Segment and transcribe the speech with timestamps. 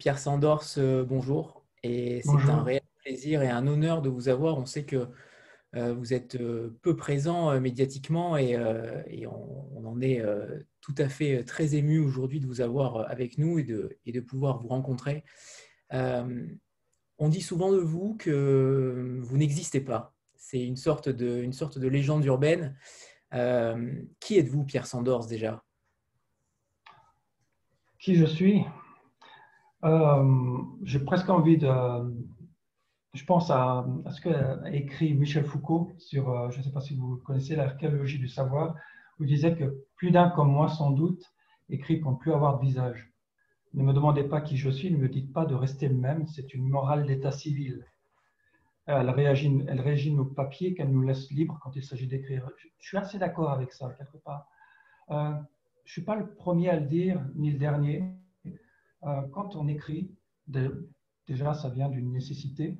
[0.00, 1.62] Pierre Sandors, euh, bonjour.
[1.82, 4.56] Et c'est un réel plaisir et un honneur de vous avoir.
[4.56, 5.06] On sait que
[5.76, 10.22] euh, vous êtes euh, peu présent médiatiquement et, on, en est
[10.80, 14.20] tout à fait très ému aujourd'hui de vous avoir avec nous et de, et de
[14.20, 15.22] pouvoir vous rencontrer.
[15.90, 20.14] on dit souvent de vous que vous n'existez pas.
[20.36, 22.74] C'est une, sorte de, une sorte de légende urbaine.
[24.20, 25.62] qui êtes-vous, Pierre Sandors, déjà?
[27.98, 28.64] Qui je suis?
[29.84, 31.68] Euh, j'ai presque envie de.
[33.12, 36.94] Je pense à, ce qu'a écrit Michel Foucault sur, euh, je ne sais pas si
[36.94, 38.76] vous connaissez l'archéologie du savoir,
[39.18, 41.24] où il disait que plus d'un comme moi, sans doute,
[41.68, 43.12] écrit pour ne plus avoir de visage.
[43.74, 46.26] Ne me demandez pas qui je suis, ne me dites pas de rester le même,
[46.28, 47.84] c'est une morale d'état civil.
[48.86, 52.48] Elle régit, elle nos papiers qu'elle nous laisse libres quand il s'agit d'écrire.
[52.78, 54.48] Je suis assez d'accord avec ça, quelque part.
[55.10, 55.32] Euh,
[55.84, 58.04] je ne suis pas le premier à le dire, ni le dernier.
[59.04, 60.10] Euh, quand on écrit,
[60.46, 62.78] déjà ça vient d'une nécessité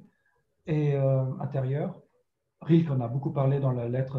[0.68, 2.00] euh, intérieure.
[2.60, 4.16] Rilke en a beaucoup parlé dans la lettre,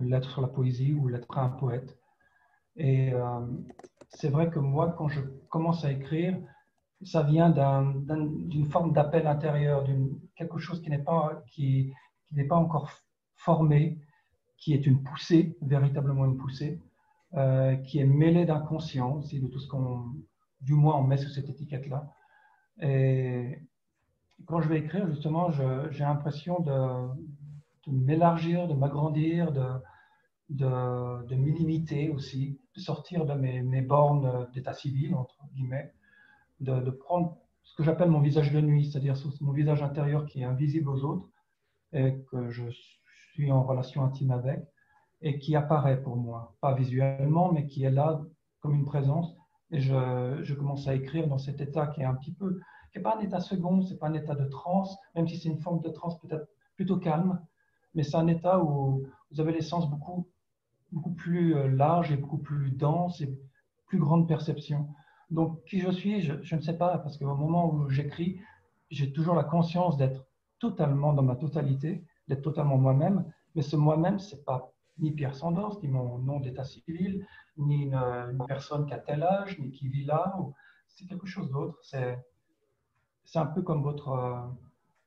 [0.00, 1.96] euh, sur la poésie ou lettre à un poète.
[2.76, 3.12] Et
[4.08, 6.38] c'est vrai que moi, quand je commence à écrire,
[7.02, 11.92] ça vient d'une forme d'appel intérieur, d'une quelque chose qui n'est pas qui,
[12.48, 12.90] pas encore
[13.34, 13.98] formé,
[14.56, 16.80] qui est une poussée, véritablement une poussée,
[17.36, 20.14] euh, qui est mêlé d'inconscient aussi, de tout ce qu'on,
[20.60, 22.12] du moins, on met sur cette étiquette-là.
[22.82, 23.58] Et
[24.46, 29.66] quand je vais écrire, justement, j'ai l'impression de, m'élargir, de m'agrandir, de,
[30.50, 35.92] de, de aussi, de sortir de mes, bornes d'état civil, entre guillemets,
[36.60, 40.44] de prendre ce que j'appelle mon visage de nuit, c'est-à-dire mon visage intérieur qui est
[40.44, 41.28] invisible aux autres
[41.92, 44.60] et que je suis en relation intime avec,
[45.22, 48.20] et qui apparaît pour moi, pas visuellement, mais qui est là
[48.60, 49.36] comme une présence.
[49.70, 52.60] Et je, commence à écrire dans cet état qui est un petit peu,
[52.90, 55.48] qui n'est pas un état second, c'est pas un état de transe, même si c'est
[55.48, 57.40] une forme de transe peut-être plutôt calme,
[57.94, 60.26] mais c'est un état où vous avez les sens beaucoup,
[60.90, 63.38] beaucoup plus euh, larges et beaucoup plus denses et
[63.86, 64.88] plus grande perception.
[65.30, 68.40] Donc, qui je suis, je, je ne sais pas, parce qu'au moment où j'écris,
[68.90, 70.26] j'ai toujours la conscience d'être
[70.58, 75.80] totalement dans ma totalité, d'être totalement moi-même, mais ce moi-même, c'est pas ni Pierre Sandors,
[75.82, 80.04] ni mon nom d'état civil, ni une, personne qui a tel âge, ni qui vit
[80.04, 80.36] là.
[80.88, 81.78] C'est quelque chose d'autre.
[81.82, 82.18] C'est,
[83.34, 84.40] un peu comme votre, euh,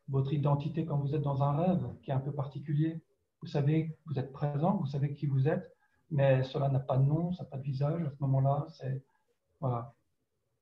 [0.08, 3.02] votre identité quand vous êtes dans un rêve, qui est un peu particulier.
[3.42, 5.76] Vous savez, vous êtes présent, vous savez qui vous êtes,
[6.10, 8.68] mais cela n'a pas de nom, ça n'a pas de visage à ce moment-là.
[9.60, 9.94] Voilà.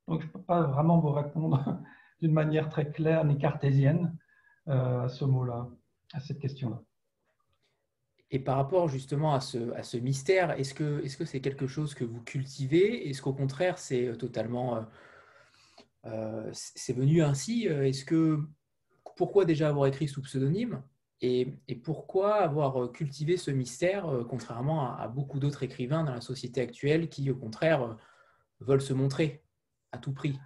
[0.08, 1.60] Donc, je ne peux pas vraiment vous répondre
[2.22, 4.18] d'une manière très claire ni cartésienne
[4.68, 5.68] euh, à ce mot-là,
[6.14, 6.82] à cette question-là.
[8.34, 12.06] Et par rapport justement à ce, mystère, est-ce que c'est -ce c'est quelque chose que
[12.06, 13.10] vous cultivez?
[13.10, 14.78] Est-ce qu'au contraire, c'est euh, totalement.
[14.78, 14.82] Euh,
[16.06, 18.40] euh, c'est venu ainsi Est-ce que.
[19.18, 20.82] Pourquoi déjà avoir écrit sous pseudonyme?
[21.24, 21.46] Et,
[21.84, 27.30] pourquoi avoir cultivé ce mystère, contrairement à, beaucoup d'autres écrivains dans la société actuelle qui,
[27.30, 27.98] au contraire,
[28.62, 29.44] veulent se montrer
[29.92, 30.40] à tout prix?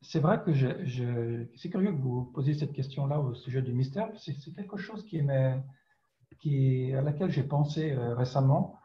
[0.00, 4.08] C'est vrai que c'est curieux que vous posiez cette question-là au sujet du mystère.
[4.16, 5.62] C'est quelque chose qui m'est
[6.38, 8.78] qui, à laquelle j'ai pensé euh, récemment,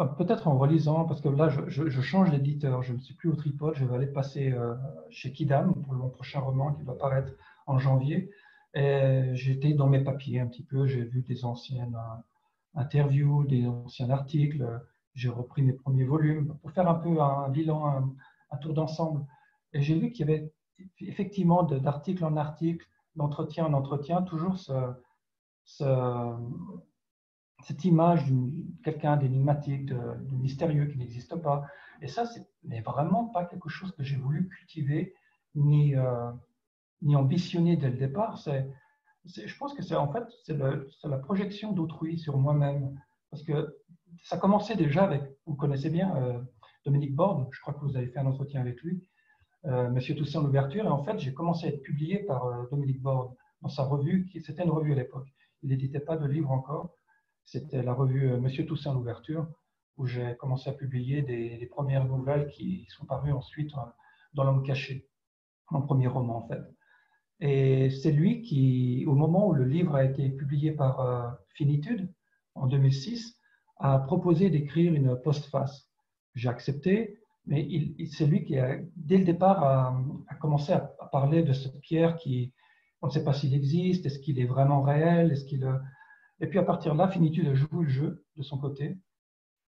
[0.00, 3.36] euh, peut-être en relisant, parce que là, je, change d'éditeur, je ne suis plus au
[3.36, 4.74] tripode, je vais aller passer euh,
[5.10, 7.32] chez Kidam pour mon prochain roman qui va paraître
[7.66, 8.30] en janvier.
[8.74, 11.98] J'étais dans mes papiers un petit peu, j'ai vu des anciennes
[12.74, 14.66] interviews, des anciens articles,
[15.14, 18.14] j'ai repris mes premiers volumes pour faire un peu un bilan,
[18.50, 19.26] un, tour d'ensemble.
[19.74, 20.50] Et j'ai vu qu'il y avait
[21.00, 24.72] effectivement d'article en article, d'entretien en entretien, toujours ce,
[25.64, 25.84] cette
[27.84, 31.64] image de quelqu'un d'énigmatique, de, mystérieux qui n'existe pas.
[32.00, 35.14] Et ça, ce n'est vraiment pas quelque chose que j'ai voulu cultiver
[35.54, 36.30] ni, euh,
[37.02, 38.38] ni ambitionner dès le départ.
[38.38, 38.68] C'est,
[39.24, 43.00] je pense que c'est en fait c'est, la projection d'autrui sur moi-même.
[43.30, 43.78] Parce que
[44.24, 46.40] ça commençait déjà avec, vous connaissez bien euh,
[46.84, 49.08] Dominique Borde, je crois que vous avez fait un entretien avec lui,
[49.66, 53.00] euh, Monsieur Toussaint l'ouverture, et en fait j'ai commencé à être publié par euh, Dominique
[53.00, 55.28] Borde dans sa revue, c'était une revue à l'époque
[55.62, 56.96] il n'éditait pas de livre encore.
[57.44, 59.46] C'était la revue euh, Monsieur Toussaint l'ouverture,
[59.96, 63.80] où j'ai commencé à publier des, premières nouvelles qui sont parues ensuite euh,
[64.34, 65.08] dans L'homme caché,
[65.70, 66.62] mon premier roman en fait.
[67.40, 72.12] Et c'est lui qui, au moment où le livre a été publié par euh, Finitude,
[72.54, 73.38] en 2006,
[73.78, 75.90] a proposé d'écrire une postface.
[76.34, 77.66] J'ai accepté, mais
[78.12, 78.56] c'est lui qui,
[78.94, 80.80] dès le départ, a, commencé à,
[81.10, 82.52] parler de cette pierre qui,
[83.02, 85.64] on ne sait pas s'il existe, est-ce qu'il est vraiment réel, est-ce qu'il...
[85.64, 85.76] Euh,
[86.40, 88.96] et puis à partir de là, Finitude joue le jeu de son côté.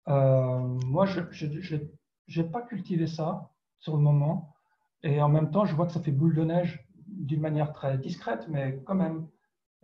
[0.08, 3.50] Euh, moi, je n'ai pas cultivé ça.
[3.78, 4.54] sur le moment.
[5.02, 7.98] Et en même temps, je vois que ça fait boule de neige d'une manière très
[7.98, 9.26] discrète, mais quand même.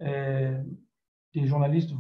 [0.00, 0.54] Et
[1.34, 1.90] des journalistes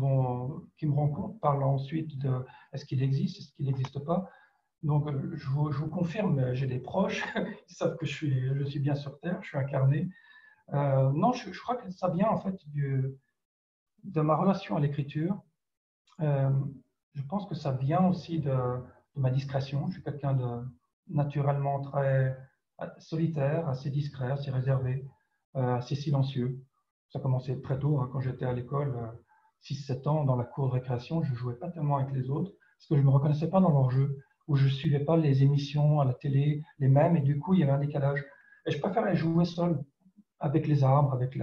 [0.76, 4.30] qui me rencontrent parlent ensuite de est-ce qu'il existe, est-ce qu'il n'existe pas.
[4.82, 7.24] Donc, je vous, je vous confirme, j'ai des proches
[7.66, 10.08] qui savent que je suis bien sur Terre, je suis incarné.
[10.74, 12.56] Euh, non, je, crois que ça vient en fait
[14.04, 15.40] de ma relation à l'écriture.
[16.20, 16.50] Euh,
[17.14, 18.54] je pense que ça vient aussi de,
[19.16, 19.86] ma discrétion.
[19.88, 20.64] Je suis quelqu'un de
[21.08, 22.38] naturellement très
[22.98, 25.04] solitaire, assez discret, assez réservé,
[25.56, 26.60] euh, assez silencieux.
[27.08, 28.94] Ça a commencé très tôt, hein, quand j'étais à l'école,
[29.62, 32.52] 6-7 ans, dans la cour de récréation, je ne jouais pas tellement avec les autres,
[32.76, 35.16] parce que je ne me reconnaissais pas dans leur jeu, ou je ne suivais pas
[35.16, 38.24] les émissions à la télé, les mêmes, et du coup, il y avait un décalage.
[38.66, 39.82] Et je préférais jouer seul,
[40.40, 41.38] avec les arbres, avec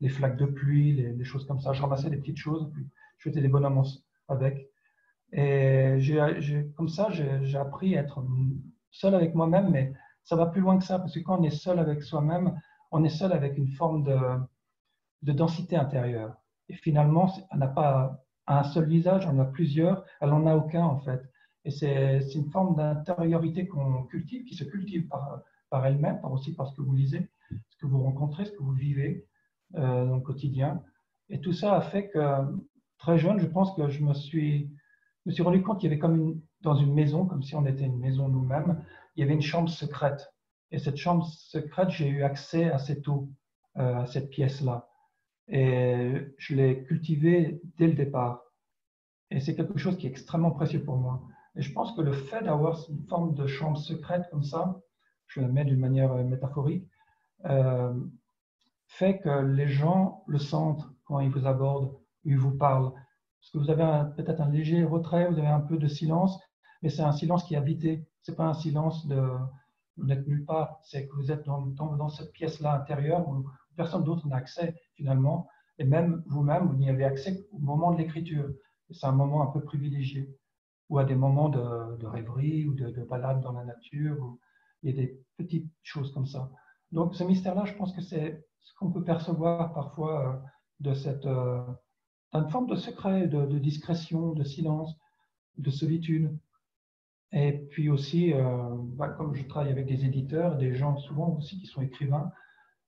[0.00, 1.72] les flaques de pluie, les, choses comme ça.
[1.72, 2.86] Je ramassais des petites choses, puis
[3.18, 3.82] je faisais des bonhommes
[4.28, 4.70] avec.
[5.32, 5.98] Et
[6.76, 8.24] comme ça, j'ai appris à être
[8.90, 9.92] seul avec moi-même, mais
[10.24, 12.58] ça va plus loin que ça, parce que quand on est seul avec soi-même,
[12.90, 14.18] on est seul avec une forme de,
[15.22, 16.36] de densité intérieure.
[16.68, 20.54] Et finalement, elle n'a pas un seul visage, on en a plusieurs, elle n'en a
[20.54, 21.20] aucun en fait.
[21.64, 26.68] Et c'est une forme d'intériorité qu'on cultive, qui se cultive par, elle-même, par aussi par
[26.68, 27.28] ce que vous lisez,
[27.68, 29.26] ce que vous rencontrez, ce que vous vivez
[29.74, 30.82] euh, dans le quotidien.
[31.28, 32.20] Et tout ça a fait que,
[32.98, 34.70] très jeune, je pense que je me suis,
[35.24, 37.66] me suis rendu compte qu'il y avait comme une, dans une maison, comme si on
[37.66, 38.84] était une maison nous-mêmes,
[39.14, 40.32] il y avait une chambre secrète.
[40.70, 43.30] Et cette chambre secrète, j'ai eu accès assez tôt
[43.76, 44.88] euh, à cette pièce-là.
[45.48, 48.42] Et je l'ai cultivée dès le départ.
[49.30, 51.22] Et c'est quelque chose qui est extrêmement précieux pour moi.
[51.56, 54.80] Et je pense que le fait d'avoir une forme de chambre secrète comme ça,
[55.26, 56.88] je le mets d'une manière métaphorique,
[57.48, 57.94] euh,
[58.86, 62.92] fait que les gens le sentent quand ils vous abordent, ils vous parlent.
[62.92, 66.38] Parce que vous avez peut-être un léger retrait, vous avez un peu de silence,
[66.82, 68.06] mais c'est un silence qui est habité.
[68.22, 69.22] Ce n'est pas un silence de
[69.96, 73.46] vous n'êtes nulle part, c'est que vous êtes dans, cette pièce-là intérieure où
[73.76, 77.98] personne d'autre n'a accès finalement, et même vous-même, vous n'y avez accès au moment de
[77.98, 78.48] l'écriture.
[78.90, 80.34] C'est un moment un peu privilégié,
[80.88, 84.38] ou à des moments de, rêverie ou de, de, balade dans la nature, où
[84.82, 86.50] il y a des petites choses comme ça.
[86.92, 90.36] Donc ce mystère-là, je pense que c'est ce qu'on peut percevoir parfois euh,
[90.80, 91.62] de cette euh,
[92.50, 94.96] forme de secret, de, discrétion, de silence,
[95.56, 96.36] de solitude.
[97.32, 101.58] Et puis aussi, euh, bah, comme je travaille avec des éditeurs, des gens souvent aussi
[101.58, 102.30] qui sont écrivains,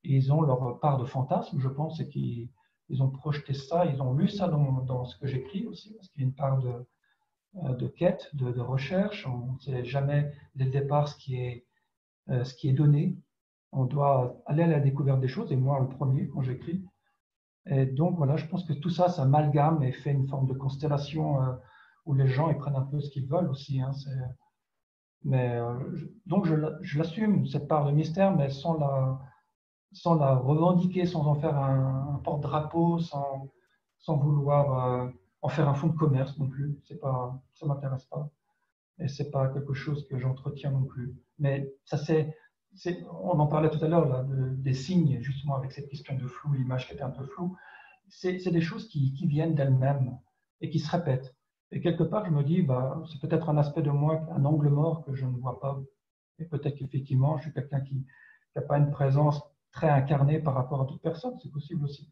[0.05, 2.49] ils ont leur part de fantasme, je pense, et qu'ils
[2.89, 6.23] ils ont projeté ça, ils ont lu ça dans, ce que j'écris aussi, parce qu'il
[6.23, 9.27] y a une part de, de quête, de, de recherche.
[9.27, 11.67] On ne sait jamais dès le départ ce qui est,
[12.29, 13.19] ce qui est donné
[13.73, 16.85] on doit aller à la découverte des choses, et moi le premier quand j'écris.
[17.67, 21.43] Et donc voilà, je pense que tout ça s'amalgame et fait une forme de constellation
[21.43, 21.53] euh,
[22.07, 23.81] où les gens ils prennent un peu ce qu'ils veulent aussi.
[23.81, 23.93] Hein,
[25.25, 25.75] mais euh,
[26.27, 29.19] donc je, l'assume cette part de mystère, mais sans la
[29.93, 33.49] sans la revendiquer, sans en faire un, porte-drapeau, sans,
[33.99, 35.09] sans vouloir euh,
[35.41, 36.79] en faire un fonds de commerce non plus.
[36.87, 38.29] C'est pas, ça m'intéresse pas.
[38.99, 41.15] Et c'est pas quelque chose que j'entretiens non plus.
[41.39, 42.37] Mais ça c'est
[43.23, 46.87] on en parlait tout à l'heure des signes, justement, avec cette question de flou, l'image
[46.87, 47.57] qui était un peu floue.
[48.09, 50.19] C'est des choses qui, viennent d'elles-mêmes
[50.61, 51.35] et qui se répètent.
[51.71, 54.69] Et quelque part, je me dis, bah, c'est peut-être un aspect de moi, un angle
[54.71, 55.79] mort que je ne vois pas.
[56.39, 58.07] Et peut-être qu'effectivement, je suis quelqu'un qui
[58.57, 59.43] n'a pas une présence
[59.73, 61.37] très incarnée par rapport à toute personne.
[61.43, 62.11] C'est possible aussi.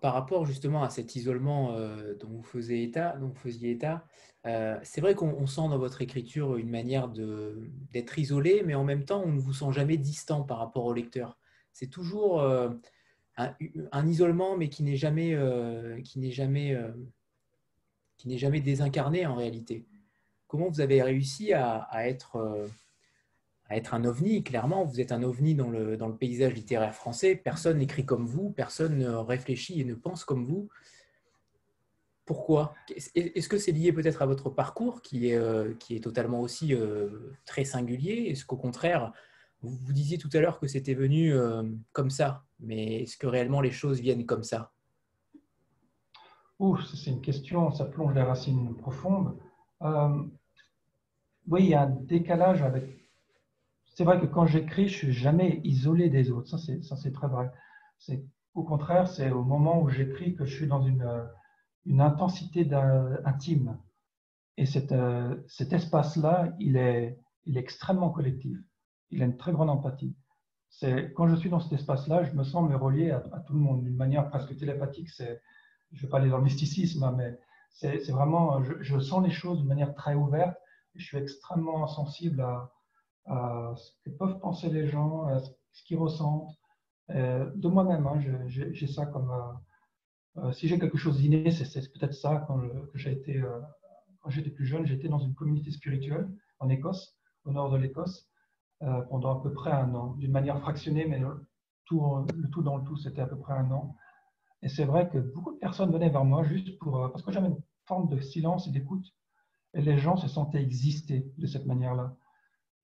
[0.00, 2.82] Par, rapport justement à cet isolement euh, dont, vous faisiez
[3.70, 4.06] état,
[4.46, 9.04] euh, c'est vrai qu'on sent dans votre écriture une manière d'être isolé, mais en même
[9.04, 11.38] temps, on ne vous sent jamais distant par rapport au lecteur.
[11.72, 12.68] C'est toujours euh,
[13.38, 15.34] un, isolement, mais qui n'est jamais,
[16.30, 16.78] jamais,
[18.18, 19.86] qui n'est jamais désincarné en réalité.
[20.46, 22.66] Comment vous avez réussi à être
[23.76, 24.42] être un ovni.
[24.42, 27.36] Clairement, vous êtes un ovni dans le, dans le paysage littéraire français.
[27.36, 30.68] Personne n'écrit comme vous, personne ne réfléchit et ne pense comme vous.
[32.30, 32.74] Pourquoi?
[33.16, 36.74] Est-ce que c'est lié peut-être à votre parcours qui est, euh, qui est totalement aussi
[36.74, 38.28] euh, très singulier?
[38.28, 39.12] Est-ce qu'au contraire,
[39.62, 43.60] vous, disiez tout à l'heure que c'était venu euh, comme ça, mais est-ce que réellement
[43.60, 44.72] les choses viennent comme ça?
[46.94, 49.36] C'est une question, ça plonge les racines profondes.
[51.48, 52.99] oui, il y a un décalage avec
[53.94, 56.48] c'est vrai que quand j'écris, je suis jamais isolé des autres.
[56.48, 57.50] Ça, c'est très vrai.
[57.98, 62.68] C'est au contraire, c'est au moment où j'écris que je suis dans une, intensité
[63.24, 63.78] intime.
[64.56, 68.56] Et cet, euh, cet espace-là, il est, extrêmement collectif.
[69.10, 70.14] Il a une très grande empathie.
[70.68, 73.58] C'est quand je suis dans cet espace-là, je me sens me relier à, tout le
[73.58, 75.08] monde d'une manière presque télépathique.
[75.18, 77.38] Je vais pas aller dans le mysticisme, hein, mais
[77.70, 80.56] c'est vraiment, je, sens les choses d'une manière très ouverte.
[80.94, 82.70] Je suis extrêmement sensible à,
[83.30, 85.26] ce que peuvent penser les gens,
[85.72, 86.54] ce qu'ils ressentent.
[87.08, 89.32] de moi-même, hein, j'ai ça comme.
[90.52, 92.60] si j'ai quelque chose d'inné, c'est peut-être ça quand,
[92.94, 93.40] j'étais
[94.50, 98.30] plus jeune, j'étais dans une communauté spirituelle en Écosse, au nord de l'Écosse,
[98.82, 101.46] euh, pendant à peu près un an, d'une manière fractionnée, mais le
[101.84, 103.94] tout, dans le tout, c'était à peu près un an.
[104.62, 107.30] Et c'est vrai que beaucoup de personnes venaient vers moi juste pour, euh, parce que
[107.30, 109.04] j'avais une forme de silence et d'écoute,
[109.74, 112.16] et les gens se sentaient exister de cette manière-là.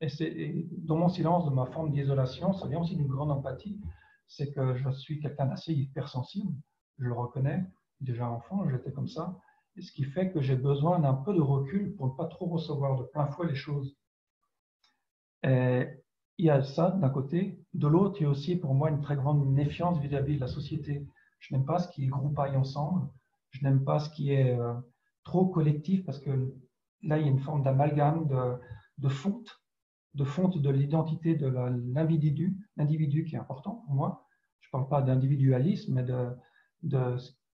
[0.00, 3.80] Et, c'est dans mon silence, de ma forme d'isolation, ça vient aussi d'une grande empathie,
[4.26, 6.52] c'est que je suis quelqu'un d'assez hypersensible,
[6.98, 7.64] je le reconnais,
[8.00, 9.38] déjà enfant, j'étais comme ça,
[9.80, 12.98] ce qui fait que j'ai besoin d'un peu de recul pour ne pas trop recevoir
[12.98, 13.96] de plein fouet les choses.
[15.42, 15.86] Et
[16.38, 17.62] il y a ça d'un côté.
[17.74, 20.48] De l'autre, il y a aussi pour moi une très grande méfiance vis-à-vis de la
[20.48, 21.06] société.
[21.38, 23.08] Je n'aime pas ce qui est groupaille ensemble.
[23.50, 24.74] Je n'aime pas ce qui est euh,
[25.24, 26.30] trop collectif parce que
[27.02, 28.58] là, il y a une forme d'amalgame, de,
[28.98, 29.08] de
[30.16, 34.26] de fonte de l'identité de l'individu, l'individu qui est important pour moi.
[34.60, 36.30] Je ne parle pas d'individualisme, mais de,
[36.82, 37.16] de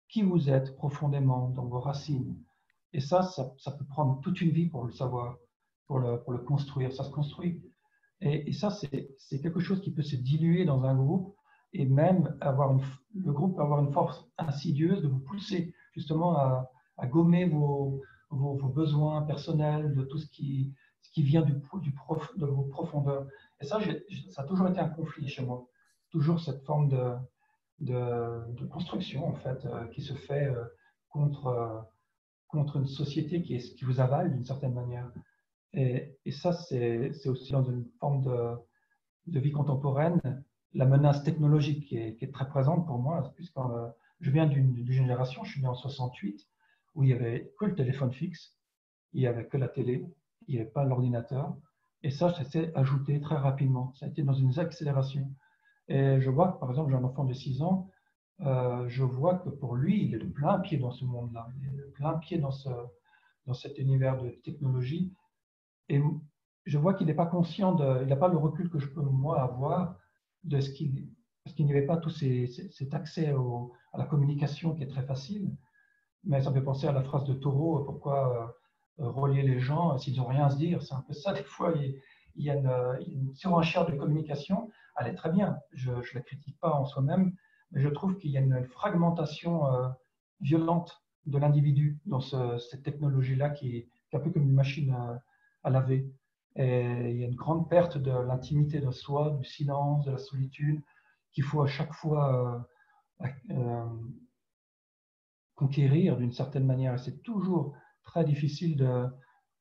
[0.10, 2.36] qui vous êtes profondément dans vos racines.
[2.94, 5.38] Et ça, ça, peut prendre toute une vie pour le savoir,
[5.86, 6.92] pour le, pour le construire.
[6.92, 7.62] Ça se construit.
[8.22, 11.36] Et, ça, c'est quelque chose qui peut se diluer dans un groupe
[11.74, 12.82] et même avoir une,
[13.14, 16.72] le groupe peut avoir une force insidieuse de vous pousser justement à,
[17.06, 20.74] gommer vos, vos, besoins personnels, de tout ce qui,
[21.18, 23.26] qui vient du, du prof, de vos profondeurs.
[23.60, 23.80] Et ça,
[24.30, 25.66] ça a toujours été un conflit chez moi.
[26.12, 27.16] Toujours cette forme de,
[27.80, 30.64] de, construction en fait euh, qui se fait euh,
[31.10, 31.80] contre, euh,
[32.48, 35.12] contre une société qui, est, qui vous avale d'une certaine manière.
[35.74, 38.54] Et, et ça, c'est aussi dans une forme de,
[39.26, 40.22] de, vie contemporaine,
[40.76, 43.58] la menace technologique qui est, qui est très présente pour moi, puisque
[44.20, 46.48] je viens d'une génération, je suis né en 68,
[46.94, 48.56] où il n'y avait que le téléphone fixe,
[49.14, 50.06] il n'y avait que la télé,
[50.48, 51.56] il n'y avait pas l'ordinateur.
[52.04, 53.94] Et ça, ça s'est ajouté très rapidement.
[53.96, 55.32] Ça a été dans une accélération.
[55.88, 57.90] Et je vois que, par exemple, j'ai un enfant de 6 ans,
[58.42, 61.68] euh, je vois que pour lui, il est de plein pied dans ce monde-là, il
[61.68, 62.70] est de plein pied dans, ce,
[63.46, 65.14] dans cet univers de technologie.
[65.90, 66.02] Et
[66.66, 69.02] je vois qu'il n'est pas conscient, de, il n'a pas le recul que je peux,
[69.02, 69.98] moi, avoir
[70.44, 71.10] de ce qu'il
[71.44, 73.34] parce qu'il n'y avait pas tout ces, cet accès
[73.94, 75.56] à la communication qui est très facile.
[76.26, 78.48] Mais ça me fait penser à la phrase de Taureau, pourquoi euh,
[78.98, 80.82] relier les gens s'ils n'ont rien à se dire.
[80.82, 82.72] C'est un peu ça, des fois, il, y a une,
[83.08, 85.60] une surenchère de communication elle est très bien.
[85.72, 87.36] Je ne la critique pas en soi-même,
[87.72, 89.90] mais je trouve qu'il y a une fragmentation euh,
[90.42, 94.92] violente de l'individu dans cette technologie-là qui, est un peu comme une machine
[95.64, 96.10] à, laver.
[96.56, 100.18] Et il y a une grande perte de l'intimité de soi, du silence, de la
[100.18, 100.82] solitude,
[101.34, 102.66] qu'il faut à chaque fois
[103.22, 103.86] euh, euh,
[105.56, 106.98] conquérir d'une certaine manière.
[106.98, 107.76] C'est toujours
[108.08, 109.06] très difficile de,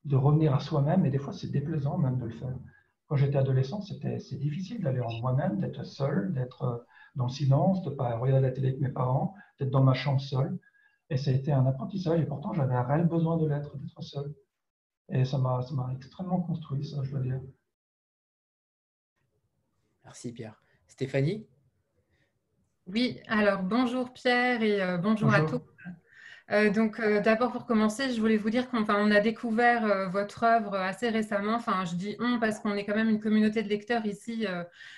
[0.05, 2.57] de revenir à soi-même et des fois c'est déplaisant même de le faire
[3.07, 6.77] quand j'étais adolescent, c'était c'est difficile d'aller en moi-même, d'être seul, d'être euh,
[7.15, 9.93] dans le silence, de ne pas regarder la télé avec mes parents, d'être dans ma
[9.93, 10.59] chambre seul.
[11.09, 12.19] Et ça a été un apprentissage.
[12.19, 14.35] Et pourtant, j'avais un réel besoin de l'être, d'être seul.
[15.09, 15.61] Et ça m'a
[15.95, 17.39] extrêmement construit, ça, je dois dire.
[20.03, 20.61] Merci, Pierre.
[20.87, 21.47] Stéphanie?
[22.87, 25.61] Oui, alors bonjour Pierre et euh, bonjour, bonjour, à tous.
[26.51, 30.07] Euh, donc, euh, d'abord, pour commencer, je voulais vous dire qu'on on a découvert euh,
[30.07, 31.55] votre œuvre assez récemment.
[31.55, 34.45] Enfin, je dis on parce qu'on est quand même une communauté de lecteurs ici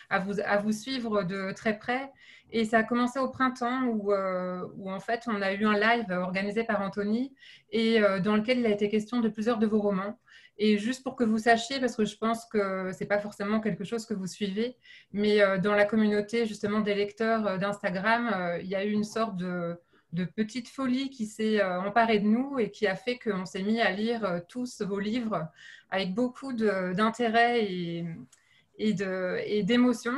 [0.09, 2.11] à, vous, à vous suivre de très près.
[2.51, 6.09] Et ça a commencé au printemps où, où en fait, on a eu un live
[6.11, 7.33] organisé par Anthony
[7.71, 10.19] et dans lequel il a été question de plusieurs de vos romans.
[10.57, 13.59] Et juste pour que vous sachiez, parce que je pense que ce n'est pas forcément
[13.59, 14.77] quelque chose que vous suivez,
[15.13, 19.79] mais dans la communauté justement des lecteurs d'Instagram, il y a eu une sorte de
[20.13, 23.63] de petite folie qui s'est euh, emparée de nous et qui a fait qu'on s'est
[23.63, 25.47] mis à lire euh, tous vos livres
[25.91, 28.05] avec beaucoup d'intérêt et,
[28.77, 30.13] et d'émotion.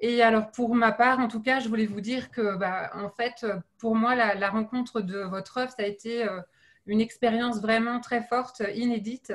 [0.00, 3.08] Et alors pour ma part, en tout cas, je voulais vous dire que, bah, en
[3.08, 3.46] fait,
[3.78, 6.40] pour moi, la, rencontre de votre œuvre, ça a été euh,
[6.86, 9.32] une expérience vraiment très forte, inédite,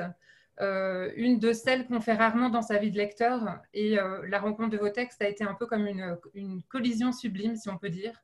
[0.60, 3.58] une de celles qu'on fait rarement dans sa vie de lecteur.
[3.74, 3.96] Et
[4.28, 7.68] la rencontre de vos textes a été un peu comme une, une collision sublime, si
[7.68, 8.22] on peut dire.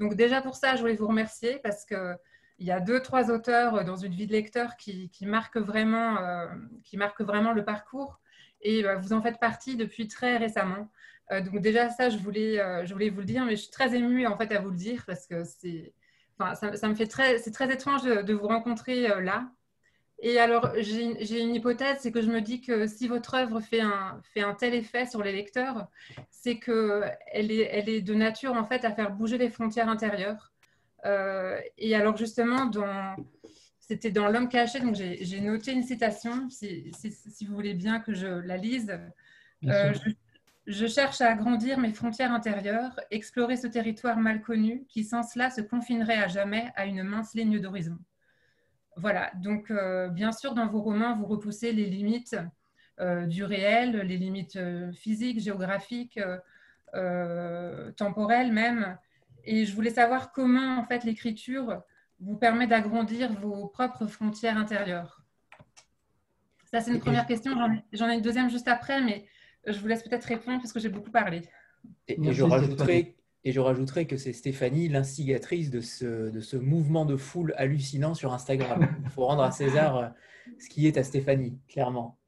[0.00, 2.16] Donc déjà pour ça, je voulais vous remercier parce qu'il
[2.58, 6.46] y a deux, trois auteurs dans une vie de lecteur qui, marquent, vraiment, euh,
[6.82, 8.20] qui vraiment le parcours
[8.60, 10.90] et bah, vous en faites partie depuis très récemment.
[11.30, 13.70] Euh, donc déjà ça, je voulais, euh, je voulais vous le dire, mais je suis
[13.70, 15.92] très émue en fait à vous le dire parce que c'est,
[16.38, 19.50] enfin, ça, me fait très, c'est très étrange de vous rencontrer là.
[20.20, 23.80] Et alors, j'ai une hypothèse, c'est que je me dis que si votre œuvre fait
[23.80, 25.88] un, fait un tel effet sur les lecteurs,
[26.44, 30.52] c'est qu'elle est, elle est de nature en fait à faire bouger les frontières intérieures.
[31.06, 33.16] Euh, et alors justement, dans,
[33.80, 36.92] c'était dans L'homme caché, donc j'ai noté une citation, si,
[37.48, 38.92] vous voulez bien que je la lise.
[39.64, 39.94] Euh,
[40.66, 45.48] je, cherche à agrandir mes frontières intérieures, explorer ce territoire mal connu qui sans cela
[45.48, 47.96] se confinerait à jamais à une mince ligne d'horizon.
[48.98, 52.36] Voilà, donc euh, bien sûr, dans vos romans, vous repoussez les limites
[53.00, 54.58] du réel, les limites
[54.92, 56.20] physiques, géographiques,
[57.96, 58.96] temporelles même.
[59.44, 61.82] Et je voulais savoir comment, en fait, l'écriture
[62.20, 65.22] vous permet d'agrandir vos propres frontières intérieures
[66.70, 67.52] Ça, c'est une première question.
[67.92, 69.26] J'en ai une deuxième juste après, mais
[69.66, 71.42] je vous laisse peut-être répondre parce que j'ai beaucoup parlé.
[72.08, 77.04] Et, je rajouterai, et je rajouterai que c'est Stéphanie l'instigatrice de ce, de ce mouvement
[77.04, 78.88] de foule hallucinant sur Instagram.
[79.04, 80.08] Il faut rendre à César euh,
[80.58, 82.18] ce qui est à Stéphanie, clairement.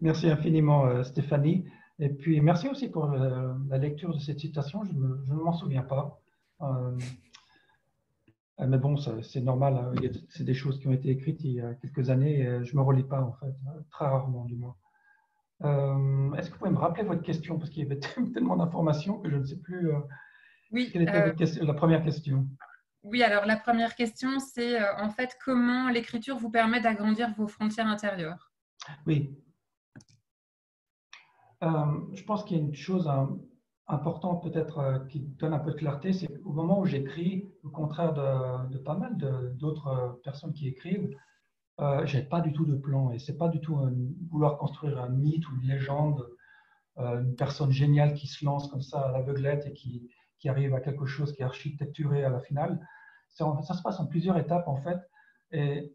[0.00, 1.64] Merci infiniment, euh, Stéphanie.
[1.98, 4.84] Et puis, merci aussi pour euh, la lecture de cette citation.
[4.84, 6.20] Je, je ne m'en souviens pas.
[6.60, 6.92] Ah,
[8.66, 9.74] mais bon, c'est normal.
[9.76, 9.92] Hein.
[10.28, 12.44] C'est des choses qui ont été écrites il y a quelques années.
[12.62, 13.54] je ne me relis pas, en fait,
[13.90, 14.76] très rarement du moins.
[15.64, 17.58] Euh, est-ce que vous pouvez me rappeler votre question?
[17.58, 18.00] Parce qu'il y avait
[18.34, 19.90] tellement d'informations que je ne sais plus.
[19.90, 19.98] Euh,
[20.70, 22.46] oui, quelle était euh, la première question
[23.02, 27.88] Oui, alors la première question, c'est en fait comment l'écriture vous permet d'agrandir vos frontières
[27.88, 28.52] intérieures?
[29.06, 29.36] Oui.
[31.62, 33.38] Je pense qu'il y a une chose hein,
[33.90, 37.70] important peut-être euh, qui donne un peu de clarté, c'est qu'au moment où j'écris, au
[37.70, 39.16] contraire de, pas mal
[39.56, 41.10] d'autres euh, personnes qui écrivent,
[41.80, 43.78] euh, j'ai pas du tout de plan et c'est pas du tout
[44.30, 46.26] vouloir construire un mythe ou une légende,
[46.98, 50.10] euh, une personne géniale qui se lance comme ça à l'aveuglette et qui,
[50.46, 52.80] arrive à quelque chose qui est architecturé à la finale.
[53.28, 54.98] Ça se passe en plusieurs étapes en fait.
[55.52, 55.94] Et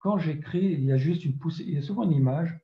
[0.00, 2.60] quand j'écris, il y a juste une poussée, il y a souvent une image,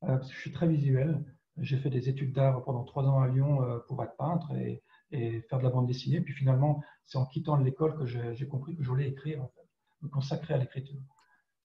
[0.00, 1.24] parce que je suis très visuel.
[1.58, 4.82] J'ai fait des études d'art pendant trois ans à Lyon euh, pour être peintre et,
[5.10, 6.22] faire de la bande dessinée.
[6.22, 9.46] Puis finalement, c'est en quittant l'école que j'ai compris que je voulais écrire,
[10.00, 11.02] me consacrer à l'écriture.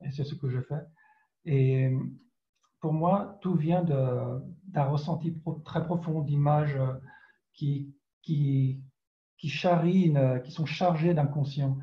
[0.04, 0.82] Et c'est ce que je fais.
[1.45, 1.89] Et
[2.82, 6.93] pour moi, tout vient d'un ressenti très profond d'images euh,
[7.54, 8.82] qui, qui,
[9.38, 11.78] qui, qui sont chargées d'inconscient.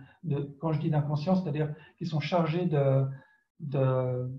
[0.60, 3.06] Quand je dis d'inconscient, c'est-à-dire qui sont chargées de,
[3.60, 4.30] de,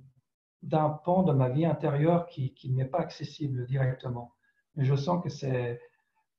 [0.65, 4.33] d'un pan de ma vie intérieure qui, qui n'est pas accessible directement.
[4.75, 5.79] Mais je sens que c'est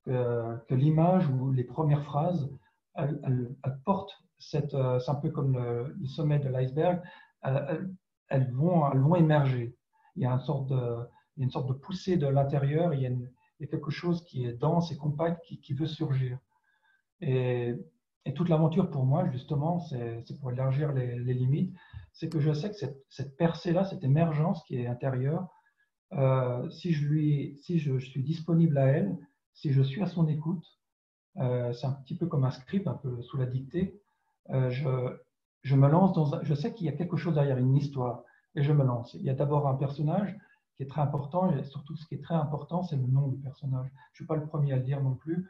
[0.04, 2.50] que, l'image ou les premières phrases,
[2.94, 7.00] elles, portent cette, euh, c'est un peu comme le, sommet de l'iceberg,
[7.42, 9.76] elles, vont, elles vont émerger.
[10.16, 10.98] Il y a une sorte de,
[11.36, 14.90] une sorte de poussée de l'intérieur, il, il, y a quelque chose qui est dense
[14.90, 16.38] et compact qui, qui veut surgir.
[17.20, 17.74] Et,
[18.26, 21.74] et toute l'aventure pour moi, justement, c'est pour élargir les, limites,
[22.12, 22.76] c'est que je sais que
[23.08, 25.46] cette, percée-là, cette émergence qui est intérieure,
[26.12, 29.16] euh, si, je, suis disponible à elle,
[29.54, 30.64] si je suis à son écoute,
[31.36, 34.00] euh, c'est un petit peu comme un script, un peu sous la dictée,
[34.50, 34.88] euh, je,
[35.62, 38.24] je, me lance dans je sais qu'il y a quelque chose derrière, une histoire,
[38.56, 39.14] et je me lance.
[39.14, 40.36] Il y a d'abord un personnage
[40.76, 43.36] qui est très important, et surtout ce qui est très important, c'est le nom du
[43.36, 43.86] personnage.
[43.86, 45.48] Je ne suis pas le premier à le dire non plus.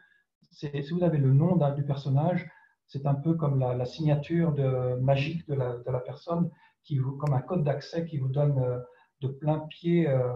[0.51, 2.49] Si vous avez le nom du personnage,
[2.89, 4.55] c'est un peu comme la, signature
[5.01, 6.51] magique de la, personne,
[6.83, 8.79] qui comme un code d'accès qui vous donne euh,
[9.21, 10.33] de plein pied euh,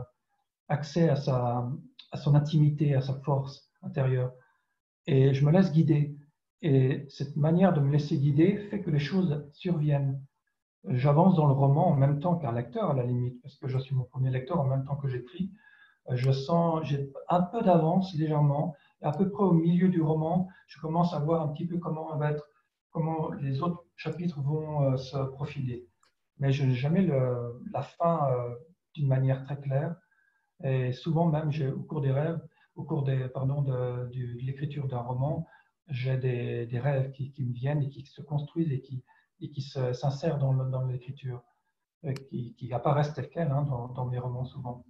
[0.69, 1.71] accès à, sa,
[2.11, 4.33] à son intimité, à sa force intérieure.
[5.07, 6.17] Et je me laisse guider.
[6.63, 10.21] Et cette manière de me laisser guider fait que les choses surviennent.
[10.89, 13.79] J'avance dans le roman en même temps qu'un lecteur, à la limite, parce que je
[13.79, 15.53] suis mon premier lecteur en même temps que j'écris.
[16.11, 20.81] Je sens, j'ai un peu d'avance légèrement, à peu près au milieu du roman, je
[20.81, 22.47] commence à voir un petit peu comment va être,
[22.91, 25.87] comment les autres chapitres vont euh, se profiler.
[26.39, 28.55] Mais je n'ai jamais la fin euh,
[28.95, 29.95] d'une manière très claire.
[30.65, 32.41] Et souvent même, au cours des rêves,
[32.77, 35.47] au cours de, l'écriture d'un roman,
[35.89, 38.81] j'ai des, rêves qui, me viennent et qui se construisent et
[39.51, 41.43] qui, s'insèrent dans, l'écriture,
[42.29, 43.63] qui, qui, apparaissent tels quels hein,
[43.95, 44.85] dans, mes romans souvent.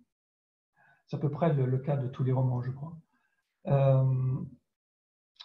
[1.06, 2.96] C'est à peu près le, cas de tous les romans, je crois.
[3.66, 4.40] Euh,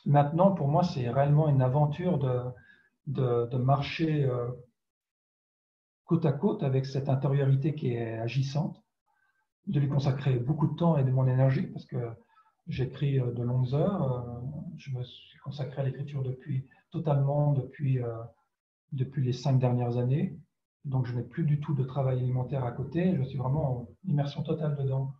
[0.06, 2.19] maintenant, pour moi, c'est réellement une aventure
[3.08, 4.49] de, marcher euh,
[6.06, 8.82] côte à côte avec cette intériorité qui est agissante,
[9.67, 11.97] de lui consacrer beaucoup de temps et de mon énergie, parce que
[12.67, 14.41] j'écris euh, de longues heures.
[14.78, 17.99] Je me suis consacré à l'écriture depuis totalement depuis,
[18.93, 20.38] depuis les cinq dernières années.
[20.86, 23.15] Donc, je n'ai plus du tout de travail alimentaire à côté.
[23.17, 25.13] Je suis vraiment en immersion totale dedans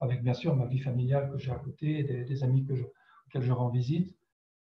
[0.00, 2.84] avec bien sûr ma vie familiale que j'ai à côté, des, amis que je,
[3.26, 4.16] auxquels je rends visite,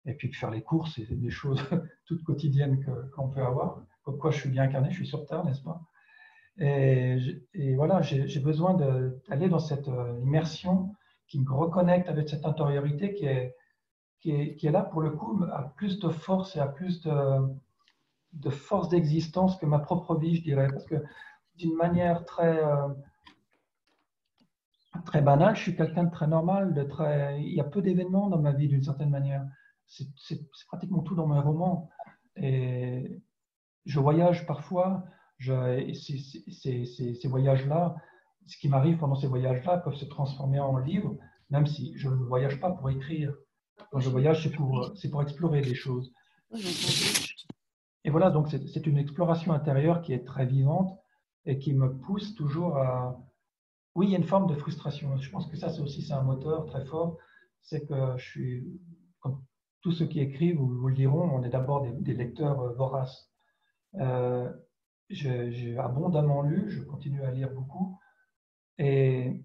[0.06, 1.62] et puis faire les courses, et des choses
[2.06, 2.84] toutes quotidiennes
[3.16, 3.84] qu'on peut avoir.
[4.04, 5.82] Comme quoi je suis bien incarné, je suis sur Terre, n'est-ce pas?
[6.60, 7.18] Et,
[7.54, 10.96] et, voilà, j'ai besoin d'aller dans cette euh, immersion
[11.28, 13.56] qui me reconnecte avec cette intériorité qui est,
[14.20, 17.02] qui est, qui est, là pour le coup, à plus de force et à plus
[17.02, 17.14] de,
[18.34, 20.68] de force d'existence que ma propre vie, je dirais.
[20.68, 20.96] Parce que
[21.58, 22.88] d'une manière très, euh,
[25.06, 27.42] très banale, je suis quelqu'un de très normal, de très...
[27.42, 29.46] il y a peu d'événements dans ma vie d'une certaine manière.
[29.88, 30.08] C'est
[30.68, 31.90] pratiquement tout dans mes romans.
[32.36, 33.22] Et
[33.86, 35.06] je voyage parfois,
[35.40, 37.96] ces voyages-là,
[38.46, 41.16] ce qui m'arrive pendant ces voyages-là peuvent se transformer en livres,
[41.50, 43.34] même si je ne voyage pas pour écrire.
[43.92, 46.12] Quand je voyage, c'est pour, pour explorer des choses.
[48.04, 50.98] Et voilà, donc c'est une exploration intérieure qui est très vivante
[51.46, 53.18] et qui me pousse toujours à...
[53.98, 55.18] Oui, il y a une forme de frustration.
[55.18, 57.18] Je pense que ça, c'est aussi un moteur très fort.
[57.64, 58.80] C'est que je suis,
[59.22, 59.42] comme
[59.82, 63.32] tous ceux qui écrivent vous, vous le diront, on est d'abord des, lecteurs euh, voraces.
[63.96, 64.54] Euh,
[65.10, 67.98] j'ai abondamment lu, je continue à lire beaucoup.
[68.78, 69.44] Et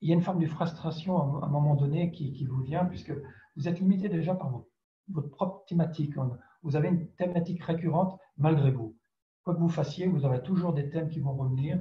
[0.00, 3.12] il y a une forme de frustration à un moment donné qui, vous vient, puisque
[3.54, 4.50] vous êtes limité déjà par
[5.06, 6.14] votre propre thématique.
[6.64, 8.96] Vous avez une thématique récurrente malgré vous.
[9.44, 11.80] Quoi que vous fassiez, vous aurez toujours des thèmes qui vont revenir.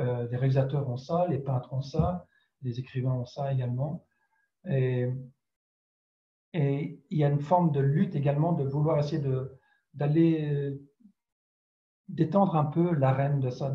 [0.00, 2.26] Euh, des réalisateurs ont ça, les peintres ont ça,
[2.62, 4.04] les écrivains ont ça également.
[4.68, 5.08] Et,
[6.52, 9.22] il y a une forme de lutte également de vouloir essayer
[9.94, 10.76] d'aller
[12.08, 13.72] d'étendre un peu l'arène de ça,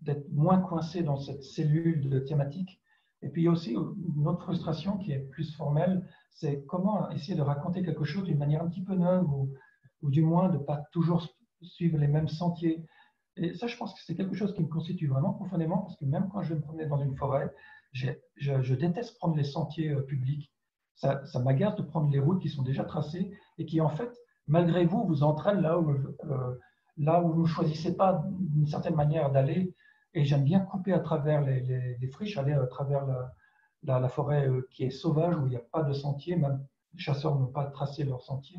[0.00, 2.80] d'être moins coincé dans cette cellule de thématique.
[3.22, 7.08] Et puis il y a aussi une autre frustration qui est plus formelle, c'est comment
[7.10, 9.52] essayer de raconter quelque chose d'une manière un petit peu neuve ou,
[10.02, 11.26] ou du moins de ne pas toujours
[11.62, 12.84] suivre les mêmes sentiers.
[13.36, 16.04] Et ça, je pense que c'est quelque chose qui me constitue vraiment profondément parce que
[16.04, 17.52] même quand je vais me promener dans une forêt,
[17.92, 20.52] je, déteste prendre les sentiers euh, publics.
[20.94, 24.10] Ça, ça m'agace de prendre les routes qui sont déjà tracées et qui, en fait,
[24.46, 26.58] malgré vous, vous entraînent là où, euh,
[26.96, 29.74] là où vous ne choisissez pas d'une certaine manière d'aller.
[30.14, 34.48] Et j'aime bien couper à travers les, les, friches, aller à travers la, la, forêt
[34.48, 37.52] euh, qui est sauvage, où il n'y a pas de sentier, même les chasseurs n'ont
[37.52, 38.58] pas tracé leur sentier.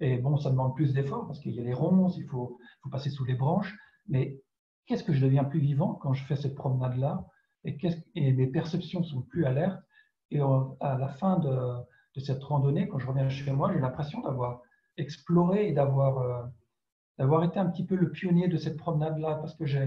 [0.00, 2.88] Et bon, ça demande plus d'efforts parce qu'il y a les ronces, il faut, faut,
[2.88, 3.76] passer sous les branches.
[4.10, 4.38] Mais
[4.86, 7.26] qu'est-ce que je deviens plus vivant quand je fais cette promenade-là?
[7.64, 9.82] Et, mes perceptions sont plus alertes.
[10.30, 14.60] Et à la fin de, cette randonnée, quand je reviens chez moi, j'ai l'impression d'avoir
[14.98, 19.64] exploré et d'avoir euh, été un petit peu le pionnier de cette promenade-là, parce que
[19.64, 19.78] je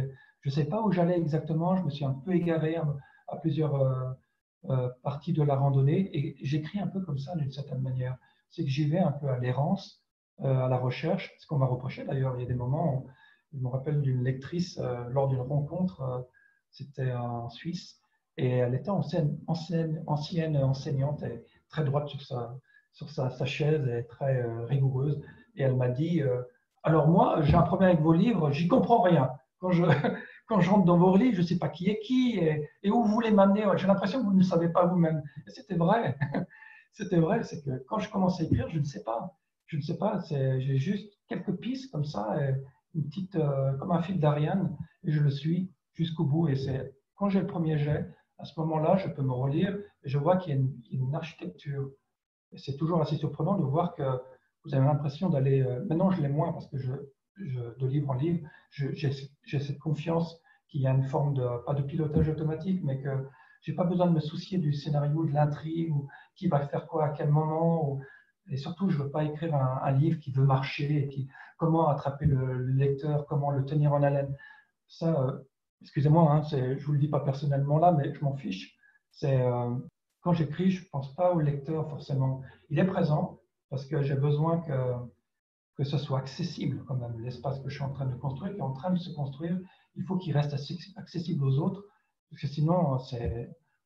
[0.45, 4.09] ne sais pas où j'allais exactement, je me suis un peu égaré à, plusieurs euh,
[4.69, 8.17] euh, parties de la randonnée, et j'écris un peu comme ça d'une certaine manière.
[8.49, 10.03] C'est que j'y vais un peu à l'errance,
[10.41, 13.07] euh, à la recherche, ce qu'on m'a reproché d'ailleurs, il y a des moments, où,
[13.53, 14.79] je me rappelle d'une lectrice
[15.11, 16.27] lors d'une rencontre,
[16.71, 17.99] c'était en Suisse,
[18.37, 19.37] et elle était ancienne,
[20.07, 21.23] enseignante,
[21.69, 25.21] très droite sur sa, chaise, et très rigoureuse,
[25.55, 26.21] et elle m'a dit
[26.83, 29.31] alors moi, j'ai un problème avec vos livres, j'y comprends rien.
[29.59, 29.83] Quand je,
[30.49, 33.31] rentre dans vos livres, je ne sais pas qui est qui et, où vous voulez
[33.31, 33.65] m'amener.
[33.77, 35.23] J'ai l'impression que vous ne savez pas vous-même.
[35.47, 36.17] C'était vrai.
[36.91, 39.35] C'était vrai, c'est que quand je commence à écrire, je ne sais pas.
[39.65, 42.37] Je ne sais pas, j'ai juste quelques pistes comme ça,
[42.93, 46.47] une petite, euh, comme un fil d'Ariane, et je le suis jusqu'au bout.
[46.47, 50.09] Et c'est quand j'ai le premier jet, à ce moment-là, je peux me relire et
[50.09, 51.89] je vois qu'il y a une, architecture.
[52.55, 54.03] C'est toujours assez surprenant de voir que
[54.63, 55.61] vous avez l'impression d'aller.
[55.61, 56.91] Euh, maintenant, je l'ai moins parce que je,
[57.37, 61.83] de livre en livre, j'ai cette confiance qu'il y a une forme de, pas de
[61.83, 63.09] pilotage automatique, mais que
[63.61, 67.05] j'ai pas besoin de me soucier du scénario, de l'intrigue, ou qui va faire quoi
[67.05, 67.99] à quel moment.
[68.49, 72.25] Et surtout, je veux pas écrire un, livre qui veut marcher et qui comment attraper
[72.25, 74.35] le, lecteur, comment le tenir en haleine.
[74.87, 75.39] Ça, euh,
[75.81, 78.77] excusez-moi, hein, je vous le dis pas personnellement là, mais je m'en fiche.
[79.23, 79.75] Euh,
[80.21, 82.41] quand j'écris, je pense pas au lecteur forcément.
[82.69, 84.93] Il est présent, parce que j'ai besoin que,
[85.77, 87.19] que ce soit accessible quand même.
[87.21, 89.57] L'espace que je suis en train de construire, qui est en train de se construire,
[89.95, 90.53] il faut qu'il reste
[90.97, 91.83] accessible aux autres,
[92.29, 92.97] parce que sinon,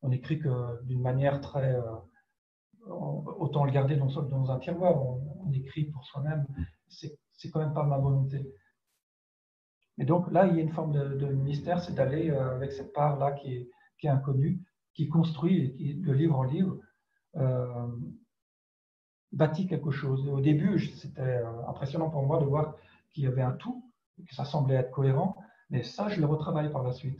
[0.02, 1.80] on écrit que d'une manière très...
[2.90, 6.46] Autant le garder dans, un tiroir, on, écrit pour soi-même,
[6.88, 8.54] c'est quand même pas ma volonté.
[9.98, 12.94] Et donc là, il y a une forme de, mystère, c'est d'aller euh, avec cette
[12.94, 13.68] part-là qui
[14.04, 14.62] est, inconnue,
[14.94, 16.78] qui construit qui, de livre en livre.
[17.36, 17.88] Euh,
[19.32, 20.28] bâti quelque chose.
[20.30, 22.76] au début, c'était euh, impressionnant pour moi de voir
[23.12, 23.92] qu'il y avait un tout,
[24.28, 25.36] que ça semblait être cohérent,
[25.70, 27.20] mais ça, je le retravaille par la suite.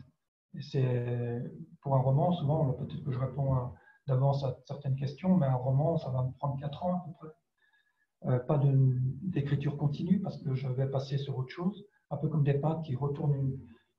[1.82, 3.72] Pour un roman, souvent, peut-être que je réponds
[4.08, 7.12] d'avance à certaines questions, mais un roman, ça va me prendre quatre ans à peu
[7.14, 7.36] près.
[8.26, 8.60] Euh, pas
[9.22, 12.82] d'écriture continue parce que je vais passer sur autre chose, un peu comme des peintres
[12.82, 13.36] qui retournent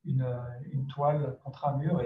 [0.05, 0.27] une,
[0.73, 2.03] une, toile contre un mur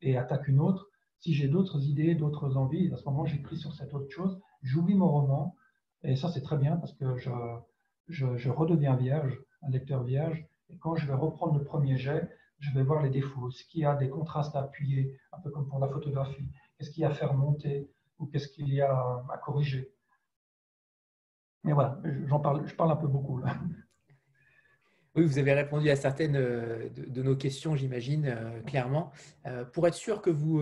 [0.00, 0.86] et, attaquent une autre.
[1.18, 4.94] Si j'ai d'autres idées, d'autres envies, à ce moment, j'écris sur cette autre chose j'oublie
[4.94, 5.56] mon roman,
[6.02, 7.30] et ça c'est très bien parce que je,
[8.08, 12.72] je, redeviens vierge, un lecteur vierge, et quand je vais reprendre le premier jet, je
[12.72, 15.68] vais voir les défauts, ce qu'il y a des contrastes à appuyer, un peu comme
[15.68, 18.92] pour la photographie, qu'est-ce qu'il y a à faire monter, ou qu'est-ce qu'il y a
[19.30, 19.92] à corriger.
[21.64, 23.54] Mais voilà, j'en parle, je parle un peu beaucoup là.
[25.18, 29.10] Oui, vous avez répondu à certaines euh, de, nos questions, j'imagine, euh, clairement.
[29.46, 30.58] Euh, pour être sûr que vous,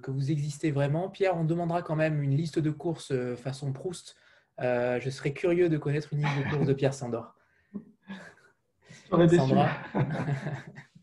[0.00, 4.16] que vous existez vraiment, Pierre, on demandera quand même une liste de courses façon Proust.
[4.58, 7.34] je serais curieux de connaître une liste de courses de Pierre Sandor.
[9.10, 9.70] Sandra.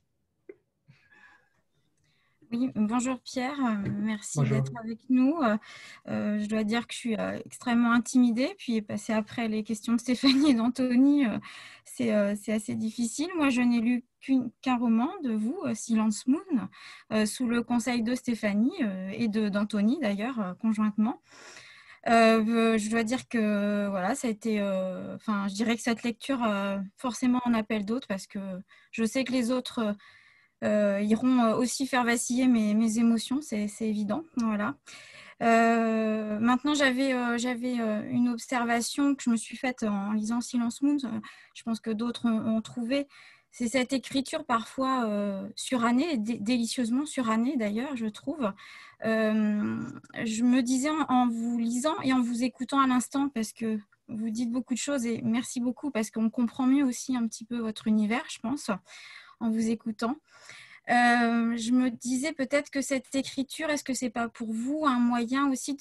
[2.53, 3.57] Oui, bonjour Pierre,
[3.97, 5.39] merci d'être avec nous.
[6.05, 10.51] je dois dire que je suis extrêmement intimidée, puis passer après les questions de Stéphanie
[10.51, 11.25] et d'Anthony,
[11.83, 13.29] c'est assez difficile.
[13.37, 14.05] Moi, je n'ai lu
[14.61, 21.23] qu'un roman de vous, Silence Moon, sous le conseil de Stéphanie et d'Anthony d'ailleurs, conjointement.
[22.05, 24.61] je dois dire que voilà, ça a été.
[25.15, 26.47] Enfin, je dirais que cette lecture
[26.97, 28.39] forcément en appelle d'autres parce que
[28.91, 29.93] je sais que les autres euh,
[30.63, 34.23] iront euh, aussi faire vaciller mes, émotions, c'est évident.
[34.37, 34.75] Voilà.
[35.41, 37.11] Euh, maintenant, j'avais
[38.11, 40.97] une observation que je me suis faite en lisant Silence Moon.
[41.53, 43.07] Je pense que d'autres ont, trouvé.
[43.51, 45.07] C'est cette écriture parfois
[45.55, 48.51] surannée, délicieusement surannée d'ailleurs, je trouve.
[49.03, 54.29] je me disais en, vous lisant et en vous écoutant à l'instant, parce que vous
[54.29, 57.57] dites beaucoup de choses et merci beaucoup parce qu'on comprend mieux aussi un petit peu
[57.57, 58.69] votre univers, je pense
[59.39, 60.17] en vous écoutant.
[60.89, 64.99] Euh, je me disais peut-être que cette écriture, est-ce que c'est pas pour vous un
[64.99, 65.77] moyen aussi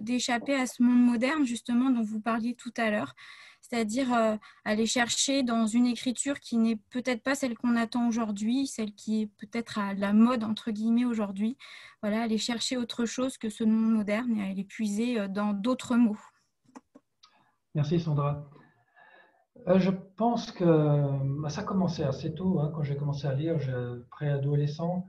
[0.00, 3.16] d'échapper à ce monde moderne justement dont vous parliez tout à l'heure,
[3.60, 8.68] c'est-à-dire euh, aller chercher dans une écriture qui n'est peut-être pas celle qu'on attend aujourd'hui,
[8.68, 11.56] celle qui est peut-être à la mode entre guillemets aujourd'hui,
[12.00, 15.96] voilà, aller chercher autre chose que ce monde moderne et aller puiser euh, dans d'autres
[15.96, 16.18] mots.
[17.74, 18.48] Merci Sandra.
[19.68, 22.60] Euh, je pense que bah, ça a commencé assez tôt.
[22.60, 23.58] Hein, quand j'ai commencé à lire,
[24.10, 25.06] préadolescent,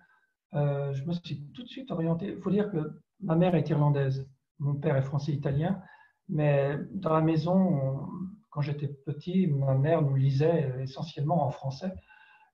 [0.53, 2.27] euh, je me suis tout de suite orienté.
[2.27, 4.27] Il faut dire que ma mère est irlandaise,
[4.59, 5.81] mon père est français-italien,
[6.29, 8.07] mais dans la maison,
[8.51, 11.93] quand j'étais petit, ma mère nous lisait essentiellement en français.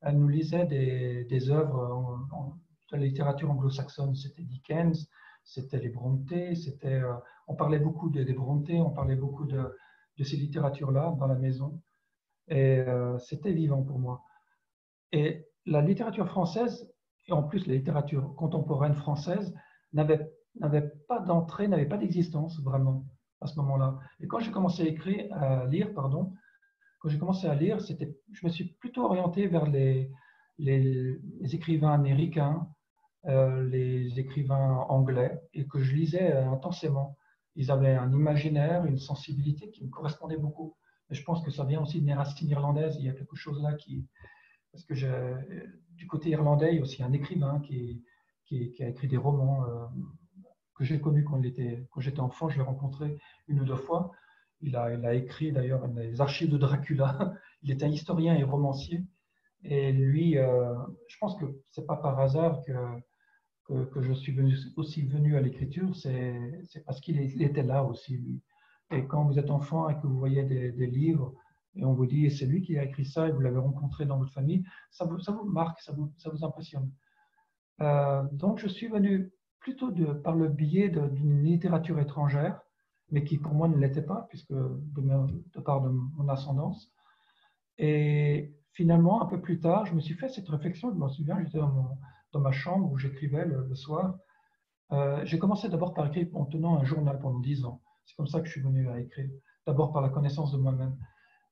[0.01, 2.53] Elle nous lisait des, œuvres en,
[2.91, 4.15] de la littérature anglo-saxonne.
[4.15, 5.09] C'était Dickens,
[5.43, 7.13] c'était les Brontë, c'était, euh,
[7.47, 9.75] on parlait beaucoup des, des Brontë, on parlait beaucoup de
[10.23, 11.81] ces littératures-là dans la maison.
[12.49, 14.23] Et euh, c'était vivant pour moi.
[15.11, 16.91] Et la littérature française,
[17.27, 19.53] et en plus la littérature contemporaine française,
[19.93, 20.31] n'avait
[21.07, 23.05] pas d'entrée, n'avait pas d'existence vraiment
[23.41, 23.99] à ce moment-là.
[24.19, 26.33] Et quand j'ai commencé à écrire, à lire, pardon,
[26.99, 30.11] quand j'ai commencé à lire, c'était, je me suis plutôt orienté vers les,
[30.57, 31.19] les,
[31.55, 32.67] écrivains américains,
[33.25, 37.17] euh, les écrivains anglais, et que je lisais euh, intensément.
[37.55, 40.75] Ils avaient un imaginaire, une sensibilité qui me correspondait beaucoup
[41.11, 42.95] je pense que ça vient aussi des racines irlandaises.
[42.99, 44.05] Il y a quelque chose là qui.
[44.71, 44.93] Parce que
[45.95, 48.03] du côté irlandais, il y a aussi un écrivain qui,
[48.79, 49.85] a écrit des romans euh,
[50.75, 52.49] que j'ai connus quand, j'étais enfant.
[52.49, 53.17] Je l'ai rencontré
[53.47, 54.11] une ou deux fois.
[54.61, 57.33] Il a, écrit d'ailleurs les archives de Dracula.
[57.63, 59.03] Il est un historien et romancier.
[59.63, 60.73] Et lui, euh,
[61.07, 64.35] je pense que c'est pas par hasard que, je suis
[64.77, 68.41] aussi venu à l'écriture, c'est parce qu'il était là aussi, lui.
[68.91, 71.33] Et quand vous êtes enfant et que vous voyez des, livres
[71.75, 74.17] et on vous dit c'est lui qui a écrit ça et vous l'avez rencontré dans
[74.17, 76.91] votre famille, ça vous, marque, ça vous, impressionne.
[77.81, 79.91] Euh, donc je suis venu plutôt
[80.23, 82.59] par le biais d'une littérature étrangère,
[83.11, 86.91] mais qui pour moi ne l'était pas, puisque de, part de mon ascendance.
[87.77, 91.39] Et finalement, un peu plus tard, je me suis fait cette réflexion, je me souviens,
[91.43, 94.17] j'étais dans, ma chambre où j'écrivais le, soir.
[94.91, 97.81] Euh, j'ai commencé d'abord par écrire en tenant un journal pendant dix ans.
[98.09, 99.29] C'est comme ça que je suis venu à écrire,
[99.67, 100.97] d'abord par la connaissance de moi-même.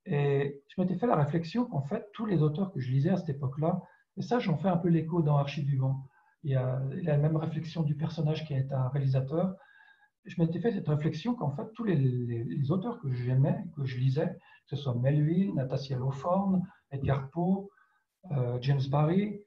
[0.08, 3.18] Et je m'étais fait la réflexion qu'en fait, tous les auteurs que je lisais à
[3.18, 3.80] cette époque-là,
[4.18, 6.04] et ça, j'en fais un peu l'écho dans Archives du vent.
[6.44, 9.56] Il y a la même réflexion du personnage qui est un réalisateur.
[10.26, 14.28] Je m'étais fait cette réflexion qu'en fait, tous les, auteurs que j'aimais, que je lisais,
[14.68, 17.70] que ce soit Melville, Natasha Lawthorne, Edgar Poe,
[18.32, 19.40] euh, James Barry,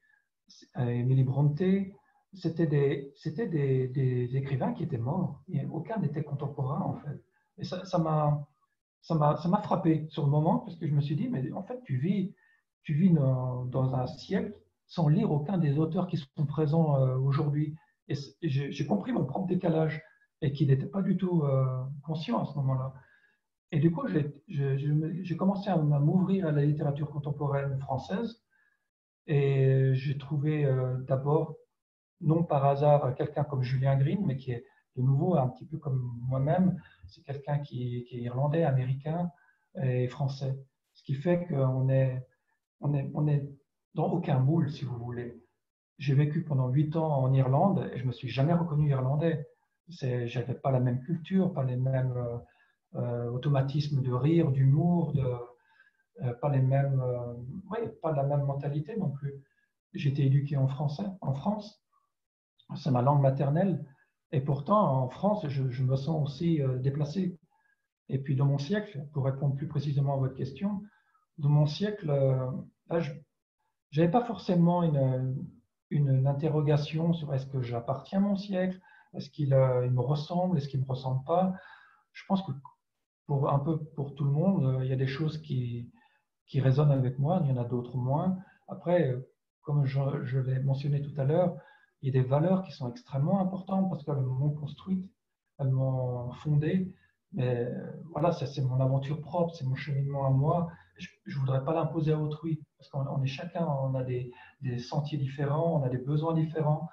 [0.76, 1.92] Emily Brontë,
[2.34, 5.42] c'était des, c'était des, des, écrivains qui étaient morts.
[5.72, 7.24] Aucun n'était contemporain, en fait.
[7.58, 8.46] Et ça, m'a,
[9.02, 11.50] ça m'a, ça m'a frappé sur le moment, parce que je me suis dit, mais
[11.52, 12.34] en fait, tu vis,
[12.82, 14.54] tu vis dans, dans un siècle
[14.86, 17.76] sans lire aucun des auteurs qui sont présents euh, aujourd'hui.
[18.08, 20.02] Et j'ai compris mon propre décalage
[20.42, 22.92] et qui n'était pas du tout euh, conscient à ce moment-là.
[23.70, 24.04] Et du coup,
[24.48, 28.42] j'ai commencé à m'ouvrir à la littérature contemporaine française
[29.28, 31.54] et j'ai trouvé euh, d'abord
[32.20, 34.64] non par hasard quelqu'un comme Julien Green, mais qui est
[34.96, 36.80] de nouveau un petit peu comme moi-même.
[37.06, 39.30] C'est quelqu'un qui, est irlandais, américain
[39.82, 40.58] et français.
[40.94, 42.26] Ce qui fait qu'on est,
[42.80, 43.48] on est, on est
[43.94, 45.40] dans aucun moule, si vous voulez.
[45.98, 49.46] J'ai vécu pendant huit ans en Irlande et je me suis jamais reconnu irlandais.
[49.88, 52.38] J'avais pas la même culture, pas les mêmes euh,
[52.94, 57.02] euh, automatismes de rire, d'humour, euh, pas les mêmes
[58.02, 59.34] pas la même mentalité non plus.
[59.92, 61.82] Été éduqué en français, en France.
[62.76, 63.84] C'est ma langue maternelle.
[64.32, 67.38] Et pourtant, en France, je, me sens aussi euh, déplacé.
[68.08, 70.82] Et puis, dans mon siècle, pour répondre plus précisément à votre question,
[71.38, 72.50] dans mon siècle, euh,
[73.00, 73.10] je
[73.96, 78.80] n'avais pas forcément une, interrogation sur est-ce que j'appartiens à mon siècle,
[79.14, 81.52] est-ce qu'il il me ressemble, est-ce qu'il ne me ressemble pas.
[82.12, 82.52] Je pense que
[83.26, 85.90] pour un peu pour tout le monde, il y a des choses qui,
[86.46, 88.38] qui résonnent avec moi, il y en a d'autres moins.
[88.68, 89.16] Après,
[89.62, 91.56] comme je, je l'ai mentionné tout à l'heure,
[92.02, 95.04] il y a des valeurs qui sont extrêmement importantes parce qu'elles m'ont construite,
[95.58, 96.94] elles m'ont fondée.
[97.32, 97.68] Mais
[98.10, 100.68] voilà, c'est mon aventure propre, c'est mon cheminement à moi.
[100.98, 104.32] Je ne voudrais pas l'imposer à autrui parce qu'on est chacun, on a des,
[104.78, 106.88] sentiers différents, on a des besoins différents.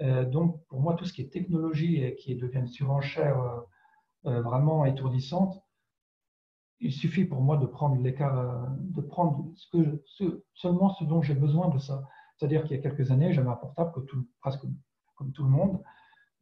[0.00, 3.60] Euh, donc pour moi, tout ce qui est technologie et qui devient une surenchère euh,
[4.26, 5.60] euh, vraiment étourdissante,
[6.78, 9.46] il suffit pour moi de prendre l'écart, de prendre
[10.54, 12.06] seulement ce dont j'ai besoin de ça.
[12.36, 14.64] C'est-à-dire qu'il y a quelques années, j'avais un portable que tout, presque
[15.16, 15.82] comme tout le monde.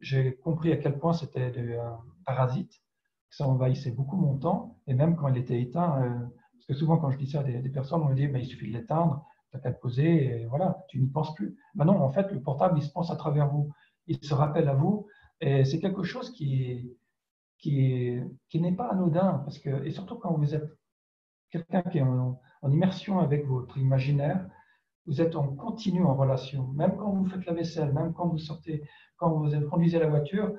[0.01, 1.91] J'ai compris à quel point c'était des euh,
[2.27, 2.83] parasites,
[3.31, 6.11] que ça envahissait beaucoup mon temps, et même quand il était éteint, euh,
[6.53, 8.69] parce que souvent quand je dis ça à des, personnes, on me dit, il suffit
[8.69, 11.57] de l'éteindre, tu n'as qu'à le poser, et voilà, tu n'y penses plus.
[11.75, 13.73] Ben non, en fait, le portable, il se pense à travers vous,
[14.07, 15.07] il se rappelle à vous,
[15.41, 16.93] et c'est quelque chose qui,
[17.59, 20.69] qui, qui n'est pas anodin, parce que, et surtout quand vous êtes
[21.51, 24.45] quelqu'un qui est en immersion avec votre imaginaire,
[25.07, 26.69] vous êtes en continu en relation.
[26.69, 28.83] Même quand vous faites la vaisselle, même quand vous sortez,
[29.17, 30.53] quand vous conduisez la voiture,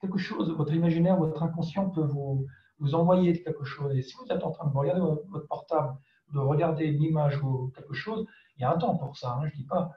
[0.00, 2.46] quelque chose, votre imaginaire, votre inconscient peut vous,
[2.78, 3.94] vous envoyer quelque chose.
[3.96, 5.96] Et si vous êtes en train de regarder votre portable,
[6.32, 8.26] de regarder une image ou quelque chose,
[8.56, 9.90] il y a un temps pour ça, hein, je ne dis pas.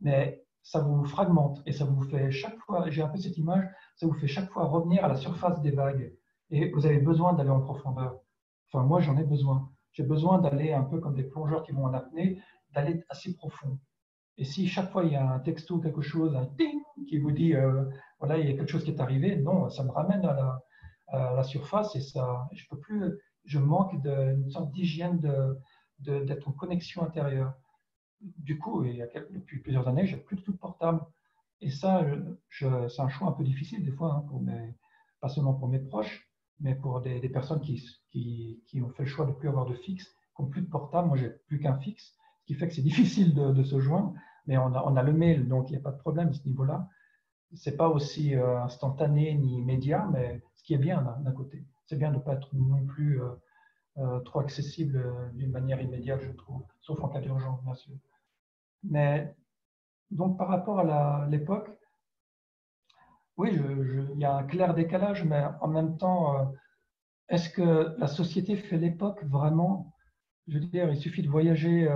[0.00, 3.64] Mais ça vous fragmente et ça vous fait chaque fois, j'ai appris cette image,
[3.96, 6.14] ça vous fait chaque fois revenir à la surface des vagues.
[6.50, 8.18] Et vous avez besoin d'aller en profondeur.
[8.70, 9.70] Enfin, moi, j'en ai besoin.
[9.92, 12.40] J'ai besoin d'aller un peu comme des plongeurs qui vont en apnée
[12.72, 13.78] d'aller assez profond.
[14.36, 17.32] Et si chaque fois il y a un texto, quelque chose, un ting qui vous
[17.32, 17.84] dit, euh,
[18.20, 20.62] voilà, il y a quelque chose qui est arrivé, non, ça me ramène à
[21.12, 25.56] la, surface et ça, je peux plus, je manque d'une sorte d'hygiène d'être
[26.00, 27.54] de, d'être en connexion intérieure.
[28.20, 31.00] Du coup, a depuis plusieurs années, j'ai plus de tout portable.
[31.60, 32.04] Et ça,
[32.50, 34.74] c'est un choix un peu difficile des fois, hein, pour mes,
[35.20, 36.27] pas seulement pour mes proches,
[36.60, 39.74] mais pour des, personnes qui, qui, ont fait le choix de ne plus avoir de
[39.74, 41.08] fixe, qui n'ont plus de portable.
[41.08, 42.14] Moi, j'ai plus qu'un fixe
[42.46, 44.14] qui fait que c'est difficile de, se joindre,
[44.46, 46.32] mais on a, on a, le mail, donc il n'y a pas de problème à
[46.32, 46.88] ce niveau-là.
[47.54, 51.64] Ce n'est pas aussi euh, instantané ni immédiat, mais ce qui est bien d'un côté.
[51.86, 53.30] C'est bien de ne pas être non plus euh,
[53.98, 57.94] euh, trop accessible d'une manière immédiate, je trouve, sauf en cas d'urgence, bien sûr.
[58.82, 59.34] Mais
[60.10, 61.70] donc par rapport à l'époque,
[63.38, 63.58] oui,
[64.14, 66.52] il y a un clair décalage, mais en même temps,
[67.28, 69.94] est-ce que la société fait l'époque vraiment?
[70.46, 71.88] Je veux dire, il suffit de voyager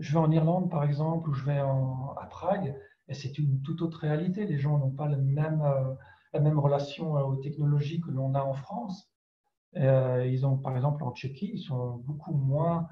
[0.00, 2.74] je vais en Irlande, par exemple, ou je vais à Prague,
[3.08, 4.46] et c'est une toute autre réalité.
[4.46, 5.94] Les gens n'ont pas la même, euh,
[6.32, 9.10] la même relation euh, aux technologies que l'on a en France.
[9.76, 12.88] Euh, ils ont, par exemple, en Tchéquie, ils sont beaucoup moins.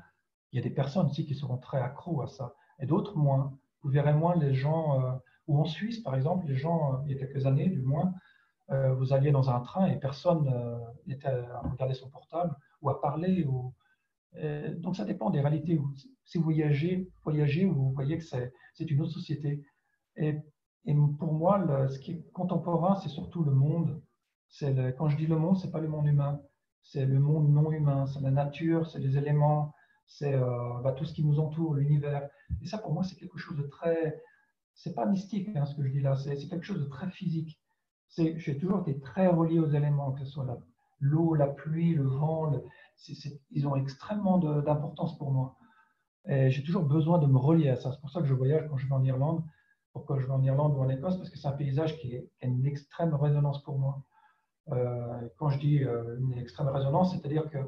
[0.52, 3.58] Il y a des personnes aussi qui seront très accros à ça, et d'autres moins.
[3.82, 7.18] Vous verrez moins les gens, ou en Suisse, par exemple, les gens, il y a
[7.18, 8.14] quelques années du moins,
[8.70, 10.52] vous alliez dans un train et personne
[11.06, 13.46] n'était à regarder son portable ou à parler.
[14.36, 15.80] Euh, donc ça dépend des réalités.
[16.24, 18.52] Si vous voyagez, vous voyez que c'est
[18.90, 19.64] une autre société.
[20.16, 20.38] Et,
[21.18, 24.00] pour moi, ce qui est contemporain, c'est surtout le monde.
[24.96, 26.40] Quand je dis le monde, c'est pas le monde humain,
[26.82, 29.74] c'est le monde non humain, c'est la nature, c'est les éléments,
[30.06, 32.28] c'est euh, bah, tout ce qui nous entoure, l'univers.
[32.62, 34.22] Et ça, pour moi, c'est quelque chose de très,
[34.78, 37.60] c'est pas mystique hein, ce que je dis là, c'est quelque chose de très physique.
[38.16, 40.46] J'ai toujours été très relié aux éléments, que ce soit
[41.00, 42.52] l'eau, la, pluie, le vent,
[43.50, 45.56] ils ont extrêmement d'importance pour moi.
[46.26, 47.92] J'ai toujours besoin de me relier à ça.
[47.92, 49.44] C'est pour ça que je voyage quand je vais en Irlande.
[49.92, 52.46] Pourquoi je vais en Irlande ou en Écosse Parce que c'est un paysage qui, a
[52.46, 54.04] une extrême résonance pour moi.
[54.70, 57.58] Euh, quand je dis euh, une extrême résonance, c'est-à-dire que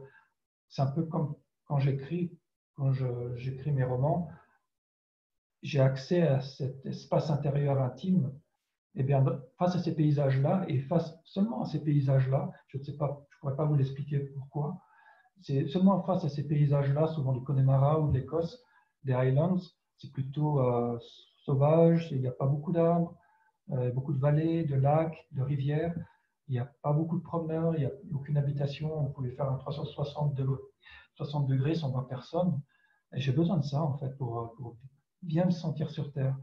[0.68, 1.34] c'est un peu comme
[1.64, 2.38] quand j'écris,
[2.76, 2.92] quand
[3.34, 4.30] j'écris mes romans,
[5.62, 8.32] j'ai accès à cet espace intérieur intime.
[8.96, 9.24] Et eh bien,
[9.56, 13.38] face à ces paysages-là, et face seulement à ces paysages-là, je ne sais pas, je
[13.38, 14.82] pourrais pas vous l'expliquer pourquoi,
[15.42, 18.62] c'est seulement face à ces paysages-là, souvent du Connemara ou de l'Écosse,
[19.04, 19.60] des Highlands,
[19.96, 20.98] c'est plutôt euh,
[21.44, 23.16] sauvage, il n'y a pas beaucoup d'arbres,
[23.70, 25.94] euh, beaucoup de vallées, de lacs, de rivières,
[26.48, 29.50] il n'y a pas beaucoup de promeneurs, il n'y a aucune habitation, on pouvait faire
[29.50, 30.38] un 360
[31.14, 32.60] 60 degrés sans voir personne.
[33.14, 34.54] Et j'ai besoin de ça, en fait, pour,
[35.22, 36.36] bien me sentir sur Terre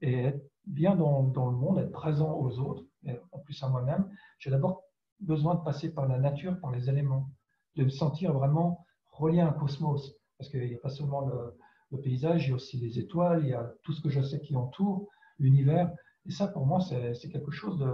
[0.00, 2.84] et être bien dans, le monde, être présent aux autres,
[3.32, 4.08] en plus à moi-même.
[4.38, 4.84] J'ai d'abord
[5.20, 7.28] besoin de passer par la nature, par les éléments
[7.76, 10.14] de me sentir vraiment relié à un cosmos.
[10.38, 11.28] Parce qu'il n'y a pas seulement
[11.90, 14.22] le paysage, il y a aussi les étoiles, il y a tout ce que je
[14.22, 15.08] sais qui entoure
[15.38, 15.92] l'univers.
[16.26, 17.92] Et ça, pour moi, c'est quelque chose de.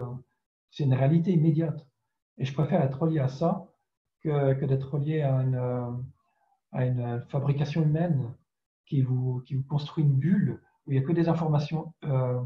[0.70, 1.86] C'est une réalité immédiate.
[2.36, 3.66] Et je préfère être relié à ça
[4.22, 6.04] que, que d'être relié à une,
[6.72, 8.34] à une fabrication humaine
[8.88, 12.40] qui vous, qui vous construit une bulle où il n'y a que des informations euh,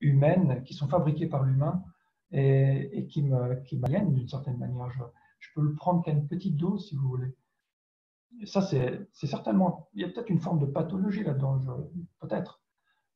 [0.00, 1.82] humaines qui sont fabriquées par l'humain
[2.30, 4.90] et, qui m'aliènent d'une certaine manière.
[4.90, 5.02] Je,
[5.40, 7.34] je, peux le prendre qu'à une petite dose, si vous voulez.
[8.44, 9.88] Ça, c'est certainement.
[9.94, 11.88] Il y a peut-être une forme de pathologie là-dedans,
[12.20, 12.60] peut-être,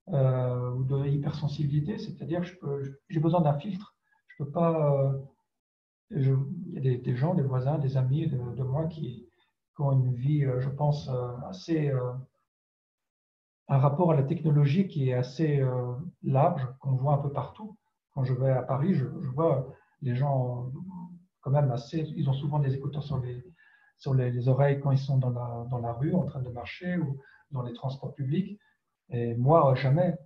[0.09, 3.95] euh, ou de hypersensibilité, c'est-à-dire que j'ai besoin d'un filtre.
[4.29, 4.97] Je peux pas.
[5.05, 5.19] Euh,
[6.11, 9.29] il y a des, gens, des voisins, des amis de, moi qui,
[9.77, 11.09] qui, ont une vie, je pense,
[11.49, 11.91] assez
[13.73, 17.79] un rapport à la technologie qui est assez euh, large, qu'on voit un peu partout.
[18.13, 19.67] Quand je vais à Paris, je, vois
[20.03, 20.71] les gens
[21.41, 23.43] quand même assez, ils ont souvent des écouteurs sur les,
[23.97, 26.99] sur les, oreilles quand ils sont dans la, dans la rue en train de marcher
[26.99, 27.19] ou
[27.51, 28.61] dans les transports publics.
[29.09, 30.19] Et moi, jamais.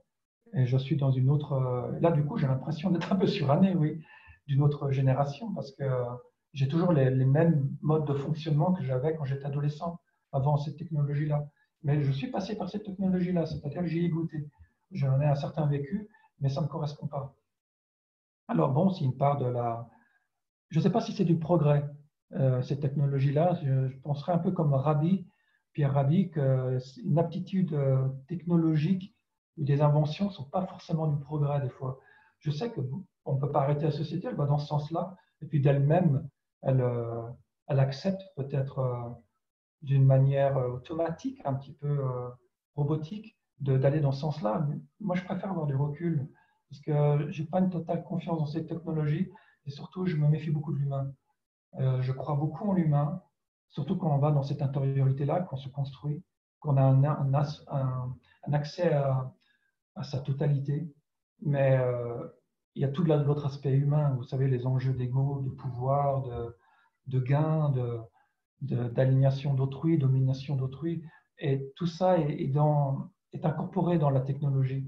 [0.52, 1.52] Et je suis dans une autre.
[1.52, 4.02] Euh, là, du coup, j'ai l'impression d'être un peu suranné, oui,
[4.48, 5.84] d'une autre génération parce que
[6.52, 10.00] j'ai toujours les, les, mêmes modes de fonctionnement que j'avais quand j'étais adolescent,
[10.32, 11.46] avant cette technologie-là.
[11.82, 14.48] Mais je suis passé par cette technologie-là, c'est-à-dire que j'y ai goûté.
[14.90, 16.08] J'en ai un certain vécu,
[16.40, 17.34] mais ça ne me correspond pas.
[18.48, 19.88] Alors bon, c'est une part de la...
[20.70, 21.88] Je ne sais pas si c'est du progrès,
[22.32, 23.58] euh, cette technologie-là.
[23.62, 25.26] Je, penserais un peu comme Rabbi,
[25.72, 29.14] Pierre Rabhi, qu'une aptitude euh, technologique
[29.56, 32.00] ou des inventions ne sont pas forcément du progrès des fois.
[32.40, 35.46] Je sais qu'on ne peut pas arrêter la société, elle va dans ce sens-là, et
[35.46, 36.28] puis d'elle-même,
[36.62, 37.22] elle, euh,
[37.68, 39.16] elle accepte peut-être
[39.82, 42.28] d'une manière euh, automatique, un petit peu euh,
[42.74, 44.66] robotique, d'aller dans ce sens-là.
[45.00, 46.28] Moi, je préfère avoir du recul
[46.68, 49.30] parce que je n'ai pas une totale confiance dans ces technologies
[49.64, 51.10] et surtout, je me méfie beaucoup de l'humain.
[51.78, 53.22] Euh, je crois beaucoup en l'humain,
[53.68, 56.22] surtout quand on va dans cette intériorité-là, qu'on se construit,
[56.60, 59.32] qu'on a un, un, accès à,
[60.02, 60.92] sa totalité.
[61.40, 61.80] Mais
[62.74, 66.56] il y a tout l'autre aspect humain, vous savez, les enjeux d'ego, de pouvoir, de,
[67.06, 68.00] de gain, de,
[68.60, 71.02] d'alignation d'autrui, domination d'autrui.
[71.38, 72.50] Et tout ça est,
[73.32, 74.86] est, incorporé dans la technologie.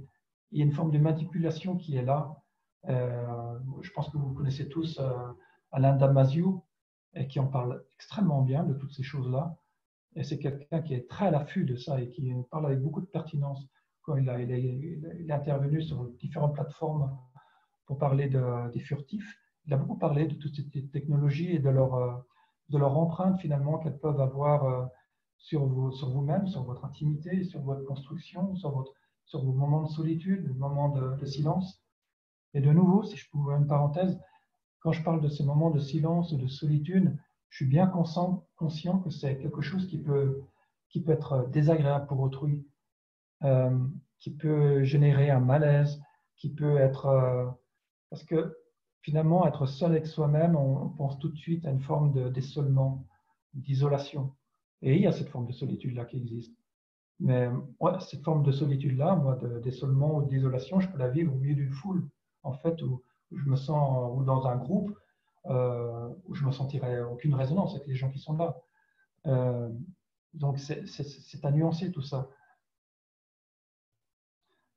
[0.51, 2.35] Il y a une forme de manipulation qui est là.
[2.89, 5.13] Euh, je pense que vous connaissez tous euh,
[5.73, 6.65] Alain Damasio,
[7.15, 9.57] et qui en parle extrêmement bien de toutes ces choses-là.
[10.15, 13.01] Et c'est quelqu'un qui est très à l'affût de ça et qui parle avec beaucoup
[13.01, 13.67] de pertinence
[14.03, 17.17] quand il, a, il, est, intervenu sur différentes plateformes
[17.87, 19.39] pour parler de, des furtifs.
[19.67, 22.13] Il a beaucoup parlé de toutes ces technologies et de leur, euh,
[22.69, 24.85] de leur empreinte finalement qu'elles peuvent avoir euh,
[25.39, 30.49] sur, vous, sur vous-même, sur votre intimité, sur votre construction, sur, vos moments de solitude,
[30.49, 31.83] vos moments de, silence.
[32.55, 34.19] Et de nouveau, si je pouvais une parenthèse,
[34.81, 37.17] quand je parle de ces moments de silence, de solitude,
[37.51, 40.43] je suis bien conscient, conscient que c'est quelque chose qui peut,
[40.91, 42.67] qui peut être désagréable pour autrui,
[43.45, 43.79] euh,
[44.19, 46.01] qui peut générer un malaise,
[46.37, 47.07] qui peut être...
[47.07, 47.47] Euh,
[48.11, 48.58] parce que
[49.03, 53.05] finalement, être seul avec soi-même, on pense tout de suite à une forme d'isolement,
[53.55, 54.35] d'isolation.
[54.83, 56.57] Et il y a cette forme de solitude-là qui existe.
[57.21, 57.49] Mais
[58.01, 61.73] cette forme de solitude-là, moi, d'isolement ou d'isolation, je peux la vivre au milieu d'une
[61.73, 62.09] foule,
[62.43, 64.97] en fait, où, je me sens, ou dans un groupe,
[65.47, 68.61] euh, où je me sentirais aucune résonance avec les gens qui sont là.
[69.27, 69.69] Euh,
[70.35, 72.29] donc, c'est à nuancer tout ça.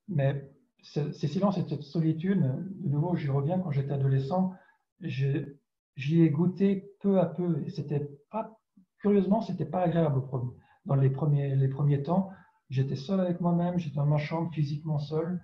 [0.08, 0.50] Mais
[0.82, 4.52] ces silences et cette solitude, de nouveau, j'y reviens quand j'étais adolescent,
[5.00, 7.62] j'y ai goûté peu à peu.
[7.66, 8.58] Et c'était pas,
[8.98, 10.22] curieusement, c'était pas agréable
[10.84, 12.30] dans les premiers, les premiers temps.
[12.68, 15.40] J'étais seul avec moi-même, j'étais dans ma chambre physiquement seul.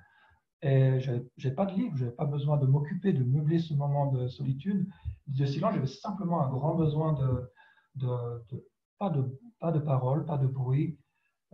[0.62, 4.10] Et n'avais pas de livre, je n'avais pas besoin de m'occuper, de meubler ce moment
[4.10, 4.88] de solitude,
[5.28, 5.74] de silence.
[5.74, 7.52] J'avais simplement un grand besoin de,
[7.94, 8.66] de,
[8.98, 10.98] pas de pas de parole, pas de bruit,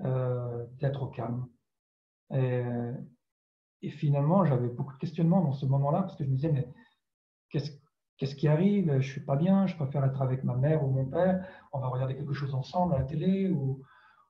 [0.01, 1.47] euh, d'être au calme.
[2.33, 2.63] Et,
[3.83, 6.69] et finalement, j'avais beaucoup de questionnements dans ce moment-là parce que je me disais, mais
[7.51, 8.87] qu'est-ce qui arrive?
[8.87, 11.81] Je ne suis pas bien, je préfère être avec ma mère ou mon père, on
[11.81, 13.83] va regarder quelque chose ensemble à la télé ou,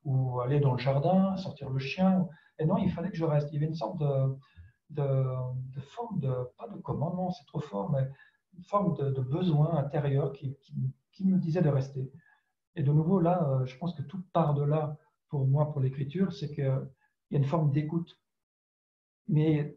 [0.04, 2.28] ou aller dans le jardin, sortir le chien.
[2.58, 3.48] Et non, il fallait que je reste.
[3.50, 4.36] Il y avait une sorte de,
[4.90, 8.08] de, forme de, pas de commandement, c'est trop fort, mais
[8.56, 10.56] une forme de, besoin intérieur qui,
[11.12, 12.10] qui, me disait de rester.
[12.76, 14.96] Et de nouveau, là, euh, je pense que tout part de là
[15.28, 18.18] pour moi, pour l'écriture, c'est qu'il y a une forme d'écoute.
[19.28, 19.76] Mais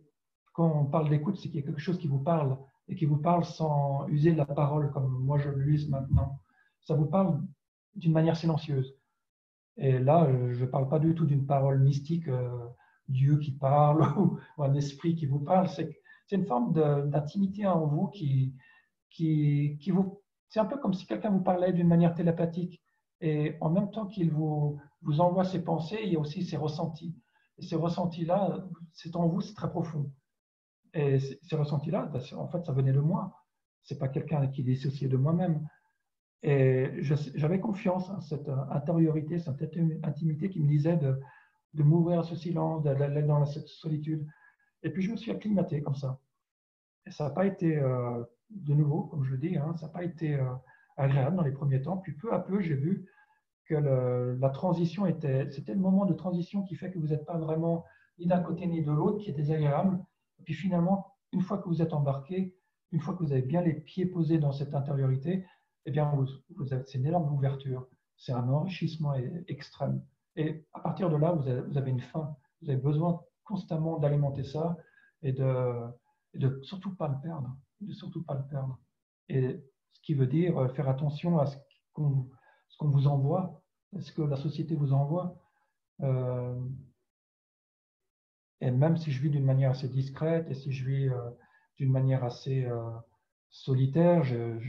[0.53, 3.05] quand on parle d'écoute, c'est qu'il y a quelque chose qui vous parle et qui
[3.05, 6.39] vous parle sans user la parole comme moi je l'use maintenant.
[6.81, 7.41] Ça vous parle
[7.95, 8.95] d'une manière silencieuse.
[9.77, 12.67] Et là, je ne parle pas du tout d'une parole mystique, euh,
[13.07, 15.69] Dieu qui parle ou, un esprit qui vous parle.
[15.69, 15.95] C'est
[16.31, 16.73] une forme
[17.09, 18.53] d'intimité en vous qui,
[19.11, 20.21] qui, qui vous.
[20.49, 22.81] C'est un peu comme si quelqu'un vous parlait d'une manière télépathique.
[23.21, 26.57] Et en même temps qu'il vous, vous envoie ses pensées, il y a aussi ses
[26.57, 27.15] ressentis.
[27.59, 30.11] Ces ressentis-là, c'est en vous, c'est très profond.
[30.93, 33.43] Et ces ressentis-là, ben, en fait, ça venait de moi.
[33.83, 35.67] C'est pas quelqu'un qui est dissocié de moi-même.
[36.43, 39.61] Et j'avais confiance en cette intériorité, cette
[40.03, 41.19] intimité qui me disait de,
[41.73, 44.27] de m'ouvrir à ce silence, d'aller dans cette solitude.
[44.83, 46.19] Et puis je me suis acclimaté comme ça.
[47.05, 49.93] Et ça n'a pas été, euh, de nouveau, comme je le dis, hein, ça n'a
[49.93, 50.53] pas été euh,
[50.95, 51.97] agréable dans les premiers temps.
[51.97, 53.07] Puis peu à peu, j'ai vu
[53.67, 57.37] que la transition était, c'était le moment de transition qui fait que vous n'êtes pas
[57.37, 57.85] vraiment
[58.17, 59.99] ni d'un côté ni de l'autre, qui est désagréable.
[60.39, 62.55] Et puis finalement, une fois que vous êtes embarqué,
[62.91, 65.45] une fois que vous avez bien les pieds posés dans cette intériorité,
[65.85, 67.87] eh bien, vous, vous avez, c'est une énorme ouverture.
[68.15, 69.13] C'est un enrichissement
[69.47, 70.03] extrême.
[70.35, 72.35] Et à partir de là, vous avez, vous avez une faim.
[72.61, 74.77] Vous avez besoin constamment d'alimenter ça
[75.21, 75.87] et de,
[76.35, 77.55] de surtout pas le perdre.
[77.81, 78.79] De surtout pas le perdre.
[79.29, 79.63] Et
[79.93, 81.57] ce qui veut dire euh, faire attention à ce
[81.93, 82.29] qu'on
[82.77, 83.63] ce qu'on vous envoie,
[83.99, 85.35] ce que la société vous envoie.
[86.01, 86.55] Euh,
[88.61, 91.29] et même si je vis d'une manière assez discrète et si je vis euh,
[91.77, 92.91] d'une manière assez euh,
[93.49, 94.59] solitaire, je,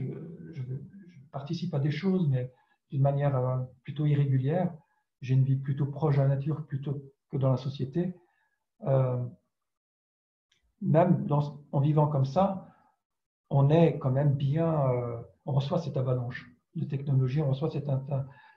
[1.30, 2.50] participe à des choses, mais
[2.90, 4.72] d'une manière plutôt irrégulière.
[5.20, 8.14] J'ai une vie plutôt proche de la nature plutôt que dans la société.
[10.80, 11.26] même
[11.72, 12.74] en vivant comme ça,
[13.50, 14.74] on est quand même bien,
[15.44, 17.88] on reçoit cette avalanche de technologie, on reçoit cette,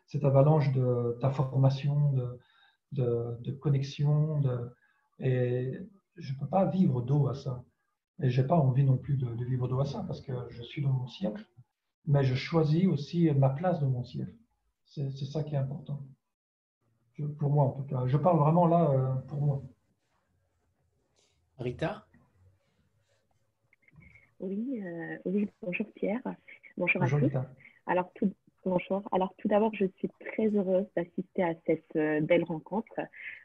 [0.08, 2.40] cette avalanche d'informations, de,
[2.92, 4.72] de, de, connexions, de,
[5.20, 5.80] et
[6.18, 7.64] je ne peux pas vivre d'eau à ça.
[8.22, 10.62] Et je n'ai pas envie non plus de, vivre d'eau à ça parce que je
[10.62, 11.46] suis dans mon siècle,
[12.06, 14.36] mais je choisis aussi ma place dans mon siècle.
[14.86, 16.06] C'est ça qui est important.
[17.40, 18.06] pour moi, en tout cas.
[18.08, 19.64] Je parle vraiment là euh, pour moi.
[21.58, 22.06] Rita?
[24.40, 26.22] Oui, euh, oui, bonjour Pierre.
[26.78, 27.16] Bonjour, à tous.
[27.16, 27.50] Rita.
[27.86, 28.32] Alors tout,
[29.46, 32.94] d'abord, je suis très heureuse d'assister à cette euh, belle rencontre.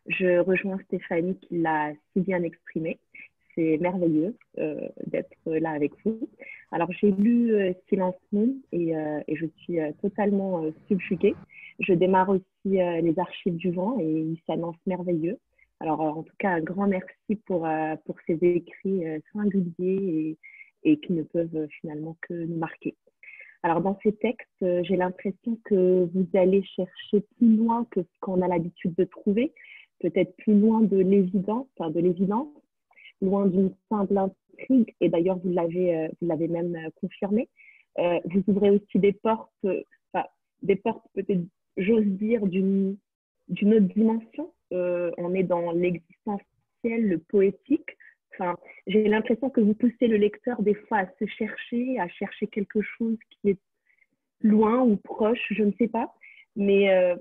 [0.07, 2.99] Je rejoins Stéphanie qui l'a si bien exprimé.
[3.55, 6.28] C'est merveilleux euh, d'être là avec vous.
[6.70, 8.95] Alors j'ai lu euh, Silence Moon et,
[9.28, 11.34] je suis totalement subjuguée.
[11.80, 15.39] Je démarre aussi les archives du vent et il s'annonce merveilleux.
[15.80, 17.66] Alors en tout cas, un grand merci pour,
[18.05, 20.39] pour ces écrits singuliers et,
[20.84, 22.95] et qui ne peuvent finalement que nous marquer.
[23.67, 28.21] Alors, dans ces textes, euh, j'ai l'impression que vous allez chercher plus loin que ce
[28.21, 29.53] qu'on a l'habitude de trouver,
[29.99, 32.47] peut-être plus loin de l'évidence, enfin de l'évidence,
[33.21, 37.49] loin d'une simple intrigue, et d'ailleurs, vous l'avez, euh, vous l'avez même euh, confirmé.
[37.99, 40.27] vous ouvrez aussi des portes, enfin,
[40.62, 41.43] des portes peut-être,
[41.77, 42.97] j'ose dire, d'une,
[43.51, 44.53] autre dimension.
[44.71, 46.45] on est dans l'existentiel,
[46.85, 47.95] le poétique,
[48.39, 48.57] Enfin,
[48.87, 52.82] j'ai l'impression que vous poussez le lecteur des fois à se chercher, à chercher quelque
[52.82, 53.59] chose qui est
[54.43, 56.14] loin ou proche, je ne sais pas,
[56.55, 57.16] mais euh,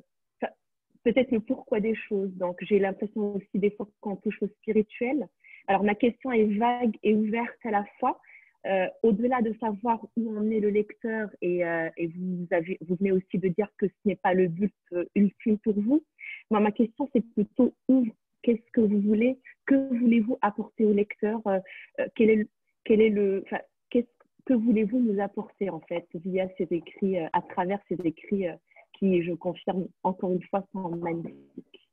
[1.03, 2.31] peut-être le pourquoi des choses.
[2.35, 5.27] Donc, j'ai l'impression aussi des fois qu'on touche au spirituel.
[5.67, 8.19] Alors, ma question est vague et ouverte à la fois.
[8.65, 12.47] Euh, au-delà de savoir où en est le lecteur, et, euh, vous,
[12.95, 14.73] venez aussi de dire que ce n'est pas le but
[15.13, 16.03] ultime pour vous,
[16.49, 18.07] ma question, c'est plutôt où
[18.45, 21.59] qu'est-ce que vous voulez, que voulez-vous apporter au lecteur, euh,
[21.99, 22.47] euh, quel
[22.87, 23.43] le,
[23.89, 24.05] qu'est-ce
[24.45, 28.45] que voulez-vous nous apporter en fait via ces écrits, euh, à travers ces écrits
[28.93, 31.89] qui, je confirme encore une fois, sont magnifiques.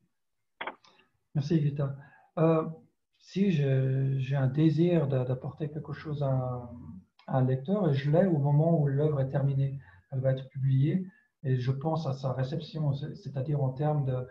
[1.34, 1.96] Merci Vita.
[3.18, 6.70] si j'ai un désir d'apporter quelque chose à,
[7.28, 9.78] un lecteur, et je l'ai au moment où l'œuvre est terminée,
[10.10, 11.06] elle va être publiée,
[11.44, 14.26] et je pense à sa réception, c'est-à-dire en termes de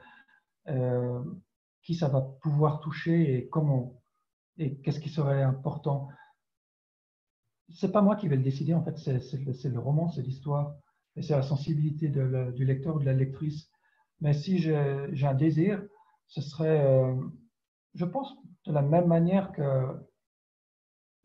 [1.84, 4.02] qui ça va pouvoir toucher et comment
[4.58, 6.10] et qu'est-ce qui serait important.
[7.74, 10.76] C'est pas moi qui vais le décider, en fait, c'est le, roman, c'est l'histoire
[11.16, 13.70] et c'est la sensibilité du lecteur ou de la lectrice.
[14.20, 14.76] Mais si j'ai
[15.24, 15.82] un désir,
[16.28, 17.16] ce serait, euh,
[17.96, 19.98] je pense, de la même manière que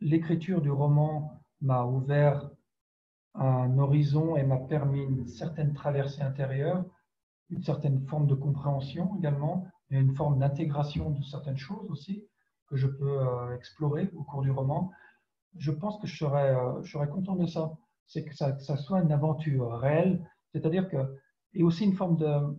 [0.00, 2.50] l'écriture du roman m'a ouvert
[3.34, 6.84] un horizon et m'a permis une certaine traversée intérieure,
[7.50, 11.90] une certaine forme de compréhension également, il y a une forme d'intégration de certaines choses
[11.90, 12.24] aussi
[12.68, 14.90] que je peux euh, explorer au cours du roman.
[15.56, 17.72] Je pense que je serais, euh, je serais content de ça.
[18.06, 20.96] C'est que ça, soit une aventure réelle, c'est-à-dire que,
[21.54, 22.56] et aussi une forme de.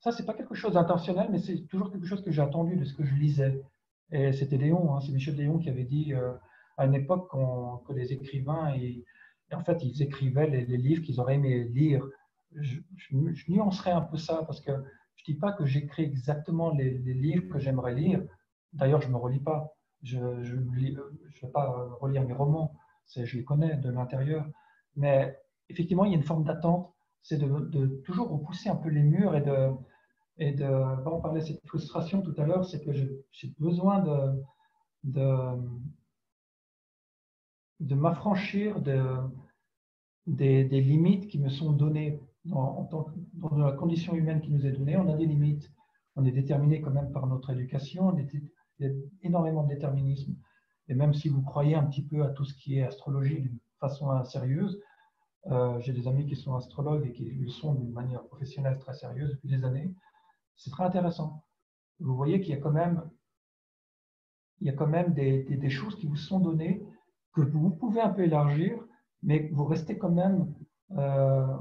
[0.00, 2.84] Ça, c'est pas quelque chose d'intentionnel, mais c'est toujours quelque chose que j'ai attendu de
[2.84, 3.62] ce que je lisais.
[4.10, 6.32] Et c'était Léon, hein, c'est Michel Léon qui avait dit euh,
[6.76, 9.04] à une époque que les écrivains, et,
[9.52, 12.04] en fait, ils écrivaient les, livres qu'ils auraient aimé lire.
[12.56, 14.72] Je, je, je, nuancerais un peu ça parce que
[15.16, 18.22] je ne dis pas que j'écris exactement les, livres que j'aimerais lire.
[18.72, 19.76] D'ailleurs, je ne me relis pas.
[20.02, 22.74] Je ne vais pas relire mes romans.
[23.14, 24.46] Je les connais de l'intérieur.
[24.96, 25.38] Mais
[25.68, 26.92] effectivement, il y a une forme d'attente.
[27.22, 29.70] C'est de, toujours repousser un peu les murs et de,
[30.38, 30.66] Et de,
[31.06, 34.00] on parlait de cette frustration tout à l'heure, c'est que j'ai besoin
[35.04, 35.54] de,
[37.94, 39.00] m'affranchir de,
[40.26, 42.88] des, des, limites qui me sont données dans,
[43.56, 44.96] la condition humaine qui nous est donnée.
[44.96, 45.70] On a des limites.
[46.16, 48.16] On est déterminé quand même par notre éducation.
[48.18, 48.40] il
[48.78, 48.90] y a
[49.22, 50.34] énormément de déterminisme.
[50.88, 53.58] Et même si vous croyez un petit peu à tout ce qui est astrologie d'une
[53.80, 54.80] façon sérieuse,
[55.46, 58.94] euh, j'ai des amis qui sont astrologues et qui le sont d'une manière professionnelle très
[58.94, 59.92] sérieuse depuis des années.
[60.56, 61.44] C'est très intéressant.
[61.98, 63.08] Vous voyez qu'il y a quand même,
[64.60, 66.84] il y a quand même des, des, choses qui vous sont données
[67.32, 68.78] que vous pouvez un peu élargir,
[69.22, 70.54] mais vous restez quand même
[70.92, 71.56] euh,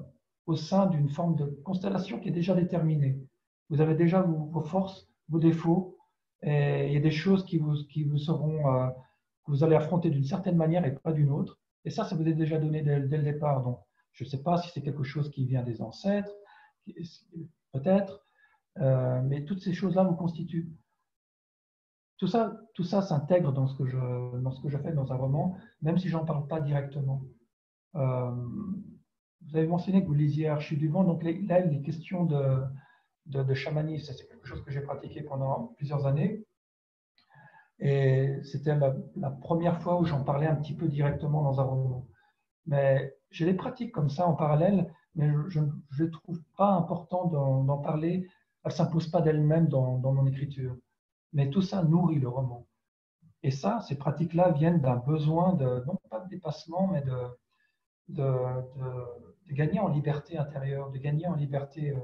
[0.46, 3.20] au sein d'une forme de constellation qui est déjà déterminée.
[3.70, 5.98] Vous avez déjà vos, forces, vos défauts,
[6.42, 8.88] et il y a des choses qui vous, qui vous seront, euh,
[9.46, 11.60] que vous allez affronter d'une certaine manière et pas d'une autre.
[11.86, 13.64] Et ça, ça vous est déjà donné dès, dès le départ.
[13.64, 13.80] Donc,
[14.14, 16.34] je ne sais pas si c'est quelque chose qui vient des ancêtres,
[17.72, 18.26] peut-être,
[18.80, 20.70] euh, mais toutes ces choses-là vous constituent.
[22.18, 23.98] Tout ça, tout ça s'intègre dans ce que je,
[24.42, 27.24] dans ce que je fais dans un roman, même si j'en parle pas directement.
[27.96, 28.32] Euh,
[29.48, 32.62] vous avez mentionné que vous lisiez Archie du vent, donc là, les questions de,
[33.26, 36.46] de, chamanisme, c'est quelque chose que j'ai pratiqué pendant plusieurs années.
[37.80, 42.08] Et c'était la, première fois où j'en parlais un petit peu directement dans un roman.
[42.68, 47.78] Mais j'ai des pratiques comme ça en parallèle, mais je ne trouve pas important d'en
[47.80, 48.30] parler.
[48.64, 50.76] Elle ne s'impose pas d'elle-même dans, dans, mon écriture.
[51.34, 52.68] Mais tout ça nourrit le roman.
[53.42, 57.18] Et ça, ces pratiques-là viennent d'un besoin de, non pas de dépassement, mais de,
[58.10, 58.28] de,
[59.50, 61.92] gagner en liberté intérieure, de gagner en liberté.
[61.92, 62.00] Euh,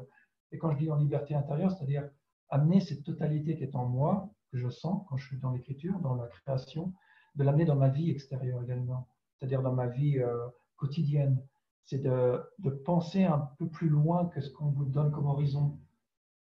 [0.52, 2.10] et quand je dis en liberté intérieure, c'est-à-dire
[2.50, 6.00] amener cette totalité qui est en moi, que je sens quand je suis dans l'écriture,
[6.00, 6.94] dans la création,
[7.36, 11.42] de l'amener dans ma vie extérieure également, c'est-à-dire dans ma vie euh, quotidienne.
[11.86, 15.80] C'est de, de, penser un peu plus loin que ce qu'on vous donne comme horizon.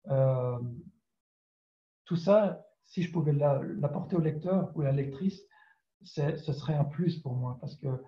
[0.08, 0.58] Euh,
[2.06, 5.42] tout ça, si je pouvais l'apporter au lecteur ou à la lectrice,
[6.02, 8.02] ce serait un plus pour moi, parce que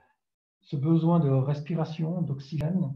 [0.63, 2.93] ce besoin de respiration, d'oxygène,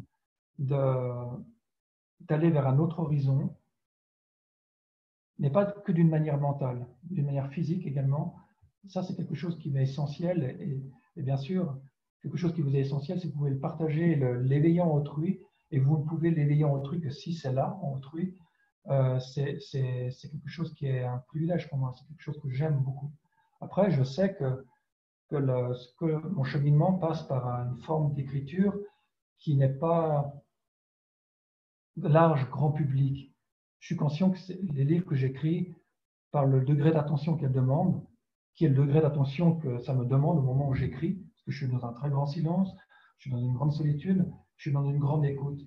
[0.58, 3.56] d'aller vers un autre horizon,
[5.38, 8.36] n'est pas que d'une manière mentale, d'une manière physique également.
[8.88, 10.56] Ça, c'est quelque chose qui m'est essentiel.
[11.16, 11.76] Et, bien sûr,
[12.22, 15.40] quelque chose qui vous est essentiel, c'est que vous pouvez le partager, l'éveillant autrui.
[15.70, 18.36] Et vous ne pouvez l'éveiller en autrui que si c'est là, en autrui.
[18.88, 21.92] Euh, c'est quelque chose qui est un privilège pour moi.
[21.96, 23.10] C'est quelque chose que j'aime beaucoup.
[23.60, 24.64] Après, je sais que,
[25.28, 28.74] que, mon cheminement passe par une forme d'écriture
[29.38, 30.32] qui n'est pas
[31.96, 33.34] large, grand public
[33.84, 34.38] je suis conscient que
[34.72, 35.74] les livres que j'écris,
[36.30, 38.02] par le degré d'attention qu'elles demandent,
[38.54, 41.50] qui est le degré d'attention que ça me demande au moment où j'écris, parce que
[41.50, 42.74] je suis dans un très grand silence,
[43.18, 44.24] je suis dans une grande solitude,
[44.56, 45.60] je suis dans une grande écoute.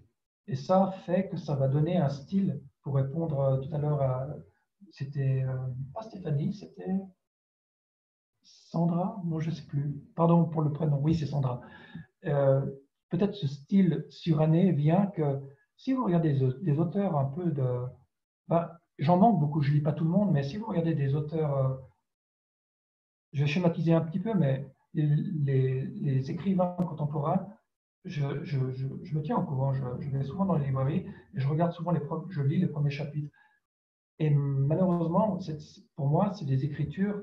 [0.47, 4.01] Et ça fait que ça va donner un style pour répondre euh, tout à l'heure
[4.01, 4.26] à.
[4.89, 5.55] C'était euh,
[5.93, 6.95] pas Stéphanie, c'était
[8.70, 9.22] Sandra?
[9.26, 9.95] Non, je ne sais plus.
[10.16, 11.00] Pardon pour le prénom.
[11.02, 11.62] Oui, c'est Sandra.
[12.26, 12.66] Euh,
[13.10, 15.39] peut-être ce style suranné vient que
[15.76, 17.86] si vous regardez des auteurs un peu de,
[18.48, 20.95] bah, j'en manque beaucoup, je ne lis pas tout le monde, mais si vous regardez
[20.95, 21.76] des auteurs, euh,
[23.34, 27.48] je vais schématiser un petit peu, mais les, écrivains contemporains,
[28.06, 31.91] je, me tiens au courant, je, vais souvent dans les librairies et je regarde souvent
[31.91, 33.32] les je lis les premiers chapitres.
[34.20, 35.38] Et malheureusement,
[35.95, 37.22] pour moi, c'est des écritures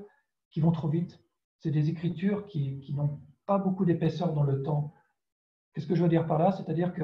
[0.55, 1.19] qui vont trop vite.
[1.59, 4.93] C'est des écritures qui, n'ont pas beaucoup d'épaisseur dans le temps.
[5.73, 6.53] Qu'est-ce que je veux dire par là?
[6.53, 7.03] C'est-à-dire que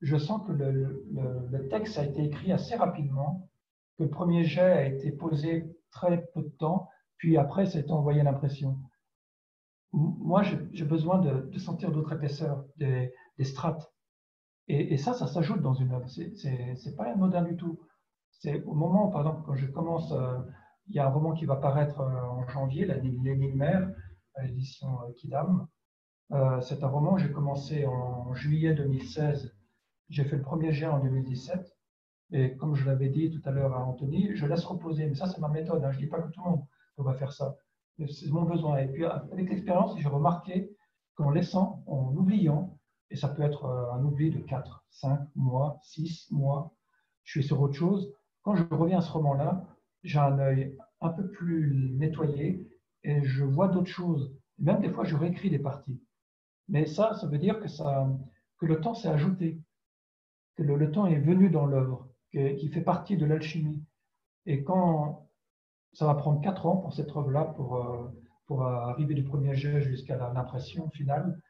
[0.00, 1.04] je sens que le,
[1.50, 3.50] le, texte a été écrit assez rapidement
[3.98, 7.80] que le premier jet a été posé très peu de temps, puis après, ça a
[7.80, 8.78] été envoyé à l'impression.
[9.92, 13.92] Moi, j'ai besoin de, sentir d'autres épaisseurs, des, strates.
[14.68, 16.06] Et, ça, ça s'ajoute dans une œuvre.
[16.06, 17.80] C'est pas anodin du tout.
[18.30, 20.38] C'est au moment, par exemple, quand je commence, euh,
[20.88, 23.94] il y a un roman qui va paraître euh, en janvier, L'énigme
[24.34, 25.66] à l'édition euh, Kidam.
[26.62, 29.54] c'est un roman, j'ai commencé en juillet 2016.
[30.08, 31.74] J'ai fait le premier jet en 2017.
[32.32, 35.06] Et comme je l'avais dit tout à l'heure à Anthony, je laisse reposer.
[35.06, 35.84] Mais ça, c'est ma méthode.
[35.84, 35.92] Hein.
[35.92, 36.64] Je ne dis pas que tout le monde
[36.96, 37.56] va faire ça.
[38.08, 38.78] C'est mon besoin.
[38.78, 40.74] Et puis, avec l'expérience, j'ai remarqué
[41.14, 42.76] qu'en laissant, en oubliant,
[43.10, 46.74] et ça peut être euh, un oubli de 4, 5 mois, 6 mois,
[47.22, 48.12] je suis sur autre chose.
[48.42, 49.64] Quand je reviens à ce roman-là,
[50.04, 52.68] j'ai un œil un peu plus nettoyé
[53.02, 54.34] et je vois d'autres choses.
[54.58, 56.00] Même des fois, je réécris des parties.
[56.68, 58.08] Mais ça, ça veut dire que, ça,
[58.58, 59.60] que le temps s'est ajouté,
[60.56, 63.84] que le temps est venu dans l'œuvre qui fait partie de l'alchimie.
[64.46, 65.28] Et quand
[65.92, 68.08] ça va prendre quatre ans pour cette œuvre-là, pour, euh,
[68.46, 71.40] pour arriver du premier jet jusqu'à l'impression finale,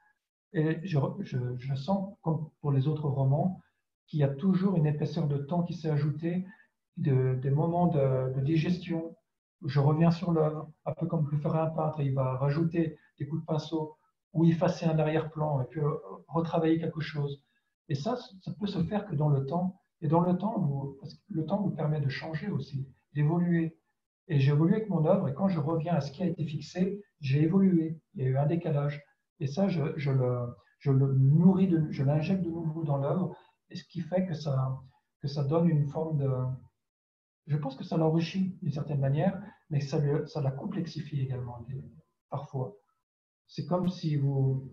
[0.53, 3.61] et je, je, sens, comme pour les autres romans,
[4.07, 6.47] qu'il y a toujours une épaisseur de temps qui s'est ajoutée
[6.97, 9.17] des moments de, digestion.
[9.65, 12.01] Je reviens sur l'œuvre, un peu comme le ferait un peintre.
[12.01, 13.97] Il va rajouter des coups de pinceau
[14.33, 15.81] ou effacer un arrière-plan et puis
[16.29, 17.43] retravailler quelque chose.
[17.89, 19.81] Et ça, ça peut se faire que dans le temps.
[20.01, 20.97] Et dans le temps,
[21.29, 23.79] le temps vous permet de changer aussi, d'évoluer.
[24.29, 26.45] Et j'ai évolué avec mon œuvre, et quand je reviens à ce qui a été
[26.45, 28.01] fixé, j'ai évolué.
[28.15, 29.03] Il y a eu un décalage.
[29.41, 33.37] Et ça, je, le, nourris, de, je l'injecte de nouveau dans l'œuvre,
[33.71, 36.31] et ce qui fait que ça donne une forme de.
[37.47, 39.41] Je pense que ça l'enrichit d'une certaine manière,
[39.71, 41.59] mais ça, ça la complexifie également,
[42.31, 42.77] parfois.
[43.47, 44.73] C'est comme si vous.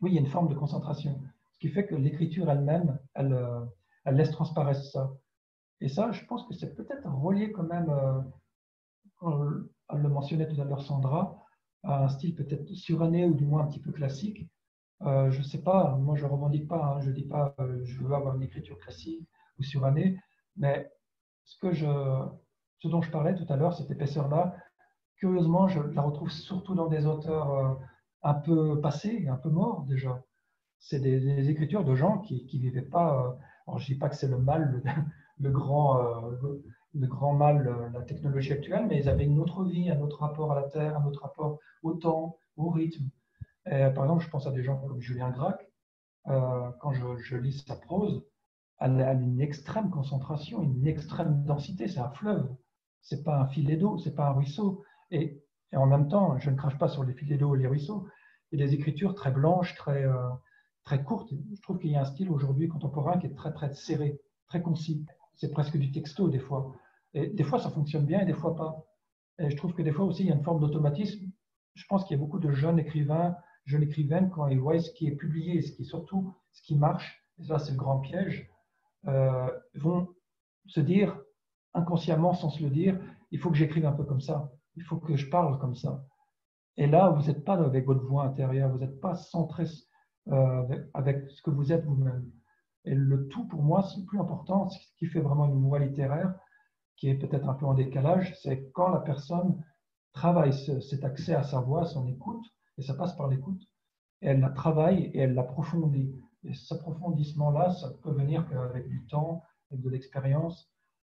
[0.00, 1.20] Oui, il y a une forme de concentration,
[1.52, 3.64] ce qui fait que l'écriture elle-même, elle, euh,
[4.04, 5.12] elle, laisse transparaître ça.
[5.80, 7.90] Et ça, je pense que c'est peut-être relié quand même,
[9.22, 11.44] euh, elle le mentionnait tout à l'heure Sandra,
[11.82, 14.48] à un style peut-être suranné ou du moins un petit peu classique.
[15.02, 17.54] Euh, je ne sais pas, moi je ne revendique pas, hein, je ne dis pas
[17.58, 19.26] euh, je veux avoir une écriture classique
[19.58, 20.18] ou surannée,
[20.56, 20.90] mais
[21.44, 24.56] ce, dont je parlais tout à l'heure, cette épaisseur-là,
[25.16, 27.74] curieusement, je la retrouve surtout dans des auteurs euh,
[28.22, 30.22] un peu passés, un peu morts déjà.
[30.78, 33.36] C'est des, écritures de gens qui ne vivaient pas.
[33.66, 34.82] alors je ne dis pas que c'est le mal,
[35.38, 36.00] le, grand,
[36.94, 40.52] le grand mal, la technologie actuelle, mais ils avaient une autre vie, un autre rapport
[40.52, 43.10] à la Terre, un autre rapport au temps, au rythme.
[43.64, 45.70] par exemple, je pense à des gens comme Julien Gracq.
[46.28, 48.22] Euh, quand je, lis sa prose,
[48.80, 51.88] a une extrême concentration, une extrême densité.
[51.88, 52.48] C'est un fleuve.
[53.02, 54.82] C'est pas un filet d'eau, c'est pas un ruisseau.
[55.10, 58.06] Et, en même temps, je ne crache pas sur les filets d'eau et les ruisseaux.
[58.52, 60.28] A des écritures très blanches, très, euh,
[60.82, 61.32] très courtes.
[61.54, 64.18] Je trouve qu'il y a un style aujourd'hui contemporain qui est très, très serré,
[64.48, 65.06] très concis
[65.40, 66.74] c'est presque du texto des fois.
[67.14, 68.84] Et des fois, ça fonctionne bien et des fois pas.
[69.38, 71.30] Et je trouve que des fois aussi, il y a une forme d'automatisme.
[71.74, 74.90] Je pense qu'il y a beaucoup de jeunes écrivains, jeunes écrivaines, quand ils voient ce
[74.90, 78.00] qui est publié, ce qui est surtout ce qui marche, et ça c'est le grand
[78.00, 78.50] piège,
[79.06, 80.08] euh, vont
[80.66, 81.18] se dire
[81.74, 82.98] inconsciemment, sans se le dire,
[83.30, 86.04] il faut que j'écrive un peu comme ça, il faut que je parle comme ça.
[86.76, 89.64] Et là, vous n'êtes pas avec votre voix intérieure, vous n'êtes pas centré
[90.28, 92.30] euh, avec ce que vous êtes vous-même.
[92.84, 95.78] Et le tout, pour moi, c'est le plus important, ce qui fait vraiment une voie
[95.78, 96.34] littéraire,
[96.96, 99.62] qui est peut-être un peu en décalage, c'est quand la personne
[100.12, 102.44] travaille cet accès à sa voix, son écoute,
[102.78, 103.62] et ça passe par l'écoute,
[104.20, 106.14] elle la travaille et elle l'approfondit.
[106.44, 110.70] Et cet approfondissement-là, ça peut venir qu'avec du temps, avec de l'expérience,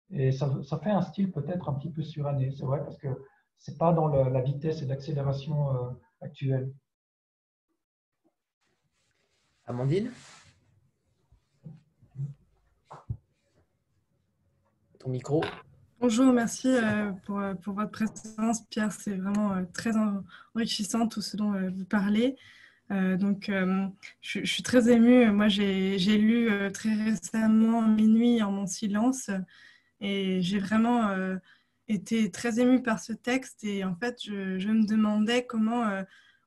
[0.10, 3.10] et ça, ça, fait un style peut-être un petit peu suranné, c'est vrai, parce que
[3.58, 5.90] c'est pas dans la vitesse et l'accélération euh,
[6.22, 6.72] actuelle.
[9.66, 10.12] Amandine?
[15.06, 15.42] Micro?
[16.02, 18.92] Bonjour, merci euh, pour, euh, pour, votre présence, Pierre.
[18.92, 19.92] C'est vraiment très
[20.54, 22.36] enrichissant tout ce dont vous parlez.
[22.90, 23.52] Donc,
[24.22, 25.30] je, suis très émue.
[25.32, 29.30] Moi, j'ai lu très récemment Minuit en mon silence
[30.00, 31.10] et j'ai vraiment
[31.88, 33.64] été très émue par ce texte.
[33.64, 35.86] Et en fait, je, me demandais comment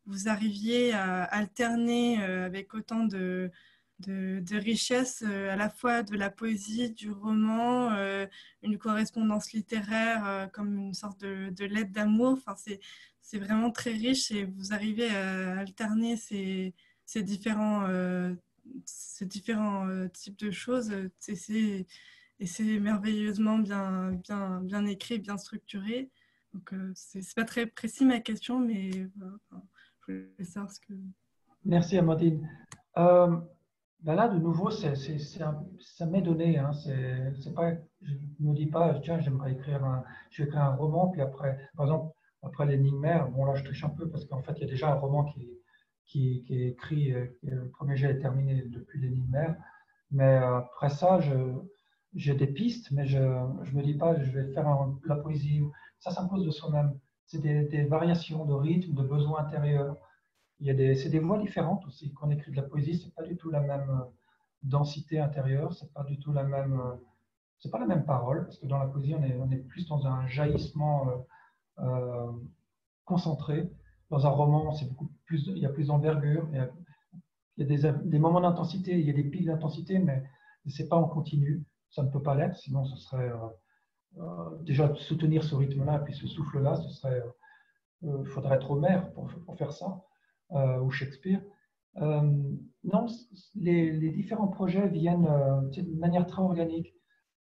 [0.06, 3.50] vous arriviez à alterner avec autant de,
[4.06, 8.26] de, richesse euh, à la fois de la poésie, du roman, euh,
[8.62, 12.38] une correspondance littéraire euh, comme une sorte de, de lettre d'amour.
[12.46, 12.54] Enfin,
[13.22, 16.74] c'est vraiment très riche et vous arrivez à alterner ces,
[17.16, 17.86] différents,
[18.84, 20.90] ces différents types de choses.
[20.90, 26.10] et c'est merveilleusement bien, écrit, bien structuré.
[26.54, 29.08] Donc, c'est pas très précis ma question, mais je
[30.06, 30.94] voulais savoir ce que.
[31.64, 32.48] Merci, Amandine.
[34.02, 36.58] Ben là, de nouveau, ça m'est donné.
[36.58, 36.72] Hein.
[36.72, 41.20] C'est, pas, je ne me dis pas, tiens, j'aimerais je vais écrire un roman, puis
[41.20, 44.52] après, par exemple, après l'énigme mère, bon là, je triche un peu parce qu'en fait,
[44.56, 48.62] il y a déjà un roman qui, est écrit, euh, le premier jet est terminé
[48.66, 49.56] depuis l'énigme mère.
[50.10, 51.20] Mais après ça,
[52.14, 54.66] j'ai des pistes, mais je ne me dis pas, je vais faire
[55.04, 55.62] la poésie.
[56.00, 56.98] Ça s'impose de soi-même.
[57.26, 59.96] C'est des, des variations de rythme, de besoins intérieurs
[60.62, 62.12] c'est des voix différentes aussi.
[62.14, 64.04] Quand on écrit de la poésie, c'est pas du tout la même euh,
[64.62, 68.66] densité intérieure, c'est pas du tout la même, euh, pas la même parole, parce que
[68.66, 71.26] dans la poésie, on est, on est plus dans un jaillissement
[71.82, 72.32] euh,
[73.04, 73.70] concentré.
[74.10, 78.18] Dans un roman, c'est beaucoup plus, il y a plus d'envergure, il y a, des,
[78.18, 80.22] moments d'intensité, il y a des pics d'intensité, mais
[80.68, 81.64] c'est pas en continu.
[81.90, 83.30] Ça ne peut pas l'être, sinon ce serait
[84.62, 87.22] déjà soutenir ce rythme-là, puis ce souffle-là, ce serait,
[88.02, 90.02] il faudrait être Homère pour, faire ça.
[90.52, 91.40] Euh, ou Shakespeare.
[91.98, 92.22] Euh,
[92.82, 93.06] non,
[93.54, 96.94] les, différents projets viennent euh, de manière très organique.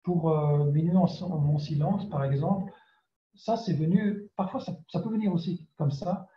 [0.05, 0.29] Pour
[0.67, 1.09] Minuit en,
[1.39, 2.71] mon silence, par exemple,
[3.35, 6.29] ça c'est venu, parfois ça, peut venir aussi comme ça.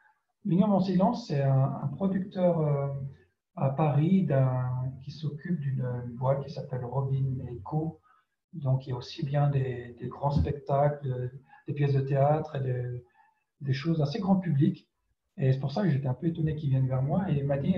[0.46, 2.96] Minuit en silence, c'est un, producteur
[3.56, 4.28] à Paris
[5.04, 7.36] qui s'occupe d'une boîte qui s'appelle Robin
[7.66, 8.00] Co,
[8.54, 11.32] Donc, il y a aussi bien des, grands spectacles,
[11.68, 13.02] des pièces de théâtre et
[13.60, 14.88] des, choses assez grand public.
[15.38, 17.30] Et c'est pour ça que j'étais un peu étonné qu'il vienne vers moi.
[17.30, 17.76] Et il m'a dit,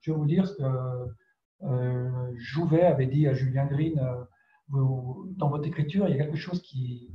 [0.00, 1.14] je vais vous dire ce que
[1.62, 4.24] euh, Jouvet avait dit à Julien Green, euh,
[4.70, 7.10] dans votre écriture, il y a quelque chose qui,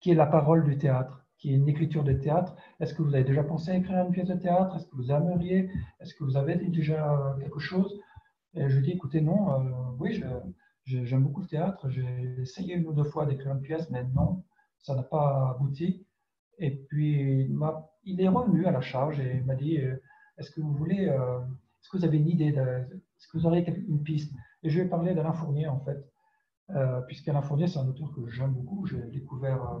[0.00, 2.56] qui est la parole du théâtre, qui est une écriture de théâtre.
[2.80, 4.76] Est-ce que vous avez déjà pensé à écrire une pièce de théâtre?
[4.76, 5.70] Est-ce que vous aimeriez?
[6.00, 8.00] Est-ce que vous avez déjà quelque chose?
[8.54, 10.22] Et je lui dis, écoutez, non, euh, oui,
[10.84, 11.88] j'aime beaucoup le théâtre.
[11.88, 14.44] J'ai essayé une ou deux fois d'écrire une pièce, mais non,
[14.78, 16.06] ça n'a pas abouti.
[16.58, 17.48] Et puis,
[18.04, 19.76] il, est revenu à la charge et m'a dit,
[20.38, 24.02] est-ce que vous voulez, est-ce que vous avez une idée, est-ce que vous auriez une
[24.02, 24.34] piste?
[24.62, 26.04] Et je vais parler d'Alain Fournier, en fait,
[26.70, 28.86] euh, puisqu'Alain Fournier, c'est un auteur que j'aime beaucoup.
[28.86, 29.80] J'ai découvert euh,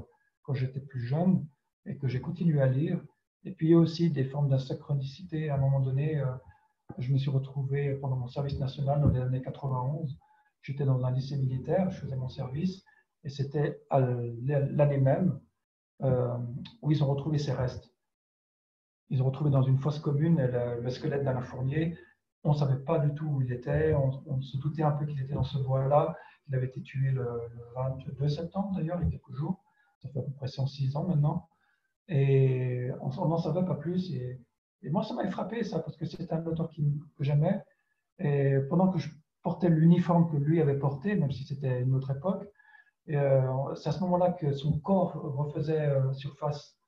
[0.50, 1.46] quand j'étais plus jeune
[1.86, 3.00] et que j'ai continué à lire.
[3.44, 5.48] Et puis, il y a aussi des formes d'insynchronicité.
[5.48, 6.26] À un moment donné, euh,
[6.98, 10.18] je me suis retrouvé pendant mon service national dans les années 91.
[10.62, 12.84] J'étais dans un lycée militaire, je faisais mon service,
[13.22, 15.40] et c'était l'année même
[16.82, 17.94] où ils ont retrouvé ses restes.
[19.08, 20.40] Ils ont retrouvé dans une fosse commune
[20.82, 21.96] le, squelette d'Alain Fournier.
[22.42, 23.94] On ne savait pas du tout où il était.
[23.94, 26.16] On, se doutait un peu qu'il était dans ce bois-là.
[26.48, 27.24] Il avait été tué le,
[27.76, 29.62] 22 septembre, d'ailleurs, il y a quelques jours.
[30.02, 31.48] Ça fait à peu près 106 ans maintenant.
[32.08, 34.12] Et on n'en savait pas plus.
[34.12, 34.40] Et,
[34.84, 37.62] moi, ça m'a frappé, ça, parce que c'était un auteur que j'aimais.
[38.18, 39.10] Et pendant que je
[39.42, 42.46] portais l'uniforme que lui avait porté, même si c'était une autre époque,
[43.10, 46.80] euh, c'est à ce moment-là que son corps refaisait euh, surface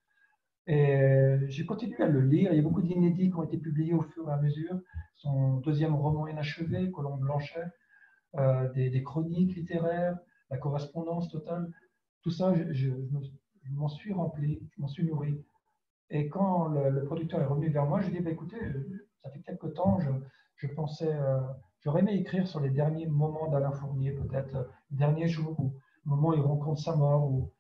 [0.67, 2.53] et j'ai continué à le lire.
[2.53, 4.79] Il y a beaucoup d'inédits qui ont été publiés au fur et à mesure.
[5.17, 7.67] Son deuxième roman inachevé, Colombe Blanchet,
[8.37, 10.17] euh, des, chroniques littéraires,
[10.51, 11.73] la correspondance totale.
[12.23, 12.91] Tout ça, je,
[13.70, 15.45] m'en suis rempli, je m'en suis nourri.
[16.11, 18.59] Et quand le, producteur est revenu vers moi, je lui ai dit bah, écoutez,
[19.23, 19.99] ça fait quelque temps,
[20.57, 21.41] je, pensais, euh,
[21.81, 25.75] j'aurais aimé écrire sur les derniers moments d'Alain Fournier, peut-être, euh, les derniers jours, ou
[26.05, 27.53] le moment où il rencontre sa mort, où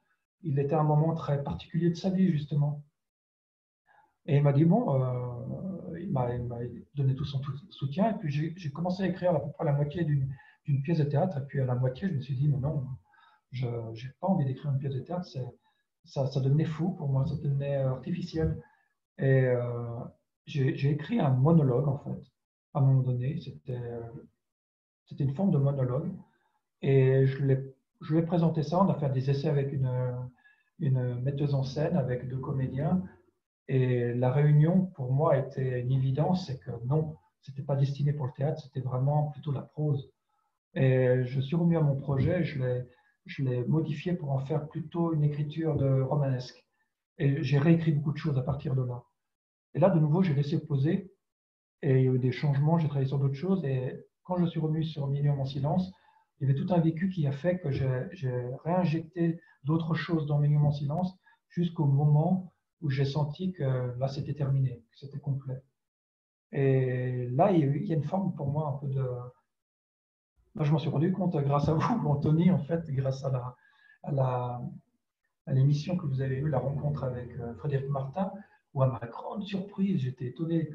[0.42, 2.84] il était un moment très particulier de sa vie, justement.
[4.26, 6.28] Et il m'a dit, bon, euh, il m'a
[6.94, 7.40] donné tout son
[7.70, 8.10] soutien.
[8.10, 11.38] Et puis j'ai commencé à écrire à peu près la moitié d'une pièce de théâtre.
[11.38, 12.86] Et puis à la moitié, je me suis dit, mais non,
[13.52, 15.28] je n'ai pas envie d'écrire une pièce de théâtre.
[16.04, 18.60] Ça, devenait fou pour moi, ça devenait artificiel.
[19.18, 20.00] Et euh,
[20.46, 22.20] j'ai écrit un monologue, en fait,
[22.74, 23.38] à un moment donné.
[23.38, 26.10] C'était une forme de monologue.
[26.80, 28.82] Et je lui ai présenté ça.
[28.82, 33.02] On a fait des essais avec une, metteuse en scène, avec deux comédiens.
[33.68, 38.12] Et la réunion, pour moi, était une évidence, c'est que non, ce n'était pas destiné
[38.12, 40.10] pour le théâtre, c'était vraiment plutôt la prose.
[40.74, 42.84] Et je suis remis à mon projet, je l'ai
[43.68, 46.64] modifié pour en faire plutôt une écriture de romanesque.
[47.18, 49.04] Et j'ai réécrit beaucoup de choses à partir de là.
[49.74, 51.12] Et là, de nouveau, j'ai laissé poser,
[51.82, 54.46] et il y a eu des changements, j'ai travaillé sur d'autres choses, et quand je
[54.46, 55.92] suis revenu sur Million en silence,
[56.38, 60.38] il y avait tout un vécu qui a fait que j'ai réinjecté d'autres choses dans
[60.38, 61.16] Million en silence
[61.48, 65.62] jusqu'au moment où j'ai senti que là, c'était terminé, que c'était complet.
[66.50, 69.06] Et là, il y a une forme pour moi un peu de...
[70.54, 73.56] Là, je m'en suis rendu compte grâce à vous, Anthony, en fait, grâce à la,
[74.02, 74.62] à la,
[75.46, 78.32] à l'émission que vous avez eue, la rencontre avec euh, Frédéric Martin,
[78.74, 80.68] où à ma grande surprise, j'étais étonné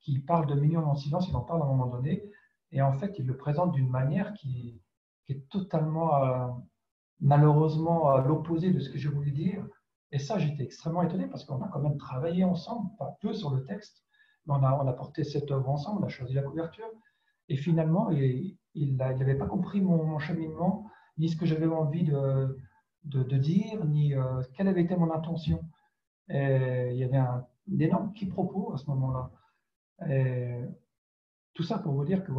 [0.00, 2.24] qu'il parle de Millions en silence, il en parle à un moment donné,
[2.72, 4.80] et en fait, il le présente d'une manière qui,
[5.24, 6.48] qui, est totalement, euh,
[7.20, 9.66] malheureusement, à l'opposé de ce que je voulais dire.
[10.10, 13.50] Et ça, j'étais extrêmement étonné parce qu'on a quand même travaillé ensemble, pas peu sur
[13.50, 14.04] le texte,
[14.46, 16.90] mais on a, on a porté cette œuvre ensemble, on a choisi la couverture.
[17.52, 23.84] Et finalement, il n'avait pas compris mon, cheminement, ni ce que j'avais envie de, dire,
[23.84, 25.62] ni euh, quelle avait été mon intention.
[26.30, 27.46] Il y avait un,
[27.78, 29.30] énorme quiproquo à ce moment-là.
[31.52, 32.32] Tout ça pour vous dire que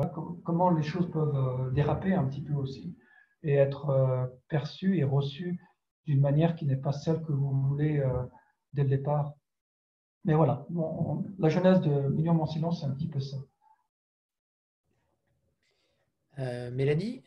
[0.43, 2.97] comment les choses peuvent euh, déraper un petit peu aussi
[3.43, 5.59] et être euh, perçues et reçues
[6.07, 8.03] d'une manière qui n'est pas celle que vous voulez
[8.74, 9.36] dès le départ.
[10.26, 10.66] Mais voilà,
[11.38, 13.38] la jeunesse de Million Mon Silence, c'est un petit peu ça.
[16.39, 17.21] Euh, Mélanie?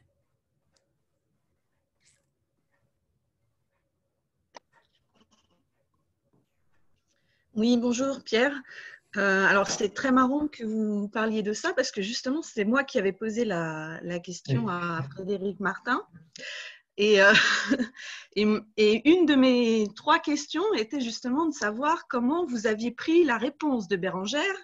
[7.55, 8.53] Oui, bonjour Pierre.
[9.17, 12.85] Euh, alors c'est très marrant que vous parliez de ça parce que justement c'est moi
[12.85, 16.03] qui avais posé la, la question à Frédéric Martin.
[17.01, 17.33] Euh,
[18.37, 23.39] et, une de mes trois questions était justement de savoir comment vous aviez pris la
[23.39, 24.57] réponse de Bérangère,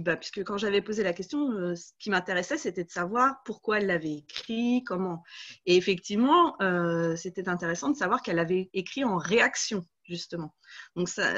[0.00, 3.78] bah, puisque quand j'avais posé la question, euh, ce qui m'intéressait, c'était de savoir pourquoi
[3.78, 5.22] elle l'avait écrit, comment.
[5.66, 10.54] Et effectivement, euh, c'était intéressant de savoir qu'elle avait écrit en réaction, justement.
[10.96, 11.32] Donc ça,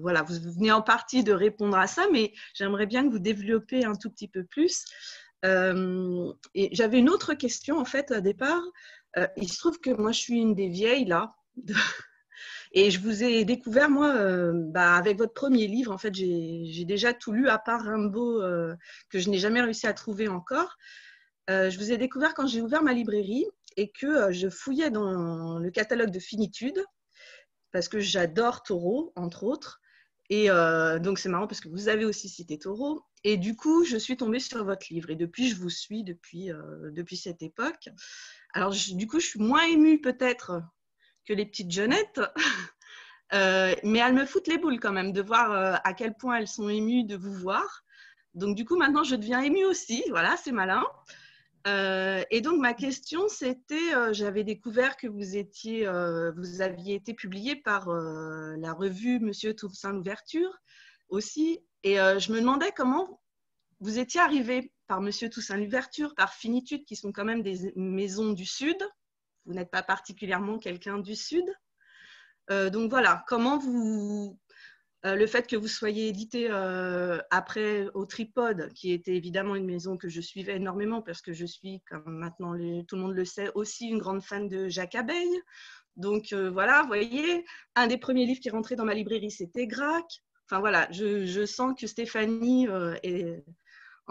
[0.00, 3.84] voilà, vous venez en partie de répondre à ça, mais j'aimerais bien que vous développiez
[3.84, 4.84] un tout petit peu plus
[5.44, 8.62] et j'avais une autre question, en fait, au départ.
[9.36, 11.34] il se trouve que moi, je suis une des vieilles, là.
[12.74, 14.14] Et je vous ai découvert, moi,
[14.52, 15.92] bah, avec votre premier livre.
[15.92, 18.40] En fait, j'ai déjà tout lu, à part Rimbaud,
[19.10, 20.76] que je n'ai jamais réussi à trouver encore.
[21.48, 23.46] je vous ai découvert quand j'ai ouvert ma librairie
[23.76, 26.82] et que je fouillais dans le catalogue de finitude,
[27.72, 29.80] parce que j'adore Taureau, entre autres.
[30.30, 30.48] Et
[31.00, 33.02] donc, c'est marrant parce que vous avez aussi cité Taureau.
[33.24, 35.10] Et du coup, je suis tombée sur votre livre.
[35.10, 36.50] Et depuis, je vous suis depuis,
[36.90, 37.90] depuis cette époque.
[38.54, 40.62] Alors, du coup, je suis moins émue peut-être
[41.26, 42.20] que les petites jeunettes.
[43.34, 46.36] Euh, mais elles me foutent les boules quand même de voir euh, à quel point
[46.36, 47.82] elles sont émues de vous voir.
[48.34, 50.04] Donc du coup, maintenant, je deviens émue aussi.
[50.10, 50.84] Voilà, c'est malin.
[51.66, 55.88] Euh, et donc ma question, c'était, j'avais découvert que vous étiez,
[56.36, 60.60] vous aviez été publié par la revue Monsieur Toussaint l'ouverture
[61.08, 63.22] aussi, et je me demandais comment
[63.80, 68.32] vous étiez arrivé par Monsieur Toussaint l'ouverture, par Finitude, qui sont quand même des maisons
[68.32, 68.76] du Sud,
[69.46, 71.44] vous n'êtes pas particulièrement quelqu'un du Sud.
[72.50, 74.38] Euh, donc voilà, comment vous,
[75.04, 79.66] euh, le fait que vous soyez édité euh, après au Tripode, qui était évidemment une
[79.66, 82.52] maison que je suivais énormément parce que je suis, comme maintenant
[82.86, 85.40] tout le monde le sait, aussi une grande fan de Jacques Abeille.
[85.96, 90.06] Donc voilà, vous voyez, un des premiers livres qui rentrait dans ma librairie, c'était Grac.
[90.46, 92.66] Enfin voilà, je sens que Stéphanie
[93.02, 93.44] est,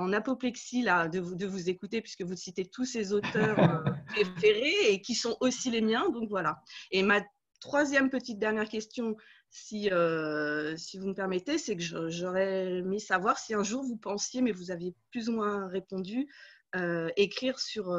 [0.02, 3.92] en apoplexie là, de, vous, de vous écouter, puisque vous citez tous ces auteurs euh,
[4.08, 6.10] préférés et qui sont aussi les miens.
[6.10, 6.62] Donc voilà.
[6.92, 7.22] Et ma
[7.60, 9.16] troisième petite dernière question,
[9.50, 13.98] si, euh, si vous me permettez, c'est que j'aurais aimé savoir si un jour vous
[13.98, 16.28] pensiez, mais vous aviez plus ou moins répondu,
[16.76, 17.94] euh, écrire sur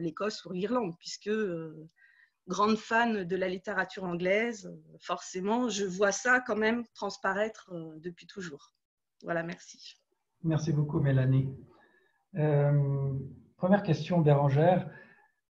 [0.00, 1.30] l'Écosse ou l'Irlande, puisque
[2.48, 4.70] grande fan de la littérature anglaise,
[5.00, 8.74] forcément, je vois ça quand même transparaître depuis toujours.
[9.22, 10.00] Voilà, merci.
[10.42, 11.54] Merci beaucoup, Mélanie.
[12.36, 13.12] Euh,
[13.58, 14.88] première question, Bérangère.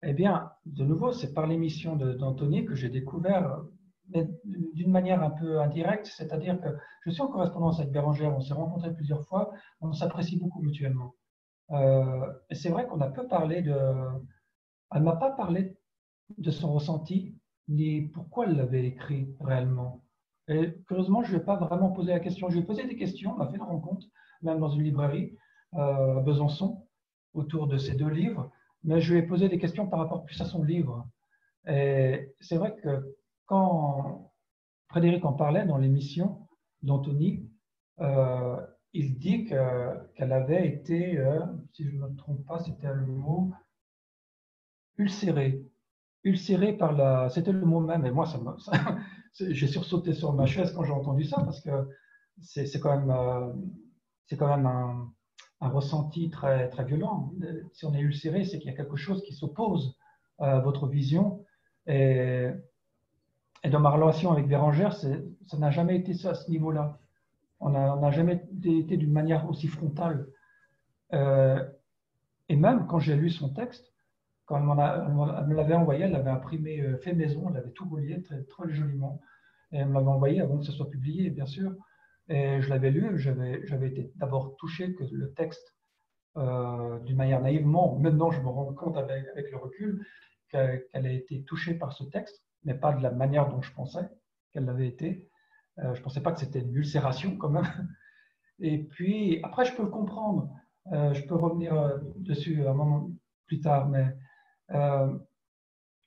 [0.01, 3.61] Eh bien, de nouveau, c'est par l'émission d'Anthony que j'ai découvert,
[4.11, 6.69] mais d'une manière un peu indirecte, c'est-à-dire que
[7.05, 11.13] je suis en correspondance avec Bérangère, on s'est rencontrés plusieurs fois, on s'apprécie beaucoup mutuellement.
[11.71, 13.75] Euh, c'est vrai qu'on a peu parlé de.
[14.91, 15.77] Elle ne m'a pas parlé
[16.37, 17.35] de son ressenti,
[17.67, 20.03] ni pourquoi elle l'avait écrit réellement.
[20.47, 22.49] Et curieusement, je ne lui ai pas vraiment posé la question.
[22.49, 24.07] Je lui ai posé des questions, on a fait une rencontre,
[24.41, 25.35] même dans une librairie
[25.75, 26.87] euh, à Besançon,
[27.33, 28.51] autour de ces deux livres,
[28.83, 31.07] mais je lui ai posé des questions par rapport plus à son livre.
[31.67, 33.15] Et c'est vrai que
[33.45, 34.31] quand
[34.87, 36.47] Frédéric en parlait dans l'émission
[36.81, 37.47] d'Anthony,
[37.99, 38.57] euh,
[38.93, 41.39] il dit qu'elle avait été, euh,
[41.73, 43.51] si je ne me trompe pas, c'était le mot
[44.97, 45.63] ulcérée.
[46.23, 47.29] Ulcérée par la.
[47.29, 48.25] C'était le mot même, et moi,
[49.39, 51.87] j'ai sursauté sur ma chaise quand j'ai entendu ça, parce que
[52.41, 53.71] c'est quand même
[54.29, 55.11] c'est quand même un,
[55.61, 57.33] ressenti très, très violent.
[57.73, 59.97] Si on est ulcéré, c'est qu'il y a quelque chose qui s'oppose
[60.37, 61.43] à votre vision.
[61.87, 62.49] Et,
[63.69, 66.97] dans ma relation avec Bérangère, ça n'a jamais été ça à ce niveau-là.
[67.59, 70.27] On n'a jamais été d'une manière aussi frontale.
[71.13, 71.61] Euh,
[72.47, 73.91] et même quand j'ai lu son texte,
[74.45, 78.21] quand elle, me l'avait envoyé, elle l'avait imprimé euh, fait maison, elle avait tout relié
[78.21, 79.19] très, très joliment.
[79.71, 81.73] Et elle me l'avait envoyé avant que ce soit publié, bien sûr.
[82.29, 85.75] Et je l'avais lu, j'avais été d'abord touché que le texte,
[86.37, 90.05] euh, d'une manière naïvement, maintenant je me rends compte avec, le recul,
[90.49, 94.07] qu'elle a été touchée par ce texte, mais pas de la manière dont je pensais
[94.51, 95.27] qu'elle l'avait été.
[95.79, 97.65] Euh, je ne pensais pas que c'était une ulcération quand même.
[98.59, 100.53] Et puis, après, je peux le comprendre.
[100.91, 103.09] Euh, je peux revenir dessus un moment
[103.47, 104.15] plus tard, mais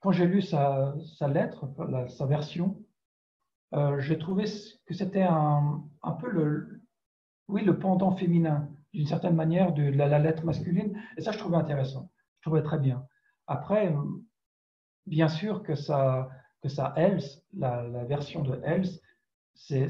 [0.00, 0.94] quand j'ai lu sa
[1.28, 1.68] lettre,
[2.08, 2.81] sa version,
[3.74, 4.44] euh, j'ai trouvé
[4.86, 6.82] que c'était un, un, peu le,
[7.48, 10.98] oui, le pendant féminin, d'une certaine manière, de la, lettre masculine.
[11.16, 12.10] Et ça, je trouvais intéressant.
[12.40, 13.06] Je trouvais très bien.
[13.46, 13.94] Après,
[15.06, 16.28] bien sûr que ça,
[16.62, 19.00] que ça Else, la, la version de Else,
[19.54, 19.88] c'est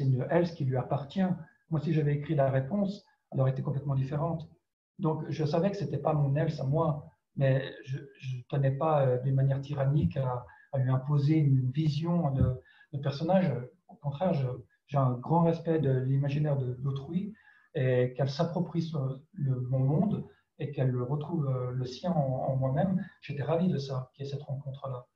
[0.00, 1.26] une Else qui lui appartient.
[1.70, 4.48] Moi, si j'avais écrit la réponse, elle aurait été complètement différente.
[4.98, 7.06] Donc, je savais que ce n'était pas mon Else à moi,
[7.36, 12.30] mais je ne tenais pas euh, d'une manière tyrannique à, à, lui imposer une vision
[12.30, 12.61] de,
[12.92, 13.50] le personnage,
[13.88, 14.32] au contraire,
[14.86, 17.34] j'ai un grand respect de l'imaginaire d'autrui
[17.74, 18.92] et qu'elle s'approprie
[19.34, 20.26] mon monde
[20.58, 23.04] et qu'elle retrouve euh, le sien en, moi-même.
[23.20, 25.06] J'étais ravi de ça, qu'il y ait cette rencontre-là.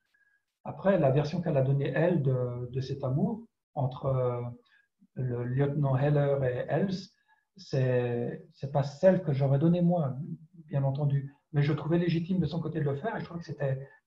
[0.64, 4.40] Après, la version qu'elle a donnée, elle, de, cet amour entre euh,
[5.14, 7.12] le lieutenant Heller et Els,
[7.56, 10.16] c'est n'est pas celle que j'aurais donnée moi,
[10.66, 11.32] bien entendu.
[11.52, 13.46] Mais je trouvais légitime de son côté de le faire et je trouvais que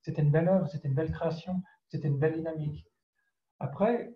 [0.02, 2.86] c'était une belle œuvre, c'était une belle création, c'était une belle dynamique.
[3.60, 4.16] Après,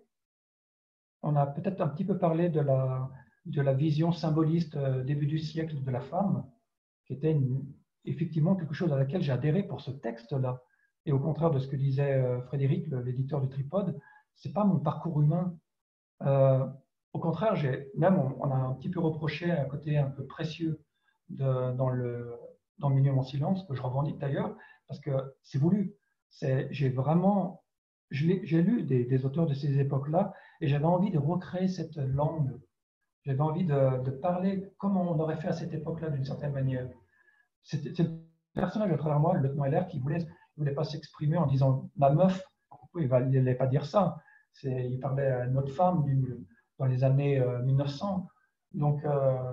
[1.22, 3.10] on a peut-être un petit peu parlé de la,
[3.46, 6.44] de la vision symboliste euh, début du siècle de la femme.
[7.06, 7.36] qui était
[8.04, 10.62] effectivement quelque chose à laquelle j'ai adhéré pour ce texte-là.
[11.06, 13.98] Et au contraire de ce que disait euh, Frédéric, l'éditeur du Tripode,
[14.34, 15.56] c'est pas mon parcours humain.
[16.22, 16.66] Euh,
[17.12, 17.54] au contraire,
[17.96, 20.82] même on, a un petit peu reproché un côté un peu précieux
[21.28, 22.34] dans, le,
[22.78, 24.56] dans en silence, que je revendique d'ailleurs,
[24.88, 25.10] parce que
[25.42, 25.94] c'est voulu.
[26.70, 27.63] J'ai vraiment,
[28.14, 32.58] j'ai lu des, auteurs de ces époques-là, et j'avais envie de recréer cette langue.
[33.24, 36.88] J'avais envie de, parler comme on aurait fait à cette époque-là d'une certaine manière.
[37.62, 38.20] C'est le
[38.54, 42.10] personnage à travers moi, le lieutenant LR, qui voulait voulait pas s'exprimer en disant ma
[42.10, 42.42] meuf.
[42.96, 44.16] Il n'allait pas dire ça?
[44.62, 46.04] Il parlait à une autre femme
[46.78, 48.28] dans les années 1900.
[48.74, 49.52] Euh, Donc, euh,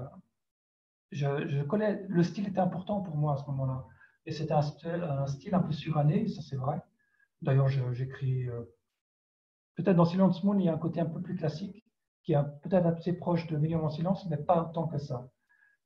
[1.12, 3.86] je, connais, le style était important pour moi à ce moment-là.
[4.26, 6.80] Et c'était un, style un peu suranné, ça c'est vrai.
[7.42, 8.48] D'ailleurs, j'écris.
[8.50, 8.62] Euh,
[9.76, 11.84] peut-être dans Silence Moon, il y a un côté un peu plus classique,
[12.24, 15.30] qui est peut-être assez proche de Million en silence, mais pas autant que ça.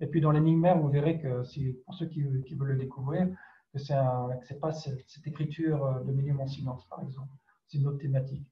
[0.01, 1.43] Et puis dans l'énigmaire, vous verrez que
[1.85, 3.29] pour ceux qui, veulent le découvrir,
[3.71, 7.31] que ce n'est pas cette, écriture euh, de Milieu en silence, par exemple.
[7.67, 8.45] C'est une autre thématique.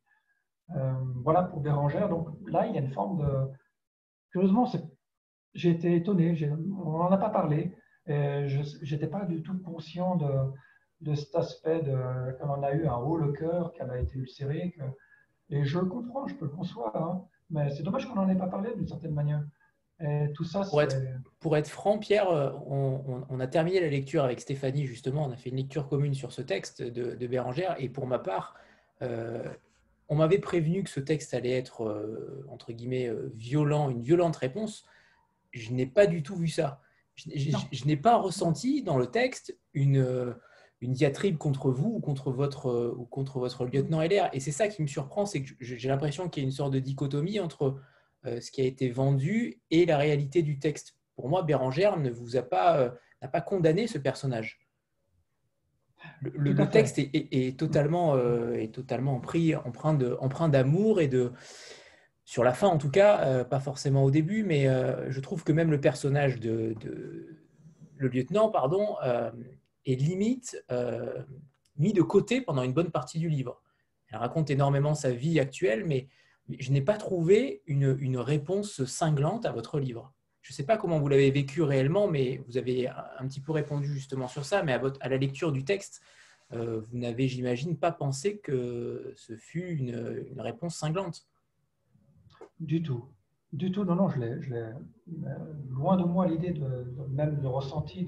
[0.75, 0.93] Euh,
[1.23, 2.07] voilà pour Bérangère.
[2.07, 3.51] Donc là, il y a une forme de.
[4.31, 4.65] Curieusement,
[5.53, 6.35] j'ai été étonné.
[6.49, 7.75] On n'en a pas parlé.
[8.07, 10.25] je n'étais pas du tout conscient de,
[11.03, 14.17] de cet aspect de qu'on en a eu un haut le cœur, qu'elle a été
[14.17, 14.75] ulcérée.
[15.49, 16.95] et je le comprends, je peux le concevoir.
[16.95, 17.25] Hein.
[17.49, 19.43] mais c'est dommage qu'on n'en ait pas parlé d'une certaine manière
[20.33, 20.97] tout ça, pour, être,
[21.39, 25.25] pour être franc, Pierre, euh, on, a terminé la lecture avec Stéphanie, justement.
[25.25, 27.75] On a fait une lecture commune sur ce texte de, de Bérangère.
[27.79, 28.55] Et pour ma part,
[29.01, 29.43] euh,
[30.09, 34.85] on m'avait prévenu que ce texte allait être, euh, entre guillemets, violent, une violente réponse.
[35.51, 36.81] Je n'ai pas du tout vu ça.
[37.15, 40.35] Je, n'ai pas ressenti dans le texte une,
[40.83, 44.29] une diatribe contre vous ou contre votre, ou contre votre lieutenant LR.
[44.33, 46.73] Et c'est ça qui me surprend, c'est que j'ai l'impression qu'il y a une sorte
[46.73, 47.79] de dichotomie entre
[48.25, 50.95] euh, ce qui a été vendu et la réalité du texte.
[51.15, 52.89] Pour moi, Bérangère ne vous a pas, euh,
[53.21, 54.59] n'a pas condamné ce personnage.
[56.21, 61.31] Le, texte est, totalement, euh, est totalement pris, empreint, de, empreint d'amour et de,
[62.25, 64.67] sur la fin en tout cas, pas forcément au début, mais
[65.09, 66.75] je trouve que même le personnage de,
[67.95, 68.97] le lieutenant, pardon,
[69.85, 70.63] est limite
[71.77, 73.61] mis de côté pendant une bonne partie du livre.
[74.09, 76.07] Elle raconte énormément sa vie actuelle, mais
[76.59, 80.13] je n'ai pas trouvé une, réponse cinglante à votre livre.
[80.41, 83.53] Je ne sais pas comment vous l'avez vécu réellement, mais vous avez un petit peu
[83.53, 86.01] répondu justement sur ça, mais à, votre, à la lecture du texte,
[86.51, 91.25] euh, vous n'avez, j'imagine, pas pensé que ce fut une, réponse cinglante.
[92.59, 93.05] Du tout.
[93.53, 94.39] Du tout, non, non, je l'ai,
[95.69, 96.67] loin de moi l'idée de,
[97.09, 98.05] même de ressenti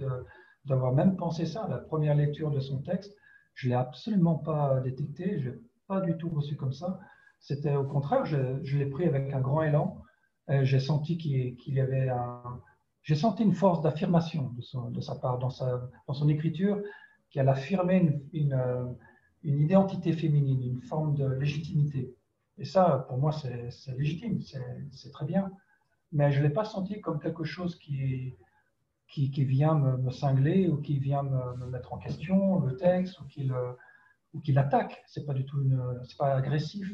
[0.66, 3.16] d'avoir même pensé ça la première lecture de son texte.
[3.54, 5.56] Je ne l'ai absolument pas détecté, je n'ai
[5.88, 7.00] pas du tout reçu comme ça.
[7.40, 10.02] C'était au contraire, je, l'ai pris avec un grand élan.
[10.64, 12.62] J'ai senti qu'il y avait un,
[13.06, 14.52] j'ai senti une force d'affirmation
[14.90, 16.82] de, sa part dans, sa, dans son écriture,
[17.30, 18.96] qu'elle affirmait une,
[19.44, 22.16] une, identité féminine, une forme de légitimité.
[22.58, 25.52] Et ça, pour moi, c'est légitime, c'est très bien.
[26.14, 28.34] Mais je ne l'ai pas senti comme quelque chose qui,
[29.30, 33.26] qui, vient me, cingler ou qui vient me, me, mettre en question le texte ou
[33.26, 33.50] qui,
[34.34, 35.04] ou qui l'attaque.
[35.08, 35.64] C'est pas du tout,
[36.04, 36.88] c'est pas agressif.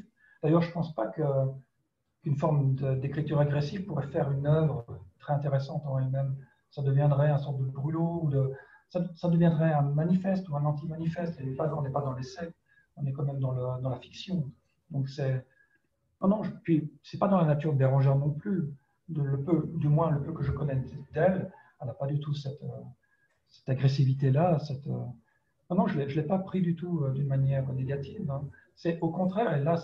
[0.44, 4.86] D'ailleurs, je pense pas qu'une forme d'écriture agressive pourrait faire une œuvre
[5.20, 6.36] très intéressante en elle-même.
[6.70, 8.52] Ça deviendrait un sorte de brûlot, ou de,
[8.90, 11.40] ça, deviendrait un manifeste ou un anti-manifeste.
[11.42, 12.54] On n'est pas, dans l'essai,
[12.98, 14.52] on est quand même dans, le, la fiction.
[14.90, 15.46] Donc c'est.
[16.22, 18.72] Non, non, puis c'est pas dans la nature de Bérangère non plus.
[19.10, 20.82] Le peu, du moins le peu que je connais
[21.14, 22.64] d'elle, elle n'a pas du tout cette,
[23.50, 24.60] cette agressivité-là.
[24.60, 24.88] Cette,
[25.72, 28.30] non, non, je ne l'ai pas pris du tout euh, d'une manière négative.
[28.30, 28.44] Hein.
[28.76, 29.82] C'est au contraire, et là,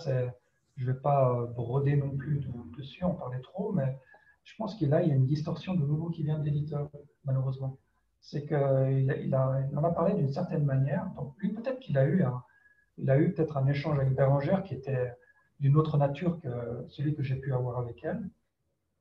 [0.76, 2.46] je ne vais pas euh, broder non plus
[2.76, 3.98] dessus, en parler trop, mais
[4.44, 6.90] je pense qu'il y a une distorsion de nouveau qui vient de l'éditeur,
[7.24, 7.78] malheureusement.
[8.20, 11.06] C'est qu'il il, en a parlé d'une certaine manière.
[11.16, 15.14] Donc, lui, peut-être qu'il a eu, a eu peut-être un échange avec Bérangère qui était
[15.58, 18.28] d'une autre nature que celui que j'ai pu avoir avec elle,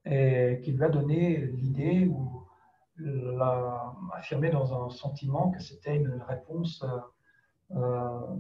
[0.06, 2.47] et qui lui a donné l'idée ou
[3.00, 8.36] l'a affirmé dans un sentiment que c'était une réponse euh, euh,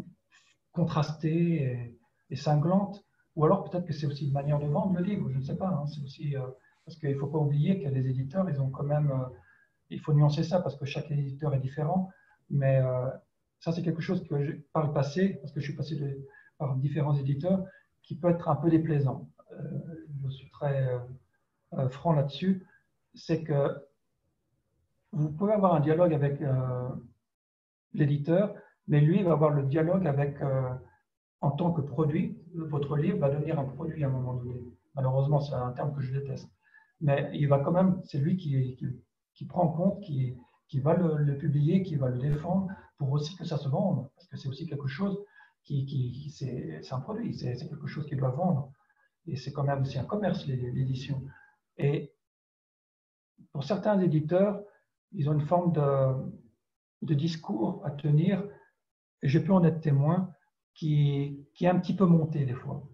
[0.71, 1.95] contrastée
[2.29, 3.03] et cinglante
[3.35, 5.55] ou alors peut-être que c'est aussi une manière de vendre le livre, je ne sais
[5.55, 5.67] pas.
[5.67, 5.85] Hein.
[5.85, 6.41] c'est aussi euh,
[6.85, 9.13] parce qu'il ne faut pas oublier qu'il y a des éditeurs, ils ont quand même,
[9.89, 12.09] il faut nuancer ça parce que chaque éditeur est différent.
[12.49, 12.81] Mais
[13.59, 15.99] ça, c'est quelque chose que par le passé, parce que je suis passé
[16.57, 17.65] par différents éditeurs,
[18.03, 19.27] qui peut être un peu déplaisant.
[20.23, 20.89] je suis très
[21.89, 22.65] franc là-dessus.
[23.13, 23.85] C'est que
[25.11, 26.41] vous pouvez avoir un dialogue avec
[27.93, 28.55] l'éditeur,
[28.87, 30.37] mais lui va avoir le dialogue avec
[31.41, 34.59] en tant que produit, votre livre va devenir un produit à un moment donné.
[34.95, 36.49] Malheureusement, c'est un terme que je déteste.
[37.01, 38.75] Mais il va quand même, c'est lui qui,
[39.35, 40.35] qui, prend en compte, qui,
[40.67, 44.27] qui va le, publier, qui va le défendre pour aussi que ça se vende, parce
[44.27, 45.19] que c'est aussi quelque chose
[45.63, 48.71] qui, qui c'est un produit, c'est quelque chose qui doit vendre.
[49.27, 51.21] Et c'est quand même aussi un commerce, l'édition.
[51.77, 52.11] Et
[53.51, 54.63] pour certains éditeurs,
[55.11, 58.43] ils ont une forme de, discours à tenir,
[59.21, 60.31] et j'ai pu en être témoin,
[60.73, 62.87] qui, est un petit peu monté des fois,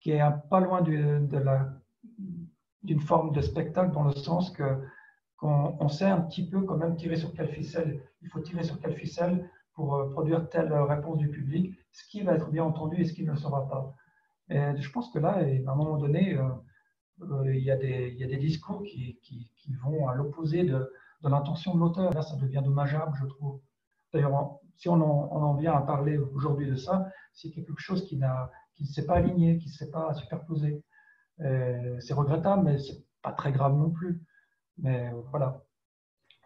[0.00, 1.28] qui est pas loin d'une
[3.00, 4.78] forme de spectacle dans le sens que
[5.36, 8.78] qu'on sait un petit peu quand même tirer sur quelle ficelle, il faut tirer sur
[8.78, 13.00] quelle ficelle pour euh, produire telle réponse du public, ce qui va être bien entendu
[13.00, 13.96] et ce qui ne le sera pas.
[14.50, 16.42] Et je pense que là, à un moment donné, euh,
[17.22, 19.18] euh, il, y a des, discours qui
[19.82, 20.92] vont à l'opposé de,
[21.22, 22.12] de l'intention de l'auteur.
[22.12, 23.60] Là, ça devient dommageable, je trouve.
[24.12, 28.04] D'ailleurs, si on en, on en, vient à parler aujourd'hui de ça, c'est quelque chose
[28.06, 28.20] qui,
[28.74, 30.82] qui ne s'est pas aligné, qui ne s'est pas superposé.
[31.38, 34.22] C'est regrettable, mais ce n'est pas très grave non plus.
[34.78, 35.62] Mais voilà.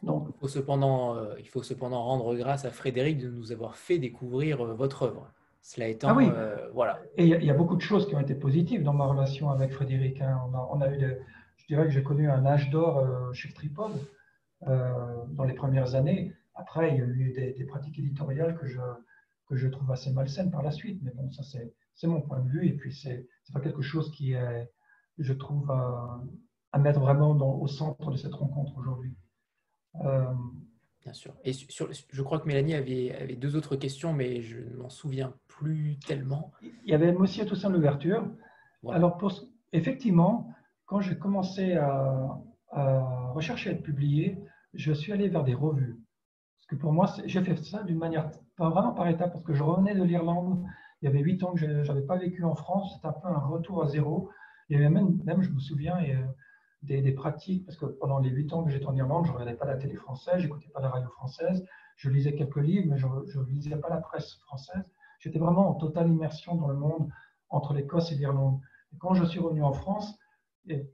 [0.04, 3.76] Donc, il, faut cependant, euh, il faut cependant rendre grâce à Frédéric de nous avoir
[3.76, 5.30] fait découvrir euh, votre œuvre.
[5.62, 6.28] Cela étant, ah oui.
[6.30, 7.00] Euh, voilà.
[7.16, 9.72] Et il y, a beaucoup de choses qui ont été positives dans ma relation avec
[9.72, 10.20] Frédéric.
[10.20, 10.38] Hein.
[10.70, 11.00] On, a, eu,
[11.56, 13.02] je dirais que j'ai connu un âge d'or
[13.32, 13.92] chez Tripod
[14.66, 16.32] dans les premières années.
[16.54, 18.80] Après, il y a eu des, pratiques éditoriales que je,
[19.48, 21.00] que je trouve assez malsaines par la suite.
[21.02, 21.42] Mais bon, ça,
[21.94, 22.66] c'est mon point de vue.
[22.68, 24.70] Et puis, ce n'est pas quelque chose qui est,
[25.18, 29.16] je trouve, à mettre vraiment au centre de cette rencontre aujourd'hui.
[30.02, 30.32] Euh,
[31.04, 31.34] Bien sûr.
[31.44, 34.88] Et sur, je crois que Mélanie avait, avait deux autres questions, mais je ne m'en
[34.88, 36.50] souviens plus tellement.
[36.62, 38.26] Il y avait Monsieur Toussaint l'ouverture.
[38.90, 39.32] Alors, pour,
[39.72, 40.50] effectivement,
[40.86, 42.40] quand j'ai commencé à,
[43.34, 44.38] rechercher à être publié,
[44.74, 45.98] je suis allé vers des revues.
[46.58, 49.54] Parce que pour moi, j'ai fait ça d'une manière, pas vraiment par étapes, parce que
[49.54, 50.64] je revenais de l'Irlande.
[51.02, 52.94] Il y avait huit ans que je n'avais pas vécu en France.
[52.94, 54.30] C'était un peu un retour à zéro.
[54.68, 56.16] Il y avait même, même je me souviens, et,
[56.82, 59.56] des, pratiques, parce que pendant les huit ans que j'étais en Irlande, je ne regardais
[59.56, 61.64] pas la télé française, je n'écoutais pas la radio française,
[61.96, 64.90] je lisais quelques livres, mais je ne lisais pas la presse française.
[65.18, 67.08] J'étais vraiment en totale immersion dans le monde
[67.48, 68.60] entre l'Écosse et l'Irlande.
[68.92, 70.14] Et quand je suis revenu en France,
[70.68, 70.86] et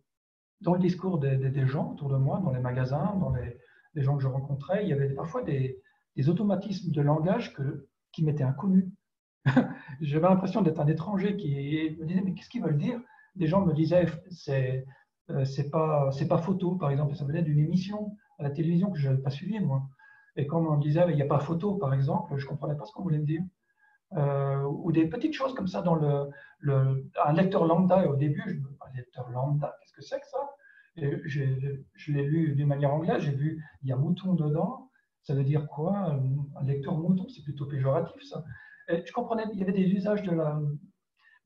[0.60, 3.58] dans le discours des, gens autour de moi, dans les magasins, dans les,
[3.96, 5.80] gens que je rencontrais, il y avait parfois des,
[6.28, 7.56] automatismes de langage
[8.12, 8.86] qui m'étaient inconnus.
[10.02, 13.00] J'avais l'impression d'être un étranger qui me disait mais qu'est-ce qu'ils veulent dire?
[13.36, 14.84] Des gens me disaient c'est
[15.30, 16.76] euh, pas pas photo.
[16.76, 19.82] Par exemple ça venait d'une émission à la télévision que je n'avais pas suivie moi.
[20.36, 22.84] Et quand on me disait il n'y a pas photo par exemple je comprenais pas
[22.84, 23.42] ce qu'on voulait me dire.
[24.12, 28.06] Euh, ou des petites choses comme ça dans le, le un lecteur lambda.
[28.10, 30.49] Au début je me un lecteur lambda qu'est-ce que c'est que ça?
[31.24, 34.90] Je l'ai lu d'une manière anglaise j'ai vu il y a mouton dedans
[35.22, 36.16] ça veut dire quoi
[36.56, 38.44] un lecteur mouton c'est plutôt péjoratif ça
[38.88, 40.60] je comprenais il y avait des usages de la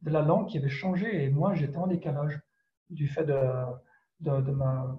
[0.03, 2.41] de la langue qui avaient changé et moi j'étais en décalage
[2.91, 3.37] du fait de,
[4.21, 4.97] de, ma,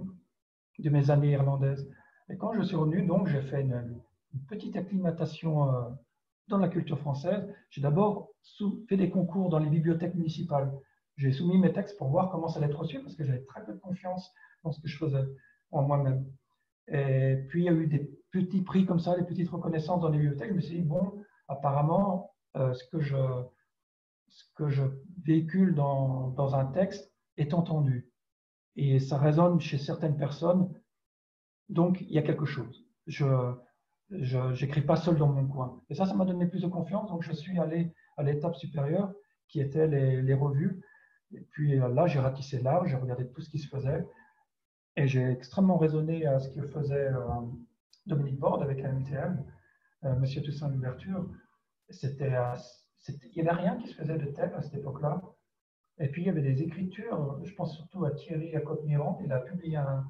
[0.79, 1.89] de, mes années irlandaises.
[2.29, 4.01] Et quand je suis revenu, donc, j'ai fait une,
[4.49, 5.81] petite acclimatation euh,
[6.49, 7.47] dans la culture française.
[7.69, 8.31] J'ai d'abord
[8.89, 10.73] fait des concours dans les bibliothèques municipales.
[11.17, 13.63] J'ai soumis mes textes pour voir comment ça allait être reçu parce que j'avais très
[13.65, 14.33] peu de confiance
[14.63, 15.23] dans ce que je faisais
[15.71, 16.25] en moi-même.
[16.87, 20.09] Et puis, il y a eu des petits prix comme ça, des petites reconnaissances dans
[20.09, 20.49] les bibliothèques.
[20.49, 21.13] Je me suis dit, bon,
[21.47, 23.17] apparemment, euh, ce, que je,
[24.27, 24.83] ce que je
[25.23, 28.11] véhicule dans, dans un texte est entendu.
[28.75, 30.69] Et ça résonne chez certaines personnes.
[31.69, 32.85] Donc, il y a quelque chose.
[33.07, 33.25] Je
[34.61, 35.81] n'écris pas seul dans mon coin.
[35.89, 37.09] Et ça, ça m'a donné plus de confiance.
[37.09, 39.13] Donc, je suis allé à l'étape supérieure,
[39.47, 40.81] qui était les, les revues.
[41.35, 44.05] Et puis là, j'ai ratissé large, j'ai regardé tout ce qui se faisait.
[44.97, 47.41] Et j'ai extrêmement raisonné à ce que faisait euh,
[48.05, 49.43] Dominique Borde avec la MTM,
[50.05, 51.29] euh, Monsieur Toussaint l'ouverture.
[51.91, 52.55] Euh,
[53.09, 55.21] il n'y avait rien qui se faisait de tel à cette époque-là.
[55.99, 59.39] Et puis il y avait des écritures, je pense surtout à Thierry Lacote-Mirand, il a
[59.39, 60.05] publié un,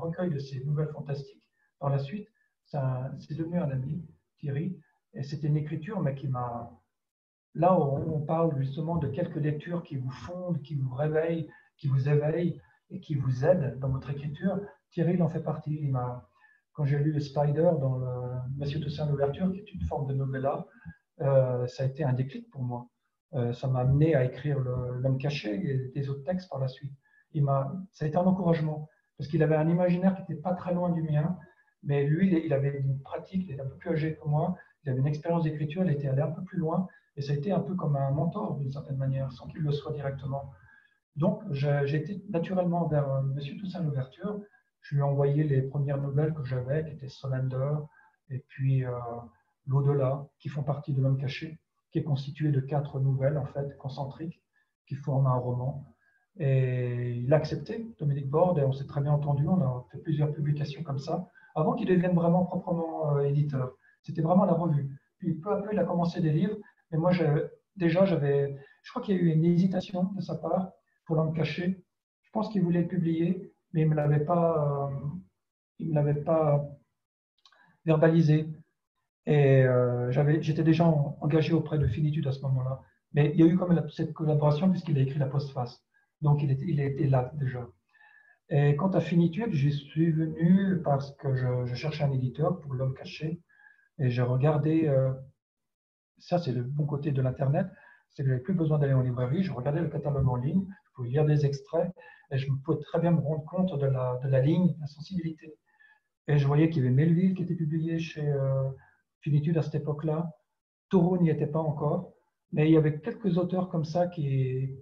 [0.00, 1.44] recueil de ses nouvelles fantastiques.
[1.78, 2.28] Par la suite,
[2.64, 4.04] c'est devenu un ami,
[4.38, 4.76] Thierry,
[5.14, 6.77] et c'était une écriture, mais qui m'a.
[7.58, 12.08] Là on parle justement de quelques lectures qui vous fondent, qui vous réveillent, qui vous
[12.08, 12.60] éveillent
[12.90, 14.58] et qui vous aident dans votre écriture,
[14.90, 15.78] Thierry il en fait partie.
[15.82, 15.92] Il
[16.72, 18.06] quand j'ai lu Spider dans le
[18.56, 20.64] Monsieur Toussaint l'ouverture, qui est une forme de novella,
[21.20, 22.88] euh, ça a été un déclic pour moi.
[23.34, 26.92] Euh, ça m'a amené à écrire L'homme caché et des autres textes par la suite.
[27.34, 30.90] Ça a été un encouragement, parce qu'il avait un imaginaire qui n'était pas très loin
[30.90, 31.36] du mien,
[31.82, 34.90] mais lui, il avait une pratique, il était un peu plus âgé que moi, il
[34.90, 36.86] avait une expérience d'écriture, il était allé un peu plus loin,
[37.18, 39.72] et ça a été un peu comme un mentor d'une certaine manière, sans qu'il le
[39.72, 40.52] soit directement.
[41.16, 44.40] Donc, j'ai été naturellement vers euh, Monsieur Toussaint l'ouverture.
[44.80, 47.74] Je lui ai envoyé les premières nouvelles que j'avais, qui étaient Solander
[48.30, 48.92] et puis euh,
[49.66, 51.58] L'au-delà, qui font partie de L'homme caché
[51.90, 54.40] qui est constitué de quatre nouvelles, en fait, concentriques,
[54.86, 55.84] qui forment un roman.
[56.38, 59.98] Et il a accepté, Dominique Borde, et on s'est très bien entendu, on a fait
[59.98, 61.28] plusieurs publications comme ça.
[61.54, 63.72] avant qu'il devienne vraiment proprement euh, éditeur.
[64.02, 64.88] C'était vraiment la revue.
[65.18, 66.56] Puis peu à peu, il a commencé des livres.
[66.92, 67.12] Et moi,
[67.76, 70.72] déjà, j'avais, je crois qu'il y a eu une hésitation de sa part
[71.06, 71.84] pour l'homme caché.
[72.22, 75.08] Je pense qu'il voulait le publier, mais il ne me l'avait pas, euh,
[75.78, 76.66] il me l'avait pas
[77.84, 78.48] verbalisé.
[79.26, 82.80] Et euh, j'avais, j'étais déjà engagé auprès de Finitude à ce moment-là.
[83.12, 85.82] Mais il y a eu quand même cette collaboration puisqu'il a écrit la postface.
[86.20, 87.66] Donc il était, il était là déjà.
[88.50, 92.94] Et quant à Finitude, j'y suis venu parce que je, cherchais un éditeur pour L'homme
[92.94, 93.42] caché.
[93.98, 95.12] Et j'ai regardé, euh,
[96.18, 97.66] ça c'est le bon côté de l'Internet,
[98.10, 100.64] c'est que je n'avais plus besoin d'aller en librairie, je regardais le catalogue en ligne,
[100.84, 101.92] je pouvais lire des extraits,
[102.30, 105.54] et je pouvais très bien me rendre compte de la, ligne, de la sensibilité.
[106.26, 108.68] Et je voyais qu'il y avait Melville qui était publié chez euh,
[109.20, 110.30] Finitude à cette époque-là.
[110.90, 112.12] Taureau n'y était pas encore,
[112.52, 114.78] mais il y avait quelques auteurs comme ça qui,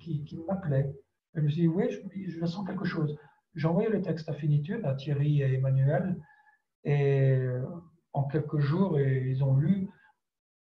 [0.49, 0.93] m'appelaient.
[1.35, 3.17] Je me suis dit, oui, je, je sens quelque chose.
[3.55, 6.17] J'ai envoyé le texte à Finitude, à Thierry et Emmanuel,
[6.85, 7.47] et
[8.13, 9.89] en quelques jours, ils ont lu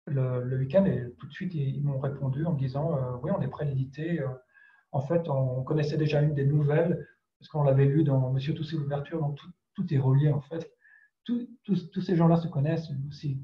[0.08, 3.42] le, week-end et tout de suite, ils, m'ont répondu en me disant euh, Oui, on
[3.42, 4.22] est prêt à l'éditer.
[4.22, 4.28] Euh,
[4.92, 7.08] en fait, on connaissait déjà une des nouvelles,
[7.40, 9.40] parce qu'on l'avait lu dans Monsieur Toussaint l'ouverture, donc
[9.74, 10.70] tout, est relié en fait.
[11.24, 13.42] tous ces gens-là se connaissent aussi.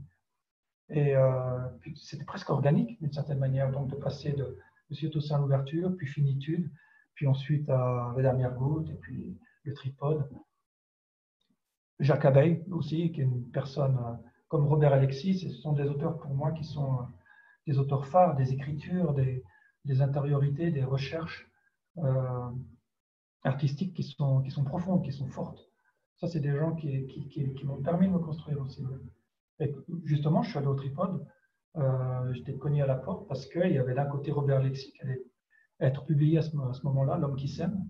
[0.89, 1.59] Et euh,
[1.95, 4.57] c'était presque organique d'une certaine manière, donc de passer de
[4.89, 6.71] Monsieur Toussaint l'ouverture, puis Finitude,
[7.13, 10.29] puis ensuite à La dernière goutte, et puis le tripode.
[11.99, 13.97] Jacques Abeille aussi, qui est une personne
[14.47, 17.03] comme Robert Alexis, ce sont des auteurs pour moi qui sont euh,
[17.65, 19.43] des auteurs phares, des écritures, des,
[20.01, 21.49] intériorités, des recherches
[21.97, 22.49] euh,
[23.43, 25.69] artistiques qui sont, qui sont profondes, qui sont fortes.
[26.17, 28.83] Ça, c'est des gens qui, qui, m'ont permis de me construire aussi.
[29.59, 31.25] Et justement, je suis allé au tripode,
[32.33, 35.21] j'étais connu à la porte parce qu'il y avait d'un côté Robert Alexis qui allait
[35.79, 37.85] être publié à ce, moment-là, L'homme qui s'aime.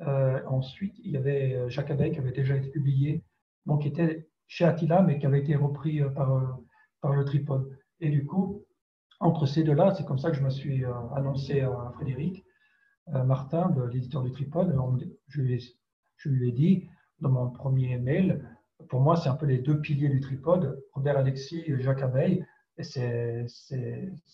[0.00, 3.22] Euh, ensuite, il y avait euh, Jacques Abeille qui avait déjà été publié,
[3.66, 6.58] donc qui était chez Attila, mais qui avait été repris euh, par,
[7.00, 7.76] par le tripode.
[8.00, 8.64] Et du coup,
[9.20, 10.84] entre ces deux-là, c'est comme ça que je me suis
[11.14, 12.44] annoncé à Frédéric
[13.06, 14.76] Martin, l'éditeur du tripode.
[15.28, 15.60] Je lui, ai,
[16.16, 16.88] je lui ai dit
[17.20, 18.44] dans mon premier mail,
[18.88, 22.44] pour moi, c'est un peu les deux piliers du tripode, Robert Alexis et Jacques Abeille.
[22.76, 23.46] Et c'est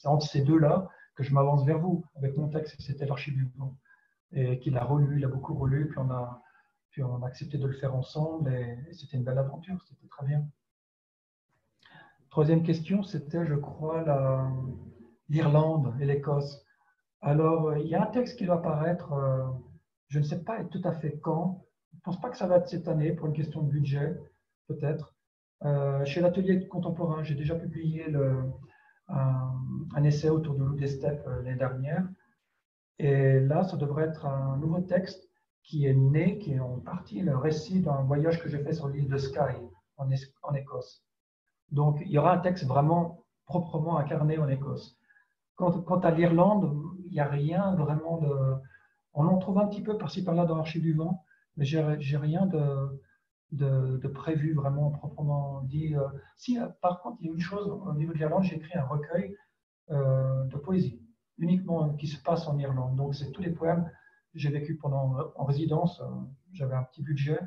[0.05, 2.77] entre ces deux-là que je m'avance vers vous avec mon texte.
[2.81, 3.37] C'était l'archive.
[4.33, 6.41] Et qu'il a relu, il a beaucoup relu, puis on a,
[6.91, 8.53] puis on a accepté de le faire ensemble.
[8.53, 10.45] Et, c'était une belle aventure, c'était très bien.
[12.31, 14.05] Troisième question, c'était, je crois,
[15.29, 16.65] l'Irlande et l'Écosse.
[17.23, 19.45] Alors, il y a un texte qui doit apparaître, euh,
[20.09, 21.67] je ne sais pas tout à fait quand.
[21.93, 24.17] Je ne pense pas que ça va être cette année pour une question de budget,
[24.69, 25.15] peut-être.
[25.65, 28.07] Euh, chez l'atelier contemporain, j'ai déjà publié
[29.09, 32.09] un, essai autour de l'eau des steppes euh, l'année dernière.
[32.99, 35.30] Et là, ça devrait être un nouveau texte
[35.63, 38.89] qui est né, qui est en partie le récit d'un voyage que j'ai fait sur
[38.89, 39.61] l'île de Skye,
[39.97, 41.05] en, Écosse.
[41.71, 44.99] Donc, il y aura un texte vraiment proprement incarné en Écosse.
[45.57, 46.75] Quant, quant à l'Irlande,
[47.05, 48.55] il n'y a rien vraiment de...
[49.13, 51.25] On en trouve un petit peu par-ci par-là dans l'Archive du Vent,
[51.57, 53.01] mais j'ai rien de,
[53.53, 55.95] de, prévu vraiment proprement dit.
[55.97, 58.57] Euh, si, euh, par contre, il y a une chose, au niveau de l'Irlande, j'ai
[58.57, 59.37] écrit un recueil
[59.91, 61.03] euh, de poésie,
[61.39, 62.97] uniquement qui se passe en Irlande.
[62.97, 63.91] Donc, c'est tous les poèmes.
[64.35, 66.03] J'ai vécu pendant en résidence,
[66.53, 67.39] j'avais un petit budget.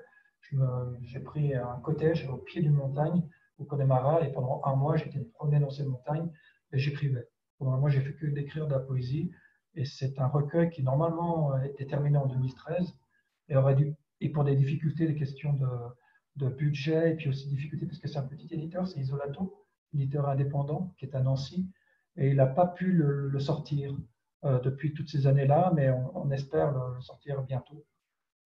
[1.02, 3.24] J'ai pris un cottage au pied d'une montagne,
[3.58, 6.30] au Connemara, et pendant un mois, j'étais promené dans ces montagnes
[6.72, 7.28] et j'écrivais.
[7.58, 9.32] Pendant un mois, j'ai fait que d'écrire de la poésie.
[9.76, 12.94] Et c'est un recueil qui, normalement, était terminé en 2013
[13.50, 17.86] et aurait dû et pour des difficultés, des questions de, budget, et puis aussi difficultés
[17.86, 21.68] parce que c'est un petit éditeur, c'est Isolato, éditeur indépendant qui est à Nancy,
[22.16, 23.98] et il n'a pas pu le, sortir euh,
[24.44, 27.86] depuis toutes ces années-là, mais on, espère le, sortir bientôt.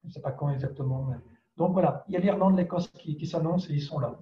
[0.04, 1.12] Je ne sais pas quand exactement.
[1.58, 4.20] Donc voilà, il y a l'Irlande, l'Écosse qui, qui s'annoncent et ils sont là.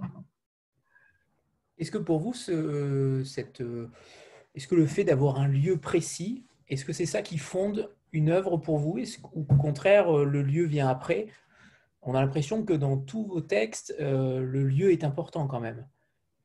[1.77, 3.61] Est-ce que pour vous, cette,
[4.55, 8.29] est-ce que le fait d'avoir un lieu précis, est-ce que c'est ça qui fonde une
[8.29, 8.97] œuvre pour vous?
[9.33, 11.27] Ou au contraire, le lieu vient après?
[12.01, 15.87] On a l'impression que dans tous vos textes, euh, le lieu est important quand même.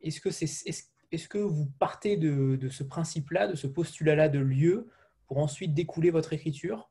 [0.00, 4.88] Est-ce que, c'est, est-ce, que vous partez de, ce principe-là, de ce postulat-là de lieu,
[5.30, 6.90] pour ensuite découler votre écriture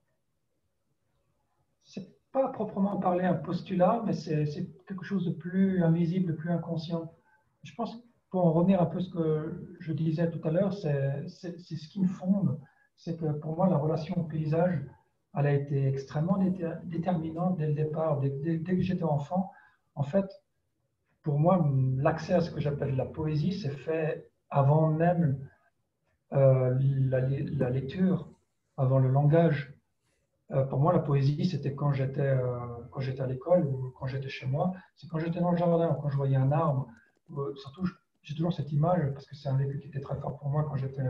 [1.83, 4.45] C'est pas proprement parler un postulat, mais c'est,
[4.87, 7.13] quelque chose de plus invisible, de plus inconscient.
[7.63, 10.73] Je pense, pour en revenir un peu à ce que je disais tout à l'heure,
[10.73, 12.57] c'est, ce qui me fonde.
[12.95, 14.85] C'est que pour moi, la relation au paysage,
[15.35, 16.39] elle a été extrêmement
[16.85, 18.21] déterminante dès le départ.
[18.21, 19.51] Dès, que j'étais enfant,
[19.95, 20.31] en fait,
[21.23, 25.45] pour moi, l'accès à ce que j'appelle la poésie s'est fait avant même
[26.33, 26.77] euh,
[27.09, 28.29] la, lecture,
[28.77, 29.73] avant le langage.
[30.51, 32.59] Euh, pour moi, la poésie, c'était quand j'étais euh,
[32.91, 34.73] quand j'étais à l'école ou quand j'étais chez moi.
[34.95, 36.87] C'est quand j'étais dans le jardin, quand je voyais un arbre.
[37.55, 37.87] surtout,
[38.23, 40.65] j'ai toujours cette image parce que c'est un vécu qui était très fort pour moi
[40.67, 41.03] quand j'étais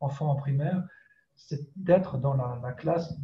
[0.00, 0.82] enfant en primaire.
[1.36, 3.14] C'est d'être dans la, classe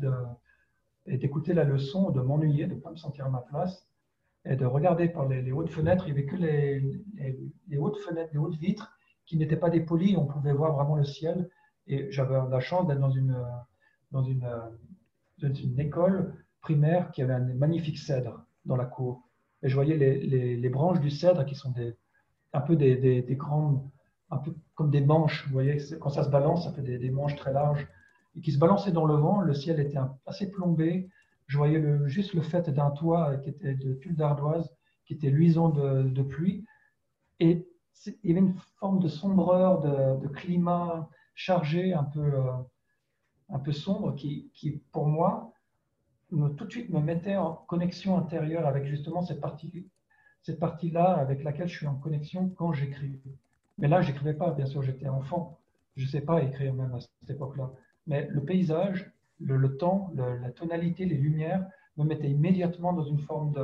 [1.06, 3.86] et d'écouter la leçon, de m'ennuyer, de ne pas me sentir à ma place
[4.44, 6.04] et de regarder par les, hautes fenêtres.
[6.08, 8.97] Il n'y avait que les, hautes fenêtres, les hautes vitres
[9.28, 10.16] qui n'étaient pas dépolies.
[10.16, 11.48] On pouvait voir vraiment le ciel.
[11.86, 13.36] Et j'avais la chance d'être dans une,
[14.10, 19.28] dans une école primaire qui avait un magnifique cèdre dans la cour.
[19.62, 21.94] Et je voyais les, branches du cèdre qui sont des,
[22.52, 23.82] un peu des, des, grandes,
[24.30, 25.46] un peu comme des manches.
[25.46, 27.86] Vous voyez, quand ça se balance, ça fait des, manches très larges
[28.36, 29.40] et qui se balançaient dans le vent.
[29.40, 31.10] Le ciel était assez plombé.
[31.46, 34.70] Je voyais juste le fait d'un toit qui était de tulle d'ardoise,
[35.06, 36.64] qui était luisant de, de pluie.
[37.40, 37.67] Et
[38.06, 42.20] il y avait une forme de sombreur, de, climat chargé, un peu.
[42.20, 45.52] Euh, sombre qui, pour moi,
[46.30, 51.68] me, tout de suite me mettait en connexion intérieure avec justement cette partie-là avec laquelle
[51.68, 53.20] je suis en connexion quand j'écris.
[53.78, 55.58] Mais là, j'écrivais pas, bien sûr, j'étais enfant.
[55.96, 57.70] Je ne sais pas écrire même à cette époque-là.
[58.06, 59.10] Mais le paysage,
[59.40, 61.66] le, temps, la tonalité, les lumières
[61.96, 63.54] me mettaient immédiatement dans une forme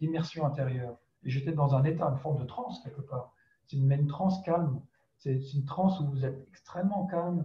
[0.00, 0.96] d'immersion intérieure.
[1.24, 3.32] Et j'étais dans un état, une forme de transe quelque part.
[3.70, 4.80] C'est une, transe calme.
[5.18, 7.44] C'est une transe où vous êtes extrêmement calme.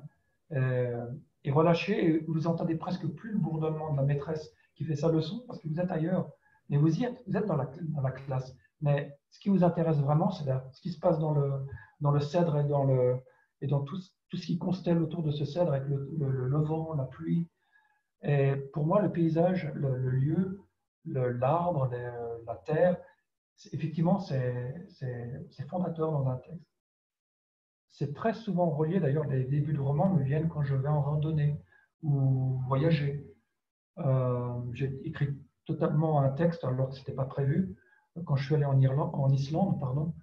[0.52, 1.06] Euh,
[1.44, 5.12] et relâché, et vous entendez presque plus le bourdonnement de la maîtresse qui fait sa
[5.12, 6.32] leçon parce que vous êtes ailleurs.
[6.70, 8.56] Mais vous y êtes, vous êtes dans la, classe.
[8.82, 13.68] Mais ce qui vous intéresse vraiment, c'est ce qui se passe dans le, cèdre et
[13.68, 13.98] dans, tout,
[14.34, 17.48] ce qui constelle autour de ce cèdre avec le, le, vent, la pluie.
[18.24, 20.64] Et pour moi, le paysage, le, lieu,
[21.06, 21.92] l'arbre,
[22.48, 22.98] la terre,
[23.72, 24.88] effectivement, c'est
[25.70, 26.68] fondateur dans un texte.
[27.92, 31.02] C'est très souvent relié, d'ailleurs, les débuts de roman me viennent quand je vais en
[31.02, 31.58] randonnée
[32.04, 33.26] ou voyager.
[34.00, 35.30] Euh, j'ai écrit
[35.66, 37.76] totalement un texte alors que ce n'était pas prévu.
[38.26, 40.14] Quand je suis allé en, Irlande, en Islande pardon,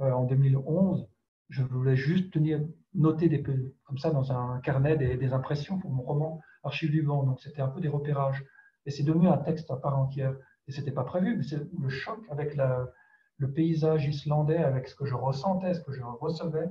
[0.00, 1.08] euh, en 2011,
[1.48, 2.60] je voulais juste tenir,
[2.94, 7.22] noter des, comme ça dans un carnet des, impressions pour mon roman Archive du vent.
[7.22, 8.44] Donc c'était un peu des repérages.
[8.84, 10.34] Et c'est devenu un texte à part entière.
[10.68, 14.94] Et ce n'était pas prévu, mais c'est le choc avec le paysage islandais, avec ce
[14.94, 16.68] que je ressentais, ce que je recevais,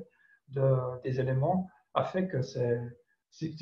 [0.49, 2.80] de, des éléments a fait que c'est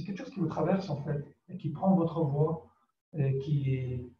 [0.05, 2.67] quelque chose qui vous traverse en fait et qui prend votre voix
[3.13, 4.11] et qui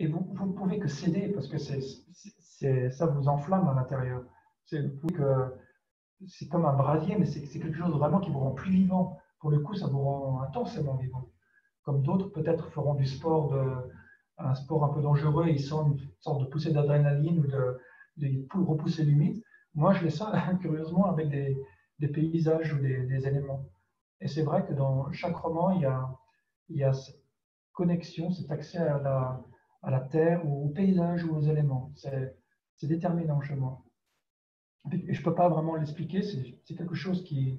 [0.00, 4.24] et vous ne pouvez que céder parce que c'est ça vous enflamme à l'intérieur.
[4.64, 4.82] C'est
[6.26, 9.18] c'est comme un brasier, mais c'est quelque chose vraiment qui vous rend plus vivant.
[9.40, 11.28] Pour le coup, ça vous rend intensément vivant.
[11.82, 13.74] Comme d'autres peut-être feront du sport de
[14.38, 17.78] un sport un peu dangereux, ils sentent une sorte de poussée d'adrénaline ou de,
[18.16, 19.42] de repousser limite.
[19.74, 21.56] Moi, je l'ai ça curieusement avec des,
[22.08, 23.64] paysages ou des, éléments.
[24.20, 27.22] Et c'est vrai que dans chaque roman, il y a, cette
[27.72, 29.42] connexion, cet accès à
[29.82, 31.92] la, terre ou au paysage ou aux éléments.
[31.96, 33.82] C'est déterminant chez moi.
[34.92, 37.58] Et je ne peux pas vraiment l'expliquer, c'est quelque chose qui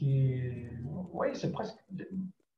[0.00, 1.78] oui, c'est presque.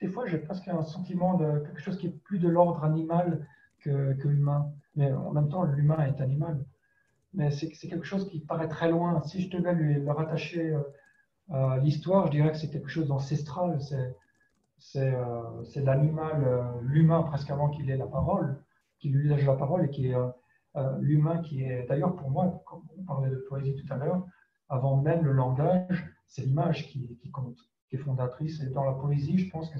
[0.00, 3.46] Des fois, j'ai presque un sentiment de quelque chose qui est plus de l'ordre animal
[3.80, 4.72] que, humain.
[4.96, 6.64] Mais en même temps, l'humain est animal
[7.32, 9.22] mais c'est quelque chose qui paraît très loin.
[9.22, 10.82] Si je devais lui, le rattacher euh,
[11.48, 13.78] à l'histoire, je dirais que c'est quelque chose d'ancestral.
[14.78, 18.62] C'est euh, l'animal, euh, l'humain presque avant qu'il ait la parole,
[18.98, 20.16] qu'il usage la parole et qui est
[21.00, 24.24] l'humain qui est, d'ailleurs pour moi, comme on parlait de poésie tout à l'heure,
[24.68, 27.58] avant même le langage, c'est l'image qui, compte,
[27.96, 28.60] est fondatrice.
[28.60, 29.78] Et dans la poésie, je pense que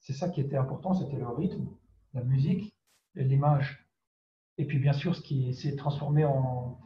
[0.00, 1.68] c'est ça qui était important, c'était le rythme,
[2.14, 2.74] la musique
[3.16, 3.86] et l'image.
[4.58, 6.78] Et puis, bien sûr, ce qui s'est transformé en,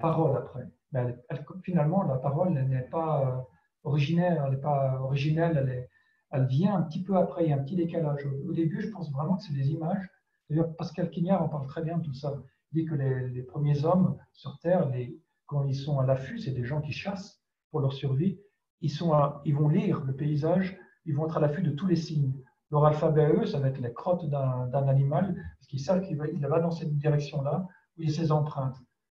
[0.00, 0.68] parole après.
[0.92, 1.16] Mais
[1.64, 3.40] finalement, la parole n'est pas euh,
[3.82, 5.88] originaire, elle n'est pas originelle, elle,
[6.30, 8.24] elle, vient un petit peu après, il y a un petit décalage.
[8.46, 10.08] Au, début, je pense vraiment que c'est des images.
[10.48, 12.40] D'ailleurs, Pascal Quignard en parle très bien de tout ça.
[12.70, 16.52] Il dit que les, premiers hommes sur Terre, les, quand ils sont à l'affût, c'est
[16.52, 18.38] des gens qui chassent pour leur survie.
[18.80, 22.32] Ils, vont lire le paysage, ils vont être à l'affût de tous les signes.
[22.70, 26.26] Leur alphabet, eux, ça va être les crottes d'un animal, parce qu'ils savent qu'il va,
[26.48, 28.76] va, dans cette direction-là, où il y a ses empreintes.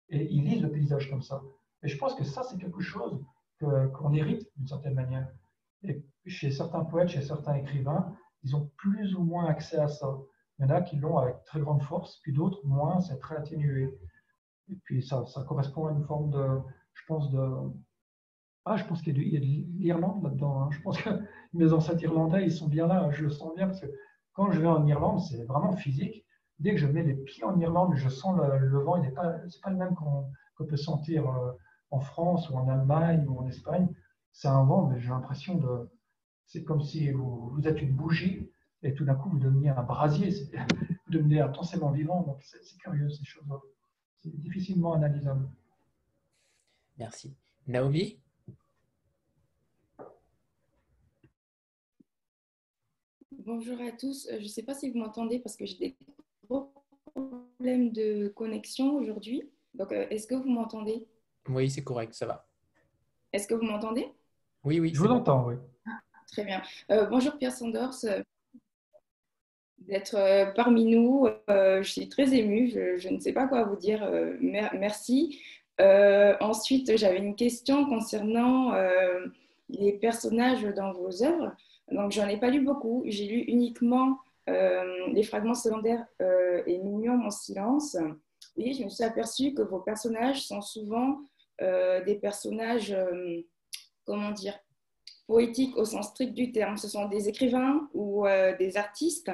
[0.09, 1.41] Et ils lisent le paysage comme ça.
[1.83, 3.21] Et je pense que ça, c'est quelque chose
[3.59, 5.27] qu'on hérite d'une certaine manière.
[5.83, 10.17] Et chez certains poètes, chez certains écrivains, ils ont plus ou moins accès à ça.
[10.57, 13.35] Il y en a qui l'ont avec très grande force, puis d'autres moins, c'est très
[13.35, 13.97] atténué.
[14.69, 16.59] Et puis ça, ça correspond à une forme de,
[16.93, 17.71] je pense, de,
[18.65, 20.61] ah, je pense qu'il y a de l'Irlande là-dedans.
[20.61, 20.69] Hein.
[20.71, 21.09] Je pense que
[21.53, 23.09] mes ancêtres irlandais, ils sont bien là.
[23.11, 23.87] Je le sens bien parce que
[24.33, 26.25] quand je vais en Irlande, c'est vraiment physique.
[26.59, 28.97] Dès que je mets les pieds en Irlande, je sens le, vent.
[28.97, 29.33] Ce n'est pas,
[29.63, 31.51] pas le même qu'on peut sentir euh,
[31.89, 33.87] en France ou en Allemagne ou en Espagne.
[34.31, 35.89] C'est un vent, mais j'ai l'impression de.
[36.45, 38.47] C'est comme si vous, êtes une bougie
[38.83, 40.29] et tout d'un coup, vous deveniez un brasier,
[41.07, 42.37] vous devenez intensément vivant.
[42.41, 43.43] C'est curieux, ces choses.
[44.21, 45.49] C'est difficilement analysable.
[46.99, 47.35] Merci.
[47.67, 48.20] Naomi?
[53.37, 54.27] Bonjour à tous.
[54.27, 55.95] Euh, je ne sais pas si vous m'entendez parce que j'ai des
[56.49, 56.71] gros
[57.05, 59.49] problèmes de connexion aujourd'hui.
[59.73, 61.07] Donc, euh, est-ce que vous m'entendez?
[61.47, 62.45] Oui, c'est correct, ça va.
[63.31, 64.09] Est-ce que vous m'entendez?
[64.63, 64.91] Oui, oui.
[64.93, 65.55] Je vous entends, oui.
[65.87, 66.61] Ah, très bien.
[66.91, 67.95] Euh, bonjour Pierre Sandors.
[69.79, 72.69] D'être parmi nous, je suis très émue.
[72.69, 74.07] Je, ne sais pas quoi vous dire.
[74.39, 75.41] merci.
[75.79, 78.73] ensuite, j'avais une question concernant
[79.69, 81.55] les personnages dans vos œuvres.
[81.91, 83.03] Donc, j'en ai pas lu beaucoup.
[83.05, 87.95] J'ai lu uniquement les fragments secondaires et Mignon, mon silence.
[88.57, 91.19] Et je me suis aperçue que vos personnages sont souvent
[91.61, 93.41] euh, des personnages, euh,
[94.05, 94.57] comment dire,
[95.27, 96.77] poétiques au sens strict du terme.
[96.77, 99.31] Ce sont des écrivains ou euh, des artistes.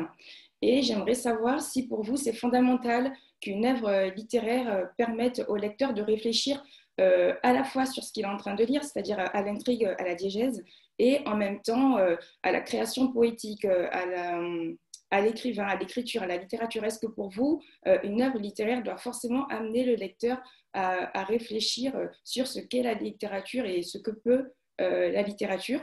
[0.61, 6.01] Et j'aimerais savoir si pour vous c'est fondamental qu'une œuvre littéraire permette au lecteur de
[6.01, 6.63] réfléchir
[6.97, 10.03] à la fois sur ce qu'il est en train de lire, c'est-à-dire à, l'intrigue, à
[10.03, 10.65] la diégèse,
[10.99, 11.97] et en même temps
[12.43, 14.41] à la création poétique, à la
[15.09, 18.83] à l'écrivain, à l'écriture, à la littérature Est-ce que pour vous, euh, une œuvre littéraire
[18.83, 20.41] doit forcément amener le lecteur
[20.73, 24.51] à, réfléchir euh, sur ce qu'est la littérature et ce que peut
[24.81, 25.81] euh, la littérature?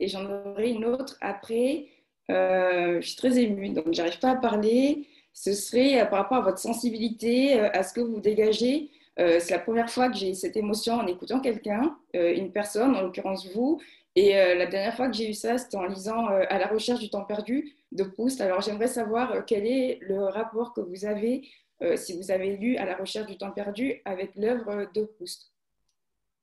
[0.00, 1.88] Et j'en aurai une autre après.
[2.28, 5.06] je suis très émue, donc j'arrive pas à parler.
[5.34, 8.90] Ce serait par rapport à votre sensibilité, à ce que vous dégagez.
[9.38, 13.52] C'est la première fois que j'ai cette émotion en écoutant quelqu'un, une personne, en l'occurrence
[13.52, 13.78] vous,
[14.16, 16.66] et euh, la dernière fois que j'ai eu ça, c'était en lisant euh, À la
[16.66, 18.40] recherche du temps perdu de Proust.
[18.40, 21.48] Alors j'aimerais savoir euh, quel est le rapport que vous avez,
[21.96, 25.52] si vous avez lu À la recherche du temps perdu, avec l'œuvre de Proust.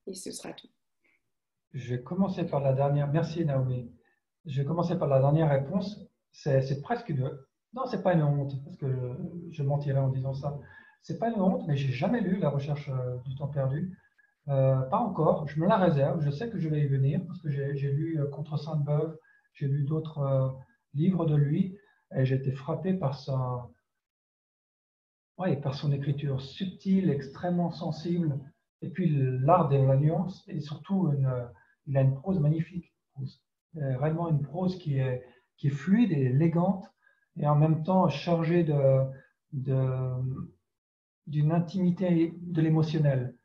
[0.08, 0.70] Et ce sera tout.
[1.74, 3.08] Je vais commencer par la dernière.
[3.08, 3.92] Merci Naomi.
[4.46, 6.00] Je vais commencer par la dernière réponse.
[6.32, 7.30] C'est presque une.
[7.74, 8.88] Non, c'est pas une honte, parce que
[9.52, 10.58] je, mentirais en disant ça.
[11.08, 12.92] C'est pas une honte, mais j'ai jamais lu La recherche
[13.26, 13.98] du temps perdu.
[14.50, 17.42] Euh, pas encore, je me la réserve, je sais que je vais y venir parce
[17.42, 19.18] que j'ai lu euh, Contre Sainte-Beuve,
[19.54, 20.50] j'ai lu d'autres euh,
[20.94, 21.78] livres de lui
[22.14, 23.70] et j'ai été frappé par, sa,
[25.64, 28.38] par son écriture subtile, extrêmement sensible
[28.82, 29.10] et puis
[29.40, 31.14] l'art de la nuance et surtout
[31.86, 32.94] il a une prose magnifique,
[33.74, 35.24] vraiment une prose qui est,
[35.70, 36.86] fluide et élégante
[37.38, 39.04] et en même temps chargée de,
[41.52, 43.36] intimité de l'émotionnel.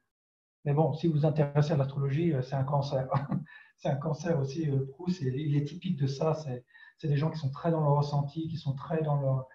[0.65, 3.09] Mais bon, si vous vous intéressez à l'astrologie, euh, c'est un cancer.
[3.77, 6.35] c'est un cancer aussi, euh, Proust, il est typique de ça.
[6.35, 9.49] C'est des gens qui sont très dans leur ressenti, qui sont très dans leur.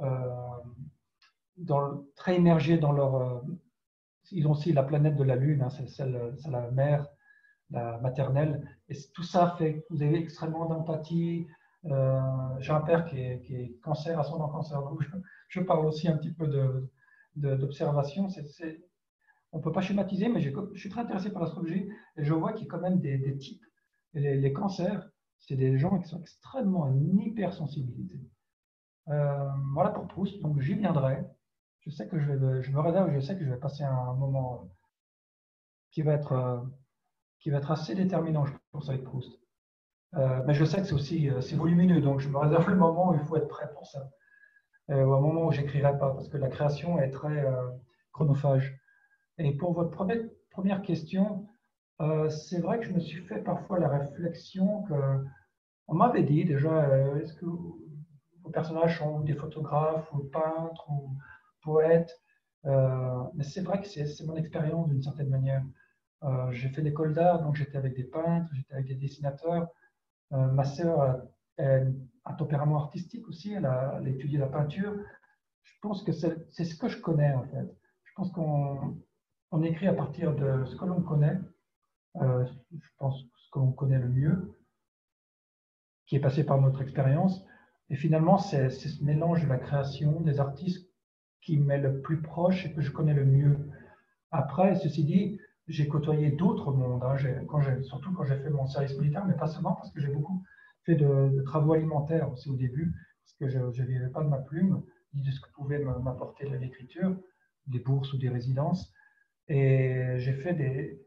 [0.00, 0.58] Euh,
[1.56, 3.42] dans très émergés dans leur.
[4.30, 7.08] ils ont aussi la planète de la Lune, hein, c'est la mère,
[7.70, 8.68] la maternelle.
[8.88, 11.48] Et tout ça fait que vous avez extrêmement d'empathie.
[11.84, 14.80] J'ai un père qui est, cancer, ascendant cancer.
[15.48, 16.46] Je, parle aussi un petit peu.
[16.46, 16.88] De,
[17.40, 18.80] c'est
[19.52, 22.52] on ne peut pas schématiser, mais je suis très intéressé par l'astrologie et je vois
[22.52, 23.62] qu'il y a quand même des, types.
[24.12, 25.08] les, cancers,
[25.38, 28.20] c'est des gens qui sont extrêmement en hypersensibilité.
[29.08, 31.24] Euh, voilà pour Proust, donc j'y viendrai.
[31.80, 34.68] Je sais que je, vais, me réserve, je sais que je vais passer un moment
[35.90, 36.60] qui va être, euh,
[37.40, 39.40] qui va être assez déterminant, je pense, avec Proust.
[40.14, 43.10] Euh, mais je sais que c'est aussi c'est volumineux, donc je me réserve le moment
[43.10, 44.10] où il faut être prêt pour ça.
[44.88, 47.46] Ou un moment où j'écrirai pas, parce que la création est très
[48.12, 48.78] chronophage.
[49.38, 49.90] Et pour votre
[50.50, 51.46] première question,
[52.00, 54.94] euh, c'est vrai que je me suis fait parfois la réflexion que
[55.88, 61.16] on m'avait dit déjà, euh, est-ce que vos personnages sont des photographes ou peintres ou
[61.62, 62.20] poètes
[62.66, 65.64] euh, Mais c'est vrai que c'est mon expérience d'une certaine manière.
[66.50, 69.68] j'ai fait l'école d'art, donc j'étais avec des peintres, j'étais avec des dessinateurs.
[70.30, 71.16] ma sœur a,
[72.28, 74.94] un tempérament artistique aussi, elle a, étudié la peinture.
[75.62, 77.76] Je pense que c'est ce que je connais en fait.
[78.04, 78.96] Je pense qu'on
[79.50, 81.38] on écrit à partir de ce que l'on connaît,
[82.16, 84.54] euh, je pense ce que l'on connaît le mieux,
[86.06, 87.44] qui est passé par notre expérience.
[87.90, 90.90] Et finalement, c'est ce mélange de la création des artistes
[91.40, 93.70] qui m'est le plus proche et que je connais le mieux.
[94.30, 97.16] Après, ceci dit, j'ai côtoyé d'autres mondes, hein.
[97.82, 100.42] surtout quand j'ai fait mon service militaire, mais pas seulement parce que j'ai beaucoup
[100.84, 102.92] fait de, travaux alimentaires aussi au début,
[103.22, 104.82] parce que je ne vivais pas de ma plume,
[105.14, 107.16] ni de ce que pouvait m'apporter l'écriture,
[107.66, 108.92] des bourses ou des résidences.
[109.48, 110.98] Et j'ai fait,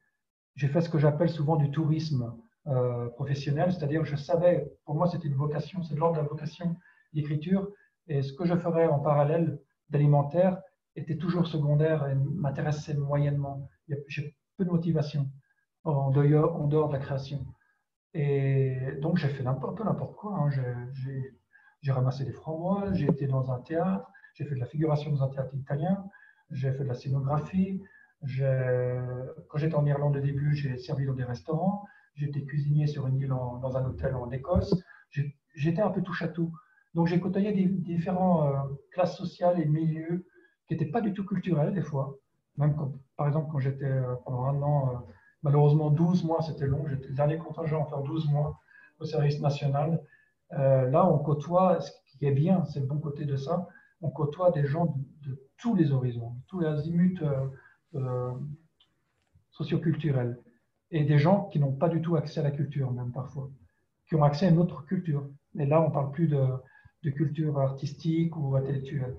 [0.58, 2.34] ce que j'appelle souvent du tourisme
[2.68, 6.28] euh, professionnel, c'est-à-dire je savais, pour moi c'était une vocation, c'est de l'ordre de la
[6.28, 6.76] vocation
[7.14, 7.68] d'écriture,
[8.08, 10.62] et ce que je ferais en parallèle d'alimentaire
[10.96, 13.70] était toujours secondaire et m'intéressait moyennement.
[14.08, 15.30] J'ai peu de motivation
[15.84, 17.46] en dehors de la création.
[18.14, 20.38] Et donc, j'ai fait un peu n'importe quoi.
[20.38, 20.50] Hein.
[21.82, 25.24] J'ai ramassé des framboises, j'ai été dans un théâtre, j'ai fait de la figuration dans
[25.24, 26.06] un théâtre italien,
[26.52, 27.82] j'ai fait de la scénographie.
[28.22, 31.86] Quand j'étais en Irlande au début, j'ai servi dans des restaurants.
[32.14, 34.76] J'étais cuisinier sur une île dans un hôtel en Écosse.
[35.56, 36.54] J'étais un peu touche à tout.
[36.94, 40.26] Donc j'ai côtoyé des, différentes euh, classes sociales et milieux
[40.68, 42.18] qui n'étaient pas du tout culturels des fois.
[42.58, 42.76] Même
[43.16, 45.14] par exemple quand j'étais euh, pendant un an, euh,
[45.44, 46.86] malheureusement 12 mois, c'était long.
[46.88, 48.60] J'étais le dernier contingent à faire 12 mois
[49.00, 50.02] au service national.
[50.52, 53.68] là, on côtoie, ce qui est bien, c'est le bon côté de ça,
[54.02, 54.96] on côtoie des gens
[55.26, 57.20] de, tous les horizons, tous les azimuts
[59.52, 60.40] socioculturels
[60.92, 63.50] et des gens qui n'ont pas du tout accès à la culture, même parfois,
[64.08, 65.28] qui ont accès à une autre culture.
[65.58, 66.48] Et là, on ne parle plus de,
[67.16, 69.16] culture artistique ou intellectuelle.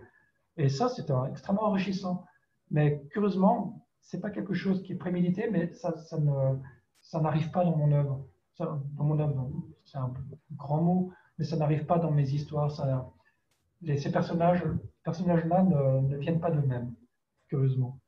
[0.57, 2.25] Et ça, c'est extrêmement enrichissant.
[2.71, 6.19] Mais curieusement, ce n'est pas quelque chose qui est prémédité, mais ça, ça
[7.03, 8.25] ça n'arrive pas dans mon œuvre.
[8.59, 9.51] dans mon œuvre,
[9.85, 10.13] c'est un
[10.53, 12.71] grand mot, mais ça n'arrive pas dans mes histoires.
[12.71, 13.13] Ça,
[13.85, 14.65] ces personnages,
[15.03, 16.95] personnages-là ne, ne, viennent pas d'eux-mêmes,
[17.49, 17.99] curieusement.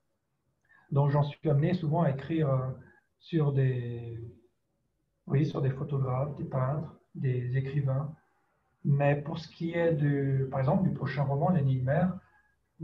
[0.92, 2.70] Donc, j'en suis amené souvent à écrire euh,
[3.18, 4.20] sur des,
[5.26, 8.14] oui, sur des photographes, des peintres, des écrivains.
[8.84, 12.16] Mais pour ce qui est, du, par exemple, du prochain roman, L'énigmaire,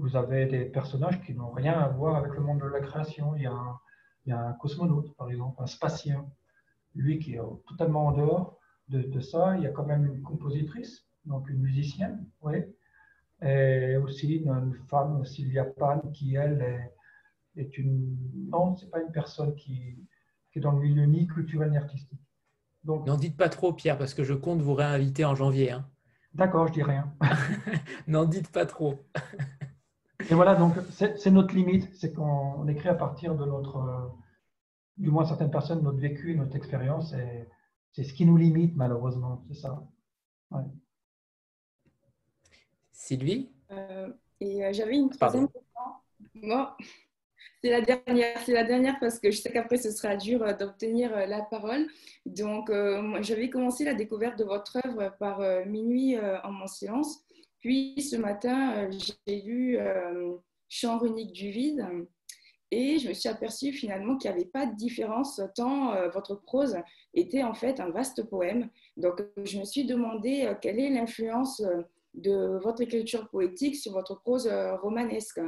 [0.01, 3.35] vous avez des personnages qui n'ont rien à voir avec le monde de la création.
[3.36, 3.78] Il y a un,
[4.24, 6.27] il y a un cosmonaute, par exemple, un spatien,
[6.94, 8.59] lui qui est totalement en dehors
[8.89, 9.56] de, de, ça.
[9.56, 12.64] Il y a quand même une compositrice, donc une musicienne, oui.
[13.43, 18.16] Et aussi une, femme, Sylvia Pan, qui, elle, est, est une...
[18.51, 19.97] Non, ce n'est pas une personne qui,
[20.52, 22.20] qui est dans le milieu ni culturel ni artistique.
[22.85, 25.70] Donc, N'en dites pas trop, Pierre, parce que je compte vous réinviter en janvier.
[25.70, 25.86] Hein.
[26.35, 27.12] D'accord, je dis rien.
[28.06, 28.98] N'en dites pas trop.
[30.31, 34.09] Et voilà, donc c'est notre limite, c'est qu'on écrit à partir de notre, euh,
[34.97, 37.48] du moins certaines personnes, notre vécu, notre expérience, et
[37.93, 39.82] c'est ce qui nous limite malheureusement, c'est ça.
[42.93, 43.51] Sylvie?
[43.73, 45.82] Euh, Et euh, j'avais une troisième question.
[46.35, 46.77] Moi,
[47.62, 50.55] c'est la dernière, c'est la dernière parce que je sais qu'après ce sera dur euh,
[50.55, 51.86] d'obtenir euh, la parole.
[52.24, 57.24] Donc, euh, j'avais commencé la découverte de votre œuvre par Minuit en mon silence.
[57.61, 58.89] Puis ce matin,
[59.27, 59.78] j'ai lu
[60.69, 61.87] Chant runique du vide
[62.70, 66.77] et je me suis aperçue finalement qu'il n'y avait pas de différence tant votre prose
[67.12, 68.70] était en fait un vaste poème.
[68.97, 71.62] Donc, je me suis demandé quelle est l'influence
[72.15, 74.49] de votre écriture poétique sur votre prose
[74.81, 75.41] romanesque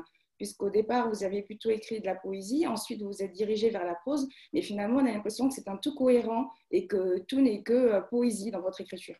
[0.43, 3.85] puisqu'au départ, vous aviez plutôt écrit de la poésie, ensuite vous vous êtes dirigé vers
[3.85, 7.41] la prose, mais finalement, on a l'impression que c'est un tout cohérent et que tout
[7.41, 9.15] n'est que euh, poésie dans votre écriture.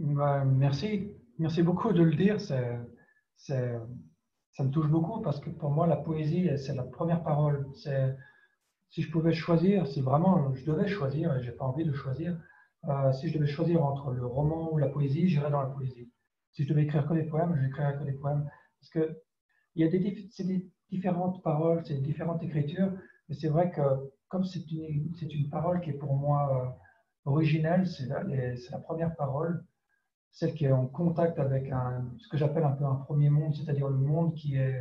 [0.00, 1.12] Bah, merci.
[1.38, 2.40] Merci beaucoup de le dire.
[2.40, 2.54] Ça
[3.46, 7.68] me touche beaucoup parce que pour moi, la poésie, c'est la première parole.
[7.74, 11.92] Si je pouvais choisir, si vraiment je devais choisir, et je n'ai pas envie de
[11.92, 12.40] choisir,
[12.88, 16.10] euh, si je devais choisir entre le roman ou la poésie, j'irais dans la poésie.
[16.52, 18.48] Si je devais écrire que des poèmes, je n'écrirais que des poèmes.
[18.80, 19.20] Parce que
[19.74, 22.90] il y a des, différentes paroles, c'est différentes écritures,
[23.28, 23.82] mais c'est vrai que
[24.28, 29.62] comme c'est une, une, parole qui est pour moi euh, originelle, c'est la, première parole,
[30.32, 31.72] celle qui est en contact avec
[32.18, 34.80] ce que j'appelle un peu un premier monde, c'est-à-dire le monde qui est,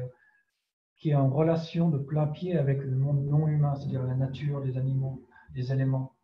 [0.98, 4.60] qui est en relation de plein pied avec le monde non humain, c'est-à-dire la nature,
[4.60, 6.16] les animaux, les éléments.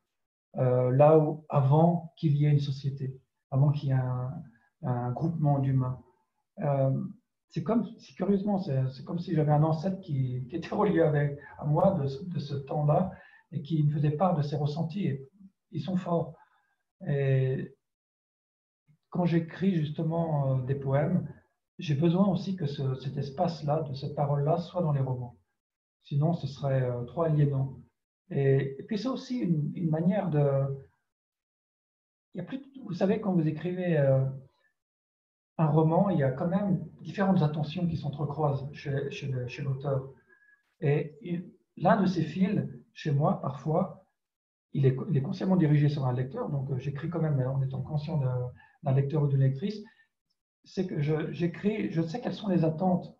[0.57, 3.19] Euh, là où, avant qu'il y ait une société,
[3.51, 4.31] avant qu'il y ait un,
[4.83, 5.99] un groupement d'humains.
[6.59, 6.91] Euh,
[7.49, 11.97] c'est comme, curieusement, c'est comme si j'avais un ancêtre qui, était relié avec, à moi
[12.01, 12.07] de,
[12.39, 13.11] ce temps-là
[13.51, 15.19] et qui me faisait part de ses ressentis.
[15.71, 16.35] Ils sont forts.
[17.07, 17.74] Et
[19.15, 21.27] quand j'écris justement euh, des poèmes,
[21.79, 25.37] j'ai besoin aussi que cet espace-là, de cette parole-là, soit dans les romans.
[26.03, 27.79] Sinon, ce serait euh, trop aliénant.
[28.29, 30.41] Et, puis, c'est aussi une, manière de.
[32.33, 33.97] Il y a plus, vous savez, quand vous écrivez
[35.57, 40.09] un roman, il y a quand même différentes attentions qui s'entrecroisent chez, l'auteur.
[40.81, 41.45] Et
[41.77, 44.05] l'un de ces fils, chez moi, parfois,
[44.75, 48.19] il est, consciemment dirigé sur un lecteur, donc euh, j'écris quand même en étant conscient
[48.85, 49.83] d'un lecteur ou d'une lectrice,
[50.63, 53.15] c'est que j'écris, je, sais quelles sont les attentes,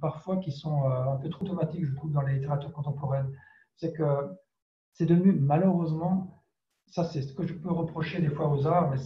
[0.00, 3.30] parfois qui sont euh, un peu trop automatiques, je trouve, dans la littérature contemporaine.
[3.76, 4.04] C'est que
[4.92, 6.42] c'est devenu, malheureusement,
[6.86, 8.98] ça c'est ce que je peux reprocher des fois aux arts, mais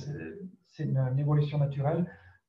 [0.67, 2.07] c'est une évolution naturelle,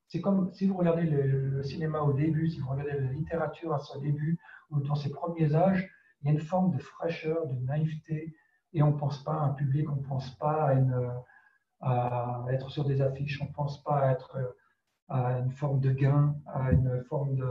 [0.09, 3.79] c'est comme si vous regardez le, cinéma au début, si vous regardez la littérature à
[3.79, 4.39] son début,
[4.71, 5.89] ou dans ses premiers âges,
[6.21, 8.35] il y a une forme de fraîcheur, de naïveté,
[8.73, 10.75] et on ne pense pas à un public, on ne pense pas à,
[12.51, 14.37] être sur des affiches, on ne pense pas à, être,
[15.07, 17.49] à une forme de gain, à une forme de,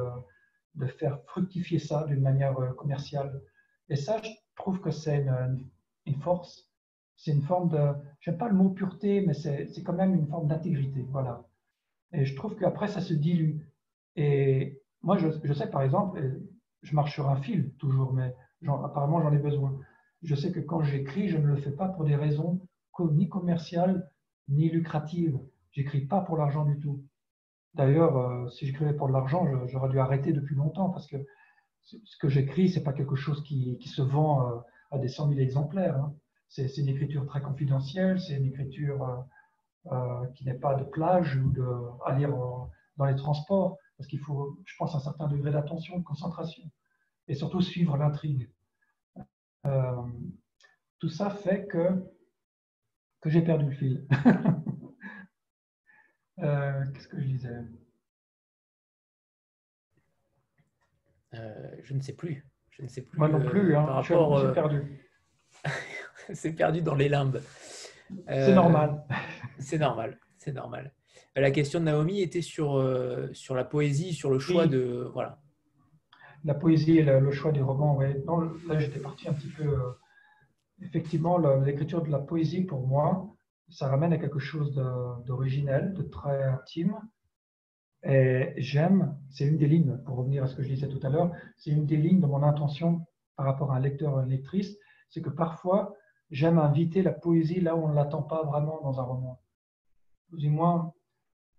[0.74, 3.40] de faire fructifier ça d'une manière commerciale.
[3.88, 5.26] Et ça, je trouve que c'est
[6.06, 6.70] une, force,
[7.16, 10.48] c'est une forme de, j'aime pas le mot pureté, mais c'est quand même une forme
[10.48, 11.44] d'intégrité, voilà.
[12.12, 13.60] Et je trouve qu'après, ça se dilue.
[14.16, 16.20] Et moi, je, je, sais par exemple,
[16.82, 18.34] je marche sur un fil toujours, mais
[18.66, 19.78] apparemment, j'en ai besoin.
[20.22, 22.60] Je sais que quand j'écris, je ne le fais pas pour des raisons
[23.12, 24.10] ni commerciales
[24.48, 25.38] ni lucratives.
[25.72, 27.04] J'écris pas pour l'argent du tout.
[27.74, 31.16] D'ailleurs, euh, si j'écrivais pour de l'argent, j'aurais dû arrêter depuis longtemps parce que
[31.82, 34.58] ce que j'écris, c'est pas quelque chose qui, se vend euh,
[34.90, 35.96] à des cent mille exemplaires.
[35.96, 36.14] Hein.
[36.48, 39.26] C'est une écriture très confidentielle, c'est une écriture
[39.92, 41.64] euh, qui n'est pas de plage ou de,
[42.04, 42.34] à lire
[42.96, 46.64] dans les transports, parce qu'il faut, je pense, un certain degré d'attention, de concentration,
[47.28, 48.50] et surtout suivre l'intrigue.
[50.98, 52.02] tout ça fait que,
[53.20, 54.06] que j'ai perdu le fil.
[56.40, 57.48] Euh, qu'est-ce que je disais?
[61.34, 62.46] Euh, Je ne sais plus.
[62.70, 63.18] Je ne sais plus.
[63.18, 63.74] Moi non plus.
[63.74, 64.02] Euh, hein.
[64.02, 65.04] je perdu.
[66.32, 67.40] c'est perdu dans les limbes.
[68.28, 69.02] c'est normal.
[69.58, 70.16] c'est normal.
[70.36, 70.92] C'est normal.
[71.34, 72.80] La question de Naomi était sur,
[73.32, 75.10] sur la poésie, sur le choix de.
[75.12, 75.40] Voilà.
[76.44, 78.14] La poésie et le, choix du roman, oui.
[78.68, 79.76] là, j'étais parti un petit peu.
[80.82, 83.34] Effectivement, l'écriture de la poésie, pour moi,
[83.68, 84.74] ça ramène à quelque chose
[85.26, 86.98] d'originel, de, très intime.
[88.04, 91.10] Et j'aime, c'est une des lignes, pour revenir à ce que je disais tout à
[91.10, 93.04] l'heure, c'est une des lignes de mon intention
[93.36, 94.76] par rapport à un lecteur ou une lectrice,
[95.10, 95.94] c'est que parfois,
[96.30, 99.40] j'aime inviter la poésie là où on ne l'attend pas vraiment dans un roman.
[100.32, 100.92] Du moins,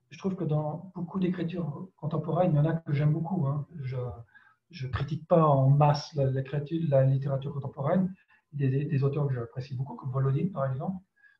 [0.09, 3.47] je trouve que dans beaucoup d'écritures contemporaines, il y en a que j'aime beaucoup.
[3.47, 3.67] Hein.
[4.71, 8.13] Je ne critique pas en masse la littérature contemporaine.
[8.51, 10.97] Des, auteurs que j'apprécie beaucoup, comme Volodine, par exemple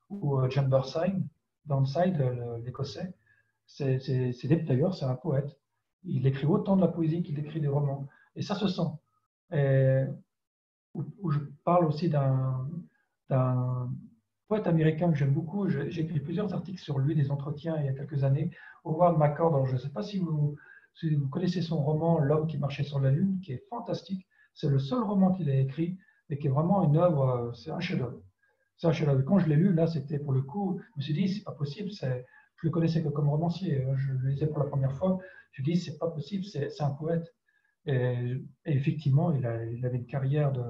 [0.09, 1.23] ou euh, John Burnside,
[1.65, 2.17] Burnside
[2.63, 3.13] l'écossais.
[3.67, 3.99] C'est,
[4.65, 5.59] d'ailleurs, c'est un poète.
[6.03, 8.07] Il écrit autant de la poésie qu'il écrit des romans.
[8.35, 8.89] Et ça se sent.
[10.95, 12.67] Où, je parle aussi d'un,
[14.47, 15.69] poète américain que j'aime beaucoup.
[15.69, 18.49] J'ai écrit plusieurs articles sur lui, des entretiens il y a quelques années.
[18.83, 20.55] Howard McCord, je ne sais pas si vous,
[20.95, 24.25] si vous connaissez son roman L'homme qui marchait sur la lune, qui est fantastique.
[24.55, 25.99] C'est le seul roman qu'il a écrit
[26.29, 28.21] et qui est vraiment une œuvre, euh, c'est un chef-d'œuvre.
[28.77, 28.91] Ça,
[29.25, 31.51] quand je l'ai lu, là, c'était pour le coup, je me suis dit, c'est pas
[31.51, 31.91] possible.
[31.91, 32.07] Je
[32.63, 33.83] le connaissais que comme romancier.
[33.83, 33.95] Hein.
[33.97, 35.19] Je le lisais pour la première fois.
[35.51, 37.33] Je me suis dit, c'est pas possible, c'est un poète.
[37.85, 40.63] Et, effectivement, il, avait une carrière de,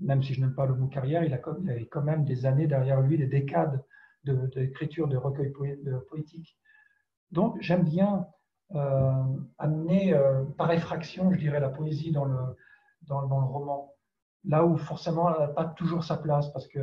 [0.00, 1.40] même si je n'aime pas le mot carrière, il, a,
[1.70, 3.82] avait quand même des années derrière lui, des décades
[4.24, 5.52] d'écriture de, recueil
[5.82, 6.58] de poétique.
[7.30, 8.26] Donc, j'aime bien
[8.74, 9.24] euh,
[9.58, 12.38] amener euh, par effraction, je dirais, la poésie dans le,
[13.02, 13.91] dans le roman.
[14.44, 16.80] Là où forcément, elle n'a pas toujours sa place, parce que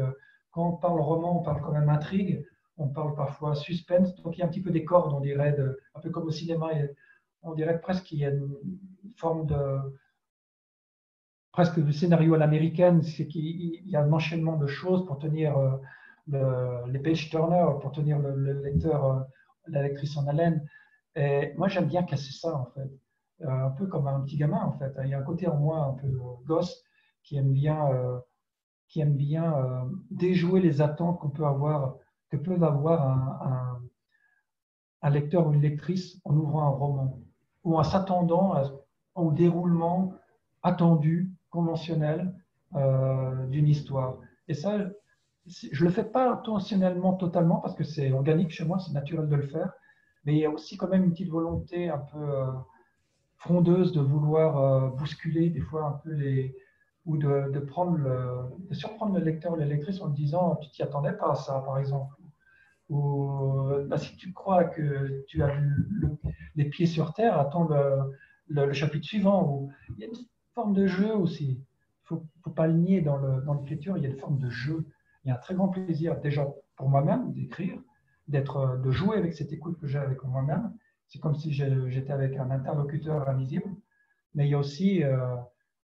[0.52, 2.46] quand on parle roman, on parle quand même intrigue,
[2.78, 4.16] on parle parfois suspense.
[4.22, 5.56] Donc il y a un petit peu des cordes, on dirait,
[5.96, 6.70] un peu comme au cinéma,
[7.42, 8.50] on dirait presque qu'il y a une
[9.18, 9.80] forme de
[11.52, 15.58] presque de scénario à l'américaine, c'est qu'il y a un enchaînement de choses pour tenir
[16.34, 19.20] euh, les page turner, pour tenir le, lecteur, euh,
[19.68, 20.66] la lectrice en haleine.
[21.16, 22.90] Et moi, j'aime bien casser ça, en fait.
[23.42, 24.94] Euh, un peu comme un petit gamin, en fait.
[25.04, 26.08] Il y a un côté en moi un peu
[26.46, 26.84] gosse
[27.24, 28.22] qui aime bien
[28.90, 31.96] qui aime bien euh, déjouer les attentes qu'on peut avoir,
[32.30, 33.80] que peut avoir un,
[35.02, 37.20] un, lecteur ou une lectrice en ouvrant un roman,
[37.64, 38.56] ou en s'attendant
[39.16, 40.14] au déroulement
[40.64, 42.34] attendu, conventionnel
[42.76, 44.18] euh, d'une histoire.
[44.48, 44.78] Et ça,
[45.46, 49.30] je ne le fais pas intentionnellement totalement parce que c'est organique chez moi, c'est naturel
[49.30, 49.72] de le faire,
[50.26, 52.52] mais il y a aussi quand même une petite volonté un peu euh,
[53.38, 56.56] frondeuse de vouloir bousculer des fois un peu les,
[57.10, 61.14] ou de, prendre le, surprendre le lecteur ou la lectrice en disant tu t'y attendais
[61.14, 62.16] pas à ça, par exemple.
[62.90, 65.52] Ou bah, si tu crois que tu as
[66.56, 67.68] les pieds sur terre, attends
[68.48, 69.70] le, chapitre suivant.
[69.98, 70.14] Il y a une
[70.54, 71.66] forme de jeu aussi.
[72.12, 74.86] Il ne faut, pas le nier dans l'écriture, il y a une forme de jeu.
[75.26, 77.80] Il y a un très grand plaisir déjà pour moi-même d'écrire,
[78.28, 80.74] d'être, de jouer avec cette écoute que j'ai avec moi-même.
[81.08, 83.70] C'est comme si j'étais avec un interlocuteur invisible.
[84.36, 85.36] Mais il y a aussi euh,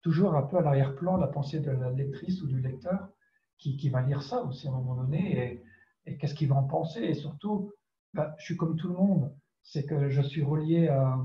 [0.02, 3.08] toujours un peu à l'arrière-plan la pensée de la lectrice ou du lecteur
[3.58, 5.62] qui, qui, va lire ça aussi à un moment donné
[6.06, 7.00] et, qu'est-ce qu'il va en penser.
[7.00, 7.72] Et surtout,
[8.12, 11.18] bah, je suis comme tout le monde, c'est que je suis relié à...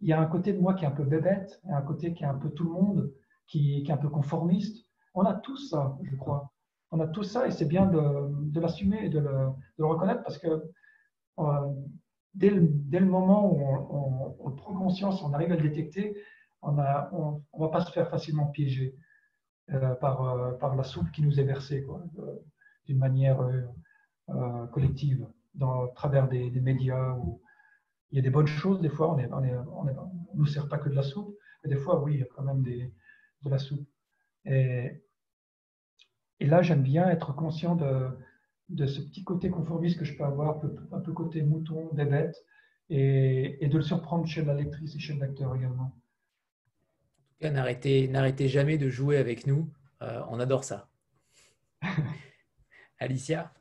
[0.00, 2.12] Il y a un côté de moi qui est un peu bébête, et un côté
[2.12, 3.12] qui est un peu tout le monde,
[3.46, 4.86] qui, est un peu conformiste.
[5.14, 6.52] On a tout ça, je crois.
[6.90, 10.48] On a tout ça et c'est bien de, l'assumer et de le, reconnaître parce que
[11.38, 11.72] euh,
[12.34, 16.16] dès, le, dès, le, moment où on, prend conscience, on arrive à le détecter,
[16.62, 18.96] on ne va pas se faire facilement piéger
[19.70, 21.86] euh, par, euh, par la soupe qui nous est versée
[22.86, 23.40] d'une manière
[24.28, 27.12] euh, collective, dans, à travers des, médias.
[27.12, 27.40] Où
[28.10, 29.92] il y a des bonnes choses, des fois, on ne
[30.34, 32.42] nous sert pas que de la soupe, mais des fois, oui, il y a quand
[32.42, 33.88] même de la soupe.
[34.44, 35.00] Et,
[36.40, 40.60] là, j'aime bien être conscient de, ce petit côté conformiste que je peux avoir,
[40.92, 42.44] un peu, côté mouton, des bêtes,
[42.90, 45.96] et, de le surprendre chez la lectrice et chez l'acteur également.
[47.50, 49.70] N'arrêtez jamais de jouer avec nous.
[50.02, 50.88] Euh, on adore ça.
[52.98, 53.52] Alicia?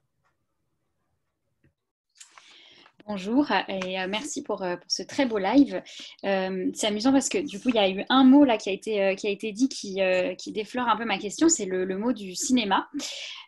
[3.07, 5.82] Bonjour et euh, merci pour, euh, pour, ce très beau live.
[6.23, 8.69] Euh, c'est amusant parce que du coup, il y a eu un mot là qui
[8.69, 12.90] a été, dit qui, déflore un peu ma question, c'est le, mot du cinéma.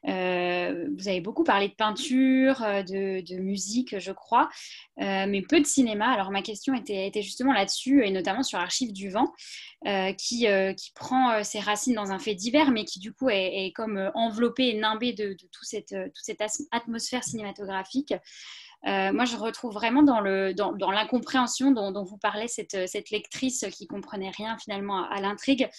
[0.04, 0.12] vous
[1.08, 4.50] avez beaucoup parlé de peinture, de, musique, je crois,
[4.98, 6.12] mais peu de cinéma.
[6.12, 9.34] Alors ma question était, justement là-dessus et notamment sur Archives du vent,
[10.18, 10.48] qui,
[10.96, 14.80] prend ses racines dans un fait divers, mais qui du coup est, comme enveloppé et
[14.80, 18.14] nimbé de, toute cette atmosphère cinématographique.
[18.86, 24.58] Euh, moi, je retrouve vraiment dans, l'incompréhension dont, vous parlez, cette, lectrice qui comprenait rien
[24.58, 25.70] finalement à, l'intrigue.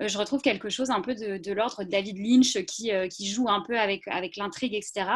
[0.00, 3.48] Euh, je retrouve quelque chose un peu de, l'ordre de David Lynch euh, qui, joue
[3.48, 5.06] un peu avec, l'intrigue, etc.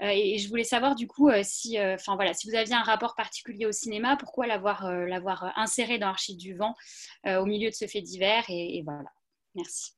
[0.00, 1.76] et, je voulais savoir du coup si,
[2.06, 6.54] voilà, si vous aviez un rapport particulier au cinéma, pourquoi l'avoir, inséré dans Archive du
[6.54, 6.74] vent
[7.26, 9.10] au milieu de ce fait divers et, voilà.
[9.54, 9.92] Merci.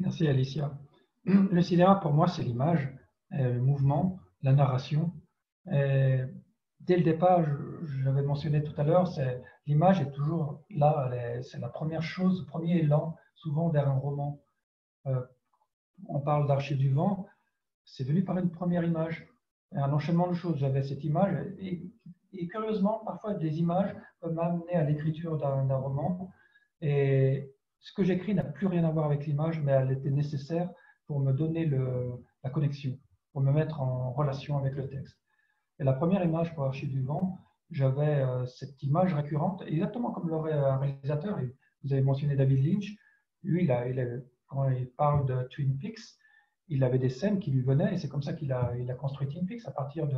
[0.00, 0.72] Merci Alicia.
[1.24, 2.88] Le cinéma, pour moi, c'est l'image,
[3.30, 5.12] le mouvement, la narration
[5.66, 9.08] dès le départ, je, l'avais mentionné tout à l'heure,
[9.66, 11.10] l'image est toujours là,
[11.42, 14.40] c'est la première chose, le premier élan, souvent vers un roman.
[15.06, 15.20] Euh,
[16.08, 17.26] on parle d'Archives du vent,
[17.84, 19.28] c'est venu par une première image,
[19.72, 20.58] un enchaînement de choses.
[20.58, 21.82] J'avais cette image, et,
[22.48, 26.30] curieusement, parfois des images peuvent m'amener à l'écriture d'un roman.
[26.80, 30.68] Et ce que j'écris n'a plus rien à voir avec l'image, mais elle était nécessaire
[31.06, 31.70] pour me donner
[32.42, 32.98] la connexion,
[33.32, 35.23] pour me mettre en relation avec le texte.
[35.78, 37.38] Et la première image pour Archives du vent,
[37.70, 41.40] j'avais euh, cette image récurrente, exactement comme un réalisateur.
[41.82, 42.96] Vous avez mentionné David Lynch.
[43.42, 43.68] Lui,
[44.46, 46.00] quand il parle de Twin Peaks,
[46.68, 48.94] il avait des scènes qui lui venaient, et c'est comme ça qu'il a, il a
[48.94, 50.16] construit Twin Peaks, à partir de,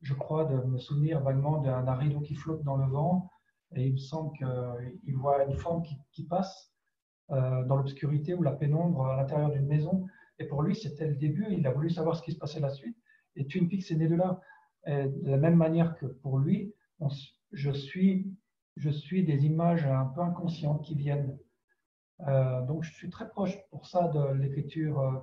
[0.00, 3.30] je crois, de me souvenir vaguement d'un rideau qui flotte dans le vent,
[3.74, 5.82] et il me semble qu'il voit une forme
[6.12, 6.72] qui, passe
[7.30, 10.06] euh, dans l'obscurité ou la pénombre à l'intérieur d'une maison.
[10.38, 12.70] Et pour lui, c'était le début, il a voulu savoir ce qui se passait la
[12.70, 12.96] suite.
[13.34, 14.40] Et Twin Peaks est né de là
[14.86, 16.74] de la même manière que pour lui,
[17.52, 18.34] je, suis,
[18.76, 21.38] des images un peu inconscientes qui viennent.
[22.26, 25.18] Euh, donc je suis très proche pour ça de l'écriture, euh,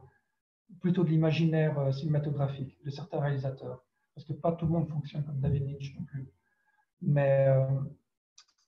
[0.82, 3.84] plutôt de l'imaginaire euh, cinématographique de certains réalisateurs.
[4.16, 6.30] Parce que pas tout le monde fonctionne comme David Lynch non plus.
[7.02, 7.48] Mais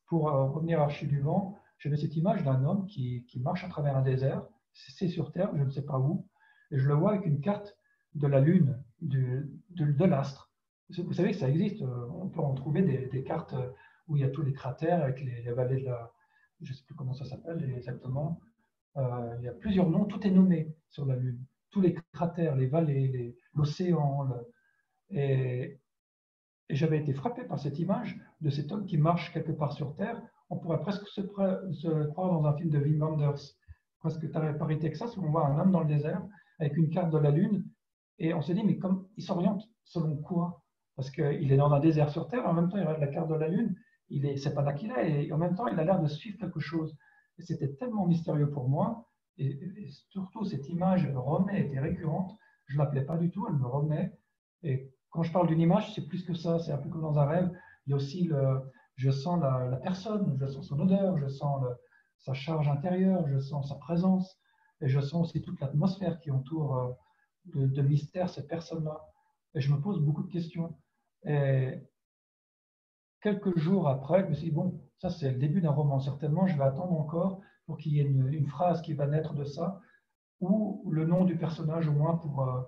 [0.05, 3.97] pour revenir à Archie du vent, j'avais cette image d'un homme qui, marche à travers
[3.97, 4.45] un désert.
[4.71, 6.25] C'est sur Terre, je ne sais pas où.
[6.71, 7.75] Et je le vois avec une carte
[8.15, 10.50] de la Lune, de l'astre.
[10.99, 11.81] Vous savez que ça existe.
[11.81, 13.55] Euh, on peut en trouver des, cartes
[14.07, 16.11] où il y a tous les cratères avec les, vallées de la.
[16.61, 18.39] Je ne sais plus comment ça s'appelle exactement.
[18.97, 20.05] Euh, il y a plusieurs noms.
[20.05, 21.39] Tout est nommé sur la Lune.
[21.69, 24.29] Tous les cratères, les vallées, l'océan.
[25.09, 25.79] Et,
[26.69, 30.21] j'avais été frappé par cette image de cet homme qui marche quelque part sur Terre.
[30.49, 33.57] On pourrait presque se, croire dans un film de Wim Wenders,
[33.99, 36.25] presque Paris, Texas, où on voit un homme dans le désert
[36.59, 37.65] avec une carte de la Lune.
[38.19, 40.60] Et on s'est dit, mais comme il s'oriente selon quoi?
[41.01, 43.27] Parce qu'il est dans un désert sur Terre, en même temps, il regarde la carte
[43.27, 43.75] de la Lune,
[44.09, 46.07] il est, c'est pas là qu'il est, et en même temps, il a l'air de
[46.07, 46.95] suivre quelque chose.
[47.39, 49.07] C'était tellement mystérieux pour moi,
[49.39, 49.57] et,
[50.11, 52.37] surtout cette image remet était récurrente,
[52.67, 54.15] je ne l'appelais pas du tout, elle me remet.
[54.61, 57.17] Et quand je parle d'une image, c'est plus que ça, c'est un peu comme dans
[57.17, 57.49] un rêve.
[57.87, 58.61] Il y a aussi le,
[58.95, 61.63] je sens la, personne, je sens son odeur, je sens
[62.19, 64.39] sa charge intérieure, je sens sa présence,
[64.81, 66.91] et je sens aussi toute l'atmosphère qui entoure euh,
[67.65, 69.01] de mystère cette personne-là.
[69.53, 70.77] Et je me pose beaucoup de questions.
[71.25, 71.79] Et
[73.21, 76.47] quelques jours après, je me suis dit, bon, ça c'est le début d'un roman, certainement,
[76.47, 79.79] je vais attendre encore pour qu'il y ait une, phrase qui va naître de ça,
[80.39, 82.61] ou le nom du personnage au moins pour, euh,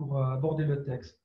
[0.00, 1.20] euh, aborder le texte.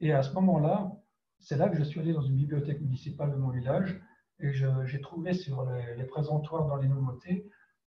[0.00, 0.92] Et à ce moment-là,
[1.40, 4.00] c'est là que je suis allé dans une bibliothèque municipale de mon village,
[4.38, 7.50] et j'ai trouvé sur les, présentoirs dans les nouveautés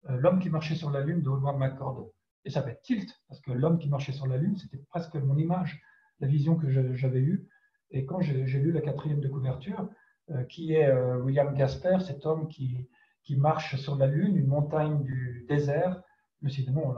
[0.08, 2.10] euh, L'homme qui marchait sur la Lune de William McCord.
[2.44, 5.36] Et ça fait tilt, parce que l'homme qui marchait sur la Lune, c'était presque mon
[5.36, 5.80] image,
[6.18, 7.48] la vision que j'avais eue.
[7.92, 9.88] Et quand j'ai lu la quatrième de couverture,
[10.30, 12.88] euh, qui est euh, William Gasper, cet homme qui,
[13.36, 16.02] marche sur la Lune, une montagne du désert,
[16.40, 16.94] je me suis dit, non,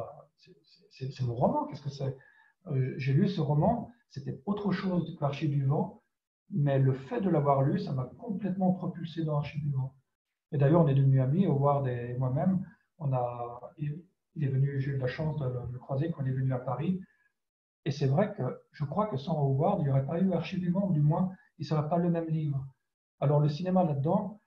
[0.90, 2.16] c'est mon roman, qu'est-ce que c'est?
[2.66, 6.02] Euh, J'ai lu ce roman, c'était autre chose que du vent,
[6.50, 9.94] mais le fait de l'avoir lu, ça m'a complètement propulsé dans l'Archive du vent.
[10.50, 12.64] Et d'ailleurs, on est devenus amis, Howard et moi-même.
[12.98, 16.34] On a, il est venu, j'ai eu la chance de le croiser quand il est
[16.34, 17.00] venu à Paris.
[17.84, 18.42] Et c'est vrai que
[18.72, 21.32] je crois que sans Howard, il n'y aurait pas eu Archives du Monde, du moins,
[21.58, 22.64] il ne serait pas le même livre.
[23.20, 24.40] Alors, le cinéma là-dedans,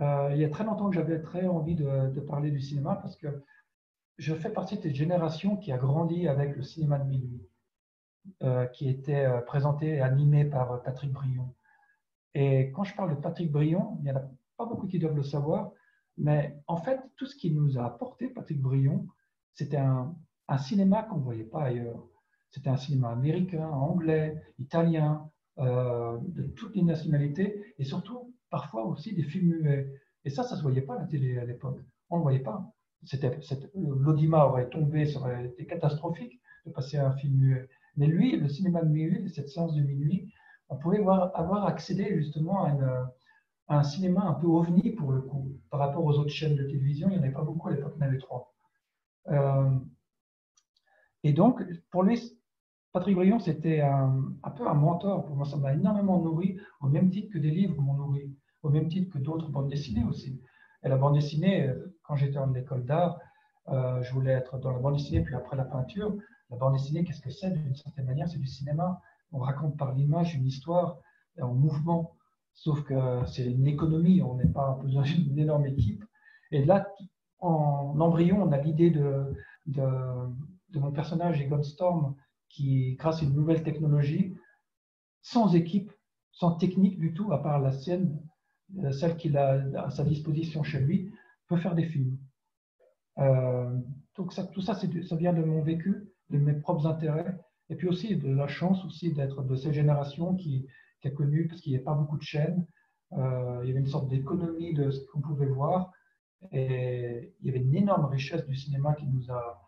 [0.00, 3.16] euh, il y a très longtemps que j'avais très envie de, parler du cinéma parce
[3.16, 3.42] que
[4.18, 7.48] je fais partie de cette génération qui a grandi avec le cinéma de minuit,
[8.42, 11.54] euh, qui était présenté et animé par Patrick Brion.
[12.34, 15.16] Et quand je parle de Patrick Brion, il n'y en a pas beaucoup qui doivent
[15.16, 15.72] le savoir,
[16.18, 19.06] mais en fait, tout ce qu'il nous a apporté, Patrick Brion,
[19.54, 20.14] c'était un,
[20.48, 22.06] un, cinéma qu'on ne voyait pas ailleurs.
[22.50, 25.28] C'était un cinéma américain, anglais, italien,
[25.58, 29.92] euh, de toutes les nationalités, et surtout parfois aussi des films muets.
[30.24, 31.80] Et ça, ça ne se voyait pas à la télé à l'époque.
[32.10, 32.72] On ne le voyait pas.
[33.74, 37.68] L'audimat aurait tombé, ça aurait été catastrophique de passer à un film muet.
[37.96, 40.32] Mais lui, le cinéma de minuit, cette séance de minuit,
[40.68, 45.52] on pouvait voir, avoir accédé justement à un cinéma un peu ovni pour le coup,
[45.70, 47.08] par rapport aux autres chaînes de télévision.
[47.08, 48.54] Il n'y en avait pas beaucoup à l'époque, il y en avait trois.
[49.28, 49.70] Euh,
[51.22, 52.35] et donc, pour lui,
[52.96, 54.24] Patrick Brion, c'était un,
[54.56, 55.26] peu un mentor.
[55.26, 58.70] Pour moi, ça m'a énormément nourri, au même titre que des livres m'ont nourri, au
[58.70, 60.40] même titre que d'autres bandes dessinées aussi.
[60.82, 61.70] Et la bande dessinée,
[62.04, 63.18] quand j'étais en école d'art,
[63.68, 66.16] euh, je voulais être dans la bande dessinée, puis après la peinture.
[66.48, 67.50] La bande dessinée, qu'est-ce que c'est?
[67.50, 68.98] D'une certaine manière, c'est du cinéma.
[69.30, 70.96] On raconte par l'image une histoire
[71.38, 72.16] en mouvement.
[72.54, 76.02] Sauf que c'est une économie, on n'est pas besoin d'une énorme équipe.
[76.50, 76.88] Et là,
[77.40, 79.34] en embryon, on a l'idée de,
[79.66, 82.14] de, mon personnage, Egon Storm,
[82.48, 84.34] qui, grâce à une nouvelle technologie,
[85.22, 85.92] sans équipe,
[86.32, 88.20] sans technique du tout, à part la sienne,
[88.78, 91.12] euh, celle qu'il a à sa disposition chez lui,
[91.48, 92.18] peut faire des films.
[93.18, 93.78] Euh,
[94.16, 98.16] donc tout ça, ça vient de mon vécu, de mes propres intérêts, et puis aussi
[98.16, 100.66] de la chance aussi d'être de ces générations qui,
[101.04, 102.66] a connu, parce qu'il n'y avait pas beaucoup de chaînes,
[103.12, 105.92] euh, il y avait une sorte d'économie de ce qu'on pouvait voir,
[106.50, 109.64] et il y avait une énorme richesse du cinéma qui nous a,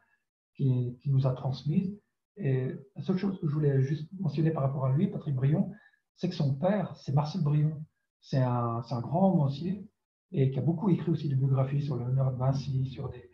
[0.56, 1.96] qui, qui nous a transmise.
[2.38, 5.72] Et la seule chose que je voulais juste mentionner par rapport à lui, Patrick Brion,
[6.16, 7.84] c'est que son père, c'est Marcel Brion.
[8.20, 9.86] C'est un, un, grand romancier
[10.32, 13.24] et qui a beaucoup écrit aussi des biographies sur l'honneur de Vinci, sur des,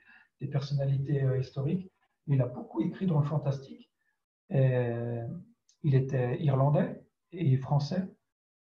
[0.50, 1.90] personnalités euh, historiques.
[2.26, 3.90] Il a beaucoup écrit dans le fantastique.
[4.50, 7.02] Il était irlandais
[7.32, 8.08] et français,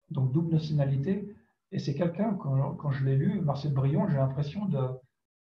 [0.10, 1.36] donc double nationalité.
[1.72, 4.80] Et c'est quelqu'un, quand, je l'ai lu, Marcel Brion, j'ai l'impression de,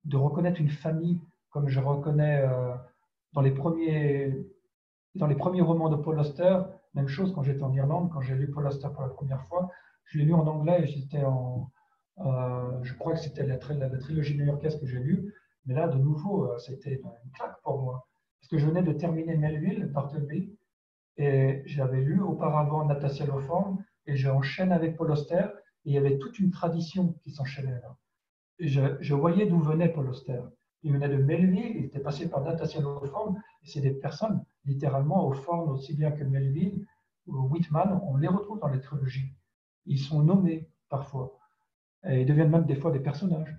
[0.05, 1.19] de, reconnaître une famille,
[1.49, 2.75] comme je reconnais euh,
[3.33, 4.35] dans, les premiers,
[5.17, 6.59] dans les premiers romans de Paul Auster.
[6.93, 9.69] Même chose quand j'étais en Irlande, quand j'ai lu Paul Auster pour la première fois.
[10.05, 11.69] Je l'ai lu en anglais et j'étais en.
[12.19, 15.33] Euh, je crois que c'était la, trilogie new-yorkaise que j'ai lue.
[15.65, 18.07] Mais là, de nouveau, euh, c'était une claque pour moi.
[18.39, 20.57] Parce que je venais de terminer Melville, Bartleby,
[21.17, 25.47] et j'avais lu auparavant Natassia Loform, et j'enchaîne avec Paul Auster,
[25.85, 27.97] et il y avait toute une tradition qui s'enchaînait là.
[28.59, 30.41] Et je, voyais d'où venait Paul Auster.
[30.83, 35.25] Il venait de Melville, il était passé par Natassia Loform, et c'est des personnes, littéralement,
[35.25, 36.85] aux formes aussi bien que Melville
[37.25, 39.33] ou Whitman, on les retrouve dans les trilogies.
[39.85, 41.37] Ils sont nommés parfois,
[42.05, 43.57] et ils deviennent même des fois des personnages.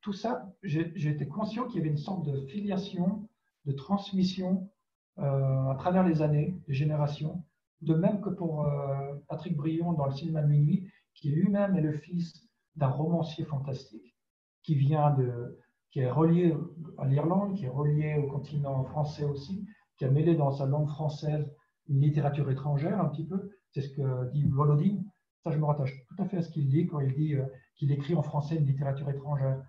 [0.00, 3.28] Tout ça, été conscient qu'il y avait une sorte de filiation,
[3.64, 4.70] de transmission
[5.18, 7.44] euh, à travers les années, les générations.
[7.80, 11.80] De même que pour euh, Patrick Brion dans le cinéma de minuit, qui lui-même est
[11.80, 14.16] le fils d'un romancier fantastique,
[14.62, 15.58] qui vient de,
[15.90, 16.54] qui est relié
[16.98, 19.66] à l'Irlande, qui est relié au continent français aussi,
[19.96, 21.50] qui a mêlé dans sa langue française
[21.88, 23.50] une littérature étrangère un petit peu.
[23.70, 25.04] C'est ce que dit Volodine.
[25.44, 27.44] Ça, je me rattache tout à fait à ce qu'il dit quand il dit euh,
[27.76, 29.62] qu'il écrit en français une littérature étrangère.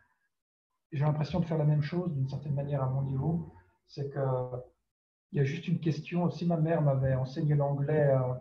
[0.92, 3.54] J'ai l'impression de faire la même chose d'une certaine manière à mon niveau.
[3.88, 4.20] C'est que
[5.32, 6.30] il y a juste une question.
[6.32, 8.34] Si ma mère m'avait enseigné l'anglais euh,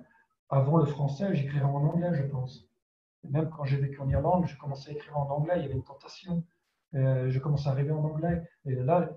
[0.49, 2.67] avant le français, j'écrirais en anglais, je pense.
[3.25, 5.55] même quand j'ai vécu en Irlande, je commençais à écrire en anglais.
[5.59, 6.45] Il y avait une tentation.
[6.95, 8.49] Euh, je commençais à rêver en anglais.
[8.65, 9.11] Et là,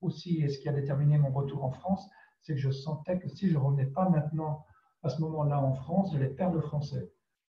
[0.00, 2.08] aussi, ce qui a déterminé mon retour en France,
[2.42, 4.64] c'est que je sentais que si je ne revenais pas maintenant
[5.02, 7.10] à ce moment-là en France, j'allais perdre le français.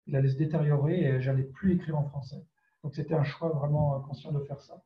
[0.07, 2.45] Il allait se détériorer et j'allais plus écrire en français.
[2.83, 4.83] Donc c'était un choix vraiment conscient de faire ça.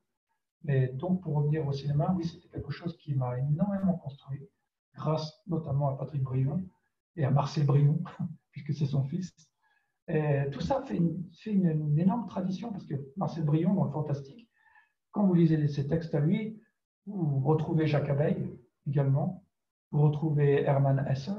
[0.65, 4.49] Mais donc, pour revenir au cinéma, oui, c'était quelque chose qui m'a énormément construit,
[4.95, 6.65] grâce notamment à Patrick Brion
[7.15, 8.03] et à Marcel Brion,
[8.51, 9.33] puisque c'est son fils.
[10.53, 14.46] Tout ça fait, une, énorme tradition, parce que Marcel Brion, dans le fantastique,
[15.17, 16.61] quand vous lisez ses textes à lui,
[17.07, 18.55] vous retrouvez Jacques Abeille
[18.87, 19.43] également,
[19.91, 21.31] vous retrouvez Hermann Hesse,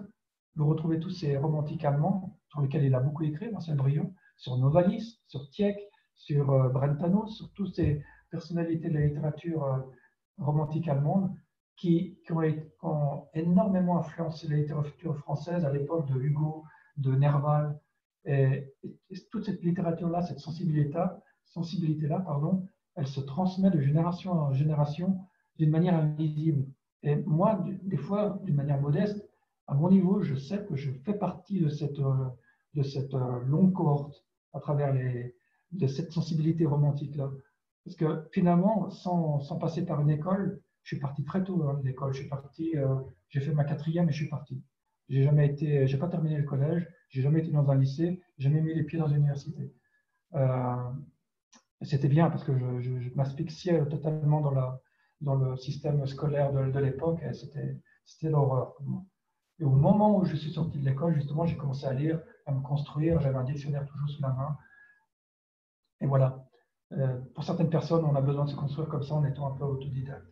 [0.56, 4.58] vous retrouvez tous ces romantiques allemands sur lesquels il a beaucoup écrit, Marcel Brion, sur
[4.58, 5.78] Novalis, sur Tieck,
[6.16, 9.78] sur euh, Brentano, sur tous ces personnalités de la littérature euh,
[10.40, 11.32] romantique allemande
[11.76, 12.18] qui,
[12.82, 16.64] ont, énormément influencé la littérature française à l'époque de Hugo,
[16.96, 17.80] de Nerval.
[18.26, 18.74] Et,
[19.32, 22.68] toute cette littérature-là, cette sensibilité-là, sensibilité pardon,
[22.98, 25.20] elle se transmet de génération en génération
[25.58, 26.66] d'une manière invisible.
[27.04, 29.24] Et moi, des fois, d'une manière modeste,
[29.68, 32.28] à mon niveau, je sais que je fais partie de cette, euh,
[32.74, 35.36] de cette euh, longue cohorte à travers les,
[35.72, 37.30] de cette sensibilité romantique-là.
[37.86, 41.80] Parce que finalement, sans, sans, passer par une école, je suis parti très tôt hein,
[41.84, 42.14] l'école.
[42.14, 42.74] Je suis parti,
[43.30, 44.62] j'ai fait ma quatrième et je suis parti.
[45.10, 48.50] J'ai jamais été, j'ai pas terminé le collège, j'ai jamais été dans un lycée, j'ai
[48.50, 49.74] jamais mis les pieds dans une université.
[50.36, 50.76] Euh,
[51.82, 57.34] c'était bien parce que je, je, m'asphyxiais totalement dans, le système scolaire de, l'époque et
[57.34, 59.04] c'était, l'horreur pour moi.
[59.60, 62.52] Et au moment où je suis sorti de l'école, justement, j'ai commencé à lire, à
[62.52, 63.20] me construire.
[63.20, 64.58] J'avais un dictionnaire toujours sous la main.
[66.02, 66.48] Et voilà.
[66.94, 69.58] Euh, pour certaines personnes, on a besoin de se construire comme ça en étant un
[69.58, 70.32] peu autodidacte.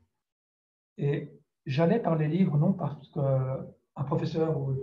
[0.98, 1.32] Et
[1.66, 4.74] j'allais par les livres, non parce qu'un professeur ou,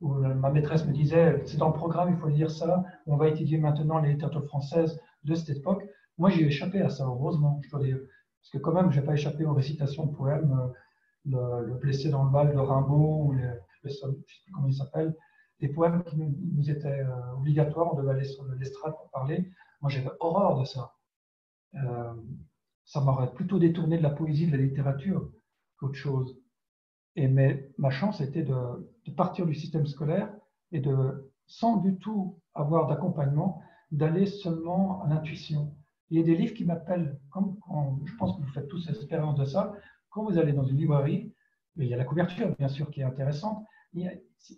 [0.00, 3.58] ma maîtresse me disait c'est dans le programme, il faut lire ça, on va étudier
[3.58, 5.86] maintenant les littératures françaises de cette époque.
[6.18, 7.98] Moi, j'ai échappé à ça, heureusement, je dois dire.
[8.40, 10.72] Parce que quand même, je n'ai pas échappé aux récitations de poèmes,
[11.32, 13.50] euh, le, blessé dans le bal de Rimbaud, ou les,
[13.82, 15.16] je ne sais plus comment il s'appelle,
[15.60, 19.48] des poèmes qui nous, étaient euh, obligatoires, on devait aller sur l'estrade pour parler.
[19.80, 20.94] Moi, j'avais horreur de ça.
[21.74, 22.14] Euh,
[22.84, 25.30] ça m'aurait plutôt détourné de la poésie, de la littérature
[25.76, 26.36] qu'autre chose.
[27.14, 30.32] Et mais ma chance était de, de, partir du système scolaire
[30.72, 35.74] et de, sans du tout avoir d'accompagnement, d'aller seulement à l'intuition.
[36.10, 37.56] Il y a des livres qui m'appellent, comme
[38.04, 39.74] je pense que vous faites tous l'expérience de ça,
[40.10, 41.32] quand vous allez dans une librairie,
[41.76, 43.64] il y a la couverture, bien sûr, qui est intéressante.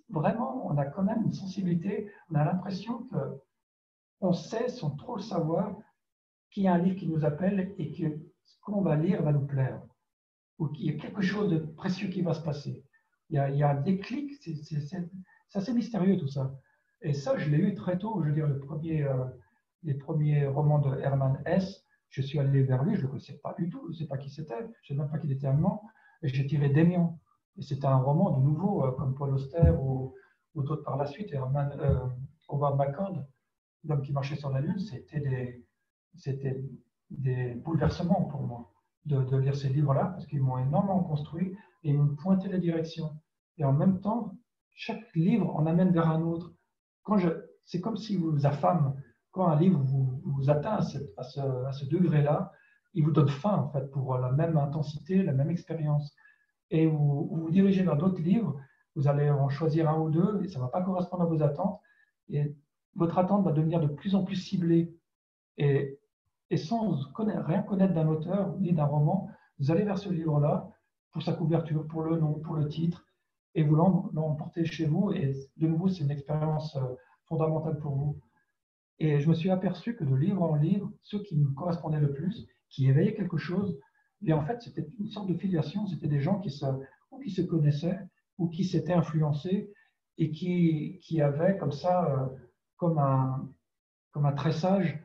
[0.08, 3.40] vraiment, on a quand même une sensibilité, on a l'impression que
[4.20, 5.76] on sait, sans trop le savoir,
[6.50, 9.32] qu'il y a un livre qui nous appelle et que ce qu'on va lire va
[9.32, 9.82] nous plaire,
[10.58, 12.84] ou qu'il y a quelque chose de précieux qui va se passer.
[13.30, 16.54] Il y a, il y a un déclic, c'est assez mystérieux tout ça.
[17.00, 18.22] Et ça, je l'ai eu très tôt.
[18.22, 19.24] Je veux dire, le premier, euh,
[19.84, 23.38] les premiers romans de Hermann Hesse, je suis allé vers lui, je ne le connaissais
[23.42, 25.32] pas du tout, je ne sais pas qui c'était, je ne sais même pas qu'il
[25.32, 25.82] était allemand,
[26.22, 27.18] et j'ai tiré Démion.
[27.56, 30.14] Et c'était un roman de nouveau, euh, comme Paul Auster ou,
[30.54, 32.06] ou d'autres par la suite, Herman, euh,
[32.48, 32.80] Howard
[33.84, 35.64] L'homme qui marchait sur la Lune, c'était des,
[37.10, 38.72] des bouleversements pour moi
[39.06, 41.52] de, lire ces livres-là, parce qu'ils m'ont énormément construit
[41.82, 43.20] et ils m'ont pointé la direction.
[43.58, 44.36] Et en même temps,
[44.72, 46.54] chaque livre en amène vers un autre.
[47.64, 48.94] C'est comme si vous affame,
[49.34, 52.52] quand un livre vous, atteint à, ce, degré-là,
[52.94, 56.14] il vous donne faim en fait pour la même intensité, la même expérience
[56.70, 58.56] et vous vous, dirigez vers d'autres livres,
[58.94, 61.42] vous allez en choisir un ou deux et ça ne va pas correspondre à vos
[61.42, 61.80] attentes.
[62.28, 62.54] Et
[62.94, 64.94] votre attente va devenir de plus en plus ciblée.
[65.58, 65.98] Et,
[66.56, 69.28] sans rien connaître d'un auteur ni d'un roman,
[69.58, 70.70] vous allez vers ce livre-là
[71.10, 73.04] pour sa couverture, pour le nom, pour le titre,
[73.56, 75.10] et vous l'emportez chez vous.
[75.10, 76.94] Et de nouveau, c'est une expérience euh,
[77.26, 78.20] fondamentale pour vous.
[78.98, 82.12] Et je me suis aperçu que de livre en livre, ceux qui me correspondaient le
[82.12, 83.78] plus, qui éveillaient quelque chose,
[84.26, 85.86] et en fait, c'était une sorte de filiation.
[85.86, 86.64] C'était des gens qui se,
[87.22, 87.98] qui se connaissaient
[88.38, 89.72] ou qui s'étaient influencés
[90.18, 92.26] et qui, qui avaient comme ça, euh,
[92.76, 93.50] comme, un,
[94.12, 94.98] comme un tressage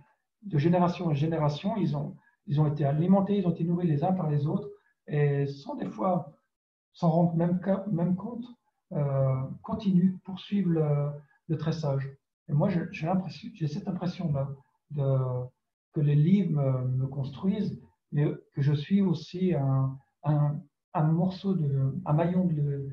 [0.43, 1.75] de génération en génération.
[1.77, 2.15] Ils ont,
[2.47, 4.69] ils ont été alimentés, ils ont été nourris les uns par les autres
[5.07, 6.33] et sans des fois
[6.93, 7.59] s'en rendre même,
[7.91, 8.45] même compte,
[8.93, 11.09] euh, continuent, poursuivent le,
[11.47, 12.09] le tressage.
[12.49, 14.49] Et moi, j'ai cette impression-là
[15.93, 17.79] que les livres me, me construisent
[18.11, 22.89] mais que je suis aussi un, un, morceau, de, un maillon, de,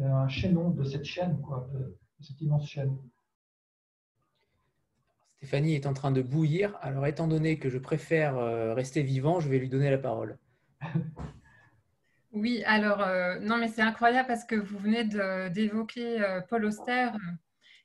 [0.00, 2.96] un chaînon de cette chaîne, quoi, de, cette immense chaîne.
[5.36, 6.76] Stéphanie est en train de bouillir.
[6.80, 10.38] Alors, étant donné que je préfère euh, rester vivant, je vais lui donner la parole.
[12.30, 15.02] Oui, alors, euh, non, mais c'est incroyable parce que vous venez
[15.50, 17.08] d'évoquer euh, Paul Auster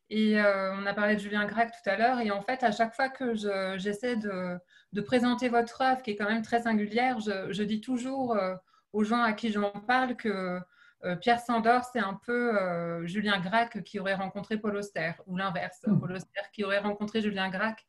[0.09, 2.19] et on a parlé de Julien Gracq tout à l'heure.
[2.19, 3.34] Et en fait, à chaque fois que
[3.77, 4.57] j'essaie de,
[4.93, 7.19] de présenter votre œuvre qui est quand même très singulière.
[7.19, 8.55] Je, dis toujours euh,
[8.93, 10.59] aux gens à qui j'en parle que
[11.03, 15.35] euh, Pierre Sandor, c'est un peu euh, Julien Gracq qui aurait rencontré Paul Auster, ou
[15.35, 15.99] l'inverse, hmm.
[15.99, 17.84] Paul Auster qui aurait rencontré Julien Gracq.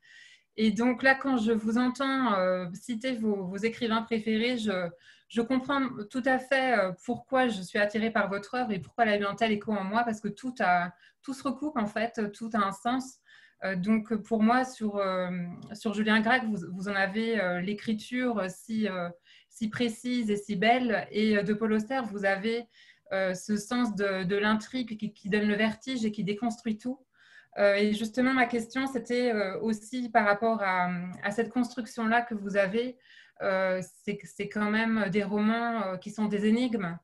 [0.56, 2.32] Et donc là, quand je vous entends
[2.74, 4.88] citer vos, écrivains préférés, je,
[5.26, 5.80] je, comprends
[6.10, 9.24] tout à fait pourquoi je suis attirée par votre œuvre et pourquoi elle a eu
[9.24, 10.92] un tel écho en moi, parce que tout, a,
[11.24, 13.20] tout se recoupe en fait, tout a un sens.
[13.64, 15.30] Euh, donc pour moi, sur, euh,
[15.72, 18.88] sur Julien Grec, vous, vous en avez euh, l'écriture si,
[19.48, 21.06] si précise et si belle.
[21.10, 22.66] Et de Paul Auster, vous avez
[23.10, 26.98] ce sens de, de l'intrigue qui, donne le vertige et qui déconstruit tout.
[27.56, 30.90] et justement, ma question, c'était aussi par rapport à,
[31.22, 32.98] à cette construction-là que vous avez.
[33.40, 36.98] c'est quand même des romans qui sont des énigmes,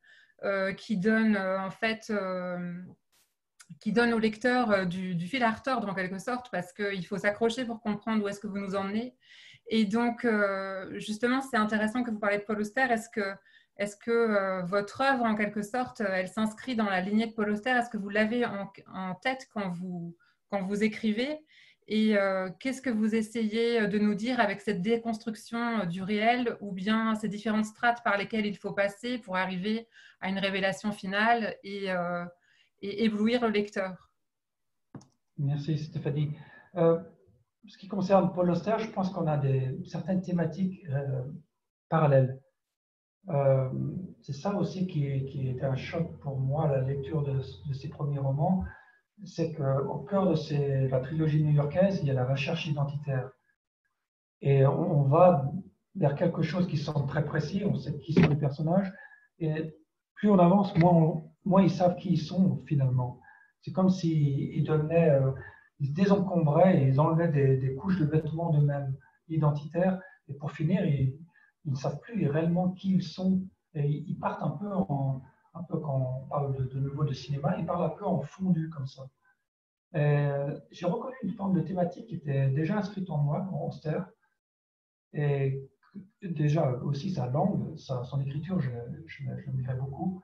[0.76, 2.10] qui donnent en fait
[3.78, 7.18] qui donne au lecteur euh, du, fil à retordre en quelque sorte, parce qu'il faut
[7.18, 9.14] s'accrocher pour comprendre où est-ce que vous nous emmenez.
[9.68, 12.86] Et donc, euh, justement, c'est intéressant que vous parlez de Paul Auster.
[12.90, 13.08] Est-ce
[13.96, 17.70] que, euh, votre œuvre, en quelque sorte, elle s'inscrit dans la lignée de Paul Auster?
[17.70, 21.38] Est-ce que vous l'avez en, tête quand vous, écrivez?
[21.86, 22.16] Et
[22.60, 27.28] qu'est-ce que vous essayez de nous dire avec cette déconstruction du réel ou bien ces
[27.28, 29.88] différentes strates par lesquelles il faut passer pour arriver
[30.20, 31.56] à une révélation finale
[32.82, 34.10] et éblouir le lecteur
[35.38, 36.36] Merci Stéphanie.
[36.74, 40.86] ce qui concerne Paul Auster, je pense qu'on a des, certaines thématiques
[41.88, 42.40] parallèles.
[43.28, 43.68] Euh,
[44.22, 47.38] c'est ça aussi qui, était un choc pour moi, la lecture de,
[47.68, 48.64] de ses premiers romans,
[49.24, 53.30] c'est qu'au cœur de la trilogie new-yorkaise, il y a la recherche identitaire.
[54.40, 55.52] Et on, va
[55.96, 58.90] vers quelque chose qui semble très précis, on sait qui sont les personnages,
[59.38, 59.76] et
[60.14, 63.20] plus on avance, moins, moins ils savent qui ils sont finalement.
[63.62, 65.32] C'est comme s'ils donnaient, euh,
[65.78, 68.96] ils désencombraient et ils enlevaient des, couches de vêtements d'eux-mêmes
[69.28, 71.18] identitaires, et pour finir, ils,
[71.66, 73.42] ne savent plus réellement qui ils sont.
[73.74, 74.66] Et ils partent un peu,
[75.54, 78.70] un peu quand on parle de, nouveau de cinéma, ils parlent un peu en fondu
[78.70, 79.02] comme ça.
[79.92, 84.00] J'ai reconnu une forme de thématique qui était déjà inscrite en moi, en Auster,
[85.12, 85.68] et
[86.22, 88.70] déjà aussi sa langue, son écriture, je,
[89.06, 90.22] je, je beaucoup.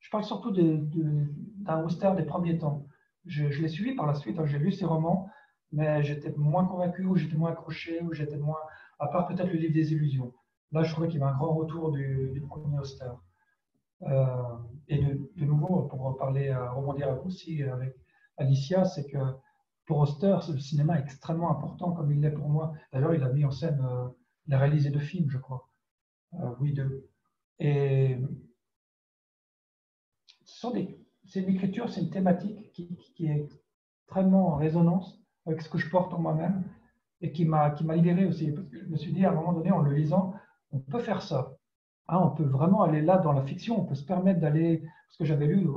[0.00, 2.86] Je parle surtout d'un Auster des premiers temps.
[3.26, 5.28] Je, l'ai suivi par la suite, hein, j'ai lu ses romans,
[5.72, 8.58] mais j'étais moins convaincu, ou j'étais moins accroché, ou j'étais moins,
[8.98, 10.32] à part peut-être le livre des illusions.
[10.72, 13.10] Là, je trouvais qu'il y avait un grand retour du, premier Auster.
[14.02, 14.56] Euh,
[14.86, 17.94] et de, nouveau, pour parler, euh, rebondir aussi avec
[18.36, 19.18] Alicia, c'est que
[19.84, 22.72] pour Auster, le cinéma est extrêmement important, comme il l'est pour moi.
[22.92, 24.08] D'ailleurs, il a mis en scène, euh,
[24.46, 25.68] il a réalisé deux films, je crois.
[26.60, 27.08] oui, deux.
[27.58, 28.18] Et
[31.24, 33.48] c'est une écriture, c'est une thématique qui, qui, est
[34.04, 36.64] extrêmement en résonance avec ce que je porte en moi-même
[37.20, 38.52] et qui m'a libéré aussi.
[38.52, 40.34] Parce que je me suis dit, à un moment donné, en le lisant,
[40.72, 41.52] on peut faire ça.
[42.08, 45.18] Hein, on peut vraiment aller là dans la fiction, on peut se permettre d'aller, parce
[45.18, 45.68] que j'avais lu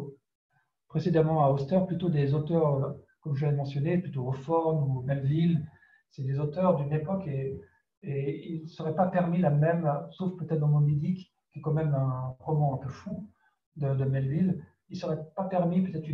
[0.88, 5.66] précédemment à Auster plutôt des auteurs, comme je l'ai mentionné, plutôt Hawthorne ou Melville,
[6.10, 7.60] c'est des auteurs d'une époque et,
[8.04, 11.62] et ils ne seraient pas permis la même, sauf peut-être dans Moby Dick, qui est
[11.62, 13.30] quand même un roman un peu fou
[13.78, 16.06] de, Melville, il ne serait pas permis peut-être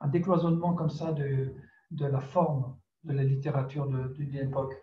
[0.00, 1.52] un décloisonnement comme ça de,
[1.90, 4.74] de la forme de la littérature d'une époque.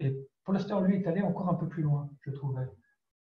[0.00, 2.68] Et Paul lui, est allé encore un peu plus loin, je trouvais.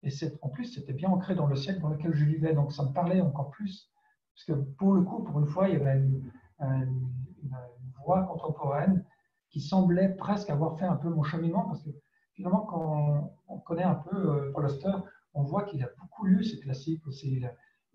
[0.03, 0.11] Et
[0.43, 2.93] en plus, c'était bien ancré dans le siècle dans lequel je vivais, donc ça me
[2.93, 3.91] parlait encore plus.
[4.35, 6.31] Parce que pour le coup, pour une fois, il y avait une,
[8.05, 9.05] voix contemporaine
[9.51, 11.91] qui semblait presque avoir fait un peu mon cheminement, parce que
[12.35, 14.53] finalement, quand on, connaît un peu euh,
[15.35, 17.43] on voit qu'il a beaucoup lu ses classiques aussi.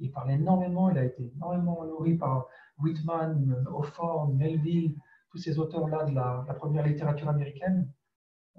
[0.09, 2.47] Parle énormément, il a été énormément nourri par
[2.79, 4.95] Whitman, Hawthorne, Melville,
[5.29, 7.87] tous ces auteurs-là de la première littérature américaine.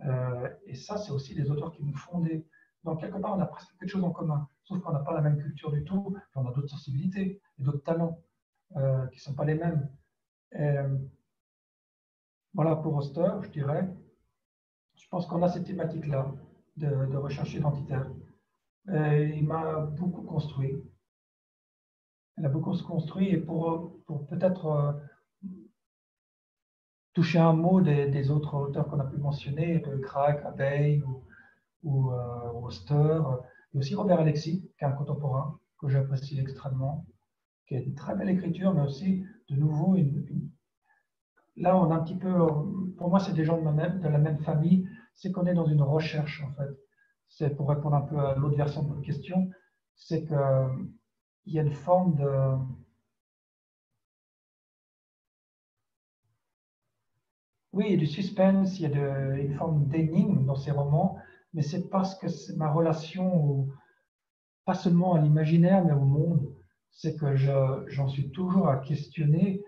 [0.05, 2.47] Euh, et ça, c'est aussi des auteurs qui nous fondé.
[2.85, 5.20] Donc, quelque part, on a presque quelque chose en commun, sauf qu'on n'a pas la
[5.20, 8.19] même culture du tout, on a d'autres sensibilités et d'autres talents
[8.77, 9.89] euh, qui ne sont pas les mêmes.
[10.59, 10.98] Euh,
[12.55, 13.89] voilà pour Oster, je dirais.
[14.97, 16.32] Je pense qu'on a cette thématique-là
[16.77, 18.10] de, recherche identitaire.
[18.89, 20.82] il m'a beaucoup construit.
[22.39, 25.01] Il a beaucoup construit et pour, pour peut-être
[27.13, 31.25] toucher un mot des, autres auteurs qu'on a pu mentionner, de Craig, Abeille ou,
[31.83, 33.21] ou euh, Oster,
[33.75, 37.07] et aussi Robert Alexis, qui est un contemporain que j'apprécie extrêmement,
[37.67, 39.97] qui a une très belle écriture, mais aussi de nouveau
[41.57, 42.33] là on a un petit peu,
[42.97, 45.67] pour moi c'est des gens de, même, de la même famille, c'est qu'on est dans
[45.67, 46.71] une recherche en fait.
[47.29, 49.51] C'est pour répondre un peu à l'autre version de votre question,
[49.95, 50.33] c'est
[51.43, 52.56] qu'il y a une forme de
[57.73, 61.16] Oui, il y a du suspense, il y a une forme d'énigme dans ces romans,
[61.55, 63.66] mais c'est parce que ma relation,
[64.66, 66.55] pas seulement à l'imaginaire, mais au monde,
[66.90, 69.64] c'est que j'en suis toujours à questionner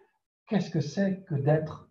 [0.49, 1.89] qu'est-ce que c'est que d'être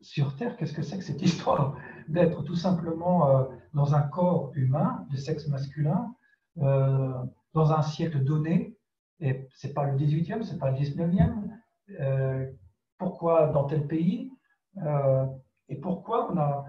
[0.00, 1.76] sur Terre, qu'est-ce que c'est que cette histoire
[2.08, 6.14] d'être tout simplement euh, dans un corps humain de sexe masculin,
[6.58, 7.12] euh,
[7.54, 8.73] dans un siècle donné,
[9.20, 11.48] et c'est pas le 18e, c'est pas le 19e,
[12.00, 12.50] euh,
[12.98, 14.30] pourquoi dans tel pays
[14.78, 15.26] euh,
[15.68, 16.64] et pourquoi on a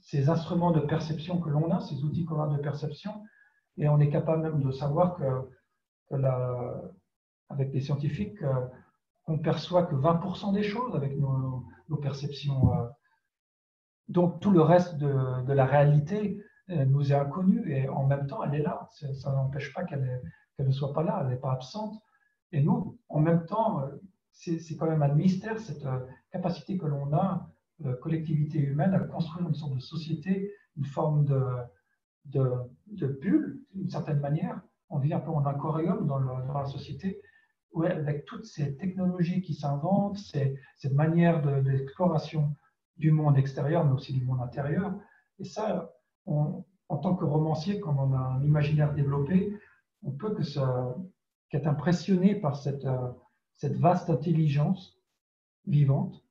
[0.00, 3.12] ces instruments de perception que l'on a, ces outils communs de perception,
[3.76, 5.50] et on est capable même de savoir que,
[7.48, 8.66] avec les scientifiques, euh,
[9.26, 11.64] on perçoit que 20% des choses avec nos,
[12.02, 12.72] perceptions.
[14.08, 18.54] Donc tout le reste de, la réalité nous est inconnu et en même temps elle
[18.54, 18.88] est là.
[18.90, 20.20] Ça n'empêche pas qu'elle
[20.64, 22.00] ne soit pas là, elle n'est pas absente.
[22.52, 23.82] Et nous, en même temps,
[24.32, 25.98] c'est quand même un mystère, cette euh,
[26.30, 27.50] capacité que l'on a,
[27.84, 31.44] euh, collectivité humaine, à construire une sorte de société, une forme de,
[32.26, 34.60] de, bulle, d'une certaine manière.
[34.88, 37.20] On vit un peu en aquarium dans, dans la société,
[37.84, 42.54] avec toutes ces technologies qui s'inventent, cette manière d'exploration
[42.96, 44.94] du monde extérieur, mais aussi du monde intérieur.
[45.38, 45.92] Et ça,
[46.26, 49.58] en tant que romancier, quand on a un imaginaire développé,
[50.02, 50.42] on peut que
[51.48, 52.86] qu'être impressionné par cette,
[53.54, 54.98] cette vaste intelligence
[55.66, 56.24] vivante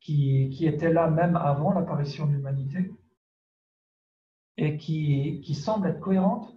[0.00, 2.92] qui, qui, était là même avant l'apparition de l'humanité
[4.56, 6.56] et qui, qui, semble être cohérente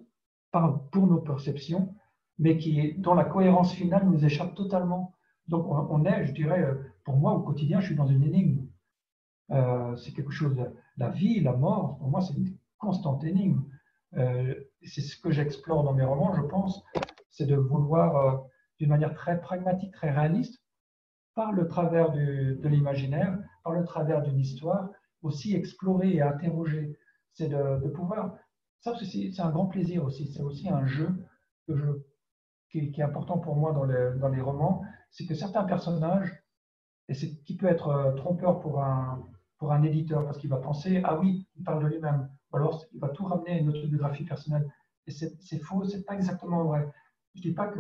[0.91, 1.93] pour nos perceptions,
[2.38, 5.14] mais qui, dont la cohérence finale nous échappe totalement.
[5.47, 6.65] Donc on, est, je dirais,
[7.03, 8.68] pour moi au quotidien, je suis dans une énigme.
[9.51, 10.56] Euh, c'est quelque chose,
[10.97, 13.64] la vie, la mort, pour moi c'est une constante énigme.
[14.15, 14.53] Euh,
[14.84, 16.84] c'est ce que j'explore dans mes romans, je pense,
[17.30, 18.38] c'est de vouloir, euh,
[18.77, 20.61] d'une manière très pragmatique, très réaliste,
[21.35, 24.89] par le travers de l'imaginaire, par le travers d'une histoire,
[25.22, 26.97] aussi explorer et interroger.
[27.34, 28.35] C'est de, pouvoir.
[28.81, 30.27] Ça, c'est un grand plaisir aussi.
[30.27, 31.10] C'est aussi un jeu
[31.68, 31.85] que je,
[32.69, 34.84] qui, est important pour moi dans les, dans les romans.
[35.11, 36.43] C'est que certains personnages,
[37.07, 39.26] et qui peut être euh, trompeur pour un,
[39.57, 42.30] pour un éditeur, parce qu'il va penser Ah oui, il parle de lui-même.
[42.51, 44.71] Ou alors, il va tout ramener à une autobiographie personnelle.
[45.07, 46.88] Et c'est faux, c'est pas exactement vrai.
[47.35, 47.80] Je dis pas que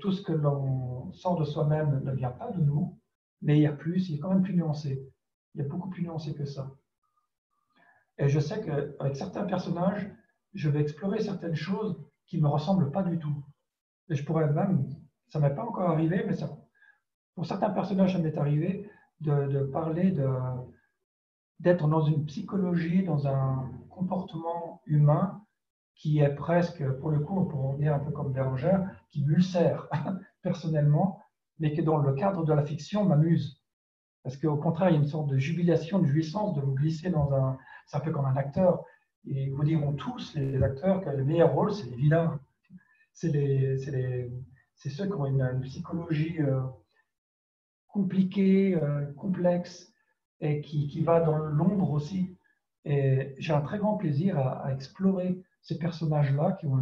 [0.00, 2.98] tout ce que l'on sort de soi-même ne vient pas de nous,
[3.42, 5.06] mais il y a plus, il est quand même plus nuancé.
[5.54, 6.70] Il est beaucoup plus nuancé que ça.
[8.18, 10.10] Et je sais qu'avec certains personnages,
[10.54, 13.44] je vais explorer certaines choses qui ne me ressemblent pas du tout.
[14.08, 14.88] Et je pourrais même,
[15.28, 16.58] ça ne m'est pas encore arrivé, mais ça,
[17.34, 18.90] pour certains personnages, ça m'est arrivé
[19.20, 20.26] de, de parler de,
[21.60, 25.42] d'être dans une psychologie, dans un comportement humain
[25.94, 29.88] qui est presque, pour le coup, pourrait dire un peu comme Bérangère, qui m'ulcère
[30.42, 31.20] personnellement,
[31.58, 33.60] mais qui, dans le cadre de la fiction, m'amuse.
[34.22, 37.10] Parce qu'au contraire, il y a une sorte de jubilation, de jouissance de vous glisser
[37.10, 37.58] dans un.
[37.86, 38.84] C'est un peu comme un acteur.
[39.26, 42.38] Et vous diront tous, les acteurs, que le meilleur rôle, c'est les vilains.
[43.12, 44.30] C'est les,
[44.76, 46.60] c'est ceux qui ont une, psychologie euh,
[47.88, 49.92] compliquée, euh, complexe,
[50.40, 52.36] et qui, qui va dans l'ombre aussi.
[52.84, 56.78] Et j'ai un très grand plaisir à, explorer ces personnages-là qui ont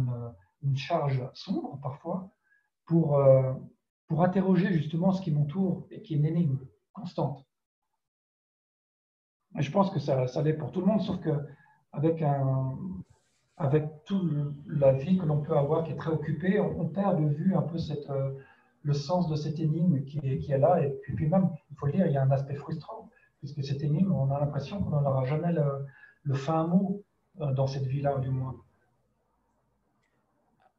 [0.61, 2.29] une, charge sombre parfois
[2.85, 3.53] pour, euh,
[4.07, 6.59] pour interroger justement ce qui m'entoure et qui est une énigme
[6.93, 7.45] constante.
[9.57, 11.31] Et je pense que ça, ça l'est pour tout le monde, sauf que
[11.91, 12.77] avec, un,
[13.57, 14.31] avec toute
[14.67, 17.63] la vie que l'on peut avoir qui est très occupée, on, perd de vue un
[17.63, 18.37] peu cette, euh,
[18.83, 20.81] le sens de cette énigme qui est, qui est là.
[20.83, 23.06] Et puis, même, il faut le dire, il y a un aspect frustrant,
[23.53, 25.85] puisque cette énigme, on a l'impression qu'on n'en aura jamais le,
[26.23, 27.03] le fin mot
[27.39, 28.55] euh, dans cette vie-là, du moins.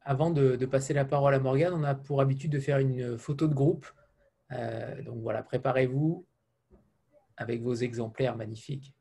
[0.01, 3.47] Avant de, passer la parole à Morgane, on a pour habitude de faire une photo
[3.47, 3.85] de groupe.
[4.51, 6.25] Euh, donc voilà, préparez-vous
[7.37, 8.95] avec vos exemplaires magnifiques.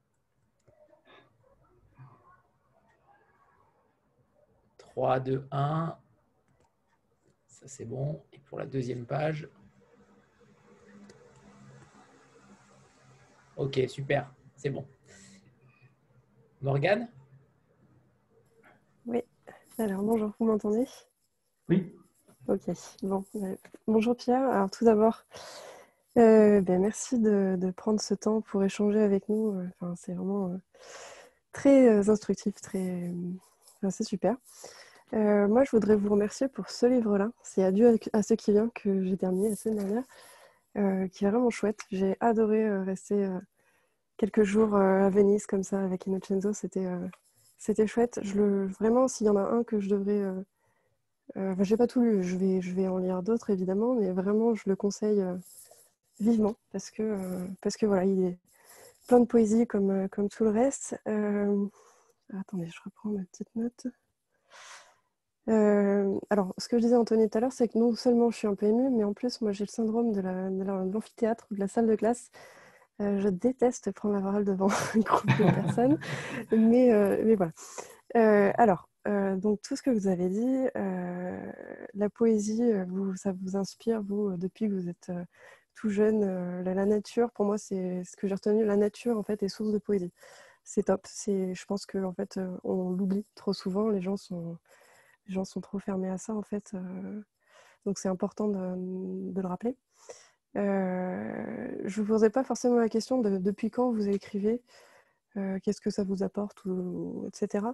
[4.78, 5.96] 3, 2, 1.
[7.46, 8.22] Ça, c'est bon.
[8.32, 9.48] Et pour la deuxième page.
[13.59, 14.32] Ok, super.
[14.56, 14.86] C'est bon.
[16.62, 17.09] Morgane?
[19.80, 20.86] Alors, bonjour, vous m'entendez?
[21.68, 21.93] Oui.
[22.47, 22.62] Ok,
[23.02, 23.24] bon.
[23.36, 23.56] Euh,
[23.89, 24.43] bonjour Pierre.
[24.48, 25.24] Alors, tout d'abord,
[26.16, 29.60] euh, ben, merci de, prendre ce temps pour échanger avec nous.
[29.80, 30.56] Enfin, c'est vraiment euh,
[31.52, 33.12] très instructif, très.
[33.90, 34.36] c'est super.
[35.12, 37.30] moi, je voudrais vous remercier pour ce livre-là.
[37.43, 40.05] C'est Adieu à ce qui vient que j'ai terminé la semaine dernière,
[41.12, 41.80] qui est vraiment chouette.
[41.90, 43.28] J'ai adoré rester
[44.16, 46.52] quelques jours à Venise comme ça avec Innocenzo.
[47.59, 48.20] C'était chouette.
[48.22, 50.20] Je le, vraiment, s'il y en a un que je devrais.
[50.20, 50.42] Euh,
[51.36, 54.55] euh j'ai pas tout lu, je vais, je vais en lire d'autres évidemment, mais vraiment,
[54.55, 55.36] je le conseille euh,
[56.20, 58.38] vivement parce que, euh, parce que voilà, il est
[59.09, 61.00] plein de poésie comme, comme tout le reste.
[61.06, 63.86] attendez, je reprends ma petite note.
[65.48, 68.46] Alors, ce que je disais Anthony tout à l'heure, c'est que non seulement je suis
[68.46, 71.68] un peu émue, mais en plus, moi j'ai le syndrome de l'amphithéâtre ou de la
[71.68, 72.30] salle de classe.
[73.00, 75.98] Euh, je déteste prendre la parole devant un groupe de personnes,
[76.52, 77.52] mais, euh, mais voilà.
[78.16, 78.88] Euh, alors,
[79.38, 80.66] donc tout ce que vous avez dit,
[81.94, 85.10] la poésie, vous, ça vous inspire, vous, depuis que vous êtes
[85.74, 89.42] tout jeune, la, nature, pour moi, c'est ce que j'ai retenu, la nature, en fait,
[89.42, 90.12] est source de poésie.
[90.62, 91.06] C'est top.
[91.06, 93.88] C'est, je pense qu'en en fait, on l'oublie trop souvent.
[93.88, 94.58] Les gens sont,
[95.28, 96.74] les gens sont trop fermés à ça, en fait.
[97.86, 99.76] donc, c'est important de, le rappeler.
[100.56, 104.62] Euh, je ne vous posais pas forcément la question de depuis quand vous écrivez,
[105.36, 106.64] euh, qu'est-ce que ça vous apporte,
[107.28, 107.66] etc.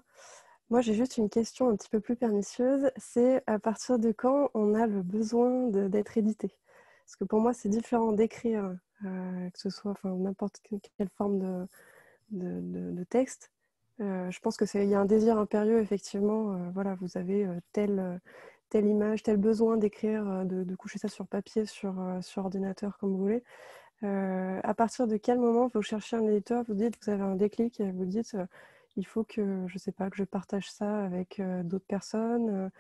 [0.71, 4.51] Moi, j'ai juste une question un petit peu plus pernicieuse, c'est à partir de quand
[4.55, 6.57] on a le besoin d'être édité?
[7.05, 8.75] Parce que pour moi, c'est différent d'écrire,
[9.05, 11.67] euh, que ce soit n'importe quelle forme
[12.31, 13.53] de, texte.
[13.99, 16.71] Je pense qu'il y a un désir impérieux, effectivement.
[16.73, 18.21] voilà, vous avez tel
[18.75, 22.99] telle image, tel besoin d'écrire, euh, de, coucher ça sur papier, sur, euh, sur ordinateur,
[22.99, 23.45] comme vous voulez.
[24.03, 27.81] à partir de quel moment vous cherchez un éditeur, vous dites, vous avez un déclic
[27.81, 28.37] et vous dites,
[28.97, 32.71] il faut que, je sais pas, que je partage ça avec d'autres personnes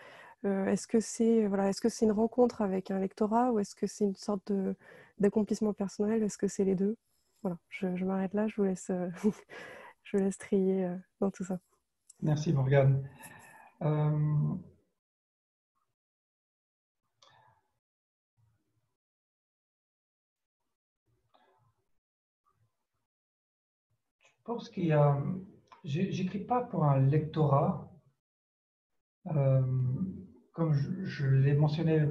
[0.45, 3.87] Est-ce que c'est voilà, est-ce que c'est une rencontre avec un lectorat ou est-ce que
[3.87, 4.53] c'est une sorte
[5.19, 6.97] d'accomplissement personnel Est-ce que c'est les deux?
[7.43, 8.91] Voilà, je, m'arrête là, je vous laisse,
[10.17, 10.89] vous laisse trier
[11.21, 11.59] dans tout ça.
[12.23, 13.09] Merci Morgane.
[13.83, 14.55] Euh,
[24.23, 25.23] je pense qu'il y a.
[25.85, 27.91] J'écris pas pour un lectorat.
[29.27, 29.63] Euh,
[30.53, 32.07] comme je, l'ai mentionné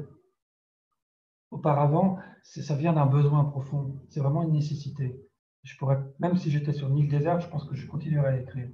[1.50, 4.00] auparavant, ça vient d'un besoin profond.
[4.10, 5.28] C'est vraiment une nécessité.
[5.64, 8.40] Je pourrais, même si j'étais sur une île déserte, je pense que je continuerai à
[8.40, 8.70] écrire.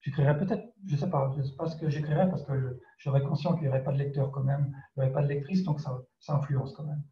[0.00, 3.52] J'écrirais peut-être, je ne sais pas, je ce que j'écrirais parce que je, serais conscient
[3.52, 5.80] qu'il n'y aurait pas de lecteur quand même, il n'y aurait pas de lectrice, donc
[5.80, 7.02] ça, ça, influence quand même.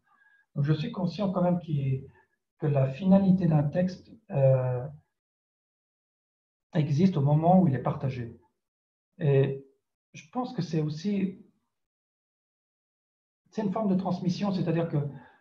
[0.55, 1.59] Donc je suis conscient quand même
[2.59, 4.85] que la finalité d'un texte euh,
[6.73, 8.37] existe au moment où il est partagé.
[9.19, 9.65] Et
[10.13, 11.45] je pense que c'est aussi,
[13.51, 14.97] c'est une forme de transmission, c'est-à-dire que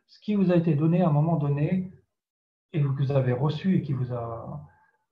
[0.07, 1.93] ce qui vous a été donné à un moment donné
[2.73, 4.67] et que vous avez reçu et qui vous a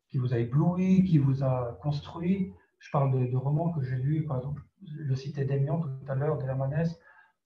[0.08, 2.52] qui vous a ébloui, qui vous a construit.
[2.78, 6.38] Je parle de, romans que j'ai lus, par exemple, le cité d'Emion tout à l'heure,
[6.38, 6.98] de Hermanès,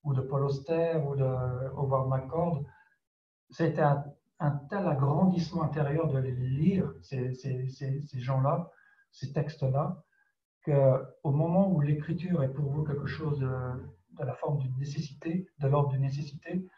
[0.04, 2.62] ou de Paul Auster, ou de Howard McCord.
[3.50, 4.04] C'était un,
[4.38, 8.70] un, tel agrandissement intérieur de les lire, ces, ces, ces, gens-là,
[9.10, 10.02] ces textes-là,
[10.64, 13.48] qu'au moment où l'écriture est pour vous quelque chose de,
[14.18, 16.68] de la forme d'une nécessité, de l'ordre d'une nécessité,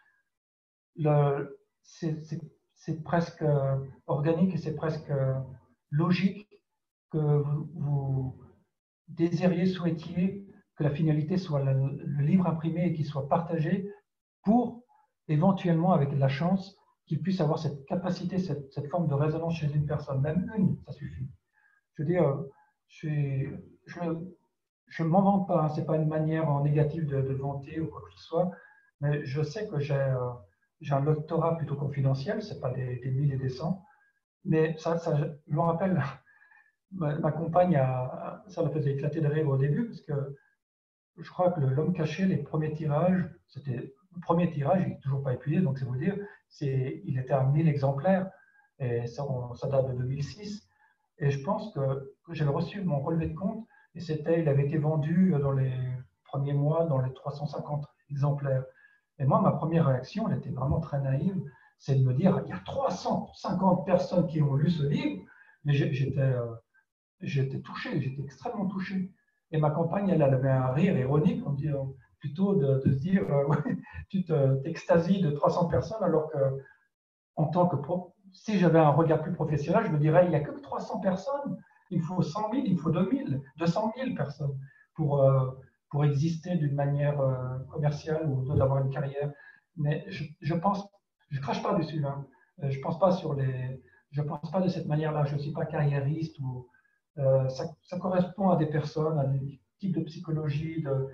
[1.83, 2.41] c'est
[2.93, 3.45] presque
[4.07, 5.13] organique et c'est presque
[5.91, 6.49] logique
[7.11, 8.37] que vous,
[9.09, 10.47] désiriez, souhaitiez
[10.77, 13.91] que la finalité soit le, livre imprimé et qu'il soit partagé
[14.43, 14.85] pour
[15.29, 19.87] éventuellement, avec la chance, qu'il puisse avoir cette capacité, cette, forme de résonance chez une
[19.87, 21.29] personne, même une, ça suffit.
[21.95, 22.45] Je veux dire,
[22.89, 23.09] je
[25.03, 27.87] ne m'en vante pas, hein, ce n'est pas une manière en négative de, vanter ou
[27.87, 28.51] quoi que ce soit,
[29.01, 30.15] mais je sais que j'ai
[30.83, 33.85] euh, un doctorat plutôt confidentiel, ce n'est pas des, des mille et des cents,
[34.45, 36.03] mais ça, ça je me rappelle,
[36.93, 40.37] ma, compagne, a, ça l'a fait éclater de rire au début, parce que
[41.19, 45.23] je crois que l'homme caché, les premiers tirages, c'était le premier tirage, il n'est toujours
[45.23, 46.17] pas épuisé, donc c'est vous dire,
[46.61, 48.31] il était à 1000 exemplaires,
[48.79, 49.25] et ça,
[49.71, 50.69] date de 2006.
[51.19, 54.79] Et je pense que, j'avais reçu mon relevé de compte, et c'était, il avait été
[54.79, 55.73] vendu dans les
[56.25, 58.65] premiers mois dans les 350 exemplaires.
[59.19, 61.41] Et moi, ma première réaction, elle était vraiment très naïve
[61.79, 65.23] c'est de me dire, il y a 350 personnes qui ont lu ce livre,
[65.65, 66.55] mais j'étais euh,
[67.21, 69.13] j'étais touché, j'étais extrêmement touché.
[69.51, 71.83] Et ma compagne, elle, avait un rire ironique, euh,
[72.21, 73.55] plutôt de, se dire, euh,
[74.09, 76.39] tu t'extasies de 300 personnes, alors que,
[77.37, 77.77] en tant que
[78.33, 81.59] si j'avais un regard plus professionnel, je me dirais, il n'y a que 300 personnes,
[81.91, 84.59] il faut 100 000, il faut 2000, 200 000 personnes
[84.95, 85.23] pour,
[85.95, 87.23] pour exister d'une manière
[87.71, 89.31] commerciale ou d'avoir une carrière.
[89.77, 90.89] Mais je, pense
[91.31, 92.01] je crache pas dessus.
[92.01, 92.25] Là.
[92.65, 93.81] Euh, je pense pas sur les.
[94.11, 95.25] Je pense pas de cette manière-là.
[95.25, 96.69] Je suis pas carriériste ou
[97.19, 100.83] euh, ça, correspond à des personnes, à des types de psychologie.
[100.83, 101.11] De...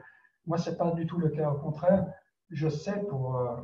[0.46, 1.50] Moi, c'est pas du tout le cas.
[1.50, 2.06] Au contraire,
[2.48, 3.36] je sais pour.
[3.36, 3.56] Euh,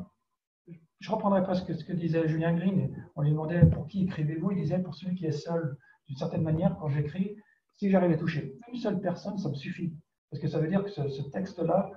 [0.98, 2.94] je reprendrai presque ce que disait Julien Green.
[3.16, 4.50] On lui demandait pour qui écrivez-vous.
[4.50, 5.78] Il disait pour celui qui est seul.
[6.08, 7.36] D'une certaine manière, quand j'écris,
[7.72, 9.94] si j'arrive à toucher une seule personne, ça me suffit.
[10.30, 11.90] Parce que ça veut dire que ce, texte-là,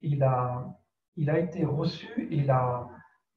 [0.00, 0.76] il a,
[1.16, 2.88] il a été reçu, il a,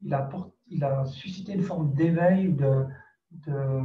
[0.01, 0.29] il a,
[0.67, 2.85] il a suscité une forme d'éveil, de,
[3.31, 3.81] de,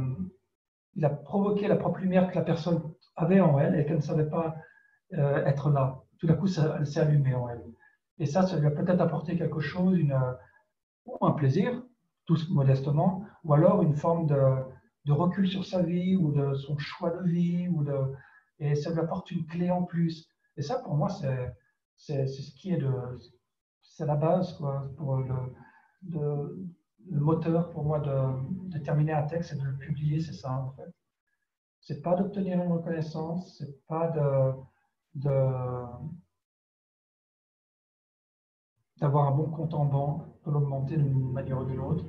[0.95, 2.81] il a provoqué la propre lumière que la personne
[3.15, 4.55] avait en elle et qu'elle ne savait pas
[5.13, 6.01] euh, être là.
[6.19, 7.63] Tout d'un coup, elle s'est allumée en elle.
[8.17, 10.17] Et ça, ça lui a peut-être apporté quelque chose, une,
[11.21, 11.83] un plaisir,
[12.25, 14.39] tout modestement, ou alors une forme de,
[15.05, 17.93] de, recul sur sa vie ou de son choix de vie, ou de,
[18.59, 20.29] et ça lui apporte une clé en plus.
[20.57, 22.91] Et ça, pour moi, c'est ce qui est de,
[23.81, 25.35] c'est la base quoi, pour le,
[26.03, 26.69] de,
[27.09, 30.71] le moteur pour moi de, terminer un texte et de le publier, c'est ça en
[30.71, 30.93] fait.
[31.81, 34.53] C'est pas d'obtenir une reconnaissance, c'est pas de,
[38.99, 42.05] d'avoir un bon compte en banque, de l'augmenter d'une manière ou d'une autre.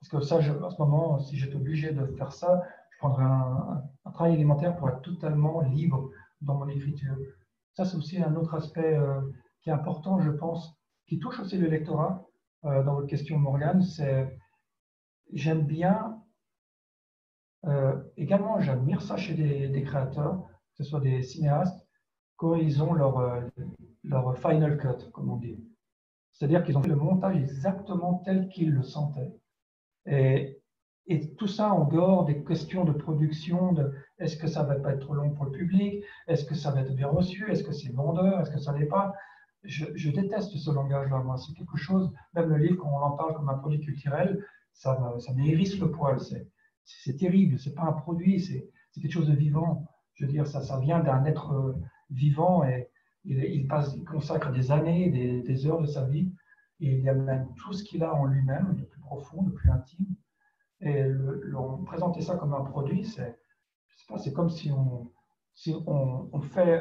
[0.00, 2.62] Parce que ça, je, à ce moment, si j'étais obligé de faire ça,
[2.92, 3.82] je prendrais un,
[4.12, 7.16] travail alimentaire pour être totalement libre dans mon écriture.
[7.74, 9.20] Ça, c'est aussi un autre aspect euh,
[9.62, 10.76] qui est important, je pense,
[11.06, 12.26] qui touche aussi le lectorat,
[12.64, 14.36] euh, dans votre question, Morgane, c'est
[15.32, 16.22] j'aime bien,
[17.66, 20.42] euh, également j'admire ça chez des, créateurs,
[20.76, 21.86] que ce soit des cinéastes,
[22.36, 23.42] quand ils ont leur,
[24.02, 25.58] leur final cut, comme on dit.
[26.32, 29.34] C'est-à-dire qu'ils ont fait le montage exactement tel qu'ils le sentaient.
[30.06, 30.59] Et
[31.10, 34.92] Et tout ça en dehors des questions de production, de est-ce que ça va pas
[34.92, 37.72] être trop long pour le public, est-ce que ça va être bien reçu, est-ce que
[37.72, 39.12] c'est vendeur, est-ce que ça n'est pas.
[39.64, 41.36] Je, déteste ce langage-là, moi.
[41.36, 44.96] C'est quelque chose, même le livre, quand on en parle comme un produit culturel, ça,
[45.18, 46.18] ça m'hérisse le poil.
[46.84, 49.88] C'est terrible, c'est pas un produit, c'est quelque chose de vivant.
[50.14, 51.74] Je veux dire, ça, vient d'un être euh,
[52.10, 52.88] vivant et
[53.24, 53.66] il
[54.06, 56.32] consacre des années, des, des, heures de sa vie
[56.78, 59.50] et il y a même tout ce qu'il a en lui-même, de plus profond, de
[59.50, 60.06] plus intime.
[60.80, 65.12] Et le, présenter ça comme un produit, c'est comme si on,
[65.54, 66.80] si on, on, fait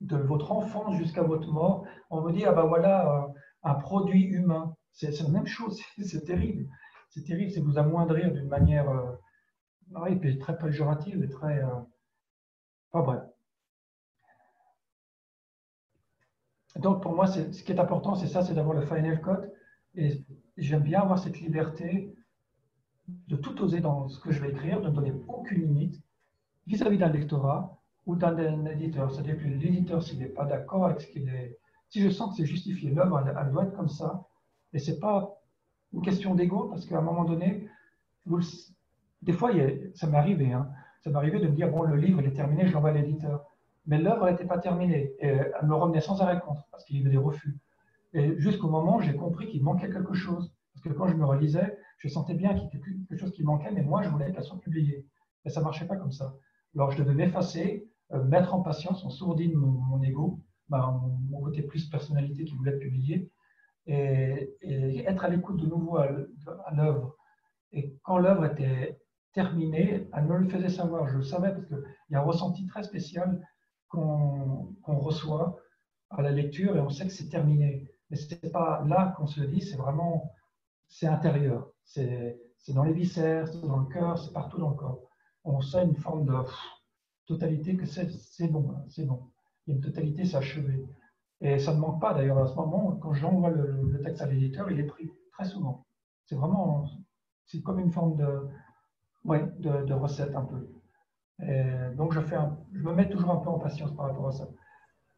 [0.00, 3.28] de votre enfance jusqu'à votre mort, on me dit, ah ben voilà, euh,
[3.62, 4.74] un produit humain.
[4.92, 6.68] C'est la même chose, c'est terrible.
[7.10, 11.62] C'est terrible, c'est vous amoindrir d'une manière euh, très péjorative et très...
[11.62, 11.80] Euh,
[12.90, 13.22] pas bref.
[16.76, 19.48] Donc pour moi, ce qui est important, c'est ça, c'est d'avoir le final cut.
[19.94, 20.24] Et
[20.56, 22.14] j'aime bien avoir cette liberté
[23.28, 26.00] de tout oser dans ce que je vais écrire, de ne donner aucune limite
[26.66, 29.10] vis-à-vis d'un lectorat ou d'un éditeur.
[29.10, 31.58] C'est-à-dire que l'éditeur, s'il n'est pas d'accord avec ce qu'il est,
[31.88, 34.26] si je sens que c'est justifié, l'œuvre, elle, doit être comme ça.
[34.72, 35.38] Et ce n'est pas
[35.92, 37.68] une question d'ego, parce qu'à un moment donné,
[39.20, 39.50] des fois,
[39.94, 40.70] ça m'est arrivé, hein,
[41.02, 42.94] ça m'est arrivé de me dire, bon, le livre, il est terminé, je l'envoie à
[42.94, 43.44] l'éditeur.
[43.86, 45.12] Mais l'œuvre n'était pas terminée.
[45.18, 47.58] Et elle me revenait sans arrêt contre, parce qu'il y avait des refus.
[48.14, 50.52] Et jusqu'au moment où j'ai compris qu'il manquait quelque chose.
[50.72, 53.42] Parce que quand je me relisais, je sentais bien qu'il y avait quelque chose qui
[53.42, 55.06] manquait, mais moi, je voulais qu'elle soit publiée.
[55.44, 56.34] Et ça ne marchait pas comme ça.
[56.74, 61.00] Alors, je devais m'effacer, euh, mettre en patience, en sourdine mon, mon ego, ben,
[61.30, 63.30] mon, côté plus personnalité qui voulait être publié,
[63.86, 66.08] et, être à l'écoute de nouveau à,
[66.74, 67.16] l'œuvre.
[67.72, 69.00] Et quand l'œuvre était
[69.32, 71.08] terminée, elle me le faisait savoir.
[71.08, 73.46] Je le savais parce qu'il y a un ressenti très spécial
[73.88, 75.58] qu'on reçoit
[76.10, 77.88] à la lecture et on sait que c'est terminé.
[78.10, 80.32] Mais ce n'est pas là qu'on se le dit, c'est vraiment,
[80.88, 81.71] c'est intérieur.
[81.84, 82.38] C'est
[82.68, 85.00] dans les viscères, c'est dans le cœur, c'est partout dans le corps.
[85.44, 86.32] On sent une forme de
[87.26, 89.30] totalité que c'est bon, hein, c'est bon.
[89.66, 90.84] Il y a une totalité, c'est achevé.
[91.40, 94.70] Et ça ne manque pas d'ailleurs à ce moment, quand j'envoie le, texte à l'éditeur,
[94.70, 95.86] il est pris très souvent.
[96.26, 96.88] C'est vraiment,
[97.46, 98.48] c'est comme une forme de,
[99.24, 100.68] ouais, de, de recette un peu.
[101.96, 102.36] Donc, je, fais
[102.72, 104.48] je me mets toujours un peu en patience par rapport à ça.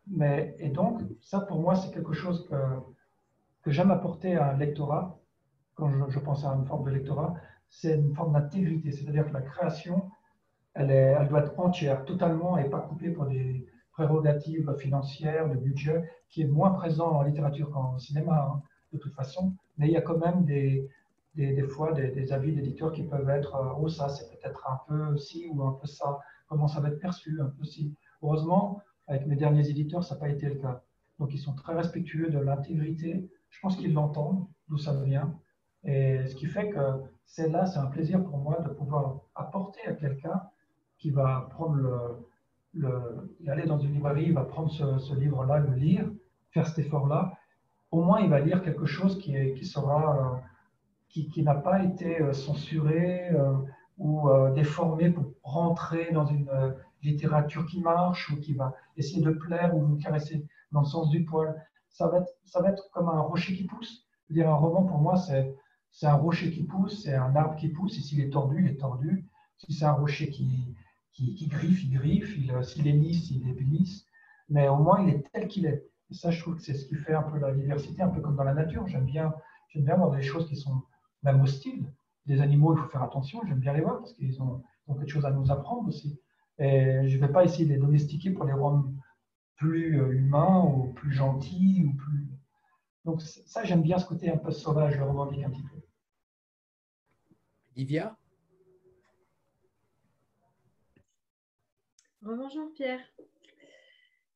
[0.06, 2.56] Mais, et donc, ça pour moi, c'est quelque chose que,
[3.62, 5.18] que j'aime apporter à un lectorat,
[5.74, 7.34] quand je, pense à une forme de lectorat,
[7.68, 8.92] c'est une forme d'intégrité.
[8.92, 10.10] C'est-à-dire que la création,
[10.74, 16.42] elle, doit être entière, totalement, et pas coupée pour des prérogatives financières, de budget, qui
[16.42, 19.54] est moins présent en littérature qu'en cinéma, hein, de toute façon.
[19.78, 20.88] Mais il y a quand même des,
[21.34, 25.16] des, fois des, avis d'éditeurs qui peuvent être euh, oh ça c'est peut-être un peu
[25.16, 27.94] ci ou un peu ça, comment ça va être perçu, un peu ci?
[28.22, 30.82] Heureusement, avec mes derniers éditeurs, ça n'a pas été le cas.
[31.18, 33.28] Donc ils sont très respectueux de l'intégrité.
[33.50, 35.38] Je pense qu'ils l'entendent, d'où ça vient.
[35.84, 39.80] Et ce qui fait que c'est là, c'est un plaisir pour moi de pouvoir apporter
[39.86, 40.42] à quelqu'un
[40.98, 42.26] qui va prendre le,
[42.74, 46.08] le, aller dans une librairie, il va prendre ce, livre-là, le lire,
[46.50, 47.32] faire cet effort-là.
[47.90, 50.38] Au moins, il va lire quelque chose qui, est, qui sera euh,
[51.08, 53.54] qui, n'a pas été euh, censuré euh,
[53.98, 56.50] ou déformé pour rentrer dans une
[57.04, 61.10] littérature qui marche ou qui va essayer de plaire ou vous caresser dans le sens
[61.10, 61.54] du poil.
[61.90, 64.04] Ça va être, ça va être comme un rocher qui pousse.
[64.30, 65.54] Dire un roman, pour moi, c'est,
[65.94, 68.68] c'est un rocher qui pousse, c'est un arbre qui pousse, et s'il est tordu, il
[68.68, 69.28] est tordu.
[69.58, 70.74] Si c'est un rocher qui,
[71.12, 72.34] qui, griffe, il griffe,
[72.64, 74.04] s'il est lisse, il est lisse.
[74.48, 75.86] Mais au moins, il est tel qu'il est.
[76.10, 78.20] Et ça, je trouve que c'est ce qui fait un peu la diversité, un peu
[78.20, 78.88] comme dans la nature.
[78.88, 79.32] J'aime bien,
[79.76, 80.82] bien voir des choses qui sont
[81.22, 81.86] même hostile.
[82.26, 85.26] Des animaux, il faut faire attention, j'aime bien les voir parce qu'ils ont, quelque chose
[85.26, 86.20] à nous apprendre aussi.
[86.58, 88.90] Et je ne vais pas essayer de les domestiquer pour les rendre
[89.56, 92.28] plus euh, humains ou plus gentils ou plus.
[93.04, 95.73] Donc ça, j'aime bien ce côté un peu sauvage, le revendique un petit peu.
[97.76, 98.16] Livia
[102.22, 103.00] Bonjour Pierre.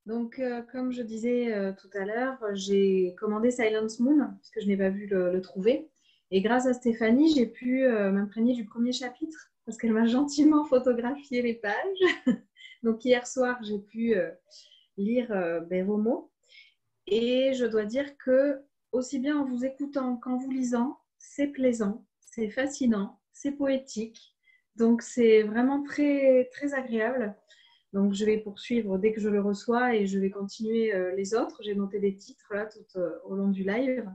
[0.07, 4.67] Donc, euh, comme je disais euh, tout à l'heure, j'ai commandé Silence Moon, puisque je
[4.67, 5.89] n'ai pas vu le trouver.
[6.31, 10.65] Et grâce à Stéphanie, j'ai pu euh, m'imprégner du premier chapitre parce qu'elle m'a gentiment
[10.65, 12.27] photographié les pages.
[12.83, 14.15] Donc hier soir, j'ai pu
[14.99, 16.31] lire euh, mots.
[17.07, 18.61] Et je dois dire que
[18.93, 24.37] aussi bien en vous écoutant qu'en vous lisant, c'est plaisant, c'est fascinant, c'est poétique.
[24.77, 27.35] Donc c'est vraiment très, très agréable.
[27.93, 31.35] Donc je vais poursuivre dès que je le reçois et je vais continuer euh, les
[31.35, 31.63] autres.
[31.63, 34.09] J'ai noté des titres là tout au long du live.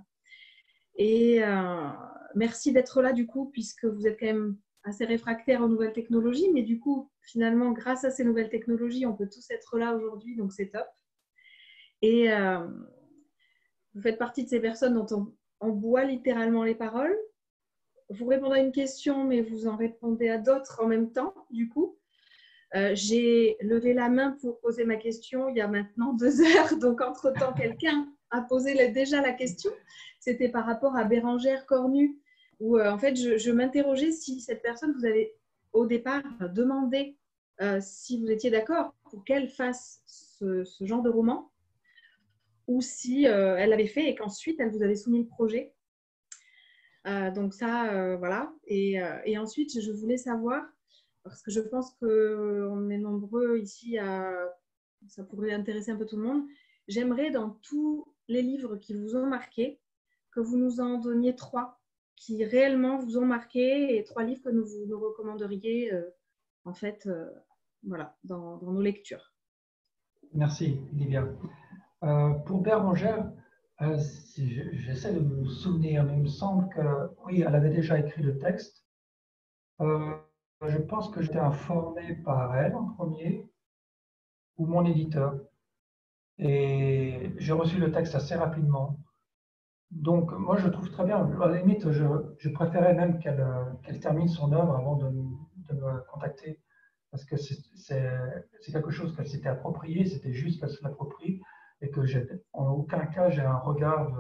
[0.95, 1.89] Et euh,
[2.35, 6.51] merci d'être là du coup, puisque vous êtes quand même assez réfractaire aux nouvelles technologies,
[6.53, 10.35] mais du coup, finalement, grâce à ces nouvelles technologies, on peut tous être là aujourd'hui,
[10.35, 10.87] donc c'est top.
[12.01, 12.67] Et euh,
[13.93, 17.15] vous faites partie de ces personnes dont on, boit littéralement les paroles.
[18.13, 21.69] Vous répondre à une question, mais vous en répondez à d'autres en même temps, du
[21.69, 21.97] coup.
[22.75, 26.77] Euh, j'ai levé la main pour poser ma question il y a maintenant deux heures,
[26.77, 29.71] donc entre-temps, quelqu'un a posé déjà la question.
[30.19, 32.17] C'était par rapport à Bérangère Cornu,
[32.59, 35.35] où euh, en fait, je, m'interrogeais si cette personne vous avait
[35.71, 36.23] au départ
[36.53, 37.17] demandé
[37.61, 41.51] euh, si vous étiez d'accord pour qu'elle fasse ce, genre de roman,
[42.65, 45.72] ou si elle l'avait fait et qu'ensuite elle vous avait soumis le projet.
[47.05, 48.53] Donc ça, voilà.
[48.65, 50.63] Et, et, ensuite, je voulais savoir
[51.23, 54.33] parce que je pense qu'on est nombreux ici à.
[55.07, 56.43] Ça pourrait intéresser un peu tout le monde.
[56.87, 59.81] J'aimerais, dans tous les livres qui vous ont marqué,
[60.31, 61.83] que vous nous en donniez trois
[62.15, 66.09] qui réellement vous ont marqué et trois livres que nous vous nous recommanderiez, euh,
[66.65, 67.29] en fait, euh,
[67.85, 69.33] voilà, dans, nos lectures.
[70.33, 71.27] Merci, Livia.
[72.03, 73.31] Euh, pour Bérangère,
[73.79, 76.81] j'essaie de me souvenir, mais il me semble que,
[77.25, 78.85] oui, elle avait déjà écrit le texte.
[79.79, 83.45] Je pense que j'étais informé par elle en premier,
[84.57, 85.39] ou mon éditeur.
[86.37, 88.99] Et j'ai reçu le texte assez rapidement.
[89.91, 91.17] Donc, moi, je trouve très bien.
[91.17, 96.59] À la limite, je, préférais même qu'elle termine son œuvre avant de, me contacter.
[97.11, 101.41] Parce que c'est quelque chose qu'elle s'était approprié, c'était juste qu'elle se l'approprie.
[101.81, 102.01] Et que
[102.53, 104.11] en aucun cas, j'ai un regard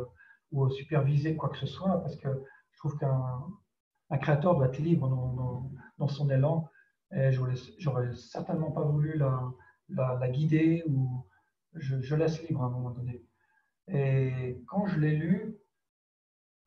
[0.51, 2.01] ou superviser quoi que ce soit.
[2.01, 2.29] Parce que
[2.71, 3.43] je trouve qu'un
[4.13, 5.09] un créateur doit être libre
[5.97, 6.69] dans, son élan.
[7.11, 11.25] Et j'aurais certainement pas voulu la, guider ou
[11.73, 13.25] je, laisse libre à un moment donné.
[13.87, 15.57] Et quand je l'ai lu,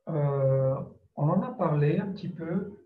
[0.08, 0.74] euh,
[1.14, 2.76] on en a parlé un petit peu.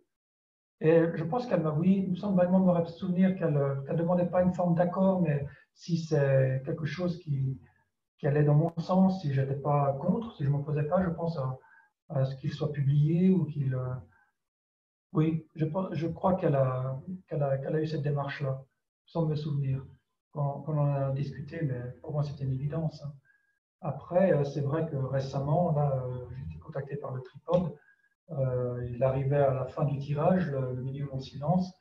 [0.80, 4.26] Et je pense qu'elle m'a, oui, il me semble vaguement me souvenir qu'elle ne demandait
[4.26, 7.60] pas une forme d'accord, mais si c'est quelque chose qui,
[8.20, 11.02] qui, allait dans mon sens, si je n'étais pas contre, si je ne m'opposais pas,
[11.02, 11.38] je pense
[12.08, 13.76] à, ce qu'il soit publié ou qu'il
[15.12, 18.62] oui, je, je crois qu'elle a, qu'elle a, a, eu cette démarche-là,
[19.06, 19.84] sans me souvenir,
[20.32, 23.02] quand, on en a discuté, mais pour moi c'était une évidence.
[23.02, 23.12] Hein.
[23.80, 27.74] Après, euh, c'est vrai que récemment, là, euh, j'ai été contacté par le tripode.
[28.30, 31.72] Euh, il arrivait à la fin du tirage, le, milieu en silence,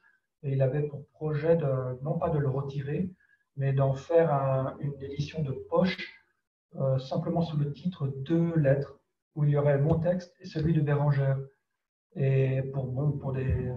[0.44, 3.12] et il avait pour projet de, non pas de le retirer,
[3.58, 4.32] mais d'en faire
[4.80, 5.98] une édition de poche,
[7.00, 9.00] simplement sous le titre Deux lettres,
[9.36, 11.40] où il y aurait mon texte et celui de Bérangère.
[12.16, 13.72] Et pour, bon, pour, des,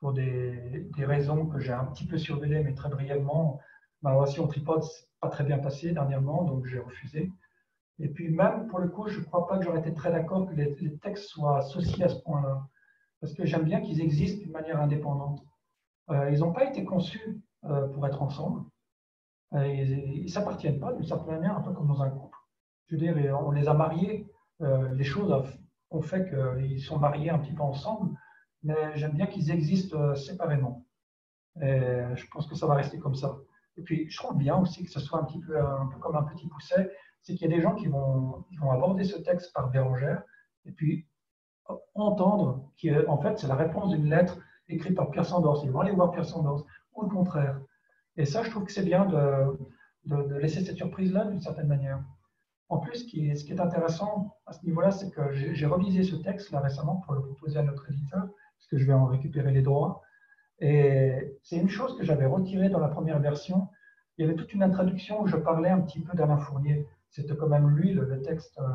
[0.00, 3.60] pour des, des raisons que j'ai un petit peu surveillées, mais très brièvement,
[4.02, 7.30] ma relation tripode s'est pas très bien passée dernièrement, donc j'ai refusé.
[8.00, 10.48] Et puis même, pour le coup, je ne crois pas que j'aurais été très d'accord
[10.48, 12.66] que les, textes soient associés à ce point-là,
[13.20, 15.44] parce que j'aime bien qu'ils existent d'une manière indépendante.
[16.10, 18.64] Euh, ils n'ont pas été conçus euh, pour être ensemble.
[19.54, 22.38] Euh, ils ne s'appartiennent pas d'une certaine manière, un peu comme dans un couple.
[22.86, 24.26] Je veux dire, on les a mariés,
[24.60, 25.32] les choses
[25.90, 28.16] ont fait qu'ils sont mariés un petit peu ensemble,
[28.62, 30.84] mais j'aime bien qu'ils existent euh, séparément.
[31.60, 31.80] Et
[32.14, 33.38] je pense que ça va rester comme ça.
[33.76, 35.56] Et puis, je trouve bien aussi que ce soit un petit peu,
[36.00, 36.90] comme un petit pousset,
[37.22, 40.22] c'est qu'il y a des gens qui vont, vont aborder ce texte par Bérangère
[40.64, 41.06] et puis
[41.94, 44.38] entendre qu'en fait, c'est la réponse d'une lettre
[44.68, 45.62] écrite par Pierre Sandors.
[45.64, 47.60] Ils vont aller voir Pierre Sandors, ou le contraire.
[48.16, 52.02] Et ça, je trouve que c'est bien de, laisser cette surprise-là d'une certaine manière.
[52.68, 56.50] En plus, ce qui est, intéressant à ce niveau-là, c'est que j'ai revisé ce texte
[56.50, 59.62] là récemment pour le proposer à notre éditeur, parce que je vais en récupérer les
[59.62, 60.02] droits.
[60.60, 63.68] Et c'est une chose que j'avais retirée dans la première version.
[64.16, 66.86] Il y avait toute une introduction où je parlais un petit peu d'Alain Fournier.
[67.10, 68.68] C'était quand même lui, le, texte, euh,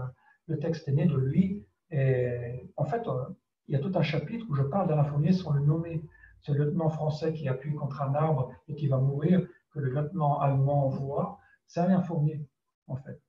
[0.47, 1.65] le texte est né de lui.
[1.91, 3.25] Et en fait, euh,
[3.67, 6.01] il y a tout un chapitre où je parle d'Alain Fournier sans le nommer.
[6.41, 10.39] Ce lieutenant français qui appuie contre un arbre et qui va mourir, que le lieutenant
[10.39, 11.39] allemand voit.
[11.67, 12.45] C'est Alain Fournier,
[12.87, 13.19] en fait.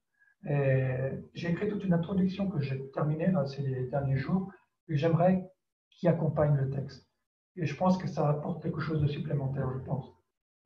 [1.35, 4.53] J'ai écrit toute une introduction que j'ai terminée ces derniers jours
[4.89, 5.51] et j'aimerais
[5.91, 7.09] qui accompagne le texte.
[7.57, 10.07] Et je pense que ça apporte quelque chose de supplémentaire, je pense.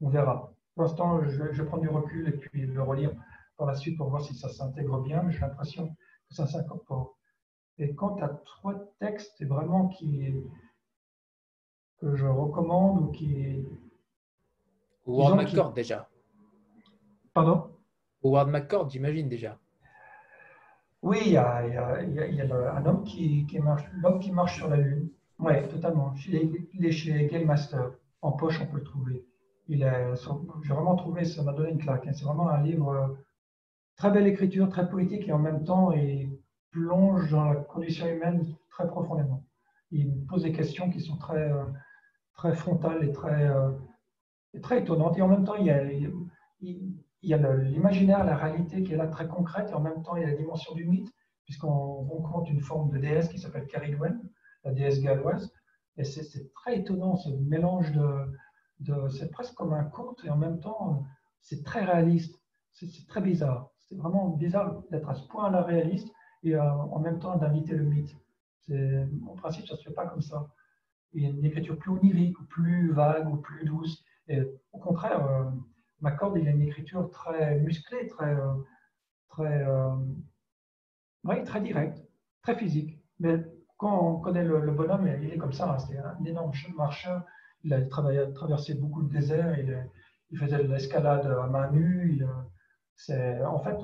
[0.00, 0.52] On verra.
[0.74, 3.12] Pour l'instant, je, vais prendre du recul et puis le relire
[3.56, 7.16] par la suite pour voir si ça s'intègre bien, mais j'ai l'impression que ça s'incorpore.
[7.78, 10.34] Et quant à trois textes, vraiment qui
[12.00, 13.64] que je recommande ou qui.
[15.06, 16.08] Howard McCord déjà.
[17.34, 17.70] Pardon?
[18.22, 19.58] Howard McCord, j'imagine déjà.
[21.02, 25.08] Oui, il y a, un homme qui, marche, l'homme qui marche sur la Lune.
[25.38, 26.14] Oui, totalement.
[26.26, 27.92] Il est chez Game Master.
[28.20, 29.24] En poche, on peut le trouver.
[29.68, 29.78] Il
[30.62, 32.06] j'ai vraiment trouvé, ça m'a donné une claque.
[32.06, 32.12] Hein.
[32.12, 33.06] C'est vraiment un livre, euh,
[33.96, 36.36] très belle écriture, très poétique et en même temps, il
[36.70, 39.44] plonge dans la condition humaine très profondément.
[39.90, 41.64] Il pose des questions qui sont très, euh,
[42.40, 43.70] très frontales et très, euh,
[44.62, 45.18] très étonnantes.
[45.18, 49.68] Et en même temps, il y a l'imaginaire, la réalité qui est là très concrète,
[49.70, 51.12] et en même temps, il y a la dimension du mythe,
[51.44, 54.18] puisqu'on rencontre une forme de déesse qui s'appelle Caridwen,
[54.64, 55.52] la déesse galloise.
[55.98, 58.08] Et c'est très étonnant, ce mélange de,
[58.80, 61.04] de c'est presque comme un conte et en même temps,
[61.42, 62.40] c'est très réaliste.
[62.72, 63.70] C'est très bizarre.
[63.76, 66.08] C'est vraiment bizarre d'être à ce point-là réaliste
[66.42, 68.16] et euh, en même temps d'inviter le mythe.
[69.28, 70.48] En principe, ça ne se fait pas comme ça.
[71.12, 74.04] Une écriture plus onirique, plus vague, ou plus douce.
[74.72, 75.44] Au contraire, euh,
[76.00, 78.54] MacCord, il a une écriture très musclée, très, euh,
[79.28, 79.94] très, euh,
[81.24, 81.98] oui, très directe,
[82.42, 82.98] très physique.
[83.18, 83.44] Mais
[83.76, 85.72] quand on connaît le, bonhomme, il est comme ça.
[85.72, 85.78] Hein.
[85.78, 87.24] C'est un énorme marcheur.
[87.64, 89.58] Il a traversé beaucoup de déserts.
[89.58, 92.24] Il, faisait de l'escalade à main nue.
[92.94, 93.76] C'est, en fait,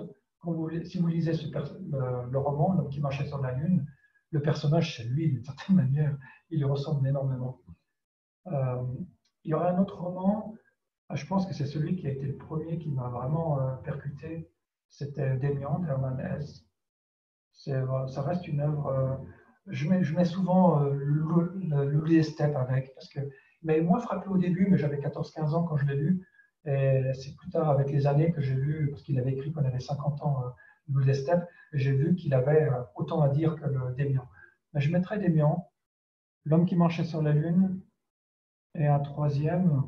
[0.85, 3.85] si vous lisez le, roman, L'homme qui marchait sur la lune,
[4.31, 6.17] le personnage, c'est lui, d'une certaine manière,
[6.51, 7.61] il lui ressemble énormément.
[8.49, 8.83] Euh,
[9.45, 10.55] il y aurait un autre roman,
[11.09, 13.75] ah, je pense que c'est celui qui a été le premier qui m'a vraiment euh,
[13.77, 14.51] percuté,
[14.89, 16.65] c'était Démian d'Hermann Hesse.
[17.69, 19.21] Euh, ça reste une œuvre,
[19.67, 23.21] je mets, je, mets, souvent Louis Estep avec, parce que,
[23.63, 26.27] mais moi frappé au début, mais j'avais 14-15 ans quand je l'ai lu,
[26.67, 29.65] et c'est plus tard, avec les années, que j'ai vu, parce qu'il avait écrit qu'on
[29.65, 30.43] avait 50 ans,
[30.89, 34.29] Louis Estep, j'ai vu qu'il avait autant à dire que le Démian.
[34.73, 35.66] Mais je mettrais Démian,
[36.47, 37.81] L'homme qui marchait sur la Lune,
[38.75, 39.83] et un troisième,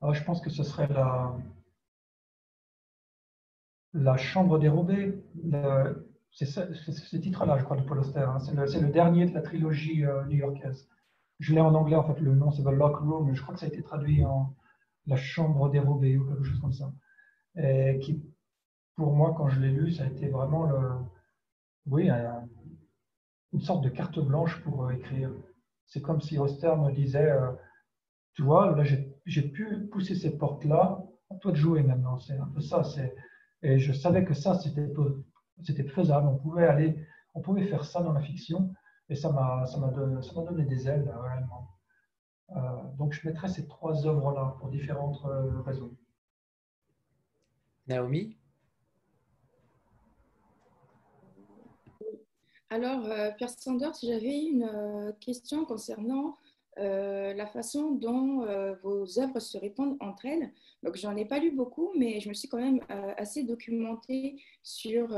[0.00, 1.36] ah, je pense que ce serait la,
[3.92, 5.22] la Chambre dérobée.
[6.32, 8.20] C'est ce, titre-là, je crois, de Paul Auster.
[8.20, 8.38] Hein.
[8.38, 10.88] C'est le, dernier de la trilogie euh, new-yorkaise.
[11.40, 13.60] Je l'ai en anglais, en fait, le nom c'est The Lock Room, je crois que
[13.60, 14.54] ça a été traduit en
[15.06, 16.90] La Chambre dérobée ou quelque chose comme ça.
[17.56, 18.24] Et qui,
[18.94, 20.78] pour moi, quand je l'ai lu, ça a été vraiment le,
[21.86, 22.08] oui,
[23.52, 25.30] une sorte de carte blanche pour euh, écrire.
[25.86, 27.52] C'est comme si Auster me disait, euh,
[28.34, 28.84] tu vois, là
[29.26, 32.18] j'ai pu pousser ces portes-là, à toi de jouer maintenant.
[32.18, 32.82] C'est un peu ça.
[33.62, 36.28] Et je savais que ça, c'était faisable.
[36.28, 38.72] On pouvait aller, on pouvait faire ça dans la fiction,
[39.08, 41.12] et ça m'a donné, donné des ailes.
[42.56, 45.18] Euh, donc je mettrais ces trois œuvres-là pour différentes
[45.64, 45.94] raisons.
[47.86, 48.36] Naomi?
[52.72, 56.38] Alors, euh, Pierre Sanders, j'avais une euh, question concernant
[56.78, 58.46] euh, la façon dont
[58.82, 60.50] vos œuvres se répondent entre elles.
[60.82, 62.80] Donc, j'en ai pas lu beaucoup, mais je me suis quand même
[63.18, 65.08] assez documentée sur,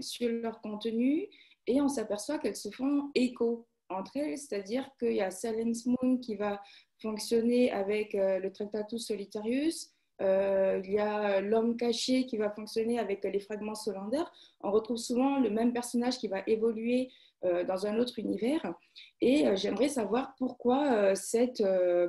[0.00, 1.28] sur leur contenu
[1.66, 6.16] et on s'aperçoit qu'elles se font écho entre elles, c'est-à-dire qu'il y a Silence Moon
[6.16, 6.62] qui va
[7.02, 13.24] fonctionner avec le Tractatus Solitarius, euh, il y a l'homme caché qui va fonctionner avec
[13.24, 14.22] les fragments solander.
[14.60, 17.10] On retrouve souvent le même personnage qui va évoluer
[17.44, 18.74] euh, dans un autre univers.
[19.20, 21.62] Et euh, j'aimerais savoir pourquoi, cette,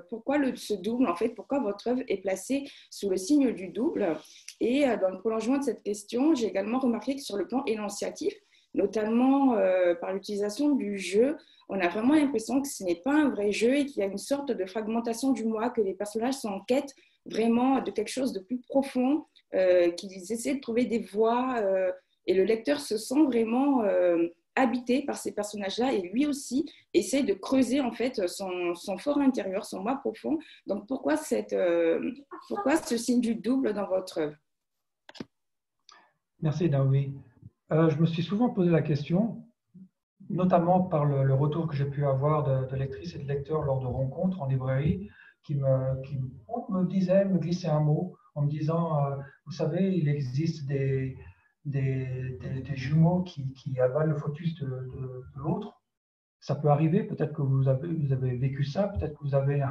[0.10, 3.70] pourquoi le, ce double, en fait, pourquoi votre œuvre est placée sous le signe du
[3.70, 4.18] double.
[4.60, 8.34] Et dans le prolongement de cette question, j'ai également remarqué que sur le plan énonciatif,
[8.74, 9.56] notamment
[10.02, 11.38] par l'utilisation du jeu,
[11.70, 14.08] on a vraiment l'impression que ce n'est pas un vrai jeu et qu'il y a
[14.08, 16.94] une sorte de fragmentation du moi, que les personnages sont en quête
[17.26, 21.92] vraiment de quelque chose de plus profond, euh, qu'ils essaient de trouver des voies euh,
[22.28, 27.24] et le lecteur se sent vraiment euh, habité par ces personnages-là et lui aussi essaie
[27.24, 30.38] de creuser en fait son, son fort intérieur, son moi profond.
[30.66, 31.56] Donc pourquoi, cette,
[32.48, 34.36] pourquoi ce signe du double dans votre œuvre?
[36.42, 37.14] Merci Naomi.
[37.70, 39.44] je me suis souvent posé la question,
[40.30, 43.80] notamment par le, retour que j'ai pu avoir de, de, lectrices et de lecteurs lors
[43.80, 45.10] de rencontres en librairie,
[45.46, 49.16] qui me, qui me disait, me glissait un mot en me disant, euh,
[49.46, 51.18] vous savez, il existe des,
[51.64, 55.80] des, des, jumeaux qui, qui, avalent le fœtus de, l'autre.
[56.40, 59.64] Ça peut arriver, peut-être que vous avez, vous avez vécu ça, peut-être que vous avez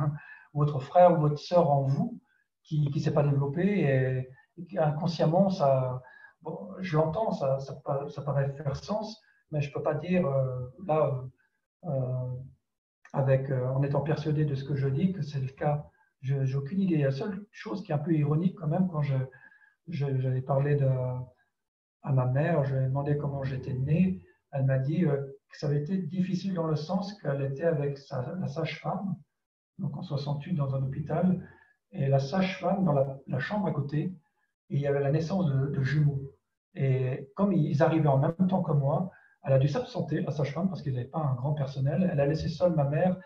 [0.54, 2.20] votre frère ou votre sœur en vous
[2.62, 6.02] qui ne s'est pas développé et, inconsciemment, ça,
[6.42, 7.76] bon, je l'entends, ça, ça,
[8.08, 9.20] ça, paraît faire sens,
[9.50, 11.24] mais je ne peux pas dire, euh, là,
[11.84, 12.30] euh,
[13.14, 15.86] avec, euh, en étant persuadé de ce que je dis, que c'est le cas.
[16.20, 16.98] Je n'ai aucune idée.
[16.98, 19.28] La seule chose qui est un peu ironique quand même, quand j'avais
[19.88, 20.88] je, parlé de,
[22.02, 24.20] à ma mère, je lui ai demandé comment j'étais né,
[24.50, 25.16] elle m'a dit euh,
[25.48, 29.16] que ça avait été difficile dans le sens qu'elle était avec la sage-femme,
[29.78, 31.46] donc en 68 dans un hôpital,
[31.92, 34.12] et la sage-femme dans la, chambre à côté,
[34.70, 36.22] il y avait la naissance de jumeaux.
[36.74, 39.12] Et comme ils arrivaient en même temps que moi,
[39.44, 42.08] elle a dû s'absenter, la sage-femme, parce qu'elle n'avait pas un grand personnel.
[42.10, 43.16] Elle a laissé seule ma mère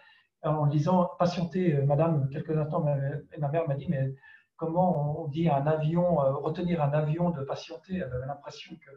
[0.43, 2.85] en disant Patientez, euh, madame, quelques instants.
[3.33, 4.15] Et ma mère m'a dit Mais
[4.57, 7.97] comment on dit un avion, euh, retenir un avion de patienter?
[7.97, 8.91] Elle avait l'impression que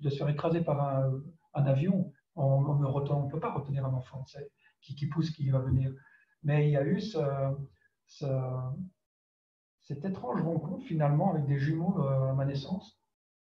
[0.00, 4.24] de se faire écraser par un, avion, on ne peut pas retenir un enfant
[4.80, 5.92] qui, qui pousse, qui va venir.
[6.44, 7.18] Mais il y a eu ce,
[9.80, 13.00] cette étrange rencontre finalement avec des jumeaux euh, à ma naissance,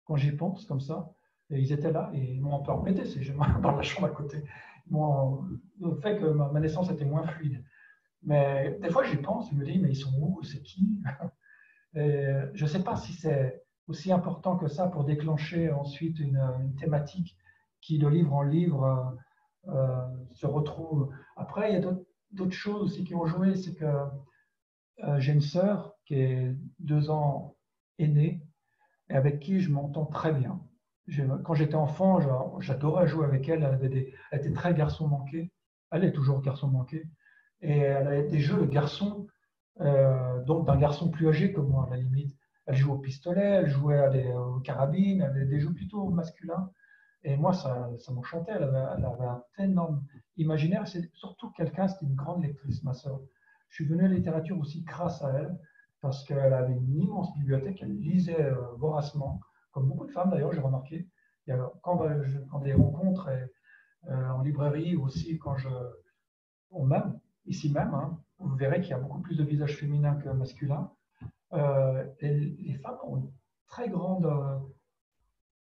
[0.04, 1.10] quand j'y pense comme ça.
[1.50, 4.08] Et ils étaient là et ils m'ont un peu embêté, ces jumeaux, dans la chambre
[4.08, 4.42] à côté.
[4.90, 7.64] le fait que ma, naissance était moins fluide.
[8.22, 10.42] Mais des fois, j'y pense, je me dis, mais ils sont où?
[10.42, 11.00] C'est qui?
[11.94, 17.36] Je ne sais pas si c'est aussi important que ça pour déclencher ensuite une, thématique
[17.80, 19.16] qui, de livre en livre,
[19.68, 21.12] euh, euh, se retrouve.
[21.36, 21.92] Après, il y a
[22.32, 23.54] d'autres choses aussi qui ont joué.
[23.54, 23.84] C'est que
[25.04, 27.56] euh, j'ai une sœur qui est deux ans
[27.98, 28.42] aînée
[29.08, 30.60] et avec qui je m'entends très bien.
[31.44, 32.18] Quand j'étais enfant,
[32.60, 33.62] j'adorais jouer avec elle.
[33.80, 35.52] Elle, était très garçon manqué.
[35.90, 37.04] Elle est toujours garçon manqué.
[37.60, 39.26] Et elle a des jeux de garçon,
[39.78, 42.36] donc d'un garçon plus âgé que moi, à la limite.
[42.66, 46.08] Elle jouait au pistolet, elle jouait à des, aux carabines, elle avait des jeux plutôt
[46.08, 46.70] masculins.
[47.22, 48.52] Et moi, ça, ça m'enchantait.
[48.52, 50.04] Elle avait, avait un énorme
[50.36, 50.86] imaginaire.
[50.88, 53.20] C'est surtout quelqu'un, c'était une grande lectrice, ma soeur.
[53.68, 55.58] Je suis venu à la littérature aussi grâce à elle,
[56.00, 59.40] parce qu'elle avait une immense bibliothèque, elle lisait euh, voracement,
[59.76, 61.06] comme beaucoup de femmes d'ailleurs, j'ai remarqué.
[61.82, 63.28] Quand, je, quand des rencontres
[64.08, 65.68] euh, en librairie aussi, quand je.
[66.72, 70.30] même, ici même, hein, vous verrez qu'il y a beaucoup plus de visages féminins que
[70.30, 70.90] masculins.
[71.52, 73.30] Euh, les femmes ont une
[73.66, 74.24] très grande.
[74.24, 74.58] Euh,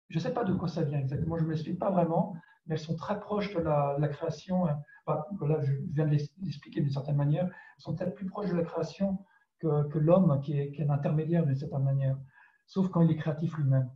[0.09, 2.73] je ne sais pas de quoi ça vient exactement, je ne m'explique pas vraiment, mais
[2.73, 4.67] elles sont très proches de la, création.
[4.67, 4.81] Hein.
[5.05, 7.45] là, je viens de l'expliquer d'une certaine manière.
[7.45, 9.23] Elles sont peut-être plus proches de la création
[9.59, 12.17] que, que l'homme, qui est, qui est un intermédiaire d'une certaine manière,
[12.65, 13.88] sauf quand il est créatif lui-même.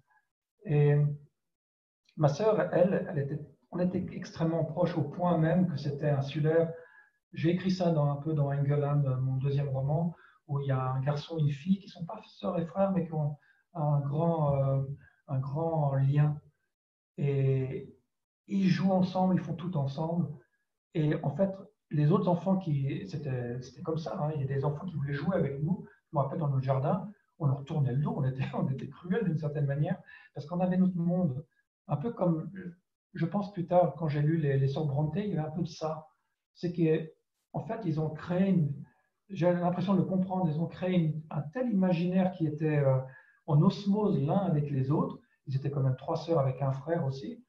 [0.65, 0.95] Et
[2.17, 6.71] ma sœur, elle, on était extrêmement proches au point même que c'était insulaire.
[7.33, 10.15] J'ai écrit ça un peu dans Engeland, mon deuxième roman,
[10.47, 12.65] où il y a un garçon et une fille qui ne sont pas sœurs et
[12.65, 13.37] frères, mais qui ont
[13.73, 14.83] un grand, euh,
[15.27, 16.39] un grand lien.
[17.17, 17.93] Et
[18.47, 20.27] ils jouent ensemble, ils font tout ensemble.
[20.93, 21.51] Et en fait,
[21.93, 22.59] les autres enfants.
[22.61, 25.85] C'était comme ça, hein, il y a des enfants qui voulaient jouer avec nous.
[26.11, 27.09] Je me rappelle dans notre jardin,
[27.39, 29.99] on leur tournait le dos, on était, on était cruels d'une certaine manière,
[30.33, 31.45] parce qu'on avait notre monde.
[31.87, 32.49] Un peu comme,
[33.13, 35.61] je pense plus tard, quand j'ai lu les, les Sœurs il y avait un peu
[35.61, 36.07] de ça.
[36.53, 38.55] C'est qu'en fait, ils ont créé
[39.29, 42.97] j'ai l'impression de comprendre, ils ont créé un tel imaginaire qui était euh,
[43.47, 47.05] en osmose l'un avec les autres, ils étaient quand même trois sœurs avec un frère
[47.05, 47.43] aussi,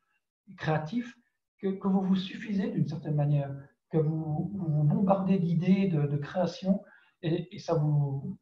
[0.56, 1.16] créatifs,
[1.58, 3.54] que, que vous vous suffisez d'une certaine manière,
[3.90, 6.82] que vous vous, bombardez d'idées, de, création,
[7.22, 8.36] et, ça vous...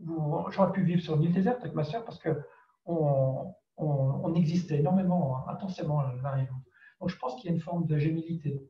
[0.00, 5.48] J'aurais pu vivre sur une île déserte avec ma sœur parce qu'on on, existait énormément,
[5.48, 6.70] intensément l'un et l'autre.
[7.00, 8.62] Donc je pense qu'il y a une forme de gémilité,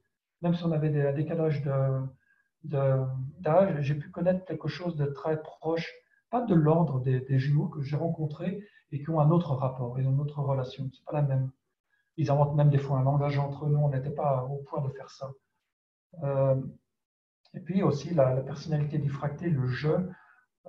[0.42, 2.02] même si on avait des décalages de
[2.64, 5.92] d'âge, j'ai pu connaître quelque chose de très proche,
[6.30, 8.60] pas de l'ordre des, jumeaux que j'ai rencontrés
[8.92, 10.88] et qui ont un autre rapport et une autre relation.
[10.92, 11.50] C'est pas la même.
[12.16, 13.78] Ils inventent même des fois un langage entre nous.
[13.78, 15.30] On n'était pas au point de faire ça.
[16.22, 16.60] Euh,
[17.54, 20.10] et puis aussi la, personnalité diffractée, le jeu,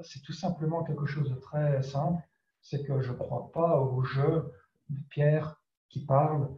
[0.01, 2.21] c'est tout simplement quelque chose de très simple.
[2.61, 4.51] C'est que je ne crois pas au jeu
[4.89, 6.49] de Pierre qui parle,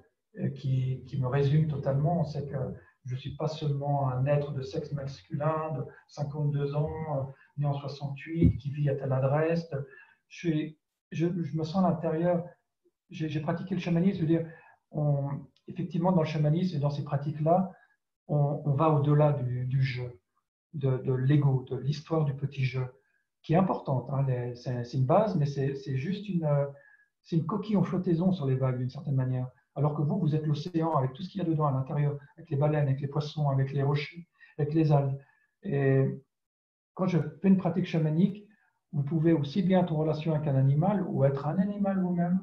[0.56, 2.24] qui, qui me résume totalement.
[2.24, 2.58] C'est que
[3.06, 7.24] je ne suis pas seulement un être de sexe masculin de 52 ans, euh,
[7.58, 9.70] né en 68, qui vit à telle adresse.
[10.28, 10.72] Je,
[11.12, 12.46] je, me sens à l'intérieur.
[13.10, 14.46] J'ai pratiqué le chamanisme, dire,
[15.68, 17.72] effectivement, dans le chamanisme et dans ces pratiques-là,
[18.28, 20.22] on, va au-delà du, jeu,
[20.74, 22.86] de, l'ego, de l'histoire du petit jeu,
[23.42, 24.10] qui est importante.
[24.12, 26.48] Hein, c'est une base, mais c'est juste une,
[27.32, 29.48] une coquille en flottaison sur les vagues, d'une certaine manière
[29.80, 32.18] alors que vous, vous êtes l'océan avec tout ce qu'il y a dedans à l'intérieur,
[32.38, 34.28] avec les baleines, avec les poissons, avec les rochers,
[34.58, 35.18] avec les algues.
[35.64, 36.06] Et
[36.94, 38.46] quand je fais une pratique chamanique,
[38.92, 42.40] vous pouvez aussi bien être en relation avec un animal ou être un animal vous-même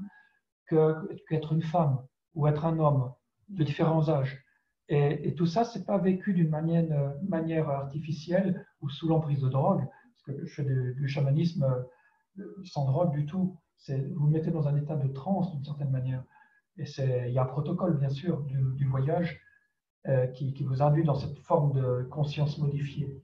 [0.68, 1.98] qu'être une femme
[2.34, 3.12] ou être un homme
[3.48, 4.42] de différents âges.
[4.88, 9.84] Et, tout ça, c'est pas vécu d'une manière, manière, artificielle ou sous l'emprise de drogue,
[10.26, 11.64] que je fais du, chamanisme
[12.38, 13.56] euh, sans drogue du tout.
[13.88, 16.24] Vous mettez dans un état de transe d'une certaine manière.
[16.78, 19.40] Et il y a un protocole, bien sûr, du, voyage
[20.08, 23.22] euh, qui, vous induit dans cette forme de conscience modifiée.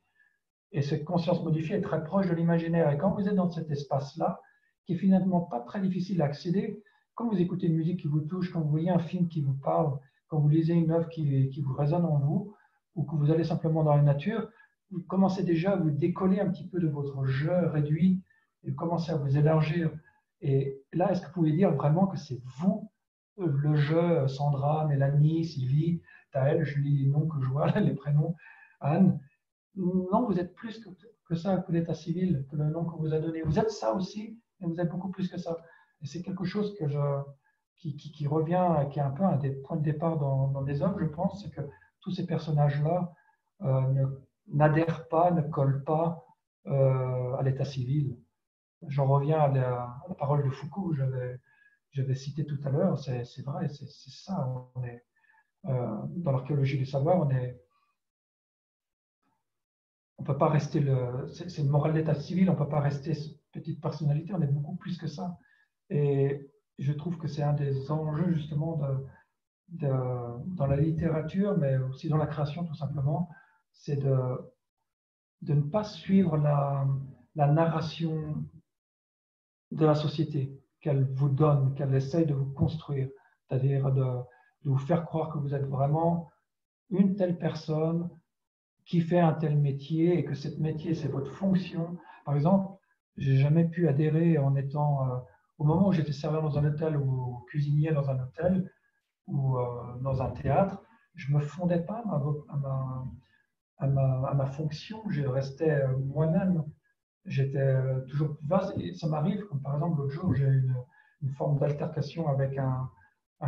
[0.72, 2.90] Et cette conscience modifiée est très proche de l'imaginaire.
[2.90, 4.40] Et quand vous êtes dans cet espace-là,
[4.86, 6.82] qui est finalement pas très difficile à accéder,
[7.14, 9.54] quand vous écoutez une musique qui vous touche, quand vous voyez un film qui vous
[9.54, 9.98] parle,
[10.28, 12.54] quand vous lisez une œuvre qui, qui vous résonne en vous,
[12.94, 14.48] ou que vous allez simplement dans la nature,
[14.92, 18.22] vous commencez déjà à vous décoller un petit peu de votre jeu réduit
[18.64, 19.90] et commencez à vous élargir.
[20.40, 22.90] Et là, est-ce que vous pouvez dire vraiment que c'est vous
[23.38, 28.36] le jeu, Sandra, Mélanie, Sylvie, Taël, je lis les noms que je vois, les prénoms,
[28.80, 29.18] Anne?
[29.74, 30.84] Non, vous êtes plus
[31.26, 33.42] que, ça, que l'état civil, que le nom qu'on vous a donné.
[33.42, 35.56] Vous êtes ça aussi, mais vous êtes beaucoup plus que ça.
[36.02, 37.00] Et c'est quelque chose que je,
[37.76, 41.06] qui, revient, qui est un peu un des points de départ dans, des œuvres, je
[41.06, 41.62] pense, c'est que
[42.00, 43.14] tous ces personnages-là
[43.62, 44.06] euh,
[44.48, 46.24] n'adhèrent pas, ne collent pas
[46.66, 48.16] euh, à l'état civil.
[48.88, 51.38] J'en reviens à la, parole de Foucault, j'avais
[51.92, 54.70] j'avais cité tout à l'heure, c'est vrai, c'est ça.
[54.84, 55.04] Est,
[55.64, 57.60] dans l'archéologie du savoir, on est
[60.22, 61.26] on peut pas rester le.
[61.28, 63.12] C'est une morale d'état civil, on ne peut pas rester
[63.52, 65.36] petite personnalité, on est beaucoup plus que ça.
[65.90, 66.48] Et
[66.78, 68.80] je trouve que c'est un des enjeux justement
[69.68, 73.28] dans la littérature, mais aussi dans la création tout simplement,
[73.72, 74.38] c'est de,
[75.42, 76.86] de ne pas suivre la,
[77.34, 78.44] la narration
[79.70, 83.08] de la société qu'elle vous donne, qu'elle essaye de vous construire,
[83.48, 84.04] c'est-à-dire de,
[84.64, 86.30] de vous faire croire que vous êtes vraiment
[86.90, 88.10] une telle personne
[88.84, 91.96] qui fait un tel métier et que ce métier, c'est votre fonction.
[92.24, 92.78] Par exemple,
[93.16, 95.16] j'ai jamais pu adhérer en étant, euh,
[95.58, 98.70] au moment où j'étais serveur dans un hôtel ou cuisinier dans un hôtel
[99.26, 100.82] ou euh, dans un théâtre,
[101.14, 102.02] je me fondais pas
[102.48, 103.04] à ma,
[103.82, 106.64] à ma, fonction, je restais euh, moi-même.
[107.24, 107.76] J'étais
[108.08, 110.72] toujours plus vaste et ça m'arrive, comme par exemple l'autre jour, j'ai eu
[111.20, 112.90] une, forme d'altercation avec un,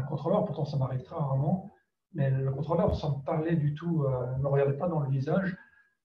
[0.08, 1.72] contrôleur, pourtant ça m'arrive très rarement,
[2.12, 5.56] mais le contrôleur, sans me parler du tout, ne me regardait pas dans le visage,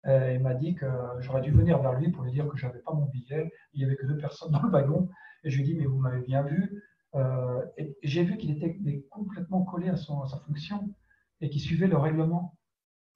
[0.06, 0.88] il m'a dit que
[1.20, 3.52] j'aurais dû venir vers lui pour lui dire que je n'avais pas mon billet.
[3.74, 5.08] Il n'y avait que deux personnes dans le wagon.
[5.44, 6.82] Et je lui ai dit, mais vous m'avez bien vu.
[7.16, 10.94] Euh, et j'ai vu qu'il était complètement collé à, son, sa fonction
[11.42, 12.58] et qu'il suivait le règlement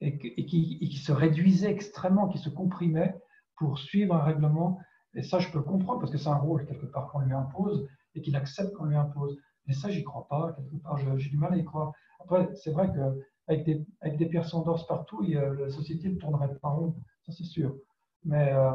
[0.00, 3.18] et, qui se réduisait extrêmement, qui se comprimait
[3.56, 4.78] pour suivre un règlement.
[5.14, 7.88] Et ça, je peux comprendre parce que c'est un rôle quelque part qu'on lui impose
[8.14, 9.38] et qu'il accepte qu'on lui impose.
[9.66, 10.52] Mais ça, j'y crois pas.
[10.52, 11.92] Quelque part, j'ai du mal à y croire.
[12.20, 16.68] Après, c'est vrai que avec des, avec des d'or partout, la société ne tournerait pas
[16.68, 17.76] rond, ça c'est sûr.
[18.24, 18.72] Mais euh,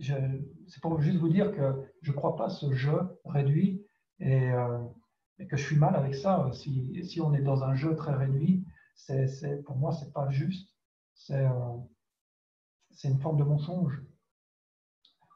[0.00, 3.84] c'est pour juste vous dire que je ne crois pas ce jeu réduit
[4.20, 4.78] et, euh,
[5.38, 6.50] et, que je suis mal avec ça.
[6.52, 8.64] Si, on est dans un jeu très réduit,
[8.98, 10.74] c'est, pour moi, ce n'est pas juste.
[11.14, 11.76] C'est, euh,
[12.90, 14.02] c'est une forme de mensonge.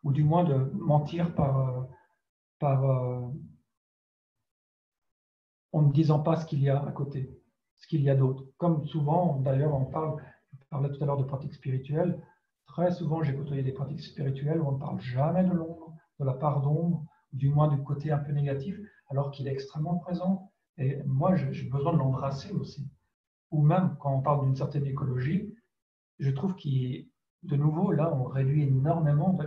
[0.04, 1.86] Ou du moins de mentir par,
[2.58, 2.84] par,
[5.72, 7.42] en ne disant pas ce qu'il y a à côté
[7.82, 8.44] ce qu'il y a d'autre.
[8.58, 12.20] Comme souvent, d'ailleurs, on parle, je tout à l'heure de pratiques spirituelles.
[12.66, 16.24] Très souvent, j'ai côtoyé des pratiques spirituelles où on ne parle jamais de l'ombre, de
[16.24, 18.78] la part d'ombre, du moins du côté un peu négatif,
[19.10, 20.52] alors qu'il est extrêmement présent.
[20.78, 22.88] Et moi, j'ai besoin de l'embrasser aussi.
[23.52, 25.54] Ou même quand on parle d'une certaine écologie,
[26.18, 27.08] je trouve qu'il,
[27.42, 29.38] de nouveau, là, on réduit énormément.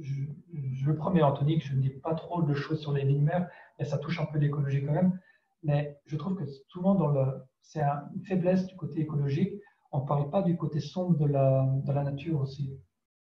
[0.00, 0.24] Je,
[0.72, 3.48] je promets, Anthony, que je ne dis pas trop de choses sur les lignes mères,
[3.78, 5.18] mais ça touche un peu l'écologie quand même.
[5.62, 7.24] Mais je trouve que souvent, dans le,
[7.62, 9.54] c'est une faiblesse du côté écologique.
[9.92, 12.78] On ne parle pas du côté sombre de la, de la nature aussi.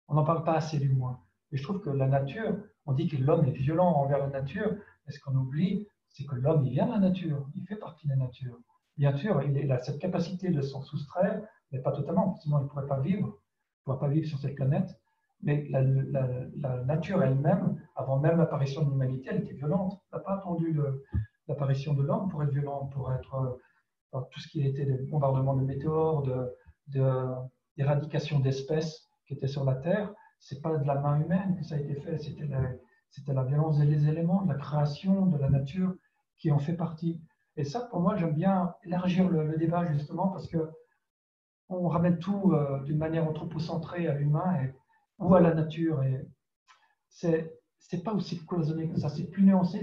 [0.07, 1.19] On n'en parle pas assez du moins.
[1.51, 4.75] Et je trouve que la nature, on dit que l'homme est violent envers la nature,
[5.05, 8.07] mais ce qu'on oublie, c'est que l'homme, il vient de la nature, il fait partie
[8.07, 8.57] de la nature.
[8.97, 11.41] Bien sûr, il a cette capacité de s'en soustraire,
[11.71, 14.39] mais pas totalement, sinon il ne pourrait pas vivre, il ne pourrait pas vivre sur
[14.39, 14.89] cette planète.
[15.43, 15.83] Mais la,
[16.85, 19.99] nature elle-même, avant même l'apparition de l'humanité, elle était violente.
[20.11, 20.79] On n'a pas attendu
[21.47, 23.59] l'apparition de l'homme pour être violent, pour être
[24.13, 26.51] euh, tout ce qui était des bombardements de météores, de,
[27.77, 30.13] d'éradication d'espèces qui étaient sur la Terre.
[30.39, 32.71] C'est pas de la main humaine que ça a été fait, c'était la,
[33.33, 35.93] la violence des éléments, de la création, de la nature
[36.37, 37.21] qui en fait partie.
[37.57, 40.69] Et ça, pour moi, j'aime bien élargir le, débat justement parce que
[41.69, 44.67] on ramène tout euh, d'une manière anthropocentrée à l'humain
[45.17, 46.03] ou à la nature.
[46.03, 46.27] Et
[47.09, 49.81] c'est, c'est pas aussi cloisonné que ça, c'est plus nuancé,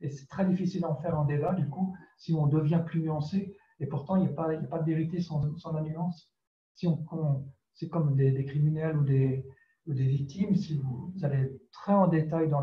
[0.00, 3.56] et c'est très difficile d'en faire un débat, du coup, si on devient plus nuancé,
[3.80, 6.30] et pourtant, il n'y a, pas, a pas de vérité sans, sans la nuance.
[6.74, 7.44] Si on,
[7.74, 9.44] c'est comme des, criminels ou des,
[9.86, 12.62] des, victimes, si vous, allez très en détail dans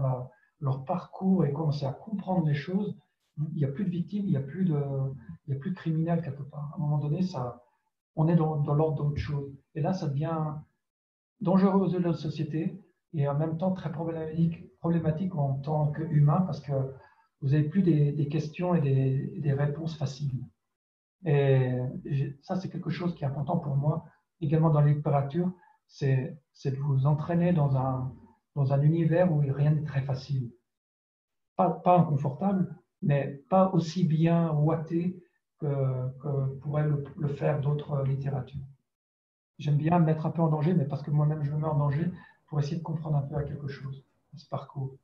[0.60, 2.98] leur parcours et commencez à comprendre les choses,
[3.54, 4.80] il n'y a plus de victimes, il n'y a, plus de,
[5.48, 6.72] il y a plus de criminels quelque part.
[6.74, 7.64] À un moment donné, ça,
[8.16, 9.52] on est dans, dans l'ordre d'autre chose.
[9.76, 10.56] Et là, ça devient
[11.42, 12.80] dangereux aux yeux de la société
[13.14, 16.72] et en même temps très problématique, en tant qu'humain parce que
[17.42, 20.46] vous n'avez plus des, questions et des, réponses faciles.
[21.26, 21.82] Et
[22.42, 24.06] ça, c'est quelque chose qui est important pour moi,
[24.40, 25.52] également dans la littérature,
[25.88, 28.14] c'est de vous entraîner dans un,
[28.56, 30.52] dans un univers où rien n'est très facile.
[31.56, 35.18] Pas, pas inconfortable, mais pas aussi bien ouaté
[35.60, 35.68] que,
[36.22, 38.62] que pourraient le, faire d'autres littératures.
[39.60, 41.68] J'aime bien me mettre un peu en danger, mais parce que moi-même je me mets
[41.68, 42.12] en danger
[42.48, 44.04] pour essayer de comprendre un peu à quelque chose,
[44.36, 44.96] ce parcours.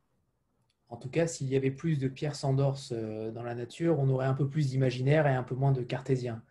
[0.89, 4.09] En tout cas, s'il y avait plus de pierres Sandors euh, dans la nature, on
[4.09, 6.41] aurait un peu plus d'imaginaire et un peu moins de cartésien,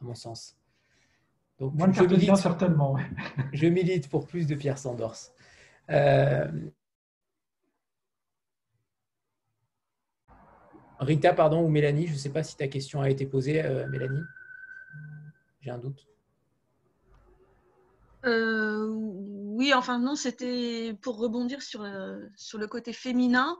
[0.00, 0.56] à mon sens.
[1.60, 2.96] Donc, moins de cartésien, certainement.
[3.52, 5.16] je milite pour plus de pierres Sandors.
[5.90, 6.50] Euh,
[11.00, 13.86] Rita, pardon, ou Mélanie, je ne sais pas si ta question a été posée, euh,
[13.88, 14.22] Mélanie.
[15.60, 16.06] J'ai un doute.
[18.24, 21.86] oui, enfin non, c'était pour rebondir sur,
[22.36, 23.56] sur le côté féminin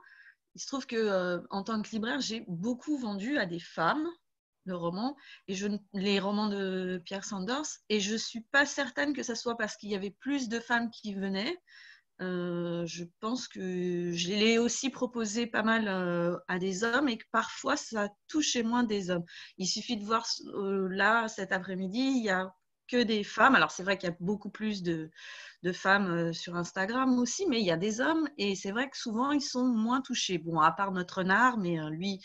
[0.54, 4.08] il se trouve que euh, en tant que libraire, j'ai beaucoup vendu à des femmes
[4.66, 5.14] le roman,
[5.46, 5.54] et
[5.92, 9.76] les romans de Pierre Sanders, et je ne suis pas certaine que ce soit parce
[9.76, 11.60] qu'il y avait plus de femmes qui venaient.
[12.20, 17.18] Euh, je pense que je l'ai aussi proposé pas mal euh, à des hommes et
[17.18, 19.24] que parfois ça touchait moins des hommes.
[19.58, 22.54] Il suffit de voir euh, là, cet après-midi, il y a
[22.86, 23.56] que des femmes.
[23.56, 25.10] Alors c'est vrai qu'il y a beaucoup plus de,
[25.64, 28.96] de, femmes sur Instagram aussi, mais il y a des hommes et c'est vrai que
[28.96, 30.38] souvent ils sont moins touchés.
[30.38, 32.20] Bon, à part notre nard, mais lui,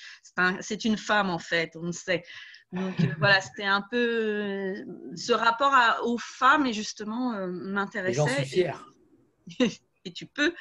[0.60, 2.24] c'est une femme en fait, on le sait.
[2.74, 4.76] Donc voilà, c'était un peu
[5.16, 8.14] ce rapport aux femmes et justement m'intéressait.
[8.14, 8.86] J'en suis fière.
[10.06, 10.54] et tu peux.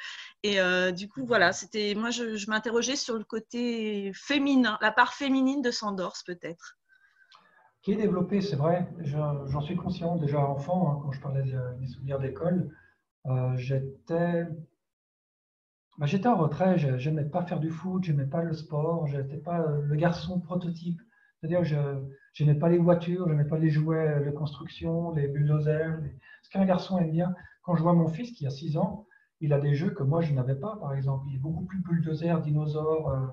[0.43, 0.57] Et
[0.93, 5.71] du coup, voilà, c'était moi, je, m'interrogeais sur le côté féminin, la part féminine de
[5.71, 6.75] Sandors peut-être
[7.81, 8.89] qui est développé, c'est vrai.
[9.05, 12.75] J'en suis conscient déjà enfant, hein, quand je parlais des, souvenirs d'école.
[13.25, 14.45] Euh, j'étais
[15.97, 19.07] bah, j'étais en retrait, je n'aimais pas faire du foot, je n'aimais pas le sport,
[19.07, 21.01] je n'étais pas le garçon prototype.
[21.39, 21.75] C'est-à-dire, je
[22.43, 25.99] n'aimais pas les voitures, je n'aimais pas les jouets de construction, les bulldozers.
[26.43, 27.33] Ce qu'un garçon aime bien.
[27.61, 29.05] Quand je vois mon fils qui a 6 ans,
[29.41, 31.25] il a des jeux que moi je n'avais pas, par exemple.
[31.29, 33.27] Il est beaucoup plus bulldozer, dinosaure, euh,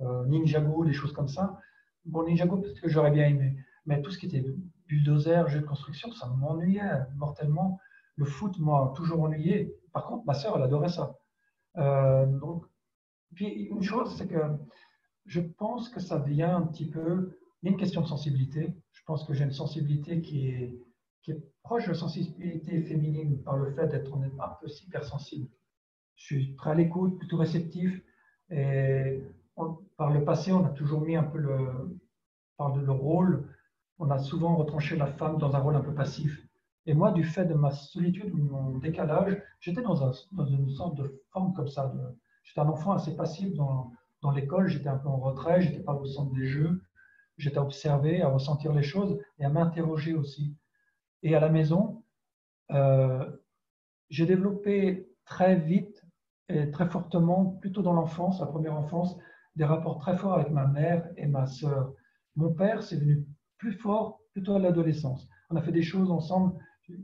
[0.00, 1.58] euh, Ninjago, des choses comme ça.
[2.04, 3.56] Bon, Ninjago, peut-être que j'aurais bien aimé.
[3.86, 4.44] Mais tout ce qui était
[4.86, 7.78] bulldozer, jeu de construction, ça m'ennuyait mortellement.
[8.16, 9.74] Le foot m'a toujours ennuyé.
[9.92, 11.16] Par contre, ma sœur, elle adorait ça.
[11.76, 12.64] Euh, donc,
[13.34, 14.40] puis une chose, c'est que
[15.26, 17.36] je pense que ça vient un petit peu.
[17.62, 18.74] Il question de sensibilité.
[18.92, 20.80] Je pense que j'ai une sensibilité qui est,
[21.22, 25.48] qui est proche de la sensibilité féminine par le fait d'être un peu hypersensible.
[26.16, 28.02] Je suis très à l'écoute, plutôt réceptif.
[28.50, 29.22] Et
[29.96, 31.98] par le passé, on a toujours mis un peu le,
[32.56, 33.48] par le rôle
[34.00, 36.42] on a souvent retranché la femme dans un rôle un peu passif.
[36.86, 40.12] Et moi, du fait de ma solitude ou mon décalage, j'étais dans,
[40.46, 41.92] une sorte de forme comme ça.
[42.42, 43.92] J'étais un enfant assez passif dans,
[44.34, 46.82] l'école, j'étais un peu en retrait, j'étais pas au centre des jeux,
[47.36, 50.56] j'étais à observer, à ressentir les choses et à m'interroger aussi.
[51.22, 52.02] Et à la maison,
[52.70, 53.30] euh,
[54.08, 56.04] j'ai développé très vite
[56.48, 59.16] et très fortement, plutôt dans l'enfance, la première enfance,
[59.56, 61.92] des rapports très forts avec ma mère et ma sœur.
[62.36, 63.24] Mon père, c'est venu
[63.58, 65.28] plus fort plutôt à l'adolescence.
[65.50, 66.54] On a fait des choses ensemble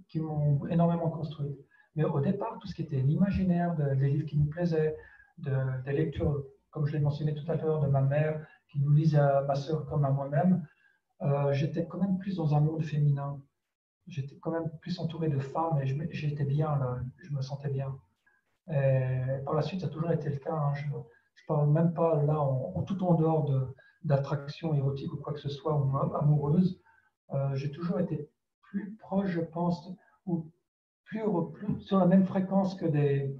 [0.08, 1.56] qui m'ont énormément construit.
[1.94, 4.96] Mais au départ, tout ce qui était l'imaginaire, des livres qui nous plaisaient,
[5.38, 8.90] de, des lectures, comme je l'ai mentionné tout à l'heure, de ma mère qui nous
[8.90, 10.66] lisait à ma sœur comme à moi-même,
[11.22, 13.40] euh, j'étais quand même plus dans un monde féminin.
[14.08, 17.96] J'étais quand même plus entouré de femmes et j'étais bien, là, je me sentais bien.
[18.70, 20.54] Et par la suite, ça a toujours été le cas.
[20.54, 20.74] Hein.
[20.74, 21.00] Je ne
[21.48, 22.38] parle même pas là,
[22.86, 23.74] tout en dehors de,
[24.06, 26.80] d'attraction érotique ou quoi que ce soit, ou amoureuse,
[27.32, 28.30] euh, j'ai toujours été
[28.62, 29.88] plus proche, je pense,
[30.26, 30.50] ou
[31.04, 31.22] plus,
[31.80, 33.36] sur la même fréquence que des,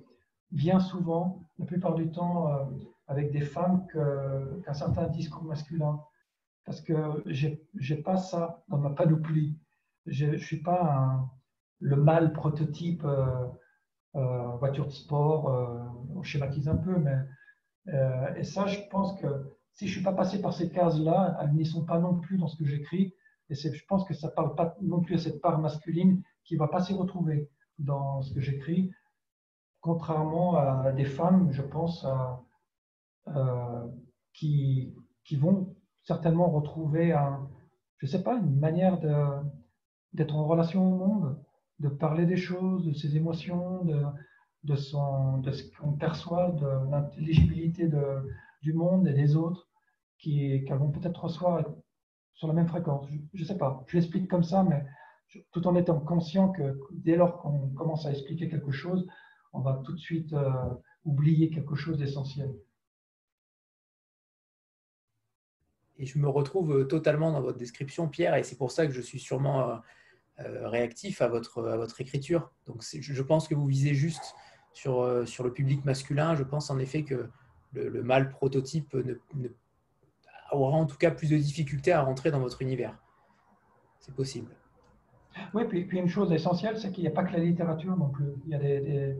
[0.50, 2.64] bien souvent, la plupart du temps, euh,
[3.08, 6.00] avec des femmes qu'un certain discours masculin.
[6.64, 6.94] Parce que
[7.26, 9.56] j'ai pas ça dans ma panoplie.
[10.06, 11.28] Je ne suis pas
[11.80, 15.46] le mâle prototype euh, voiture de sport,
[16.14, 17.16] on schématise un peu, mais
[18.36, 19.26] et ça, je pense que
[19.72, 22.38] si je ne suis pas passé par ces cases-là, elles n'y sont pas non plus
[22.38, 23.14] dans ce que j'écris.
[23.50, 26.54] Et je pense que ça ne parle pas non plus à cette part masculine qui
[26.54, 28.90] ne va pas s'y retrouver dans ce que j'écris,
[29.80, 32.06] contrairement à des femmes, je pense,
[33.28, 33.86] euh,
[34.32, 34.94] qui,
[35.24, 37.48] qui, vont certainement retrouver, un,
[37.98, 38.98] je sais pas, une manière
[40.16, 41.38] d'être en relation au monde,
[41.78, 44.02] de parler des choses, de ses émotions, de,
[44.64, 47.88] de, son, de ce qu'on perçoit, de l'intelligibilité
[48.62, 49.68] du monde et des autres
[50.18, 51.64] qui, vont peut-être recevoir
[52.34, 53.06] sur la même fréquence.
[53.34, 54.84] Je ne sais pas, je l'explique comme ça, mais
[55.52, 59.06] tout en étant conscient que dès lors qu'on commence à expliquer quelque chose,
[59.52, 60.50] on va tout de suite euh,
[61.04, 62.50] oublier quelque chose d'essentiel.
[65.98, 68.92] Et je me retrouve euh, totalement dans votre description, Pierre, et c'est pour ça que
[68.92, 69.76] je suis sûrement euh,
[70.38, 72.50] réactif à votre, à votre écriture.
[72.66, 74.34] Donc je pense que vous visez juste
[74.72, 76.34] sur, sur le public masculin.
[76.34, 77.30] Je pense en effet que
[77.72, 78.96] le, le mâle prototype
[80.52, 82.96] aura en tout cas plus de difficultés à rentrer dans votre univers.
[84.00, 84.54] C'est possible.
[85.52, 88.08] Oui, puis, puis, une chose essentielle, c'est qu'il n'y a pas que la littérature non
[88.08, 88.32] plus.
[88.46, 89.14] Il y, a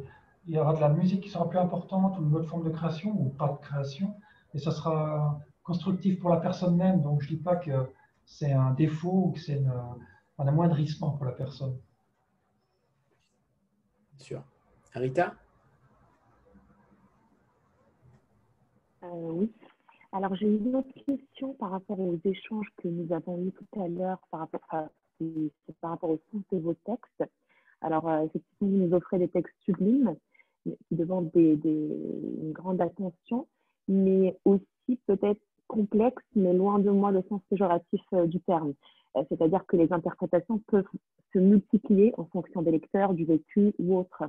[0.46, 2.70] il y aura de la musique qui sera plus importante, ou une autre forme de
[2.70, 4.14] création, ou pas de création,
[4.54, 7.02] et ça sera constructif pour la personne même.
[7.02, 7.72] Donc je ne dis pas que
[8.24, 9.60] c'est un défaut ou que c'est
[10.38, 11.78] un amoindrissement pour la personne.
[14.14, 14.44] Bien sûr.
[14.94, 15.34] Rita
[19.02, 19.52] euh, Oui.
[20.12, 23.88] Alors, j'ai une autre question par rapport aux échanges que nous avons eus tout à
[23.88, 24.88] l'heure par rapport, à,
[25.80, 27.24] par rapport au sens de vos textes.
[27.82, 30.16] Alors, euh, effectivement, vous nous offrez des textes sublimes
[30.64, 33.46] qui demandent des, une grande attention,
[33.88, 38.74] mais aussi peut-être complexe, mais loin de moi le sens péjoratif du terme.
[39.28, 40.88] C'est-à-dire que les interprétations peuvent
[41.32, 44.24] se multiplier en fonction des lecteurs, du vécu ou autre.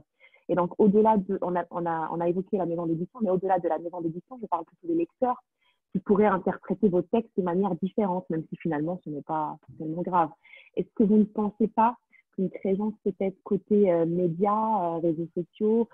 [0.49, 3.29] Et donc, au-delà de, on a, on, a, on a évoqué la maison d'édition, mais
[3.29, 5.43] au-delà de la maison d'édition, je parle plutôt des lecteurs
[5.91, 10.01] qui pourraient interpréter vos textes de manière différente, même si finalement ce n'est pas tellement
[10.01, 10.29] grave.
[10.75, 11.95] Est-ce que vous ne pensez pas
[12.35, 15.89] qu'une présence peut-être côté euh, médias, euh, réseaux sociaux,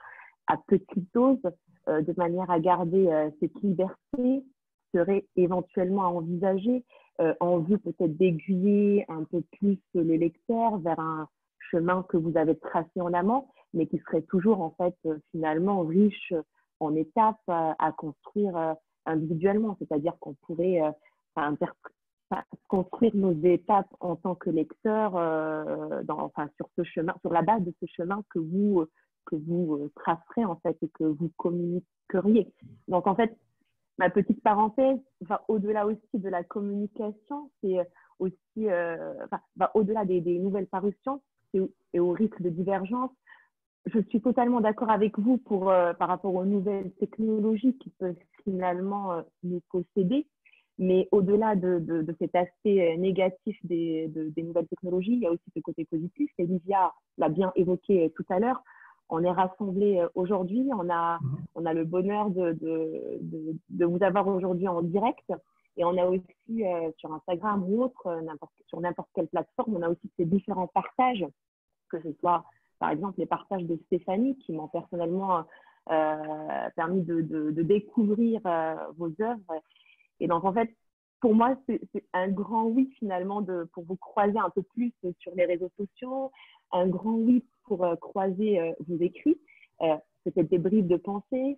[0.47, 1.39] à petite dose,
[1.87, 4.43] euh, de manière à garder cette liberté,
[4.93, 6.83] serait éventuellement à envisager
[7.39, 11.27] en vue peut-être d'aiguiller un peu plus le lecteur vers un
[11.71, 14.95] chemin que vous avez tracé en amont, mais qui serait toujours en fait
[15.31, 16.33] finalement riche
[16.79, 18.75] en étapes à construire
[19.05, 20.91] individuellement, c'est-à-dire qu'on pourrait euh,
[22.67, 27.63] construire nos étapes en tant que lecteur euh, enfin, sur ce chemin, sur la base
[27.63, 28.85] de ce chemin que vous
[29.25, 32.51] que vous euh, tracerez en fait et que vous communiqueriez.
[32.87, 33.37] Donc en fait,
[33.97, 37.77] ma petite parenthèse va au-delà aussi de la communication, c'est
[38.19, 41.21] aussi enfin, va au-delà des, nouvelles parutions
[41.53, 43.11] et, au risque de divergence
[43.85, 48.15] je suis totalement d'accord avec vous pour, euh, par rapport aux nouvelles technologies qui peuvent
[48.43, 50.27] finalement euh, nous posséder.
[50.79, 55.31] Mais au-delà de, de, cet aspect euh, négatif des, des, nouvelles technologies, il y a
[55.31, 56.31] aussi ce côté positif.
[56.37, 58.63] Et Livia l'a bien évoqué tout à l'heure.
[59.09, 60.69] On est rassemblés aujourd'hui.
[60.73, 61.37] On a, mhm.
[61.55, 62.57] on a le bonheur de,
[63.69, 65.31] de vous avoir aujourd'hui en direct.
[65.75, 66.63] Et on a aussi
[66.97, 68.21] sur Instagram ou autre,
[68.67, 71.25] sur n'importe quelle plateforme, on a aussi ces différents partages,
[71.89, 72.45] que ce soit
[72.77, 75.45] par exemple les partages de Stéphanie qui m'ont personnellement
[75.91, 79.61] euh, permis de, découvrir euh, vos œuvres.
[80.21, 80.73] Et donc, en fait,
[81.19, 81.81] pour moi, c'est
[82.13, 86.31] un grand oui finalement de, pour vous croiser un peu plus sur les réseaux sociaux,
[86.73, 89.39] un grand oui pour euh, croiser vos écrits,
[89.79, 91.57] peut-être des briefs de pensée,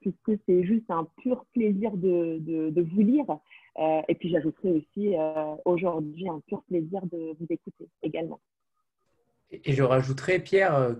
[0.00, 3.26] puisque c'est juste un pur plaisir de, de vous lire.
[4.08, 5.14] et puis j'ajouterai aussi
[5.64, 8.40] aujourd'hui un pur plaisir de vous écouter également.
[9.50, 10.94] Et je rajouterais, Pierre, euh,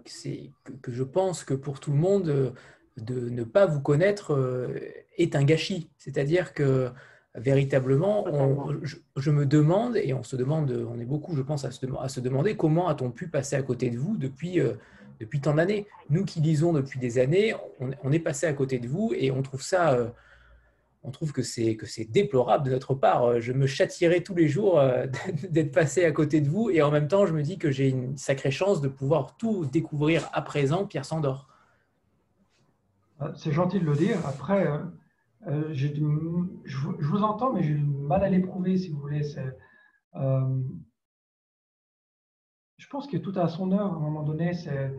[0.83, 2.51] que, je pense que pour tout le monde, euh,
[2.97, 4.78] de ne pas vous connaître euh,
[5.17, 5.91] est un gâchis.
[5.99, 6.91] C'est-à-dire que
[7.39, 8.26] véritablement,
[9.17, 12.08] je, me demande, et on se demande, on est beaucoup, je pense, à se, à
[12.08, 14.60] se demander comment a-t-on pu passer à côté de vous depuis,
[15.20, 15.86] depuis tant d'années.
[16.10, 19.31] Nous qui lisons depuis des années, on, on, est passé à côté de vous et
[19.31, 19.97] on trouve ça
[21.05, 23.25] on trouve que c'est que c'est déplorable de notre part.
[23.25, 25.07] Euh, je me châtierais tous les jours euh,
[25.50, 27.89] d'être passé à côté de vous et en même temps, je me dis que j'ai
[27.89, 31.49] une sacrée chance de pouvoir tout découvrir à présent, Pierre Sandor.
[33.36, 34.18] C'est gentil de le dire.
[34.26, 34.68] Après,
[35.47, 35.86] euh, je,
[37.07, 39.23] vous entends, mais j'ai du mal à l'éprouver, si vous voulez.
[42.76, 44.92] je pense que tout à son heure, à un moment donné, c'est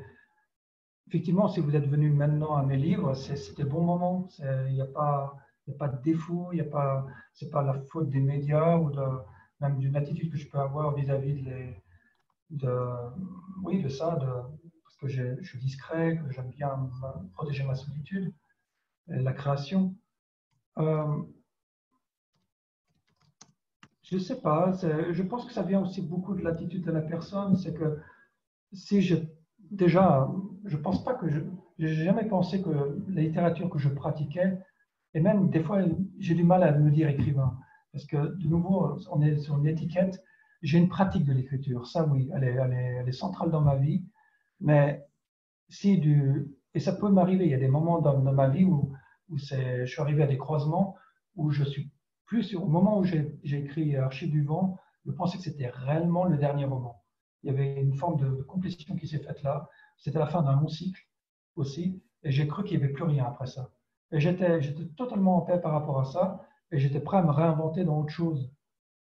[1.08, 4.30] effectivement, si vous êtes venu maintenant à mes livres, c'était bon moment.
[4.40, 5.36] Il n'y a pas
[5.70, 7.06] n'y a pas de défaut, y a pas,
[7.54, 8.92] la faute des médias ou
[9.60, 11.44] même d'une attitude que je peux avoir vis-à-vis
[12.50, 12.70] de,
[13.64, 14.18] oui, de ça,
[14.84, 16.90] parce que je suis discret, que j'aime bien
[17.34, 18.34] protéger ma solitude,
[19.08, 19.96] la création.
[20.80, 21.22] Euh,
[24.04, 24.74] je ne sais pas,
[25.12, 28.00] je pense que ça vient aussi beaucoup de l'attitude de la personne, c'est que
[28.74, 29.18] si je,
[29.72, 30.30] déjà,
[30.66, 31.42] je pense pas que je,
[31.78, 32.70] j'ai jamais pensé que
[33.10, 34.58] la littérature que je pratiquais
[35.14, 35.82] et même, des fois,
[36.20, 37.58] j'ai du mal à me dire écrivain.
[37.92, 40.24] Parce que, de nouveau, on est sur une étiquette.
[40.62, 41.88] J'ai une pratique de l'écriture.
[41.88, 44.04] Ça, oui, elle est, elle, est, centrale dans ma vie.
[44.60, 45.06] Mais
[45.70, 46.48] si du.
[46.76, 47.46] Et ça peut m'arriver.
[47.46, 48.94] Il y a des moments dans, ma vie où,
[49.30, 50.96] où je suis arrivé à des croisements
[51.36, 51.92] où je suis
[52.26, 52.56] plus.
[52.56, 56.66] Au moment où j'ai écrit Archive du vent, je pensais que c'était réellement le dernier
[56.66, 57.02] roman.
[57.44, 59.70] Il y avait une forme de, de complétion qui s'est faite là.
[59.98, 61.08] C'était la fin d'un long cycle
[61.56, 62.02] aussi.
[62.24, 63.72] Et j'ai cru qu'il n'y avait plus rien après ça.
[64.12, 64.60] Et j'étais,
[64.98, 68.12] totalement en paix par rapport à ça, et j'étais prêt à me réinventer dans autre
[68.12, 68.52] chose,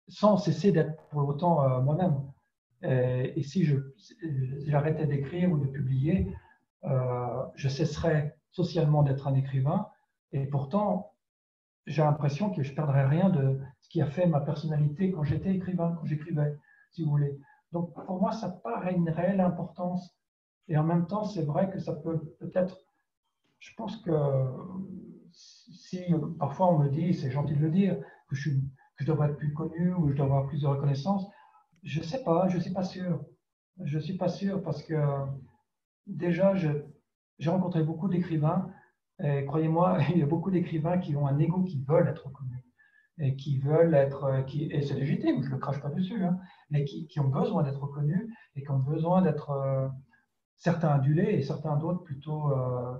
[0.08, 2.22] sans cesser d'être pour autant euh, moi-même.
[2.85, 3.66] Et, si
[4.66, 6.35] j'arrêtais d'écrire ou de publier,
[6.84, 9.88] euh, je cesserais socialement d'être un écrivain,
[10.34, 11.14] et pourtant,
[11.86, 15.56] j'ai l'impression que je perdrais rien de ce qui a fait ma personnalité quand j'étais
[15.56, 16.58] écrivain, quand j'écrivais,
[16.92, 17.40] si vous voulez.
[17.72, 20.16] Donc, pour moi, ça paraît une réelle importance.
[20.68, 22.78] Et en même temps, c'est vrai que ça peut peut-être
[23.64, 24.12] je pense que
[25.32, 26.03] si
[26.38, 27.98] parfois on me dit, c'est gentil de le dire,
[28.28, 28.58] que je, que
[29.00, 31.26] je devrais être plus connu ou je dois avoir plus de reconnaissance,
[31.82, 33.24] je ne sais pas, je ne suis pas sûr.
[33.82, 34.95] Je ne suis pas sûr parce que
[36.08, 38.70] déjà, j'ai rencontré beaucoup d'écrivains
[39.45, 42.64] croyez-moi, il y a beaucoup d'écrivains qui ont un ego qui veulent être reconnus
[43.19, 46.38] et qui veulent être, qui, et c'est légitime, je ne le crache pas dessus, hein,
[46.69, 49.88] mais qui, qui, ont besoin d'être reconnus et qui ont besoin d'être euh,
[50.56, 52.98] certains adulés et certains d'autres plutôt euh,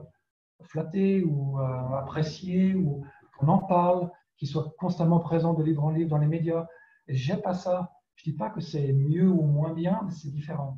[0.62, 3.04] flatté ou euh, apprécié ou
[3.38, 6.68] qu'on en parle, qui soit constamment présent de livre en livre dans les médias.
[7.08, 7.92] J'ai pas ça.
[8.16, 10.78] Je dis pas que c'est mieux ou moins bien, mais c'est différent.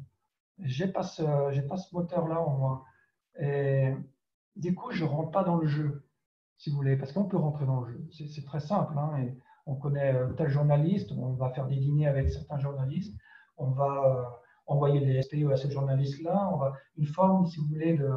[0.60, 1.22] J'ai pas ce,
[1.68, 2.86] pas ce moteur-là en moi.
[3.40, 3.94] Et
[4.56, 6.08] du coup, je rentre pas dans le jeu,
[6.58, 8.08] si vous voulez, parce qu'on peut rentrer dans le jeu.
[8.12, 8.98] C'est très simple.
[8.98, 9.28] Hein,
[9.66, 13.16] on connaît euh, tel journaliste, on va faire des dîners avec certains journalistes,
[13.58, 14.24] on va euh,
[14.68, 18.10] envoyer des SPO à ce journaliste-là, on va une forme, si vous voulez, de,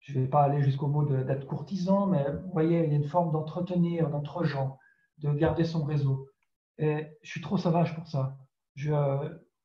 [0.00, 2.96] je ne vais pas aller jusqu'au mot d'être courtisan, mais vous voyez, il y a
[2.96, 4.78] une forme d'entretenir d'entre gens,
[5.18, 6.28] de garder son réseau.
[6.78, 8.36] Et je suis trop sauvage pour ça.
[8.74, 8.92] Je,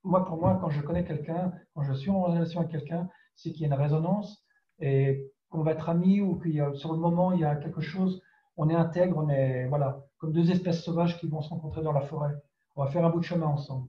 [0.03, 3.09] moi, pour moi, quand je connais quelqu'un, quand je suis en relation avec quelqu'un,
[3.39, 4.43] c'est qu'il y a une résonance
[4.79, 7.55] et qu'on va être amis ou qu'il y a, sur le moment, il y a
[7.55, 8.21] quelque chose,
[8.57, 11.93] on est intègre, on est, voilà, comme deux espèces sauvages qui vont se rencontrer dans
[11.93, 12.35] la forêt.
[12.75, 13.87] On va faire un bout de chemin ensemble.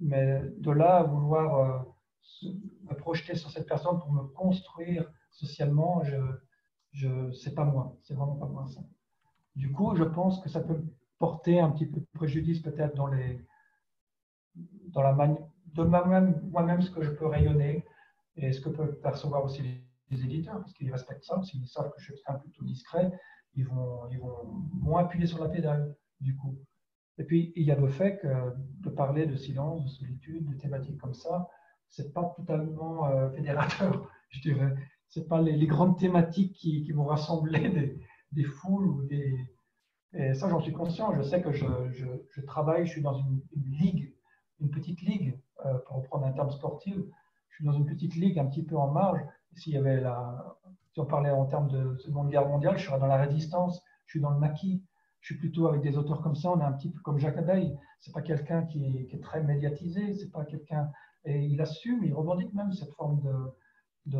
[0.00, 2.48] Mais de là à vouloir euh,
[2.88, 6.16] me projeter sur cette personne pour me construire socialement, je,
[6.92, 8.80] je c'est pas moi, c'est vraiment pas moi ça.
[9.56, 10.82] Du coup, je pense que ça peut
[11.18, 13.44] porter un petit peu de préjudice peut-être dans les,
[14.54, 15.12] dans la
[15.74, 17.84] de moi-même, moi-même ce que je peux rayonner
[18.36, 19.80] et ce que peuvent percevoir aussi les,
[20.10, 23.10] éditeurs, parce qu'ils respectent ça, s'ils savent que je suis un plutôt discret,
[23.54, 26.56] ils vont, ils vont moins appuyer sur la pédale, du coup.
[27.18, 28.28] Et puis, il y a le fait que
[28.80, 31.48] de parler de silence, de solitude, de thématiques comme ça,
[31.88, 34.72] c'est pas totalement euh, fédérateur, je dirais.
[35.08, 37.98] C'est pas les, grandes thématiques qui, vont rassembler des,
[38.30, 39.36] des, foules ou des.
[40.12, 41.12] Et ça, j'en suis conscient.
[41.16, 44.14] Je sais que je, je, travaille, je suis dans une, une ligue
[44.60, 46.96] une petite ligue, euh, pour reprendre un terme sportif.
[47.54, 49.20] Je suis dans une petite ligue un petit peu en marge.
[49.54, 50.02] S'il y avait
[50.92, 54.12] si on parlait en termes de Seconde Guerre mondiale, je serais dans la résistance, je
[54.12, 54.82] suis dans le maquis.
[55.20, 57.38] Je suis plutôt avec des auteurs comme ça, on est un petit peu comme Jacques
[57.38, 57.78] Abeille.
[58.00, 60.90] C'est pas quelqu'un qui, est très médiatisé, c'est pas quelqu'un.
[61.24, 63.22] Et il assume, il revendique même cette forme
[64.06, 64.18] de.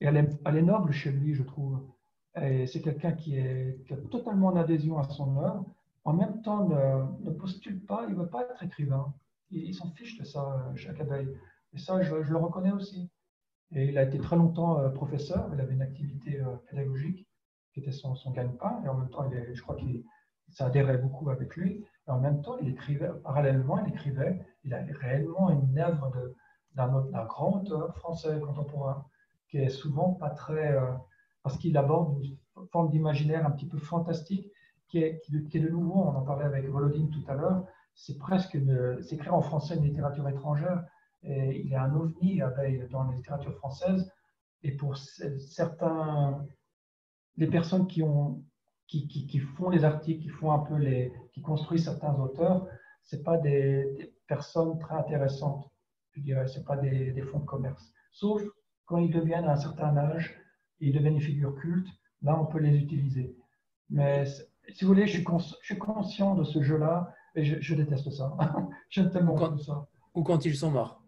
[0.00, 1.80] Et elle est, noble chez lui, je trouve.
[2.40, 3.78] Et c'est quelqu'un qui, est,
[4.10, 5.64] totalement en adhésion à son œuvre
[6.04, 9.12] en même temps ne, postule pas, il ne veut pas être écrivain.
[9.50, 11.28] Il, s'en fiche de ça, Jacques Abeille.
[11.72, 13.10] Et ça, je, le reconnais aussi.
[13.72, 17.28] Et il a été très longtemps euh, professeur, il avait une activité euh, pédagogique
[17.72, 20.02] qui était son, son gagne-pain, et en même temps, je crois qu'il
[20.52, 21.84] ça adhérait beaucoup avec lui.
[22.06, 26.12] Et en même temps, il écrivait, parallèlement, il écrivait, il avait réellement une œuvre
[26.74, 29.06] d'un grand auteur français contemporain,
[29.48, 30.72] qui est souvent pas très.
[30.72, 30.92] Euh,
[31.42, 34.46] parce qu'il aborde une forme d'imaginaire un petit peu fantastique,
[34.88, 37.64] qui est, de nouveau, on en parlait avec Volodine tout à l'heure,
[37.94, 38.58] c'est presque
[39.02, 40.84] c'est écrire en français une littérature étrangère.
[41.22, 42.40] Il est un ovni
[42.90, 44.10] dans la littérature française.
[44.62, 46.46] Et pour certains,
[47.36, 48.42] les personnes qui, ont,
[48.86, 52.66] qui, qui, font les articles, qui font un peu les, qui construisent certains auteurs,
[53.02, 55.70] c'est pas des, personnes très intéressantes,
[56.12, 56.46] je dirais.
[56.46, 57.92] C'est pas des, des, fonds de commerce.
[58.12, 58.42] Sauf
[58.86, 60.36] quand ils deviennent à un certain âge,
[60.80, 61.88] ils deviennent une figure culte.
[62.22, 63.36] Là, on peut les utiliser.
[63.88, 65.22] Mais si vous voulez, je
[65.62, 68.36] suis, conscient de ce jeu-là et je, déteste ça.
[68.90, 69.86] J'aime tellement quand, ça.
[70.14, 71.00] Ou quand ils sont morts.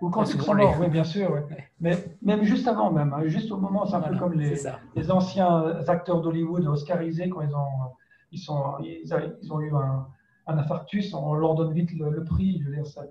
[0.00, 1.46] Ou quand ils sont morts, oui, bien sûr.
[1.80, 4.54] Mais même juste avant, même, hein, juste au moment, c'est un peu comme les,
[4.94, 7.94] les, anciens acteurs d'Hollywood oscarisés quand ils ont,
[8.32, 10.06] ils sont, ils, ont eu un,
[10.46, 12.60] un, infarctus, on leur donne vite le, prix.
[12.60, 13.02] Je veux dire, ça.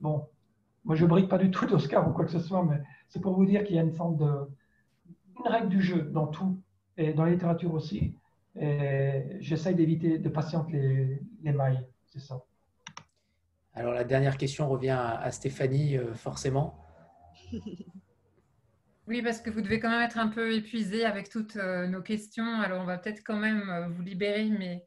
[0.00, 0.26] Bon,
[0.84, 3.34] moi je brille pas du tout d'Oscar ou quoi que ce soit, mais c'est pour
[3.34, 4.30] vous dire qu'il y a une forme de,
[5.38, 6.58] une règle du jeu dans tout
[6.96, 8.14] et dans la littérature aussi
[9.40, 12.44] j'essaye d'éviter de patienter les, mailles, c'est ça.
[13.74, 16.84] Alors la dernière question revient à, Stéphanie, euh, forcément.
[19.08, 22.02] Oui, parce que vous devez quand même être un peu épuisé avec toutes euh, nos
[22.02, 22.60] questions.
[22.60, 24.84] Alors, on va peut-être quand même euh, vous libérer, mais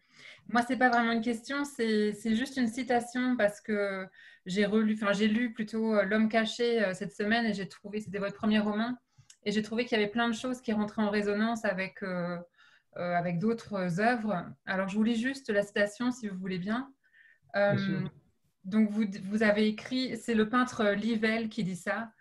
[0.50, 4.06] moi, ce n'est pas vraiment une question, c'est juste une citation parce que
[4.46, 8.36] j'ai relu, enfin, j'ai lu plutôt L'homme caché cette semaine et j'ai trouvé, c'était votre
[8.36, 8.94] premier roman,
[9.46, 12.38] et j'ai trouvé qu'il y avait plein de choses qui rentraient en résonance avec euh,
[13.00, 14.46] avec d'autres œuvres.
[14.66, 16.92] Alors, je vous lis juste la citation, si vous voulez bien.
[17.56, 18.02] Euh,
[18.64, 22.12] donc, vous, vous, avez écrit, c'est le peintre Livel qui dit ça.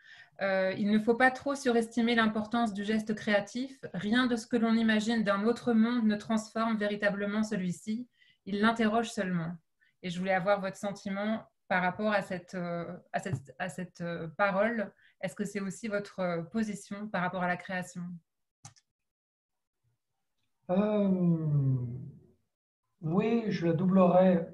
[0.41, 3.85] Euh, il ne faut pas trop surestimer l'importance du geste créatif.
[3.93, 8.09] Rien de ce que l'on imagine d'un autre monde ne transforme véritablement celui-ci.
[8.47, 9.57] Il l'interroge seulement.
[10.03, 14.03] Et je voulais avoir votre sentiment par rapport à cette, à cette, à cette
[14.37, 14.93] parole.
[15.21, 18.03] Est-ce que c'est aussi votre position par rapport à la création?
[20.71, 21.77] Euh,
[23.01, 24.47] oui, je la doublerai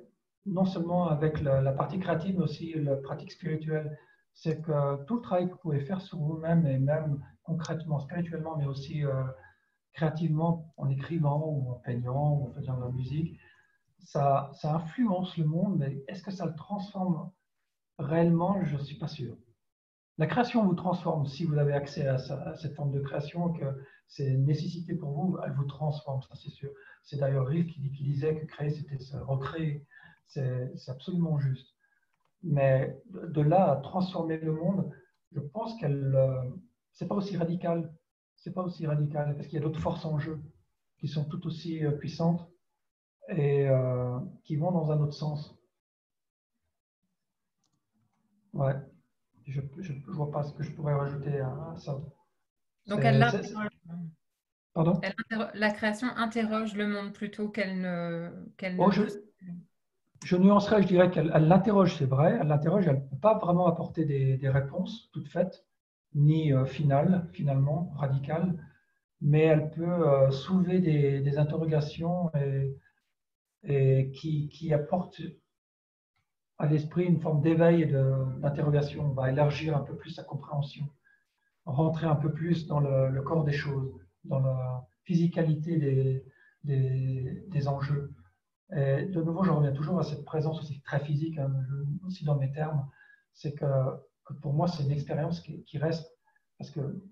[0.47, 3.99] non seulement avec la, partie créative, mais aussi la pratique spirituelle.
[4.35, 8.57] C'est que tout le travail que vous pouvez faire sur vous-même, et même concrètement, spirituellement,
[8.57, 9.25] mais aussi euh,
[9.93, 13.39] créativement, en écrivant ou en peignant ou en faisant de la musique,
[14.01, 17.31] ça, influence le monde, mais est-ce que ça le transforme
[17.99, 18.63] réellement?
[18.65, 19.37] Je ne suis pas sûr.
[20.19, 22.19] La création vous transforme si vous avez accès à,
[22.57, 23.65] cette forme de création, que
[24.07, 26.71] c'est une nécessité pour vous, elle vous transforme, ça c'est sûr.
[27.03, 29.87] C'est d'ailleurs Riff qui, disait que créer, c'était se recréer.
[30.27, 31.75] C'est absolument juste.
[32.43, 34.91] Mais de là à transformer le monde,
[35.33, 36.43] je pense qu'elle, euh,
[36.93, 37.93] c'est pas aussi radical.
[38.37, 40.41] C'est pas aussi radical parce qu'il y a d'autres forces en jeu
[40.99, 42.49] qui sont tout aussi euh, puissantes
[43.29, 45.57] et euh, qui vont dans un autre sens.
[48.53, 48.75] Ouais,
[49.47, 52.01] je ne vois pas ce que je pourrais rajouter à, ça.
[52.87, 53.25] Donc elle,
[54.73, 55.01] Pardon
[55.55, 58.31] la création interroge le monde plutôt qu'elle ne.
[58.79, 59.03] Oh, je,
[60.25, 63.67] je, nuancerais, je dirais qu'elle l'interroge, c'est vrai, elle l'interroge, elle ne peut pas vraiment
[63.67, 65.65] apporter des, réponses toutes faites,
[66.15, 68.57] ni euh, finales, finalement, radicales,
[69.21, 72.77] mais elle peut euh, soulever des, interrogations et,
[73.63, 75.23] et qui, qui apportent
[76.59, 79.07] à l'esprit une forme d'éveil et d'interrogation.
[79.07, 80.89] On va élargir un peu plus sa compréhension,
[81.65, 83.93] rentrer un peu plus dans le, corps des choses,
[84.25, 86.25] dans la physicalité des,
[86.65, 88.13] des, enjeux.
[88.75, 91.53] Et de nouveau, je reviens toujours à cette présence aussi très physique, hein,
[92.07, 92.89] aussi dans mes termes,
[93.33, 93.67] c'est que,
[94.41, 96.11] pour moi, c'est une expérience qui, reste.
[96.59, 97.03] Parce que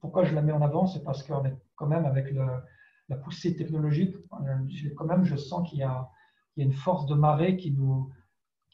[0.00, 1.42] pourquoi je la mets en avant, c'est parce qu'on
[1.76, 2.32] quand même avec
[3.08, 6.08] la poussée technologique, quand même, je sens qu'il y, y, a
[6.56, 8.10] une force de marée qui nous,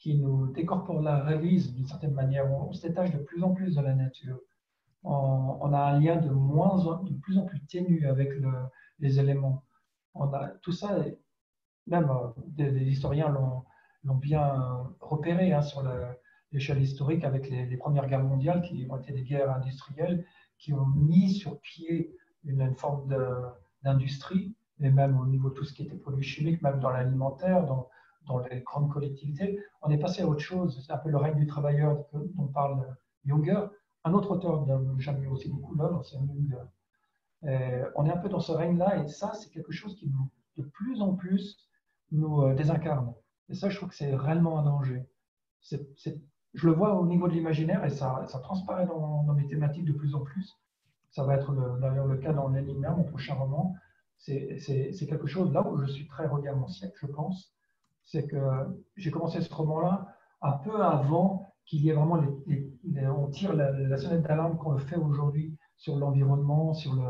[0.01, 2.51] qui nous réalise d'une certaine manière.
[2.51, 4.39] On, se détache de plus en plus de la nature.
[5.03, 6.29] On, a un lien de,
[7.21, 8.51] plus en plus ténu avec le,
[8.99, 9.63] les éléments.
[10.13, 10.95] On a, tout ça,
[11.87, 15.83] même euh, des, historiens l'ont bien repéré hein, sur
[16.51, 20.25] l'échelle historique avec les, premières guerres mondiales qui ont été des guerres industrielles
[20.57, 23.07] qui ont mis sur pied une, forme
[23.83, 27.65] d'industrie, et même au niveau de tout ce qui était produits chimiques, même dans l'alimentaire,
[27.65, 27.89] dans,
[28.27, 30.83] dans les grandes collectivités, on est passé à autre chose.
[30.85, 33.65] C'est un peu le règne du travailleur dont parle Junger.
[34.03, 36.57] Un autre auteur dont j'aime aussi beaucoup l'œuvre, c'est Junger.
[37.43, 40.29] Euh, on est un peu dans ce règne-là, et ça, c'est quelque chose qui nous,
[40.57, 41.57] de plus en plus
[42.11, 43.13] nous euh, désincarne.
[43.49, 45.05] Et ça, je trouve que c'est réellement un danger.
[45.61, 49.93] je le vois au niveau de l'imaginaire, et ça, ça transparaît dans, mes thématiques de
[49.93, 50.57] plus en plus.
[51.11, 53.75] Ça va être d'ailleurs le, cas dans L'Enigma, mon prochain roman.
[54.17, 57.53] C'est quelque chose là où je suis très regard mon siècle, je pense
[58.11, 58.37] c'est que
[58.97, 60.07] j'ai commencé ce roman-là
[60.41, 62.21] un peu avant qu'il y ait vraiment
[63.17, 67.03] on tire la, sonnette d'alarme qu'on fait aujourd'hui sur l'environnement, sur le.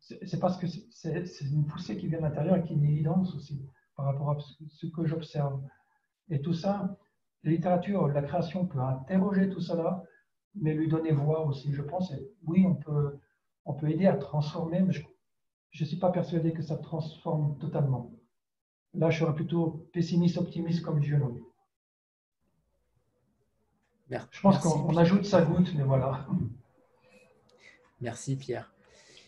[0.00, 3.34] C'est parce que c'est une poussée qui vient de l'intérieur et qui est une évidence
[3.34, 3.60] aussi
[3.96, 5.60] par rapport à ce que j'observe.
[6.30, 6.96] Et tout ça,
[7.42, 10.04] la littérature, la création peut interroger tout cela,
[10.54, 11.72] mais lui donner voix aussi.
[11.72, 12.12] Je pense,
[12.44, 13.18] oui, on peut,
[13.64, 15.04] on peut aider à transformer, mais je
[15.80, 18.12] ne suis pas persuadé que ça transforme totalement.
[18.94, 21.47] Là, je serais plutôt pessimiste, optimiste comme Giono.
[24.10, 26.26] Je pense qu'on ajoute sa goutte, mais voilà.
[28.00, 28.72] Merci Pierre.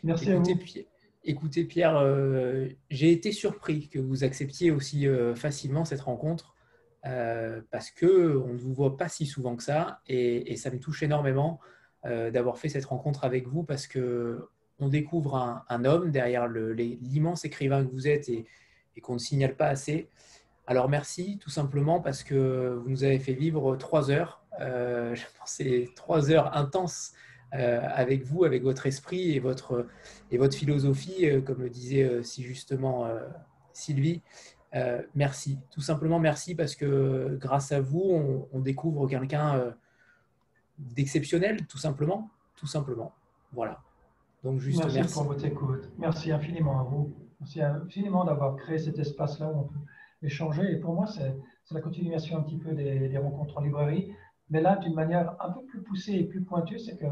[0.03, 0.61] Merci écoutez, à vous.
[0.63, 0.85] Pierre,
[1.25, 6.55] écoutez Pierre, euh, j'ai été surpris que vous acceptiez aussi euh, facilement cette rencontre
[7.05, 10.79] euh, parce que on ne vous voit pas si souvent que ça et, ça me
[10.79, 11.61] touche énormément
[12.03, 17.45] d'avoir fait cette rencontre avec vous parce que on découvre un, un homme derrière l'immense
[17.45, 18.47] écrivain que vous êtes et,
[18.97, 20.09] et qu'on ne signale pas assez.
[20.67, 24.40] Alors merci tout simplement parce que vous nous avez fait vivre trois heures.
[24.61, 27.13] Euh, je pensais trois heures intenses
[27.55, 29.87] euh, avec vous, avec votre esprit et votre,
[30.31, 33.09] et votre philosophie, euh, comme le disait si justement
[33.73, 34.23] Sylvie.
[35.15, 39.75] merci, tout simplement merci parce que grâce à vous, on, découvre quelqu'un
[40.79, 43.13] d'exceptionnel, tout simplement, tout simplement.
[43.53, 43.81] Voilà.
[44.45, 45.15] Donc juste merci, merci.
[45.15, 45.91] pour votre écoute.
[45.99, 47.13] Merci infiniment à vous.
[47.41, 49.79] Merci infiniment d'avoir créé cet espace-là où on peut
[50.23, 50.73] échanger.
[50.73, 51.35] Et pour moi, c'est
[51.71, 54.13] la continuation un petit peu des, rencontres en librairie.
[54.51, 57.07] Mais là, d'une manière un peu plus poussée et plus pointue, c'est que,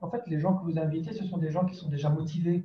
[0.00, 2.64] en fait, les gens que vous invitez, ce sont des gens qui sont déjà motivés.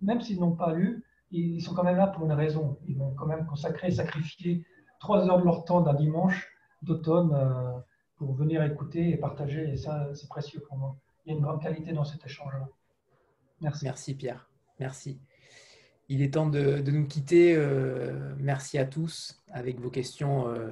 [0.00, 2.78] Même s'ils n'ont pas lu, ils sont quand même là pour une raison.
[2.86, 4.64] Ils vont quand même consacrer, sacrifier
[5.00, 6.50] trois heures de leur temps d'un dimanche
[6.82, 7.72] d'automne euh,
[8.16, 9.68] pour venir écouter et partager.
[9.70, 10.96] Et ça, c'est précieux pour moi.
[11.24, 12.68] Il y a une grande qualité dans cet échange-là.
[13.60, 13.84] Merci.
[13.84, 14.48] Merci Pierre.
[14.78, 15.20] Merci.
[16.08, 17.56] Il est temps de, nous quitter.
[17.56, 20.70] Euh, merci à tous avec vos questions euh,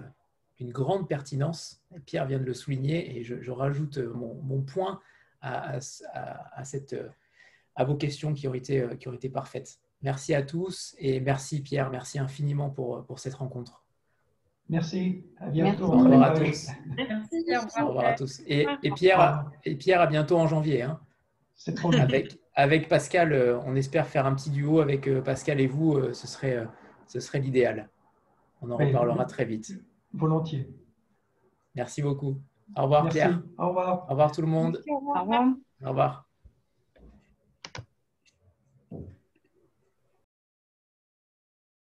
[0.59, 1.83] d'une grande pertinence.
[2.07, 5.01] Pierre vient de le souligner et je, rajoute mon, point
[5.41, 6.97] à, cette,
[7.75, 9.79] à, vos questions qui ont, été, qui ont été parfaites.
[10.03, 13.85] Merci à tous et merci Pierre, merci infiniment pour, pour cette rencontre.
[14.69, 15.85] Merci, à bientôt.
[15.85, 16.69] Au revoir à tous.
[16.97, 17.45] Merci,
[17.81, 18.41] au revoir à tous.
[18.47, 20.83] Et, Pierre, et Pierre, à bientôt en janvier.
[20.83, 21.01] Hein.
[21.55, 22.09] C'est trop bien.
[22.55, 25.95] avec Pascal, euh, on espère faire un petit duo avec euh, Pascal et vous.
[25.95, 26.67] Euh, ce serait,
[27.07, 27.91] ce serait l'idéal.
[28.63, 29.73] On en reparlera très vite.
[30.15, 30.71] Volontiers.
[31.75, 32.41] Merci beaucoup.
[32.77, 33.43] Au revoir Pierre.
[33.59, 34.05] Au revoir.
[34.07, 34.83] Au revoir tout le monde.
[34.89, 35.47] au revoir.
[35.85, 36.24] Au revoir.